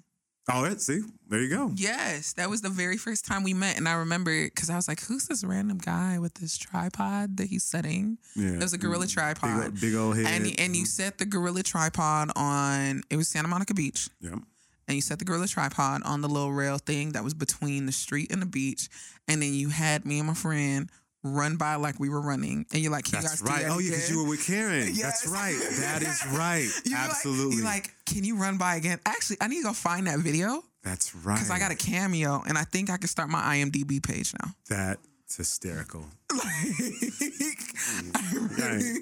Oh, 0.51 0.65
it, 0.65 0.81
see, 0.81 1.01
there 1.29 1.41
you 1.41 1.51
go. 1.55 1.73
Yes, 1.77 2.33
that 2.35 2.49
was 2.49 2.63
the 2.63 2.71
very 2.71 2.97
first 2.97 3.27
time 3.27 3.45
we 3.45 3.53
met, 3.53 3.77
and 3.79 3.87
I 3.89 3.95
remember 3.95 4.45
because 4.45 4.69
I 4.71 4.77
was 4.77 4.89
like, 4.89 5.01
"Who's 5.03 5.27
this 5.27 5.43
random 5.45 5.79
guy 5.79 6.19
with 6.19 6.35
this 6.35 6.57
tripod 6.59 7.37
that 7.39 7.49
he's 7.49 7.65
setting?" 7.65 8.19
Yeah, 8.37 8.53
It 8.55 8.63
was 8.63 8.73
a 8.75 8.79
gorilla 8.79 9.05
mm, 9.05 9.09
big, 9.09 9.15
tripod, 9.15 9.65
old- 9.65 9.81
big 9.81 9.95
old 9.95 10.17
head. 10.17 10.27
and 10.27 10.61
and 10.61 10.77
you 10.77 10.85
mm. 10.85 10.87
set 10.87 11.17
the 11.19 11.27
gorilla 11.27 11.63
tripod 11.63 12.31
on. 12.37 13.03
It 13.11 13.17
was 13.17 13.29
Santa 13.29 13.49
Monica 13.49 13.73
Beach, 13.75 14.09
yeah. 14.21 14.37
And 14.89 14.97
you 14.97 15.01
set 15.03 15.19
the 15.21 15.25
gorilla 15.25 15.47
tripod 15.47 16.03
on 16.05 16.21
the 16.23 16.29
little 16.29 16.53
rail 16.53 16.79
thing 16.79 17.13
that 17.13 17.23
was 17.23 17.35
between 17.35 17.87
the 17.87 17.93
street 17.93 18.33
and 18.33 18.43
the 18.43 18.47
beach, 18.47 18.89
and 19.29 19.41
then 19.41 19.55
you 19.55 19.69
had 19.69 20.05
me 20.05 20.19
and 20.19 20.27
my 20.27 20.35
friend 20.35 20.91
run 21.23 21.57
by 21.57 21.75
like 21.75 21.99
we 22.01 22.09
were 22.09 22.21
running, 22.21 22.65
and 22.73 22.81
you're 22.83 22.91
like, 22.93 23.05
"Can 23.05 23.21
That's 23.21 23.41
you 23.41 23.47
guys 23.47 23.53
right. 23.55 23.63
that 23.65 23.73
Oh 23.73 23.79
yeah, 23.79 23.91
because 23.91 24.11
you 24.11 24.23
were 24.25 24.29
with 24.29 24.47
Karen. 24.47 24.89
Yes. 24.95 25.23
That's 25.23 25.27
right. 25.29 25.57
That 25.81 26.03
is 26.03 26.27
right. 26.39 26.69
You 26.85 26.93
were 26.95 27.01
like- 27.03 27.11
Absolutely. 27.11 27.57
you're 27.57 27.65
like, 27.65 27.95
"Can 28.07 28.25
you 28.25 28.37
run 28.37 28.57
by 28.57 28.77
again?" 28.77 28.99
Actually, 29.07 29.37
I 29.41 29.49
need 29.49 29.59
to 29.59 29.65
go 29.65 29.73
find 29.73 30.07
that 30.07 30.21
video 30.21 30.63
That's 30.83 31.15
right. 31.15 31.35
because 31.35 31.51
I 31.51 31.59
got 31.59 31.71
a 31.73 31.77
cameo, 31.77 32.43
and 32.47 32.57
I 32.57 32.63
think 32.65 32.89
I 32.89 32.97
can 32.97 33.09
start 33.09 33.29
my 33.29 33.57
IMDb 33.57 34.03
page 34.03 34.33
now. 34.43 34.53
That's 35.29 35.37
hysterical. 35.37 36.07
I 36.31 36.73
really, 38.33 39.01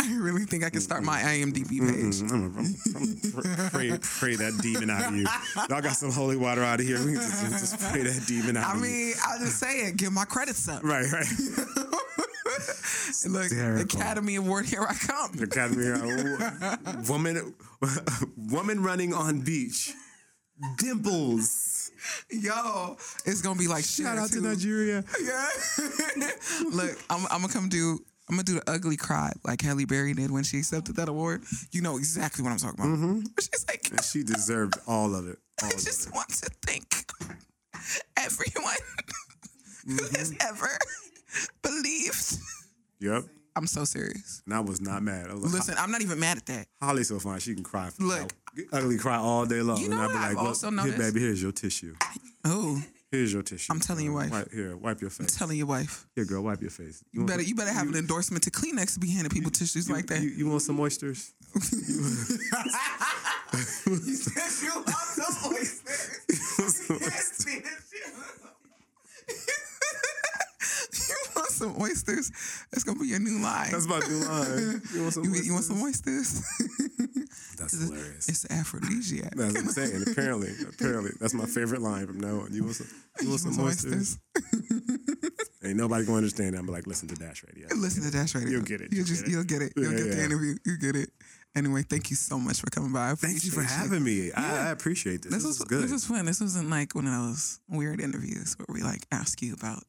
I 0.00 0.16
really 0.16 0.44
think 0.46 0.64
I 0.64 0.70
can 0.70 0.80
start 0.80 1.02
my 1.04 1.20
IMDb 1.20 1.80
page. 1.80 2.22
Mm, 2.22 2.32
I'm, 2.32 2.56
I'm, 2.56 2.74
I'm 2.96 3.70
pray, 3.70 3.98
pray 4.00 4.36
that 4.36 4.58
demon 4.62 4.88
out 4.88 5.08
of 5.08 5.16
you. 5.16 5.26
Y'all 5.68 5.82
got 5.82 5.92
some 5.92 6.10
holy 6.10 6.38
water 6.38 6.64
out 6.64 6.80
of 6.80 6.86
here. 6.86 7.04
We 7.04 7.12
just, 7.16 7.42
just 7.60 7.78
pray 7.92 8.04
that 8.04 8.24
demon 8.26 8.56
out 8.56 8.68
I 8.68 8.72
of 8.72 8.78
you. 8.78 8.86
I 8.86 8.88
mean, 8.88 9.14
I'll 9.26 9.38
just 9.38 9.58
say 9.58 9.80
it. 9.80 9.98
Give 9.98 10.10
my 10.10 10.24
credits 10.24 10.66
up. 10.66 10.82
Right, 10.82 11.04
right. 11.12 11.26
Look, 13.26 13.42
Hysterical. 13.42 14.00
Academy 14.00 14.36
Award, 14.36 14.64
here 14.64 14.86
I 14.88 14.94
come. 14.94 15.38
Academy 15.42 15.90
uh, 15.90 16.96
woman, 17.06 17.54
woman 18.38 18.82
running 18.82 19.12
on 19.12 19.42
beach. 19.42 19.92
Dimples. 20.78 21.75
Yo, 22.30 22.96
it's 23.24 23.42
gonna 23.42 23.58
be 23.58 23.68
like 23.68 23.84
Shout 23.84 24.18
out 24.18 24.30
to. 24.30 24.40
Nigeria. 24.40 25.04
Yeah. 25.22 25.46
Look, 26.72 26.98
I'm, 27.10 27.24
I'm 27.30 27.40
gonna 27.42 27.52
come 27.52 27.68
do. 27.68 27.98
I'm 28.28 28.34
gonna 28.34 28.42
do 28.44 28.54
the 28.54 28.68
ugly 28.70 28.96
cry 28.96 29.32
like 29.44 29.62
Halle 29.62 29.84
Berry 29.84 30.12
did 30.14 30.30
when 30.32 30.42
she 30.42 30.58
accepted 30.58 30.96
that 30.96 31.08
award. 31.08 31.42
You 31.72 31.80
know 31.82 31.96
exactly 31.96 32.42
what 32.42 32.50
I'm 32.50 32.58
talking 32.58 32.80
about. 32.80 32.88
Mm-hmm. 32.98 33.20
She's 33.40 33.64
like, 33.68 33.90
She 34.04 34.22
deserved 34.24 34.74
all 34.86 35.14
of 35.14 35.28
it. 35.28 35.38
All 35.62 35.68
I 35.68 35.72
of 35.72 35.82
just 35.84 36.08
it. 36.08 36.14
want 36.14 36.28
to 36.30 36.50
thank 36.66 37.04
everyone 38.16 38.74
who 39.86 39.92
has 40.18 40.32
Mm-hmm. 40.32 40.48
ever 40.54 40.68
believed. 41.62 42.36
Yep. 43.00 43.24
I'm 43.54 43.66
so 43.66 43.84
serious. 43.84 44.42
And 44.44 44.54
I 44.54 44.60
was 44.60 44.80
not 44.82 45.02
mad. 45.02 45.30
I 45.30 45.34
was 45.34 45.44
like, 45.44 45.52
Listen, 45.54 45.76
I'm 45.78 45.90
not 45.90 46.02
even 46.02 46.18
mad 46.20 46.36
at 46.36 46.46
that. 46.46 46.66
Halle's 46.82 47.08
so 47.08 47.18
fine. 47.18 47.38
She 47.40 47.54
can 47.54 47.62
cry. 47.64 47.88
For 47.90 48.02
Look. 48.02 48.32
Ugly 48.72 48.98
cry 48.98 49.16
all 49.16 49.46
day 49.46 49.62
long. 49.62 49.78
You 49.78 49.88
know 49.88 50.00
and 50.02 50.04
I'd 50.04 50.08
be 50.12 50.18
I've 50.18 50.28
like, 50.28 50.36
well, 50.36 50.46
also 50.48 50.68
here, 50.68 50.76
noticed? 50.76 50.98
baby, 50.98 51.20
here's 51.20 51.42
your 51.42 51.52
tissue. 51.52 51.94
Oh, 52.44 52.82
Here's 53.12 53.32
your 53.32 53.42
tissue. 53.42 53.72
I'm 53.72 53.78
telling 53.78 54.04
you, 54.04 54.10
Uh, 54.10 54.14
wife. 54.14 54.30
Wipe, 54.32 54.52
here, 54.52 54.76
wipe 54.76 55.00
your 55.00 55.10
face. 55.10 55.20
I'm 55.20 55.26
telling 55.38 55.56
your 55.58 55.68
wife. 55.68 56.06
Here, 56.16 56.24
girl, 56.24 56.42
wipe 56.42 56.60
your 56.60 56.70
face. 56.70 57.04
You 57.12 57.20
want 57.20 57.30
better 57.30 57.42
you 57.42 57.54
better 57.54 57.72
have 57.72 57.88
an 57.88 57.94
endorsement 57.94 58.42
to 58.44 58.50
Kleenex 58.50 58.94
to 58.94 59.00
be 59.00 59.10
handing 59.10 59.30
people 59.30 59.50
tissues 59.52 59.88
like 59.88 60.06
that. 60.08 60.20
You, 60.22 60.30
you 60.30 60.48
want 60.48 60.62
some 60.62 60.78
oysters? 60.80 61.32
you 61.54 61.60
want 64.74 64.88
some 64.98 65.52
oysters. 65.52 66.20
you 71.08 71.16
want 71.36 71.50
some 71.50 71.80
oysters? 71.80 72.30
That's 72.72 72.84
gonna 72.84 72.98
be 72.98 73.06
your 73.06 73.20
new 73.20 73.38
line. 73.40 73.70
That's 73.70 73.86
my 73.86 74.00
new 74.00 74.24
line. 74.24 74.82
You 74.92 75.02
want 75.02 75.14
some 75.14 75.24
you, 75.24 75.30
oysters? 75.30 75.46
you 75.46 75.52
want 75.52 75.64
some 75.64 75.82
oysters? 75.82 76.42
That's 77.72 77.88
hilarious. 77.88 78.28
it's 78.28 78.46
aphrodisiac. 78.50 79.34
That's 79.34 79.54
what 79.54 79.62
I'm 79.62 79.68
saying. 79.70 80.04
Apparently, 80.10 80.50
apparently, 80.68 81.10
that's 81.20 81.34
my 81.34 81.46
favorite 81.46 81.82
line 81.82 82.06
from 82.06 82.20
now 82.20 82.40
on. 82.40 82.52
You 82.52 82.64
want 82.64 82.76
some? 82.76 82.88
You 83.20 83.28
want 83.30 83.40
some 83.40 83.60
oysters? 83.64 84.18
Ain't 85.64 85.76
nobody 85.76 86.04
gonna 86.04 86.18
understand 86.18 86.54
that. 86.54 86.58
I'm 86.58 86.66
like, 86.66 86.86
listen 86.86 87.08
to 87.08 87.14
Dash 87.16 87.42
Radio. 87.44 87.66
Listen 87.76 88.02
to 88.04 88.10
Dash 88.10 88.34
Radio. 88.34 88.50
You'll 88.50 88.62
get 88.62 88.80
it. 88.80 88.92
You'll 88.92 88.98
You'll 88.98 89.06
just 89.06 89.24
get 89.24 89.28
it. 89.28 89.32
you'll 89.32 89.44
get 89.44 89.62
it. 89.62 89.72
You'll 89.76 89.92
Yeah, 89.92 89.98
get 89.98 90.10
the 90.10 90.16
yeah. 90.18 90.24
interview. 90.24 90.54
You 90.64 90.78
get 90.78 90.94
it. 90.96 91.10
Anyway, 91.56 91.82
thank 91.82 92.10
you 92.10 92.16
so 92.16 92.38
much 92.38 92.60
for 92.60 92.68
coming 92.70 92.92
by. 92.92 93.14
Thank 93.14 93.44
you 93.44 93.50
for 93.50 93.62
having 93.62 94.04
me. 94.04 94.30
I, 94.32 94.68
I 94.68 94.70
appreciate 94.70 95.22
this. 95.22 95.32
This, 95.32 95.42
This, 95.42 95.44
was 95.44 95.56
is 95.60 95.64
good. 95.64 95.82
This 95.84 95.92
was 95.92 96.04
fun. 96.04 96.26
This 96.26 96.40
wasn't 96.40 96.68
like 96.70 96.94
one 96.94 97.06
of 97.06 97.12
those 97.12 97.60
weird 97.68 98.00
interviews 98.00 98.54
where 98.58 98.66
we 98.68 98.82
like 98.82 99.06
ask 99.10 99.40
you 99.42 99.54
about 99.54 99.82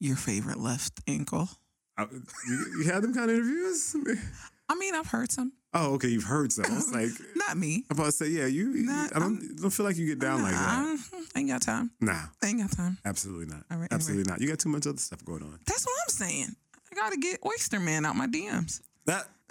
your 0.00 0.16
favorite 0.16 0.58
left 0.58 1.00
ankle. 1.08 1.48
I- 1.96 2.06
you, 2.48 2.66
you 2.78 2.84
had 2.92 3.02
them 3.02 3.14
kind 3.14 3.30
of 3.30 3.36
interviews? 3.36 3.96
I 4.68 4.74
mean, 4.76 4.94
I've 4.94 5.08
heard 5.08 5.32
some. 5.32 5.52
Oh, 5.74 5.94
okay. 5.94 6.08
You've 6.08 6.24
heard 6.24 6.52
some. 6.52 6.66
It's 6.68 6.92
like 6.92 7.10
Not 7.34 7.56
me. 7.56 7.84
I'm 7.90 7.96
about 7.96 8.06
to 8.06 8.12
say, 8.12 8.28
yeah. 8.28 8.46
You. 8.46 8.68
Nah, 8.84 9.08
I 9.14 9.18
don't. 9.18 9.56
don't 9.60 9.70
feel 9.70 9.86
like 9.86 9.96
you 9.96 10.06
get 10.06 10.18
down 10.18 10.42
like 10.42 10.52
that. 10.52 10.98
I 11.34 11.38
ain't 11.38 11.48
got 11.48 11.62
time. 11.62 11.90
Nah, 12.00 12.26
I 12.42 12.46
ain't 12.46 12.60
got 12.60 12.72
time. 12.72 12.98
absolutely 13.04 13.46
not. 13.46 13.64
Right, 13.70 13.88
absolutely 13.90 14.30
not. 14.30 14.40
You 14.40 14.48
got 14.48 14.58
too 14.58 14.68
much 14.68 14.86
other 14.86 14.98
stuff 14.98 15.24
going 15.24 15.42
on. 15.42 15.58
That's 15.66 15.84
what 15.84 15.94
I'm 16.04 16.10
saying. 16.10 16.56
I 16.90 16.94
gotta 16.94 17.16
get 17.16 17.38
Oyster 17.44 17.80
Man 17.80 18.04
out 18.04 18.16
my 18.16 18.26
DMs. 18.26 18.80
That 19.06 19.26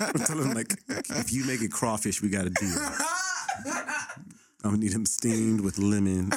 I'm 0.00 0.24
telling 0.24 0.48
him 0.48 0.54
like, 0.54 0.72
if 0.88 1.32
you 1.32 1.44
make 1.44 1.60
it 1.62 1.70
crawfish, 1.70 2.22
we 2.22 2.28
got 2.30 2.46
a 2.46 2.50
deal. 2.50 2.76
I'm 4.64 4.70
gonna 4.70 4.82
need 4.82 4.92
him 4.92 5.06
steamed 5.06 5.60
with 5.60 5.78
lemon. 5.78 6.30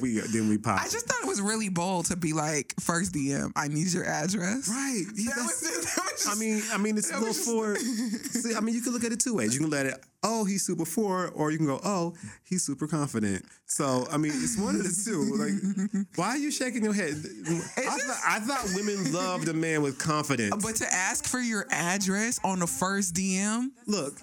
we 0.00 0.18
then 0.20 0.48
we 0.48 0.58
pop. 0.58 0.80
I 0.80 0.88
just 0.88 1.06
thought 1.06 1.22
it 1.22 1.26
was 1.28 1.40
really 1.40 1.68
bold 1.68 2.06
to 2.06 2.16
be 2.16 2.32
like, 2.32 2.74
first 2.80 3.12
DM, 3.12 3.52
I 3.54 3.68
need 3.68 3.92
your 3.92 4.04
address. 4.04 4.68
right. 4.68 5.04
Yeah, 5.14 5.30
That 5.36 5.42
was, 5.42 5.60
that 5.60 6.12
was 6.12 6.26
I 6.28 6.34
mean, 6.40 6.62
I 6.72 6.78
mean, 6.78 6.96
it's 6.98 7.10
a 7.10 7.14
little 7.14 7.28
was 7.28 7.36
just- 7.36 7.48
for. 7.48 7.76
See, 8.40 8.54
I 8.54 8.60
mean, 8.60 8.74
you 8.74 8.80
can 8.82 8.92
look 8.92 9.04
at 9.04 9.12
it 9.12 9.20
two 9.20 9.34
ways. 9.34 9.54
You 9.54 9.60
can 9.60 9.70
let 9.70 9.86
it, 9.86 9.94
oh, 10.22 10.44
he's 10.44 10.64
super 10.64 10.84
for, 10.84 11.28
or 11.28 11.50
you 11.50 11.58
can 11.58 11.66
go, 11.66 11.80
oh, 11.84 12.14
he's 12.44 12.62
super 12.64 12.86
confident. 12.86 13.44
So, 13.66 14.06
I 14.10 14.16
mean, 14.18 14.32
it's 14.34 14.58
one 14.58 14.74
of 14.76 14.82
the 14.82 15.02
two. 15.04 15.36
Like, 15.36 16.06
why 16.16 16.28
are 16.30 16.36
you 16.38 16.50
shaking 16.50 16.82
your 16.84 16.94
head? 16.94 17.14
I, 17.76 17.82
thought, 17.82 18.16
I 18.26 18.38
thought 18.40 18.66
women 18.74 19.12
loved 19.12 19.48
a 19.48 19.54
man 19.54 19.82
with 19.82 19.98
confidence. 19.98 20.62
but 20.64 20.76
to 20.76 20.86
ask 20.92 21.26
for 21.26 21.40
your 21.40 21.66
address 21.70 22.40
on 22.44 22.58
the 22.58 22.66
first 22.66 23.14
DM, 23.14 23.68
look, 23.86 24.20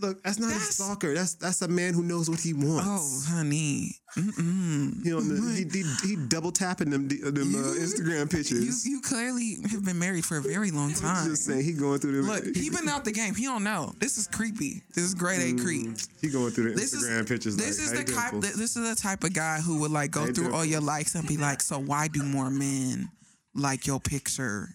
look, 0.00 0.22
that's 0.22 0.38
not 0.38 0.50
a 0.50 0.58
stalker. 0.58 1.14
That's 1.14 1.34
that's 1.34 1.62
a 1.62 1.68
man 1.68 1.94
who 1.94 2.02
knows 2.02 2.28
what 2.30 2.40
he 2.40 2.52
wants. 2.54 3.26
oh, 3.28 3.34
honey. 3.34 3.96
Mm-mm. 4.16 5.04
You 5.04 5.20
know, 5.20 5.54
he, 5.54 5.64
he, 5.70 5.84
he 6.08 6.16
double 6.26 6.50
tapping 6.50 6.90
them 6.90 7.06
them 7.08 7.54
uh, 7.54 7.74
Instagram 7.78 8.28
pictures. 8.30 8.84
you 8.84 9.00
clearly 9.00 9.56
have 9.70 9.84
been 9.84 9.98
married 10.00 10.24
for 10.24 10.36
a 10.38 10.42
very 10.42 10.70
long 10.72 10.92
time. 10.94 11.28
Just 11.28 11.44
saying, 11.44 11.64
he 11.64 11.72
going 11.72 12.00
through 12.00 12.22
the 12.22 12.28
Look, 12.28 12.44
he 12.56 12.70
been 12.70 12.88
out 12.88 13.04
the 13.04 13.12
game. 13.12 13.34
He 13.34 13.44
don't 13.44 13.62
know. 13.62 13.92
This 14.00 14.18
is 14.18 14.26
creepy. 14.26 14.82
This 14.94 15.04
is 15.04 15.14
grade 15.14 15.54
A 15.60 15.62
creep. 15.62 15.96
he 16.20 16.28
going 16.28 16.50
through 16.50 16.70
the 16.70 16.76
This 16.76 16.94
Instagram 16.94 17.20
is 17.20 17.28
pictures. 17.28 17.56
this 17.56 17.78
like, 17.78 18.00
is 18.00 18.06
the 18.06 18.12
type. 18.12 18.30
dimples." 18.32 18.56
This 18.56 18.76
is 18.76 18.88
the 18.96 19.00
type 19.00 19.22
of 19.22 19.32
guy 19.32 19.60
who 19.60 19.78
would 19.80 19.92
like 19.92 20.10
go 20.10 20.26
through 20.26 20.52
all 20.54 20.64
your 20.64 20.80
likes 20.80 21.14
and 21.14 21.26
be 21.28 21.36
like, 21.36 21.62
"So 21.62 21.78
why 21.78 22.08
do 22.08 22.22
more 22.24 22.50
men 22.50 23.10
like 23.54 23.86
your 23.86 24.00
picture 24.00 24.70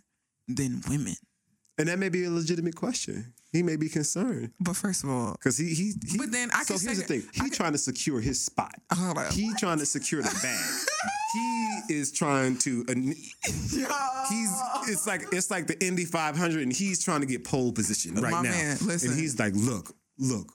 than 0.48 0.82
women?" 0.88 1.16
and 1.78 1.90
that 1.90 2.00
may 2.00 2.08
be 2.08 2.24
a 2.24 2.30
legitimate 2.32 2.76
question. 2.76 3.34
He 3.56 3.64
may 3.64 3.78
be 3.78 3.88
concerned. 3.88 4.52
But 4.60 4.76
first 4.76 5.04
of 5.06 5.10
all, 5.10 5.32
Because 5.34 5.58
he, 5.58 5.74
he, 5.74 5.94
he. 6.06 6.18
But 6.18 6.32
then 6.32 6.50
I 6.54 6.64
so 6.64 6.74
can 6.78 6.84
here's 6.86 7.06
say 7.06 7.20
the 7.20 7.22
thing. 7.22 7.44
He 7.44 7.50
trying 7.50 7.72
to 7.72 7.78
secure 7.78 8.20
his 8.20 8.44
spot. 8.44 8.74
hold 8.92 9.18
on. 9.18 9.32
He 9.32 9.54
trying 9.58 9.80
to 9.80 9.86
secure 9.86 10.22
the 10.22 10.38
bag. 10.44 10.70
he 11.88 11.94
is 11.96 12.12
trying 12.12 12.58
to. 12.60 12.84
He's. 12.88 14.52
It's 14.88 15.08
like 15.08 15.24
it's 15.32 15.50
like 15.50 15.68
the 15.68 15.82
Indy 15.86 16.06
500, 16.06 16.62
and 16.62 16.74
he's 16.74 17.04
trying 17.04 17.22
to 17.22 17.28
get 17.28 17.44
pole 17.46 17.72
position 17.72 18.16
right 18.16 18.32
My 18.32 18.42
now. 18.42 18.52
man, 18.52 18.78
listen. 18.82 19.12
And 19.12 19.20
he's 19.20 19.40
like, 19.40 19.54
look, 19.56 19.96
look, 20.20 20.52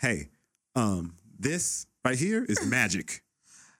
hey, 0.00 0.28
um, 0.76 1.14
this 1.38 1.86
right 2.04 2.18
here 2.18 2.44
is 2.44 2.64
magic. 2.66 3.22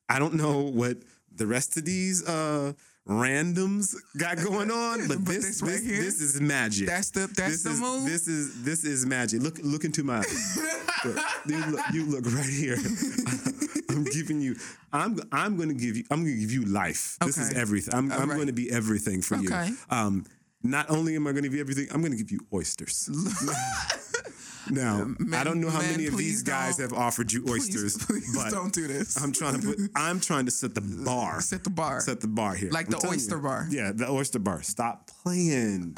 I 0.09 0.19
don't 0.19 0.35
know 0.35 0.61
what 0.63 0.99
the 1.31 1.47
rest 1.47 1.77
of 1.77 1.85
these 1.85 2.27
uh 2.27 2.73
randoms 3.09 3.95
got 4.17 4.37
going 4.37 4.71
on, 4.71 5.09
but, 5.09 5.19
But 5.25 5.27
this 5.27 5.45
this 5.45 5.61
this, 5.61 5.63
right 5.63 5.83
here, 5.83 6.03
this 6.03 6.21
is 6.21 6.41
magic. 6.41 6.87
that's 6.89 7.11
the- 7.11 7.27
that's 7.27 7.53
this 7.53 7.63
the 7.63 7.71
is, 7.71 7.81
move? 7.81 8.05
This 8.05 8.29
is 8.29 8.63
this 8.63 8.85
is 8.85 9.07
magic. 9.07 9.43
Look 9.43 9.59
look 9.63 9.85
into 9.85 10.05
my 10.05 10.19
eyes. 10.19 10.59
Look, 11.05 11.17
you, 11.47 11.65
look, 11.67 11.81
you 11.93 12.05
look 12.07 12.25
right 12.27 12.45
here. 12.51 12.77
I'm 13.91 14.05
giving 14.05 14.41
you. 14.41 14.57
I'm 14.93 15.19
I'm 15.33 15.57
going 15.57 15.69
to 15.71 15.75
give 15.75 15.97
you. 15.97 16.05
I'm 16.11 16.23
going 16.25 16.35
to 16.35 16.41
give 16.41 16.53
you 16.53 16.65
life. 16.67 17.17
This 17.25 17.39
is 17.39 17.55
everything. 17.55 17.95
I'm 17.95 18.13
I'm 18.13 18.29
right. 18.29 18.35
going 18.37 18.49
to 18.49 18.53
be 18.53 18.71
everything 18.71 19.23
for 19.23 19.37
Okay. 19.37 19.69
you. 19.69 19.77
Um, 19.91 20.25
not 20.63 20.91
only 20.91 21.15
am 21.17 21.27
I 21.27 21.33
going 21.33 21.45
to 21.45 21.51
you 21.51 21.61
everything, 21.61 21.87
I'm 21.93 22.01
going 22.01 22.13
to 22.13 22.19
give 22.19 22.31
you 22.33 22.41
oysters. 22.53 23.09
now, 24.71 25.07
I 25.33 25.45
don't 25.45 25.61
know 25.61 25.71
how 25.71 25.81
man, 25.81 25.93
many 25.93 26.07
of 26.07 26.17
these 26.17 26.43
guys 26.43 26.77
don't. 26.77 26.91
have 26.91 26.99
offered 26.99 27.33
you 27.33 27.45
oysters, 27.49 27.97
please 28.07 28.35
but 28.35 28.51
don't 28.51 28.73
do 28.73 28.87
this. 28.87 29.21
I'm 29.23 29.33
trying 29.33 29.61
to 29.61 29.67
put. 29.67 29.79
I'm 29.95 30.21
trying 30.21 30.45
to 30.47 30.51
set 30.51 30.75
the 30.75 30.81
bar. 31.05 31.41
Set 31.41 31.65
the 31.65 31.71
bar. 31.71 32.01
Set 32.01 32.21
the 32.21 32.29
bar 32.29 32.55
here. 32.55 32.71
Like 32.71 32.87
I'm 32.87 32.93
the 32.93 33.07
oyster 33.09 33.37
you. 33.37 33.43
bar. 33.43 33.67
Yeah, 33.71 33.93
the 33.95 34.09
oyster 34.11 34.39
bar. 34.39 34.63
Stop 34.63 35.11
playing. 35.23 35.95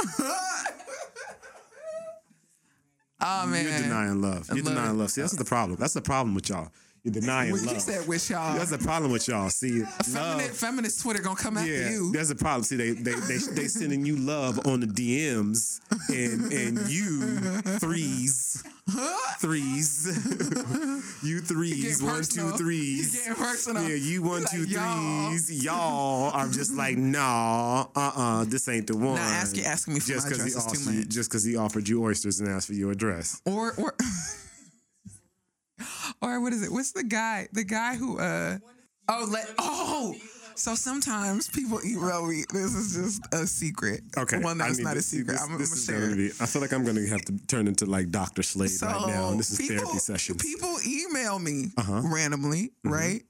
oh 3.21 3.47
man. 3.47 3.65
You're 3.65 3.79
denying 3.79 4.23
love. 4.23 4.49
You're 4.49 4.65
love 4.65 4.75
denying 4.75 4.99
love. 4.99 5.11
See, 5.11 5.21
that's 5.21 5.37
the 5.37 5.45
problem. 5.45 5.79
That's 5.79 5.95
the 5.95 6.03
problem 6.03 6.35
with 6.35 6.49
y'all. 6.49 6.71
You're 7.03 7.13
denying 7.15 7.53
What 7.53 7.63
love. 7.63 7.75
you 7.75 7.81
said 7.81 8.07
with 8.07 8.29
y'all? 8.29 8.55
That's 8.59 8.71
the 8.71 8.79
problem 8.79 9.11
with 9.11 9.27
y'all. 9.27 9.49
See, 9.49 9.81
Feminist, 10.05 10.61
feminist 10.61 11.01
Twitter 11.03 11.23
gonna 11.23 11.35
come 11.37 11.57
after 11.57 11.71
Yeah, 11.71 11.91
you. 11.91 12.13
that's 12.13 12.29
the 12.29 12.35
problem. 12.35 12.63
See, 12.65 12.77
they 12.77 12.91
they 12.91 13.15
they 13.15 13.39
they 13.39 13.69
sending 13.69 14.05
you 14.05 14.17
love 14.17 14.67
on 14.67 14.81
the 14.81 14.87
DMs, 14.87 15.81
and 16.11 16.53
and 16.53 16.91
you 16.91 17.21
threes, 17.79 18.63
threes, 19.39 20.07
you 21.23 21.41
threes, 21.41 22.03
one 22.03 22.23
two 22.23 22.51
threes. 22.59 23.15
You 23.15 23.21
getting 23.31 23.45
personal. 23.45 23.89
Yeah, 23.89 23.95
you 23.95 24.23
one 24.23 24.43
Like, 24.43 24.51
two 24.51 24.65
y'all. 24.65 25.35
Y'all 25.49 26.31
are 26.33 26.49
just 26.49 26.75
like, 26.75 26.99
nah, 26.99 27.87
uh, 27.97 28.13
uh 28.15 28.45
this 28.45 28.69
ain't 28.69 28.87
the 28.89 28.97
one. 28.97 29.19
asking- 29.19 29.65
asking 29.65 29.95
me 29.95 30.01
for 30.01 30.09
just 30.09 30.27
my 30.27 30.37
he 30.37 30.41
address 30.43 30.57
is 30.75 30.85
too 30.85 30.91
much. 30.93 31.09
Just 31.09 31.31
because 31.31 31.45
he 31.45 31.57
offered 31.57 31.89
you 31.89 32.05
oysters 32.05 32.41
and 32.41 32.49
asked 32.51 32.67
for 32.67 32.75
your 32.75 32.91
address. 32.93 33.41
Or 33.47 33.73
or 33.79 33.95
or 36.23 36.41
what 36.41 36.53
is 36.53 36.63
it? 36.63 36.73
What's 36.73 36.93
the 36.93 37.05
guy? 37.05 37.49
The 37.53 37.65
guy 37.65 37.97
who 37.97 38.19
uh 38.19 38.59
oh 39.09 39.27
let 39.31 39.49
oh. 39.59 40.15
So 40.57 40.75
sometimes 40.75 41.49
people 41.49 41.81
email 41.87 42.27
me. 42.27 42.45
This 42.53 42.75
is 42.75 42.95
just 42.95 43.35
a 43.35 43.47
secret. 43.47 44.03
Okay, 44.19 44.39
one 44.41 44.59
that's 44.59 44.79
not 44.79 44.93
to 44.93 44.99
a 44.99 45.03
secret. 45.03 45.33
this- 45.35 45.43
I'm, 45.43 45.57
this 45.59 45.71
I'm 45.73 45.79
is 45.79 45.87
gonna 45.87 46.01
gonna 46.01 46.17
be- 46.17 46.33
I 46.41 46.47
feel 46.47 46.61
like 46.61 46.73
I'm 46.73 46.85
gonna 46.85 47.07
have 47.09 47.23
to 47.27 47.39
turn 47.47 47.67
into 47.67 47.87
like 47.87 48.11
Dr. 48.11 48.43
Slade 48.43 48.71
So 48.71 48.87
right 48.87 49.07
now. 49.07 49.31
And 49.31 49.39
this 49.41 49.51
is 49.53 49.59
people, 49.59 49.77
therapy 49.79 49.99
session. 49.99 50.37
People 50.37 50.77
email 50.87 51.39
me 51.39 51.73
Uh-huh. 51.79 52.03
randomly, 52.05 52.73
right? 52.85 53.23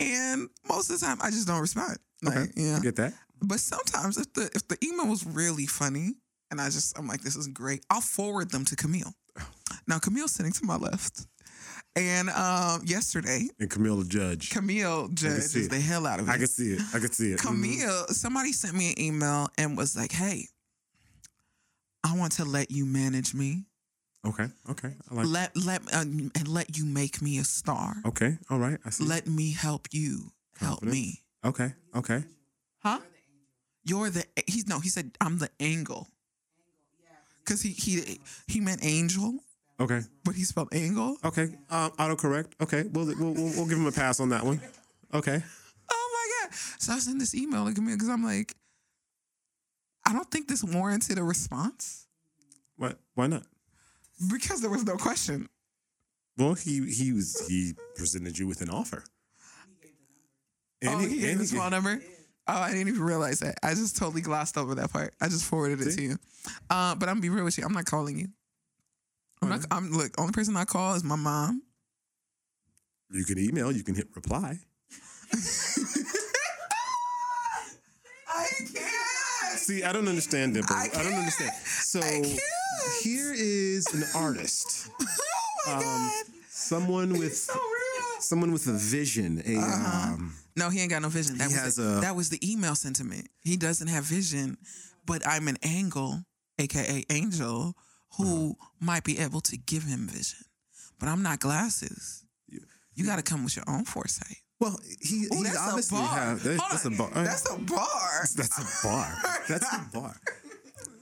And 0.00 0.48
most 0.68 0.90
of 0.90 0.98
the 0.98 1.06
time, 1.06 1.18
I 1.22 1.30
just 1.30 1.46
don't 1.46 1.60
respond. 1.60 1.96
Like, 2.22 2.36
okay, 2.36 2.50
yeah. 2.56 2.76
I 2.76 2.80
get 2.80 2.96
that. 2.96 3.12
But 3.40 3.60
sometimes, 3.60 4.16
if 4.18 4.32
the 4.32 4.50
if 4.54 4.66
the 4.66 4.78
email 4.84 5.06
was 5.06 5.24
really 5.24 5.66
funny, 5.66 6.14
and 6.50 6.60
I 6.60 6.66
just 6.70 6.98
I'm 6.98 7.06
like, 7.06 7.20
this 7.22 7.36
is 7.36 7.46
great, 7.46 7.84
I'll 7.90 8.00
forward 8.00 8.50
them 8.50 8.64
to 8.64 8.74
Camille. 8.74 9.12
Now 9.86 9.98
Camille's 10.00 10.32
sitting 10.32 10.52
to 10.52 10.64
my 10.64 10.76
left, 10.76 11.26
and 11.96 12.28
um, 12.30 12.82
yesterday 12.84 13.48
And 13.60 13.70
Camille 13.70 13.96
the 13.96 14.04
judge. 14.04 14.50
Camille 14.50 15.08
judges 15.08 15.68
the 15.68 15.80
hell 15.80 16.06
out 16.06 16.20
of 16.20 16.28
it. 16.28 16.32
I 16.32 16.38
can 16.38 16.46
see 16.46 16.72
it. 16.72 16.80
I 16.94 16.98
can 16.98 17.12
see 17.12 17.32
it. 17.32 17.38
Mhm. 17.38 17.42
Camille, 17.46 18.06
somebody 18.08 18.52
sent 18.52 18.74
me 18.74 18.92
an 18.92 19.00
email 19.00 19.48
and 19.58 19.76
was 19.76 19.96
like, 19.96 20.12
"Hey, 20.12 20.48
I 22.02 22.16
want 22.16 22.32
to 22.32 22.44
let 22.44 22.70
you 22.70 22.84
manage 22.84 23.34
me. 23.34 23.64
Okay. 24.26 24.48
Okay. 24.70 24.92
I 25.10 25.14
like. 25.14 25.26
Let 25.26 25.56
let 25.56 25.82
uh, 25.94 26.00
and 26.00 26.48
let 26.48 26.76
you 26.76 26.84
make 26.84 27.20
me 27.22 27.38
a 27.38 27.44
star. 27.44 27.96
Okay. 28.06 28.38
All 28.50 28.58
right. 28.58 28.78
I 28.84 28.90
see. 28.90 29.04
Let 29.04 29.26
me 29.26 29.52
help 29.52 29.88
you 29.92 30.32
help 30.58 30.82
me." 30.82 31.22
okay. 31.44 31.74
Okay. 31.94 32.24
Huh? 32.82 33.00
You're 33.84 34.10
the 34.10 34.24
he's 34.46 34.66
no, 34.66 34.80
he 34.80 34.88
said 34.88 35.12
I'm 35.20 35.38
the 35.38 35.50
angle. 35.60 36.08
Cause 37.44 37.60
he 37.60 37.70
he 37.70 38.18
he 38.46 38.60
meant 38.60 38.82
angel, 38.82 39.40
Okay. 39.80 40.00
but 40.24 40.34
he 40.34 40.44
spelled 40.44 40.68
angle. 40.72 41.16
Okay. 41.24 41.48
Um, 41.70 41.90
autocorrect. 41.92 42.52
Okay. 42.62 42.84
We'll, 42.92 43.06
we'll 43.06 43.32
we'll 43.34 43.52
we'll 43.56 43.66
give 43.66 43.78
him 43.78 43.86
a 43.86 43.92
pass 43.92 44.20
on 44.20 44.28
that 44.30 44.44
one. 44.44 44.60
Okay. 45.12 45.42
Oh 45.90 46.10
my 46.40 46.48
god! 46.48 46.54
So 46.78 46.92
I 46.94 46.98
sent 46.98 47.18
this 47.18 47.34
email 47.34 47.66
to 47.66 47.74
Camille 47.74 47.94
because 47.94 48.08
I'm 48.08 48.24
like, 48.24 48.54
I 50.06 50.12
don't 50.14 50.30
think 50.30 50.48
this 50.48 50.64
warranted 50.64 51.18
a 51.18 51.22
response 51.22 52.06
What? 52.76 52.98
Why 53.14 53.26
not? 53.26 53.42
because 54.30 54.60
there 54.62 54.70
was 54.70 54.84
no 54.84 54.96
question. 54.96 55.48
Well, 56.38 56.54
he 56.54 56.90
he 56.90 57.12
was 57.12 57.46
he 57.48 57.74
presented 57.96 58.38
you 58.38 58.46
with 58.46 58.60
an 58.62 58.70
offer. 58.70 59.04
And 60.82 60.94
oh, 60.94 60.98
he, 60.98 61.20
gave 61.20 61.30
and 61.30 61.40
his 61.40 61.52
phone 61.52 61.70
number. 61.70 62.00
Oh, 62.46 62.52
I 62.60 62.70
didn't 62.72 62.88
even 62.88 63.02
realize 63.02 63.40
that. 63.40 63.58
I 63.62 63.70
just 63.74 63.96
totally 63.96 64.20
glossed 64.22 64.56
over 64.58 64.74
that 64.76 64.92
part. 64.92 65.14
I 65.20 65.28
just 65.28 65.44
forwarded 65.44 65.80
it 65.80 65.92
See? 65.92 65.96
to 65.96 66.02
you. 66.02 66.16
Uh, 66.70 66.94
but 66.94 67.08
I'm 67.08 67.16
gonna 67.16 67.20
be 67.20 67.30
real 67.30 67.44
with 67.44 67.56
you. 67.58 67.64
I'm 67.64 67.72
not 67.72 67.86
calling 67.86 68.18
you. 68.18 68.28
I'm 69.44 69.60
not. 69.60 69.66
I'm 69.70 69.90
look. 69.92 70.12
Only 70.18 70.32
person 70.32 70.56
I 70.56 70.64
call 70.64 70.94
is 70.94 71.04
my 71.04 71.16
mom. 71.16 71.62
You 73.10 73.24
can 73.24 73.38
email. 73.38 73.70
You 73.70 73.82
can 73.84 73.94
hit 73.94 74.08
reply. 74.14 74.58
I 78.28 78.46
can't. 78.72 79.58
See, 79.58 79.82
I 79.84 79.92
don't 79.92 80.08
understand 80.08 80.54
Dimple. 80.54 80.74
I 80.76 80.88
I, 80.94 81.02
don't 81.02 81.14
understand. 81.14 81.52
So 81.64 82.00
can't. 82.00 82.40
here 83.02 83.32
is 83.34 83.86
an 83.94 84.04
artist, 84.20 84.90
Oh 85.00 85.70
my 85.70 85.72
um, 85.74 85.80
god. 85.82 86.24
someone 86.50 87.12
with 87.18 87.36
so 87.36 87.58
someone 88.20 88.52
with 88.52 88.66
a 88.66 88.72
vision. 88.72 89.42
A 89.46 89.56
um, 89.56 90.34
No, 90.56 90.68
he 90.70 90.80
ain't 90.80 90.90
got 90.90 91.02
no 91.02 91.08
vision. 91.08 91.38
That 91.38 91.48
He 91.48 91.54
was 91.54 91.62
has 91.62 91.76
the, 91.76 91.98
a- 91.98 92.00
that 92.00 92.16
was 92.16 92.28
the 92.30 92.40
email 92.52 92.74
sentiment. 92.74 93.28
He 93.42 93.56
doesn't 93.56 93.88
have 93.88 94.04
vision, 94.04 94.58
but 95.06 95.26
I'm 95.26 95.48
an 95.48 95.56
angle, 95.62 96.24
aka 96.58 97.04
angel, 97.10 97.74
who 98.16 98.50
Uh-huh. 98.60 98.68
might 98.80 99.04
be 99.04 99.18
able 99.18 99.40
to 99.42 99.56
give 99.56 99.84
him 99.84 100.06
vision. 100.08 100.44
But 100.98 101.08
I'm 101.08 101.22
not 101.22 101.40
glasses. 101.40 102.24
You 102.96 103.04
got 103.04 103.16
to 103.16 103.22
come 103.22 103.42
with 103.44 103.56
your 103.56 103.64
own 103.68 103.84
foresight. 103.84 104.36
well, 104.60 104.78
he, 105.00 105.26
Oh, 105.32 105.36
he 105.38 105.42
that's 105.42 105.58
obviously 105.58 105.98
a 105.98 106.02
bar. 106.02 106.18
have 106.18 106.42
that's 106.44 106.84
a 106.84 106.90
bar. 106.90 107.10
That's 107.12 107.50
a 107.50 107.58
bar. 107.58 108.26
That's 108.36 108.58
a 108.58 108.86
bar. 108.86 109.16
That's 109.48 109.72
a 109.74 109.88
bar. 109.92 110.20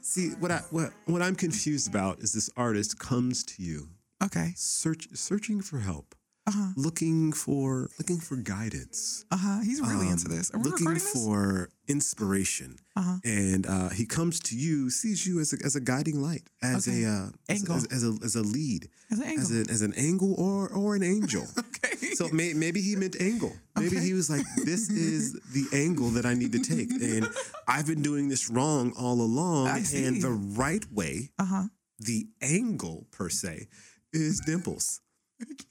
See, 0.01 0.31
what 0.41 0.51
I 0.51 0.59
what 0.71 0.93
what 1.05 1.21
I'm 1.23 1.37
confused 1.37 1.87
about 1.89 2.21
is 2.21 2.33
this 2.33 2.49
artist 2.57 2.99
comes 2.99 3.45
to 3.45 3.63
you 3.63 3.89
Okay. 4.23 4.53
search 4.57 5.09
searching 5.15 5.61
for 5.61 5.79
help, 5.81 6.15
Uh-huh. 6.44 6.73
looking 6.77 7.32
for 7.32 7.89
looking 8.01 8.19
for 8.19 8.35
guidance. 8.36 9.24
Uh 9.31 9.36
huh. 9.36 9.60
He's 9.62 9.81
really 9.81 10.09
into 10.09 10.27
um, 10.27 10.36
this. 10.36 10.51
Are 10.51 10.59
we 10.59 10.70
looking 10.70 10.94
this? 10.94 11.12
for 11.12 11.69
inspiration. 11.86 12.77
Uh-huh. 12.97 13.16
And 13.24 13.64
uh, 13.66 13.89
he 13.90 14.05
comes 14.06 14.40
to 14.40 14.56
you, 14.56 14.90
sees 14.90 15.24
you 15.27 15.39
as 15.40 15.52
a, 15.52 15.64
as 15.64 15.77
a 15.77 15.81
guiding 15.81 16.20
light, 16.20 16.43
as 16.62 16.89
Okay. 16.89 17.05
a 17.05 17.09
uh, 17.09 17.27
as, 17.48 17.60
Angle. 17.60 17.77
as, 17.77 17.85
as 17.93 18.02
a 18.05 18.12
as 18.24 18.35
a 18.36 18.43
lead, 18.43 18.89
As 19.12 19.19
an 19.20 19.24
as, 19.27 19.51
angle. 19.52 19.56
a, 19.70 19.73
as 19.73 19.82
an 19.82 19.94
angle 19.94 20.35
or 20.35 20.69
or 20.70 20.97
an 20.97 21.02
angel. 21.05 21.44
okay. 21.59 22.14
So 22.14 22.28
may, 22.28 22.52
maybe 22.55 22.81
he 22.82 22.97
meant 22.97 23.16
angle. 23.20 23.52
Maybe 23.78 23.97
Okay. 23.97 24.05
he 24.06 24.12
was 24.12 24.28
like, 24.28 24.44
"This 24.64 24.90
is 24.90 25.32
the 25.55 25.64
angle 25.73 26.10
that 26.10 26.27
I 26.27 26.35
need 26.35 26.52
to 26.52 26.59
take," 26.59 26.90
and 26.90 27.28
I've 27.69 27.86
been 27.86 28.02
doing 28.02 28.28
this 28.28 28.51
wrong 28.51 28.93
all 28.98 29.20
along. 29.23 29.69
I 29.69 29.81
see. 29.82 30.05
And 30.05 30.20
the 30.20 30.31
right 30.31 30.85
way, 30.93 31.31
Uh 31.39 31.44
huh. 31.44 31.62
the 32.01 32.27
angle 32.43 33.06
per 33.12 33.28
se, 33.31 33.69
is 34.12 34.40
dimples. 34.44 35.01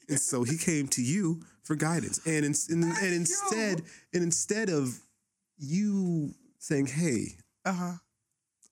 And 0.10 0.20
so 0.20 0.44
he 0.44 0.58
came 0.58 0.88
to 0.90 1.02
you 1.02 1.42
for 1.64 1.76
guidance, 1.76 2.20
and 2.26 2.46
in, 2.46 2.54
and, 2.70 2.84
and 2.84 3.14
instead, 3.14 3.82
and 4.14 4.24
instead 4.24 4.70
of 4.70 5.00
you 5.58 6.34
saying, 6.60 6.88
"Hey, 6.88 7.38
Uh 7.66 7.74
huh. 7.74 7.92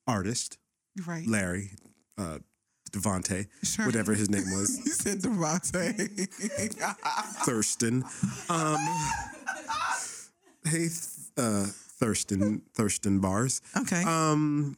artist 0.06 0.58
Right. 1.06 1.26
Larry, 1.26 1.70
uh, 2.18 2.38
Devonte, 2.92 3.46
Sure. 3.62 3.86
whatever 3.86 4.12
his 4.14 4.28
name 4.28 4.50
was, 4.50 4.78
You 4.84 4.92
said 4.92 5.20
Devontae. 5.22 6.28
Thurston. 7.46 8.04
Um, 8.48 8.78
hey, 10.64 10.88
th- 10.88 10.92
uh, 11.36 11.66
Thurston, 11.98 12.62
Thurston 12.74 13.20
Bars. 13.20 13.62
okay. 13.76 14.02
Um, 14.02 14.76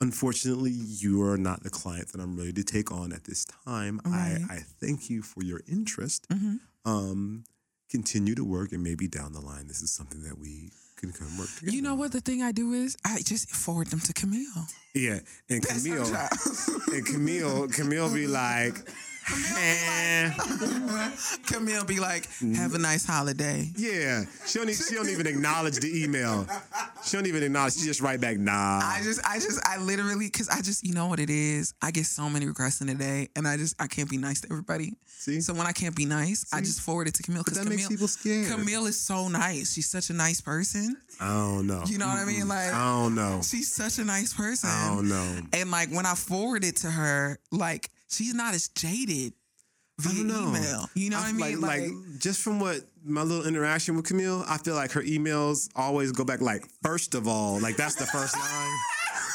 unfortunately, 0.00 0.72
you 0.72 1.22
are 1.22 1.36
not 1.36 1.62
the 1.62 1.70
client 1.70 2.08
that 2.12 2.20
I'm 2.20 2.36
ready 2.36 2.52
to 2.54 2.64
take 2.64 2.92
on 2.92 3.12
at 3.12 3.24
this 3.24 3.44
time. 3.44 4.00
Right. 4.04 4.38
I, 4.50 4.54
I 4.54 4.58
thank 4.80 5.10
you 5.10 5.22
for 5.22 5.42
your 5.42 5.60
interest. 5.66 6.26
Mhm. 6.28 6.60
Um, 6.84 7.44
continue 7.90 8.34
to 8.34 8.44
work, 8.44 8.72
and 8.72 8.82
maybe 8.82 9.08
down 9.08 9.32
the 9.32 9.40
line, 9.40 9.68
this 9.68 9.80
is 9.82 9.92
something 9.92 10.22
that 10.24 10.38
we 10.38 10.70
can 10.96 11.12
come 11.12 11.36
work 11.38 11.48
together. 11.56 11.74
you 11.76 11.82
know 11.82 11.94
what 11.94 12.10
the 12.12 12.20
thing 12.20 12.42
I 12.42 12.52
do 12.52 12.72
is 12.72 12.96
I 13.04 13.20
just 13.22 13.50
forward 13.50 13.88
them 13.88 14.00
to 14.00 14.12
Camille. 14.12 14.66
Yeah, 14.94 15.18
and 15.50 15.62
That's 15.62 15.82
Camille, 15.82 16.16
and 16.94 17.06
Camille, 17.06 17.68
Camille 17.68 18.12
be 18.14 18.26
like. 18.26 18.76
Camille 21.46 21.84
be 21.84 21.98
like, 21.98 22.22
mm-hmm. 22.26 22.54
"Have 22.54 22.74
a 22.74 22.78
nice 22.78 23.04
holiday." 23.04 23.70
Yeah, 23.76 24.24
she 24.46 24.58
don't, 24.58 24.70
e- 24.70 24.74
she 24.74 24.94
don't 24.94 25.08
even 25.08 25.26
acknowledge 25.26 25.76
the 25.76 26.04
email. 26.04 26.46
She 27.04 27.16
don't 27.16 27.26
even 27.26 27.42
acknowledge. 27.42 27.74
She 27.74 27.86
just 27.86 28.00
write 28.00 28.20
back, 28.20 28.38
nah. 28.38 28.80
I 28.82 29.00
just, 29.02 29.20
I 29.26 29.38
just, 29.38 29.60
I 29.66 29.78
literally, 29.78 30.30
cause 30.30 30.48
I 30.48 30.60
just, 30.62 30.84
you 30.86 30.94
know 30.94 31.06
what 31.08 31.18
it 31.20 31.30
is. 31.30 31.74
I 31.82 31.90
get 31.90 32.06
so 32.06 32.28
many 32.28 32.46
requests 32.46 32.80
in 32.80 32.88
a 32.88 32.94
day, 32.94 33.28
and 33.34 33.48
I 33.48 33.56
just, 33.56 33.74
I 33.80 33.86
can't 33.86 34.08
be 34.08 34.16
nice 34.16 34.40
to 34.42 34.48
everybody. 34.50 34.94
See? 35.06 35.40
So 35.40 35.54
when 35.54 35.66
I 35.66 35.72
can't 35.72 35.96
be 35.96 36.04
nice, 36.04 36.46
I 36.52 36.60
just 36.60 36.80
forward 36.80 37.08
it 37.08 37.14
to 37.14 37.22
Camille. 37.22 37.42
But 37.42 37.54
Cause 37.54 37.58
that 37.58 37.64
Camille, 37.64 37.78
makes 37.78 37.88
people 37.88 38.08
scared. 38.08 38.48
Camille 38.48 38.86
is 38.86 39.00
so 39.00 39.28
nice. 39.28 39.72
She's 39.72 39.88
such 39.88 40.10
a 40.10 40.12
nice 40.12 40.40
person. 40.40 40.96
I 41.20 41.28
don't 41.28 41.66
know. 41.66 41.82
You 41.86 41.98
know 41.98 42.06
what 42.06 42.18
I 42.18 42.24
mean? 42.24 42.46
Like, 42.46 42.72
I 42.72 43.02
don't 43.02 43.14
know. 43.14 43.40
she's 43.42 43.72
such 43.72 43.98
a 43.98 44.04
nice 44.04 44.32
person. 44.32 44.70
I 44.70 44.94
don't 44.94 45.08
know. 45.08 45.40
And 45.52 45.70
like 45.70 45.90
when 45.90 46.06
I 46.06 46.14
forward 46.14 46.64
it 46.64 46.76
to 46.78 46.90
her, 46.90 47.38
like 47.50 47.90
she's 48.08 48.34
not 48.34 48.54
as 48.54 48.68
jaded 48.68 49.32
I 49.98 50.02
via 50.08 50.20
email. 50.22 50.88
You 50.94 51.10
know 51.10 51.16
what 51.18 51.26
I 51.28 51.32
mean? 51.32 51.60
Like, 51.60 51.80
like, 51.80 51.90
just 52.18 52.42
from 52.42 52.60
what 52.60 52.80
my 53.04 53.22
little 53.22 53.46
interaction 53.46 53.96
with 53.96 54.04
Camille, 54.04 54.44
I 54.46 54.58
feel 54.58 54.74
like 54.74 54.92
her 54.92 55.02
emails 55.02 55.68
always 55.74 56.12
go 56.12 56.24
back 56.24 56.40
like 56.40 56.66
first 56.82 57.14
of 57.14 57.26
all, 57.26 57.60
like 57.60 57.76
that's 57.76 57.94
the 57.94 58.06
first 58.06 58.36
line. 58.36 58.78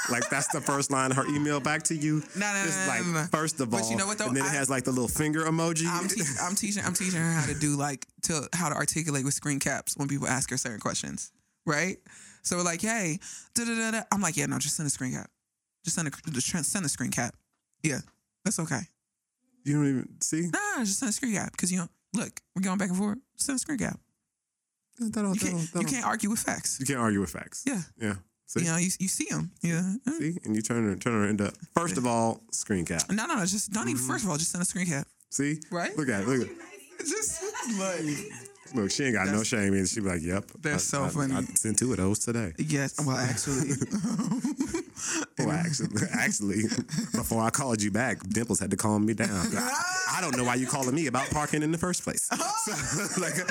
Like 0.09 0.29
that's 0.29 0.47
the 0.47 0.59
first 0.61 0.91
line 0.91 1.11
of 1.11 1.17
her 1.17 1.25
email 1.27 1.59
back 1.59 1.83
to 1.83 1.95
you. 1.95 2.21
No, 2.35 2.51
no, 2.53 2.63
It's 2.65 2.87
like 2.87 3.05
no, 3.05 3.11
no. 3.13 3.25
first 3.31 3.59
of 3.61 3.69
But 3.69 3.83
all, 3.83 3.91
you 3.91 3.95
know 3.97 4.07
what, 4.07 4.17
though? 4.17 4.27
and 4.27 4.35
then 4.35 4.45
it 4.45 4.49
has 4.51 4.69
like 4.69 4.83
the 4.83 4.91
little 4.91 5.07
finger 5.07 5.41
emoji. 5.45 5.85
I'm, 5.87 6.07
te- 6.07 6.21
I'm 6.41 6.55
teaching 6.55 6.83
I'm 6.85 6.93
teaching 6.93 7.19
her 7.19 7.31
how 7.31 7.45
to 7.45 7.53
do 7.53 7.75
like 7.77 8.05
to 8.23 8.47
how 8.53 8.69
to 8.69 8.75
articulate 8.75 9.23
with 9.23 9.33
screen 9.33 9.59
caps 9.59 9.95
when 9.97 10.07
people 10.07 10.27
ask 10.27 10.49
her 10.49 10.57
certain 10.57 10.79
questions, 10.79 11.31
right? 11.65 11.97
So 12.41 12.57
we're 12.57 12.63
like, 12.63 12.81
hey, 12.81 13.19
da 13.53 13.63
da 13.63 13.75
da 13.75 13.91
da. 13.91 14.01
I'm 14.11 14.21
like, 14.21 14.35
yeah, 14.37 14.47
no, 14.47 14.57
just 14.57 14.75
send 14.75 14.87
a 14.87 14.89
screen 14.89 15.13
cap. 15.13 15.29
Just 15.85 15.95
send 15.95 16.07
a 16.07 16.11
just 16.31 16.47
send 16.71 16.85
a 16.85 16.89
screen 16.89 17.11
cap. 17.11 17.35
Yeah, 17.83 17.99
that's 18.43 18.59
okay. 18.59 18.81
you 19.63 19.73
don't 19.75 19.87
even 19.87 20.07
see. 20.21 20.49
Nah, 20.51 20.83
just 20.83 20.99
send 20.99 21.09
a 21.09 21.13
screen 21.13 21.33
cap 21.33 21.51
because 21.51 21.71
you 21.71 21.77
know, 21.79 21.87
look, 22.13 22.39
we're 22.55 22.61
going 22.63 22.77
back 22.77 22.89
and 22.89 22.97
forth. 22.97 23.17
Send 23.37 23.55
a 23.55 23.59
screen 23.59 23.77
cap. 23.77 23.99
That'll- 24.99 25.33
You 25.33 25.39
can't, 25.39 25.57
that'll- 25.73 25.81
you 25.81 25.87
can't 25.87 26.05
argue 26.05 26.29
with 26.29 26.39
facts. 26.39 26.77
You 26.79 26.85
can't 26.85 26.99
argue 26.99 27.21
with 27.21 27.29
facts. 27.31 27.63
Yeah, 27.65 27.81
Yeah. 27.99 28.15
See, 28.47 28.61
you 28.61 28.65
know, 28.67 28.75
you, 28.77 28.89
you 28.99 29.07
see 29.07 29.27
them. 29.29 29.49
Yeah. 29.61 29.81
see, 30.19 30.37
and 30.43 30.53
you 30.55 30.61
turn 30.61 30.83
her, 30.83 30.95
turn 30.97 31.13
her 31.13 31.27
into 31.29 31.53
first 31.73 31.97
of 31.97 32.05
all 32.05 32.41
screen 32.51 32.83
cap. 32.85 33.03
No, 33.09 33.25
no, 33.25 33.35
no. 33.35 33.45
Just 33.45 33.71
don't 33.71 33.83
Mm-hmm. 33.83 33.91
even. 33.91 34.03
First 34.03 34.25
of 34.25 34.29
all, 34.29 34.37
just 34.37 34.51
send 34.51 34.61
a 34.61 34.65
screen 34.65 34.87
cap. 34.87 35.07
See, 35.29 35.61
Right? 35.71 35.95
Look 35.97 36.09
at 36.09 36.23
it. 36.23 36.27
Look 36.27 36.41
at. 36.41 36.47
it. 36.51 36.57
Just 37.07 37.41
like 37.79 38.03
Look, 38.75 38.91
she 38.91 39.05
ain't 39.05 39.15
got 39.15 39.27
no 39.29 39.41
shame, 39.43 39.73
and 39.73 39.87
she 39.87 40.01
be 40.01 40.07
like, 40.07 40.21
"Yep." 40.21 40.51
That's 40.61 40.83
so 40.83 41.03
I, 41.05 41.09
funny. 41.09 41.33
I, 41.33 41.39
I 41.39 41.43
sent 41.55 41.79
two 41.79 41.91
of 41.91 41.97
those 41.97 42.19
today. 42.19 42.53
yes. 42.59 43.03
Well, 43.03 43.17
actually, 43.17 43.69
actually, 45.71 46.07
actually, 46.13 46.63
before 47.13 47.41
I 47.41 47.49
called 47.49 47.81
you 47.81 47.91
back, 47.91 48.19
Dimples 48.27 48.59
had 48.59 48.69
to 48.71 48.77
calm 48.77 49.05
me 49.05 49.13
down. 49.13 49.29
I, 49.55 50.17
I 50.17 50.21
don't 50.21 50.35
know 50.37 50.43
why 50.43 50.55
you 50.55 50.67
calling 50.67 50.93
me 50.95 51.07
about 51.07 51.29
parking 51.31 51.63
in 51.63 51.71
the 51.71 51.77
first 51.77 52.03
place. 52.03 52.27
Oh. 52.31 52.37
So, 52.61 52.71
like, 53.21 53.35
no, 53.37 53.43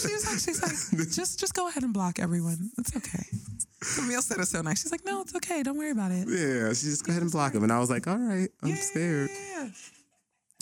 she 0.00 0.12
was 0.12 0.24
like, 0.26 0.38
she's 0.38 0.62
like, 0.62 1.08
just 1.10 1.40
just 1.40 1.52
go 1.54 1.66
ahead 1.68 1.82
and 1.82 1.92
block 1.92 2.20
everyone. 2.20 2.70
It's 2.78 2.94
okay. 2.96 3.24
Camille 3.96 4.22
said 4.22 4.38
it 4.38 4.46
so 4.46 4.62
nice. 4.62 4.82
She's 4.82 4.92
like, 4.92 5.04
no, 5.04 5.20
it's 5.22 5.34
okay. 5.34 5.64
Don't 5.64 5.76
worry 5.76 5.90
about 5.90 6.12
it. 6.12 6.28
yeah, 6.28 6.68
she 6.74 6.86
just 6.86 7.04
go 7.04 7.10
ahead 7.10 7.22
and 7.22 7.32
block 7.32 7.54
him, 7.54 7.64
and 7.64 7.72
I 7.72 7.80
was 7.80 7.90
like, 7.90 8.06
"All 8.06 8.16
right, 8.18 8.48
I'm 8.62 8.76
scared. 8.76 9.30
Yeah, 9.30 9.68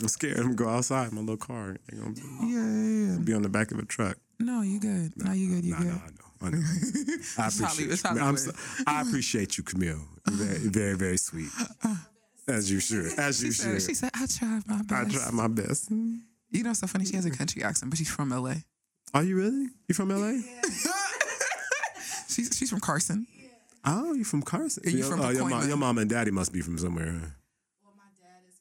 I'm 0.00 0.08
scared. 0.08 0.38
I'm 0.38 0.44
gonna 0.44 0.54
go 0.54 0.68
outside 0.68 1.12
my 1.12 1.20
little 1.20 1.36
car. 1.36 1.76
I'm 1.92 1.98
gonna 1.98 2.14
yeah, 2.42 2.48
yeah. 2.48 3.12
yeah. 3.12 3.18
be 3.22 3.34
on 3.34 3.42
the 3.42 3.50
back 3.50 3.70
of 3.70 3.78
a 3.78 3.84
truck." 3.84 4.16
No, 4.40 4.62
you 4.62 4.80
good. 4.80 5.12
No, 5.16 5.32
you 5.32 5.48
good. 5.54 5.64
You 5.64 5.72
Nah, 5.72 5.78
good. 5.80 5.88
nah, 5.88 6.06
know. 6.06 6.23
I. 7.38 7.44
I 7.44 7.48
appreciate 7.48 7.90
it's 7.90 8.04
you. 8.04 8.20
I'm 8.20 8.36
so, 8.36 8.52
I 8.86 9.02
appreciate 9.02 9.56
you, 9.58 9.64
Camille. 9.64 10.00
Very, 10.28 10.58
very, 10.58 10.94
very 10.96 11.16
sweet. 11.16 11.48
As 12.48 12.70
you 12.70 12.80
should. 12.80 13.12
As 13.18 13.42
you 13.42 13.52
She 13.52 13.60
said, 13.62 13.72
should. 13.80 13.82
she 13.88 13.94
said, 13.94 14.10
I 14.14 14.26
tried 14.26 14.62
my 14.66 14.82
best. 14.82 14.92
I 14.92 15.04
best. 15.04 15.14
try 15.16 15.30
my 15.32 15.48
best. 15.48 15.90
You 15.90 16.62
know, 16.62 16.70
it's 16.70 16.80
so 16.80 16.86
funny. 16.86 17.04
She 17.06 17.16
has 17.16 17.24
a 17.24 17.30
country 17.30 17.62
accent, 17.64 17.90
but 17.90 17.98
she's 17.98 18.10
from 18.10 18.30
LA. 18.30 18.54
Are 19.14 19.22
you 19.22 19.36
really? 19.36 19.68
You 19.88 19.94
from 19.94 20.08
LA? 20.10 20.40
She's 22.28 22.50
she's 22.56 22.68
from 22.70 22.80
Carson. 22.80 23.26
Oh, 23.84 24.12
you 24.14 24.24
from 24.24 24.42
Carson? 24.42 24.82
Are 24.86 24.90
you 24.90 24.98
Your- 24.98 25.06
from 25.08 25.20
oh, 25.20 25.30
your, 25.30 25.48
mom, 25.48 25.68
your 25.68 25.76
mom 25.76 25.98
and 25.98 26.10
daddy 26.10 26.30
must 26.32 26.52
be 26.52 26.60
from 26.62 26.76
somewhere. 26.78 27.06
huh? 27.12 27.26
Well, 27.84 27.94
my 27.96 28.10
dad 28.20 28.42
is 28.48 28.56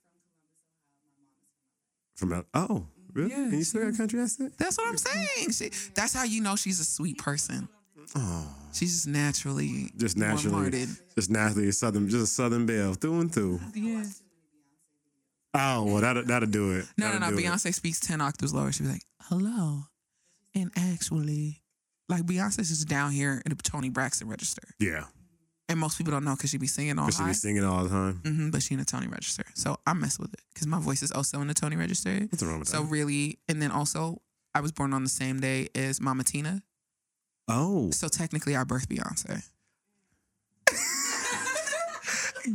from 2.15 2.33
L- 2.33 2.45
oh, 2.53 2.87
really? 3.13 3.31
Yeah, 3.31 3.37
and 3.37 3.53
you 3.53 3.63
still 3.63 3.83
got 3.83 3.97
country 3.97 4.19
accent? 4.21 4.53
That's 4.57 4.77
what 4.77 4.87
I'm 4.89 4.97
saying. 4.97 5.51
She, 5.51 5.69
that's 5.95 6.13
how 6.13 6.23
you 6.23 6.41
know 6.41 6.55
she's 6.55 6.79
a 6.79 6.85
sweet 6.85 7.17
person. 7.17 7.67
Oh. 8.15 8.47
She's 8.73 8.93
just 8.93 9.07
naturally 9.07 9.91
Just 9.97 10.17
naturally, 10.17 10.85
just 11.15 11.29
naturally 11.29 11.71
southern, 11.71 12.09
just 12.09 12.23
a 12.23 12.27
southern 12.27 12.65
belle 12.65 12.93
through 12.95 13.19
and 13.21 13.33
through. 13.33 13.59
Yeah. 13.75 14.03
Oh, 15.55 15.83
well, 15.85 16.01
that'll 16.01 16.25
that'll 16.25 16.49
do 16.49 16.71
it. 16.77 16.85
No, 16.97 17.07
no, 17.07 17.19
That'll 17.19 17.31
no. 17.31 17.37
it. 17.37 17.45
Beyonce 17.45 17.73
speaks 17.73 17.99
10 17.99 18.21
octaves 18.21 18.53
lower. 18.53 18.71
She'd 18.71 18.83
be 18.83 18.89
like, 18.89 19.03
hello. 19.21 19.83
And 20.55 20.71
actually, 20.75 21.61
like 22.09 22.23
Beyonce's 22.23 22.69
just 22.69 22.87
down 22.87 23.11
here 23.11 23.41
in 23.45 23.49
the 23.55 23.55
Toni 23.61 23.89
Braxton 23.89 24.27
register. 24.27 24.63
Yeah, 24.79 25.05
And 25.69 25.79
most 25.79 25.97
people 25.97 26.11
don't 26.11 26.25
know 26.25 26.35
because 26.35 26.49
she 26.49 26.57
be 26.57 26.67
singing 26.67 26.99
all 26.99 27.05
but 27.05 27.13
she 27.13 27.21
high. 27.23 27.29
be 27.29 27.33
singing 27.33 27.63
all 27.63 27.83
the 27.83 27.89
time. 27.89 28.21
Mm-hmm, 28.23 28.49
but 28.49 28.61
she 28.61 28.73
in 28.73 28.79
the 28.79 28.85
Toni 28.85 29.07
register. 29.07 29.43
So 29.55 29.77
I 29.87 29.93
mess 29.93 30.19
with 30.19 30.33
it 30.33 30.41
because 30.53 30.67
my 30.67 30.79
voice 30.79 31.01
is 31.01 31.11
also 31.11 31.39
in 31.41 31.47
the 31.47 31.53
Toni 31.53 31.75
register. 31.77 32.19
What's 32.29 32.43
wrong 32.43 32.59
with 32.59 32.67
So 32.67 32.81
that? 32.83 32.89
really, 32.91 33.39
and 33.47 33.61
then 33.61 33.71
also, 33.71 34.21
I 34.53 34.59
was 34.59 34.71
born 34.73 34.93
on 34.93 35.03
the 35.03 35.09
same 35.09 35.39
day 35.39 35.69
as 35.73 36.01
Mama 36.01 36.23
Tina. 36.25 36.61
Oh, 37.47 37.91
So 37.91 38.07
technically, 38.09 38.55
I 38.57 38.63
birthed 38.65 38.87
Beyonce. 38.87 39.47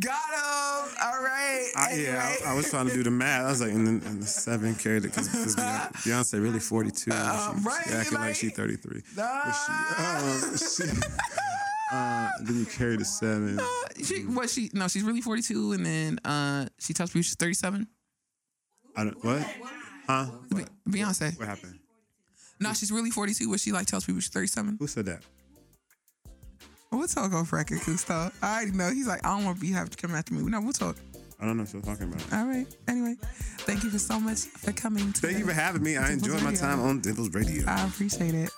Got 0.00 0.12
him. 0.12 0.94
All 1.02 1.22
right. 1.22 1.70
I, 1.76 1.94
yeah, 1.94 2.36
I, 2.44 2.50
I 2.50 2.54
was 2.54 2.68
trying 2.68 2.88
to 2.88 2.92
do 2.94 3.02
the 3.02 3.10
math. 3.10 3.46
I 3.46 3.48
was 3.48 3.60
like, 3.62 3.70
in 3.70 3.84
the, 3.84 4.06
in 4.06 4.20
the 4.20 4.26
seven 4.26 4.74
carried 4.74 5.04
it 5.06 5.14
because 5.14 5.28
Beyonce 5.56 6.42
really 6.42 6.60
forty 6.60 6.90
two. 6.90 7.10
Uh, 7.10 7.54
she, 7.54 7.60
right, 7.64 7.84
she 7.88 7.94
acting 7.94 8.14
like, 8.18 8.26
like- 8.28 8.36
she 8.36 8.48
thirty 8.50 8.76
three. 8.76 9.00
Ah. 9.18 10.50
But 10.50 10.58
she, 10.60 10.84
um, 10.84 10.92
she 10.92 11.00
uh, 11.92 12.28
then 12.42 12.58
you 12.58 12.66
carry 12.66 12.96
the 12.96 13.04
seven. 13.04 13.58
she 14.04 14.22
what 14.22 14.50
she 14.50 14.70
no 14.74 14.88
she's 14.88 15.02
really 15.02 15.20
42 15.20 15.72
and 15.72 15.84
then 15.86 16.18
uh 16.24 16.66
she 16.78 16.92
tells 16.92 17.10
people 17.10 17.22
she's 17.22 17.34
37 17.36 17.86
I 18.96 19.04
don't 19.04 19.24
what? 19.24 19.42
Huh? 20.06 20.26
Be- 20.54 20.64
beyonce 20.98 21.38
What 21.38 21.48
happened? 21.48 21.78
no 22.60 22.72
she's 22.74 22.90
really 22.92 23.10
42 23.10 23.50
but 23.50 23.60
she 23.60 23.72
like 23.72 23.86
tells 23.86 24.04
people 24.04 24.20
she's 24.20 24.30
37 24.30 24.76
Who 24.80 24.86
said 24.86 25.06
that? 25.06 25.22
we'll 26.90 27.06
talk 27.06 27.32
off 27.32 27.52
record 27.52 27.78
Kusto. 27.80 28.32
i 28.42 28.56
already 28.56 28.72
know 28.72 28.90
he's 28.90 29.06
like 29.06 29.24
i 29.26 29.34
don't 29.36 29.44
want 29.44 29.56
to 29.56 29.60
be 29.60 29.70
have 29.72 29.90
to 29.90 29.96
come 29.96 30.14
after 30.16 30.34
me 30.34 30.42
no 30.42 30.60
we'll 30.60 30.72
talk 30.72 30.96
I 31.40 31.44
don't 31.46 31.56
know 31.56 31.62
what 31.62 31.72
you're 31.72 31.82
talking 31.82 32.12
about. 32.12 32.32
all 32.32 32.46
right 32.46 32.66
anyway 32.88 33.14
thank 33.58 33.84
you 33.84 33.90
for 33.90 33.98
so 34.00 34.18
much 34.18 34.38
for 34.40 34.72
coming 34.72 35.12
Thank 35.12 35.38
you 35.38 35.46
for 35.46 35.52
having 35.52 35.82
me. 35.84 35.96
I 35.96 36.08
Dimples 36.08 36.22
enjoyed 36.26 36.42
my 36.42 36.50
Radio. 36.50 36.60
time 36.60 36.80
on 36.80 37.00
Dimples 37.00 37.30
Radio. 37.32 37.64
i 37.68 37.84
appreciate 37.86 38.34
it 38.34 38.50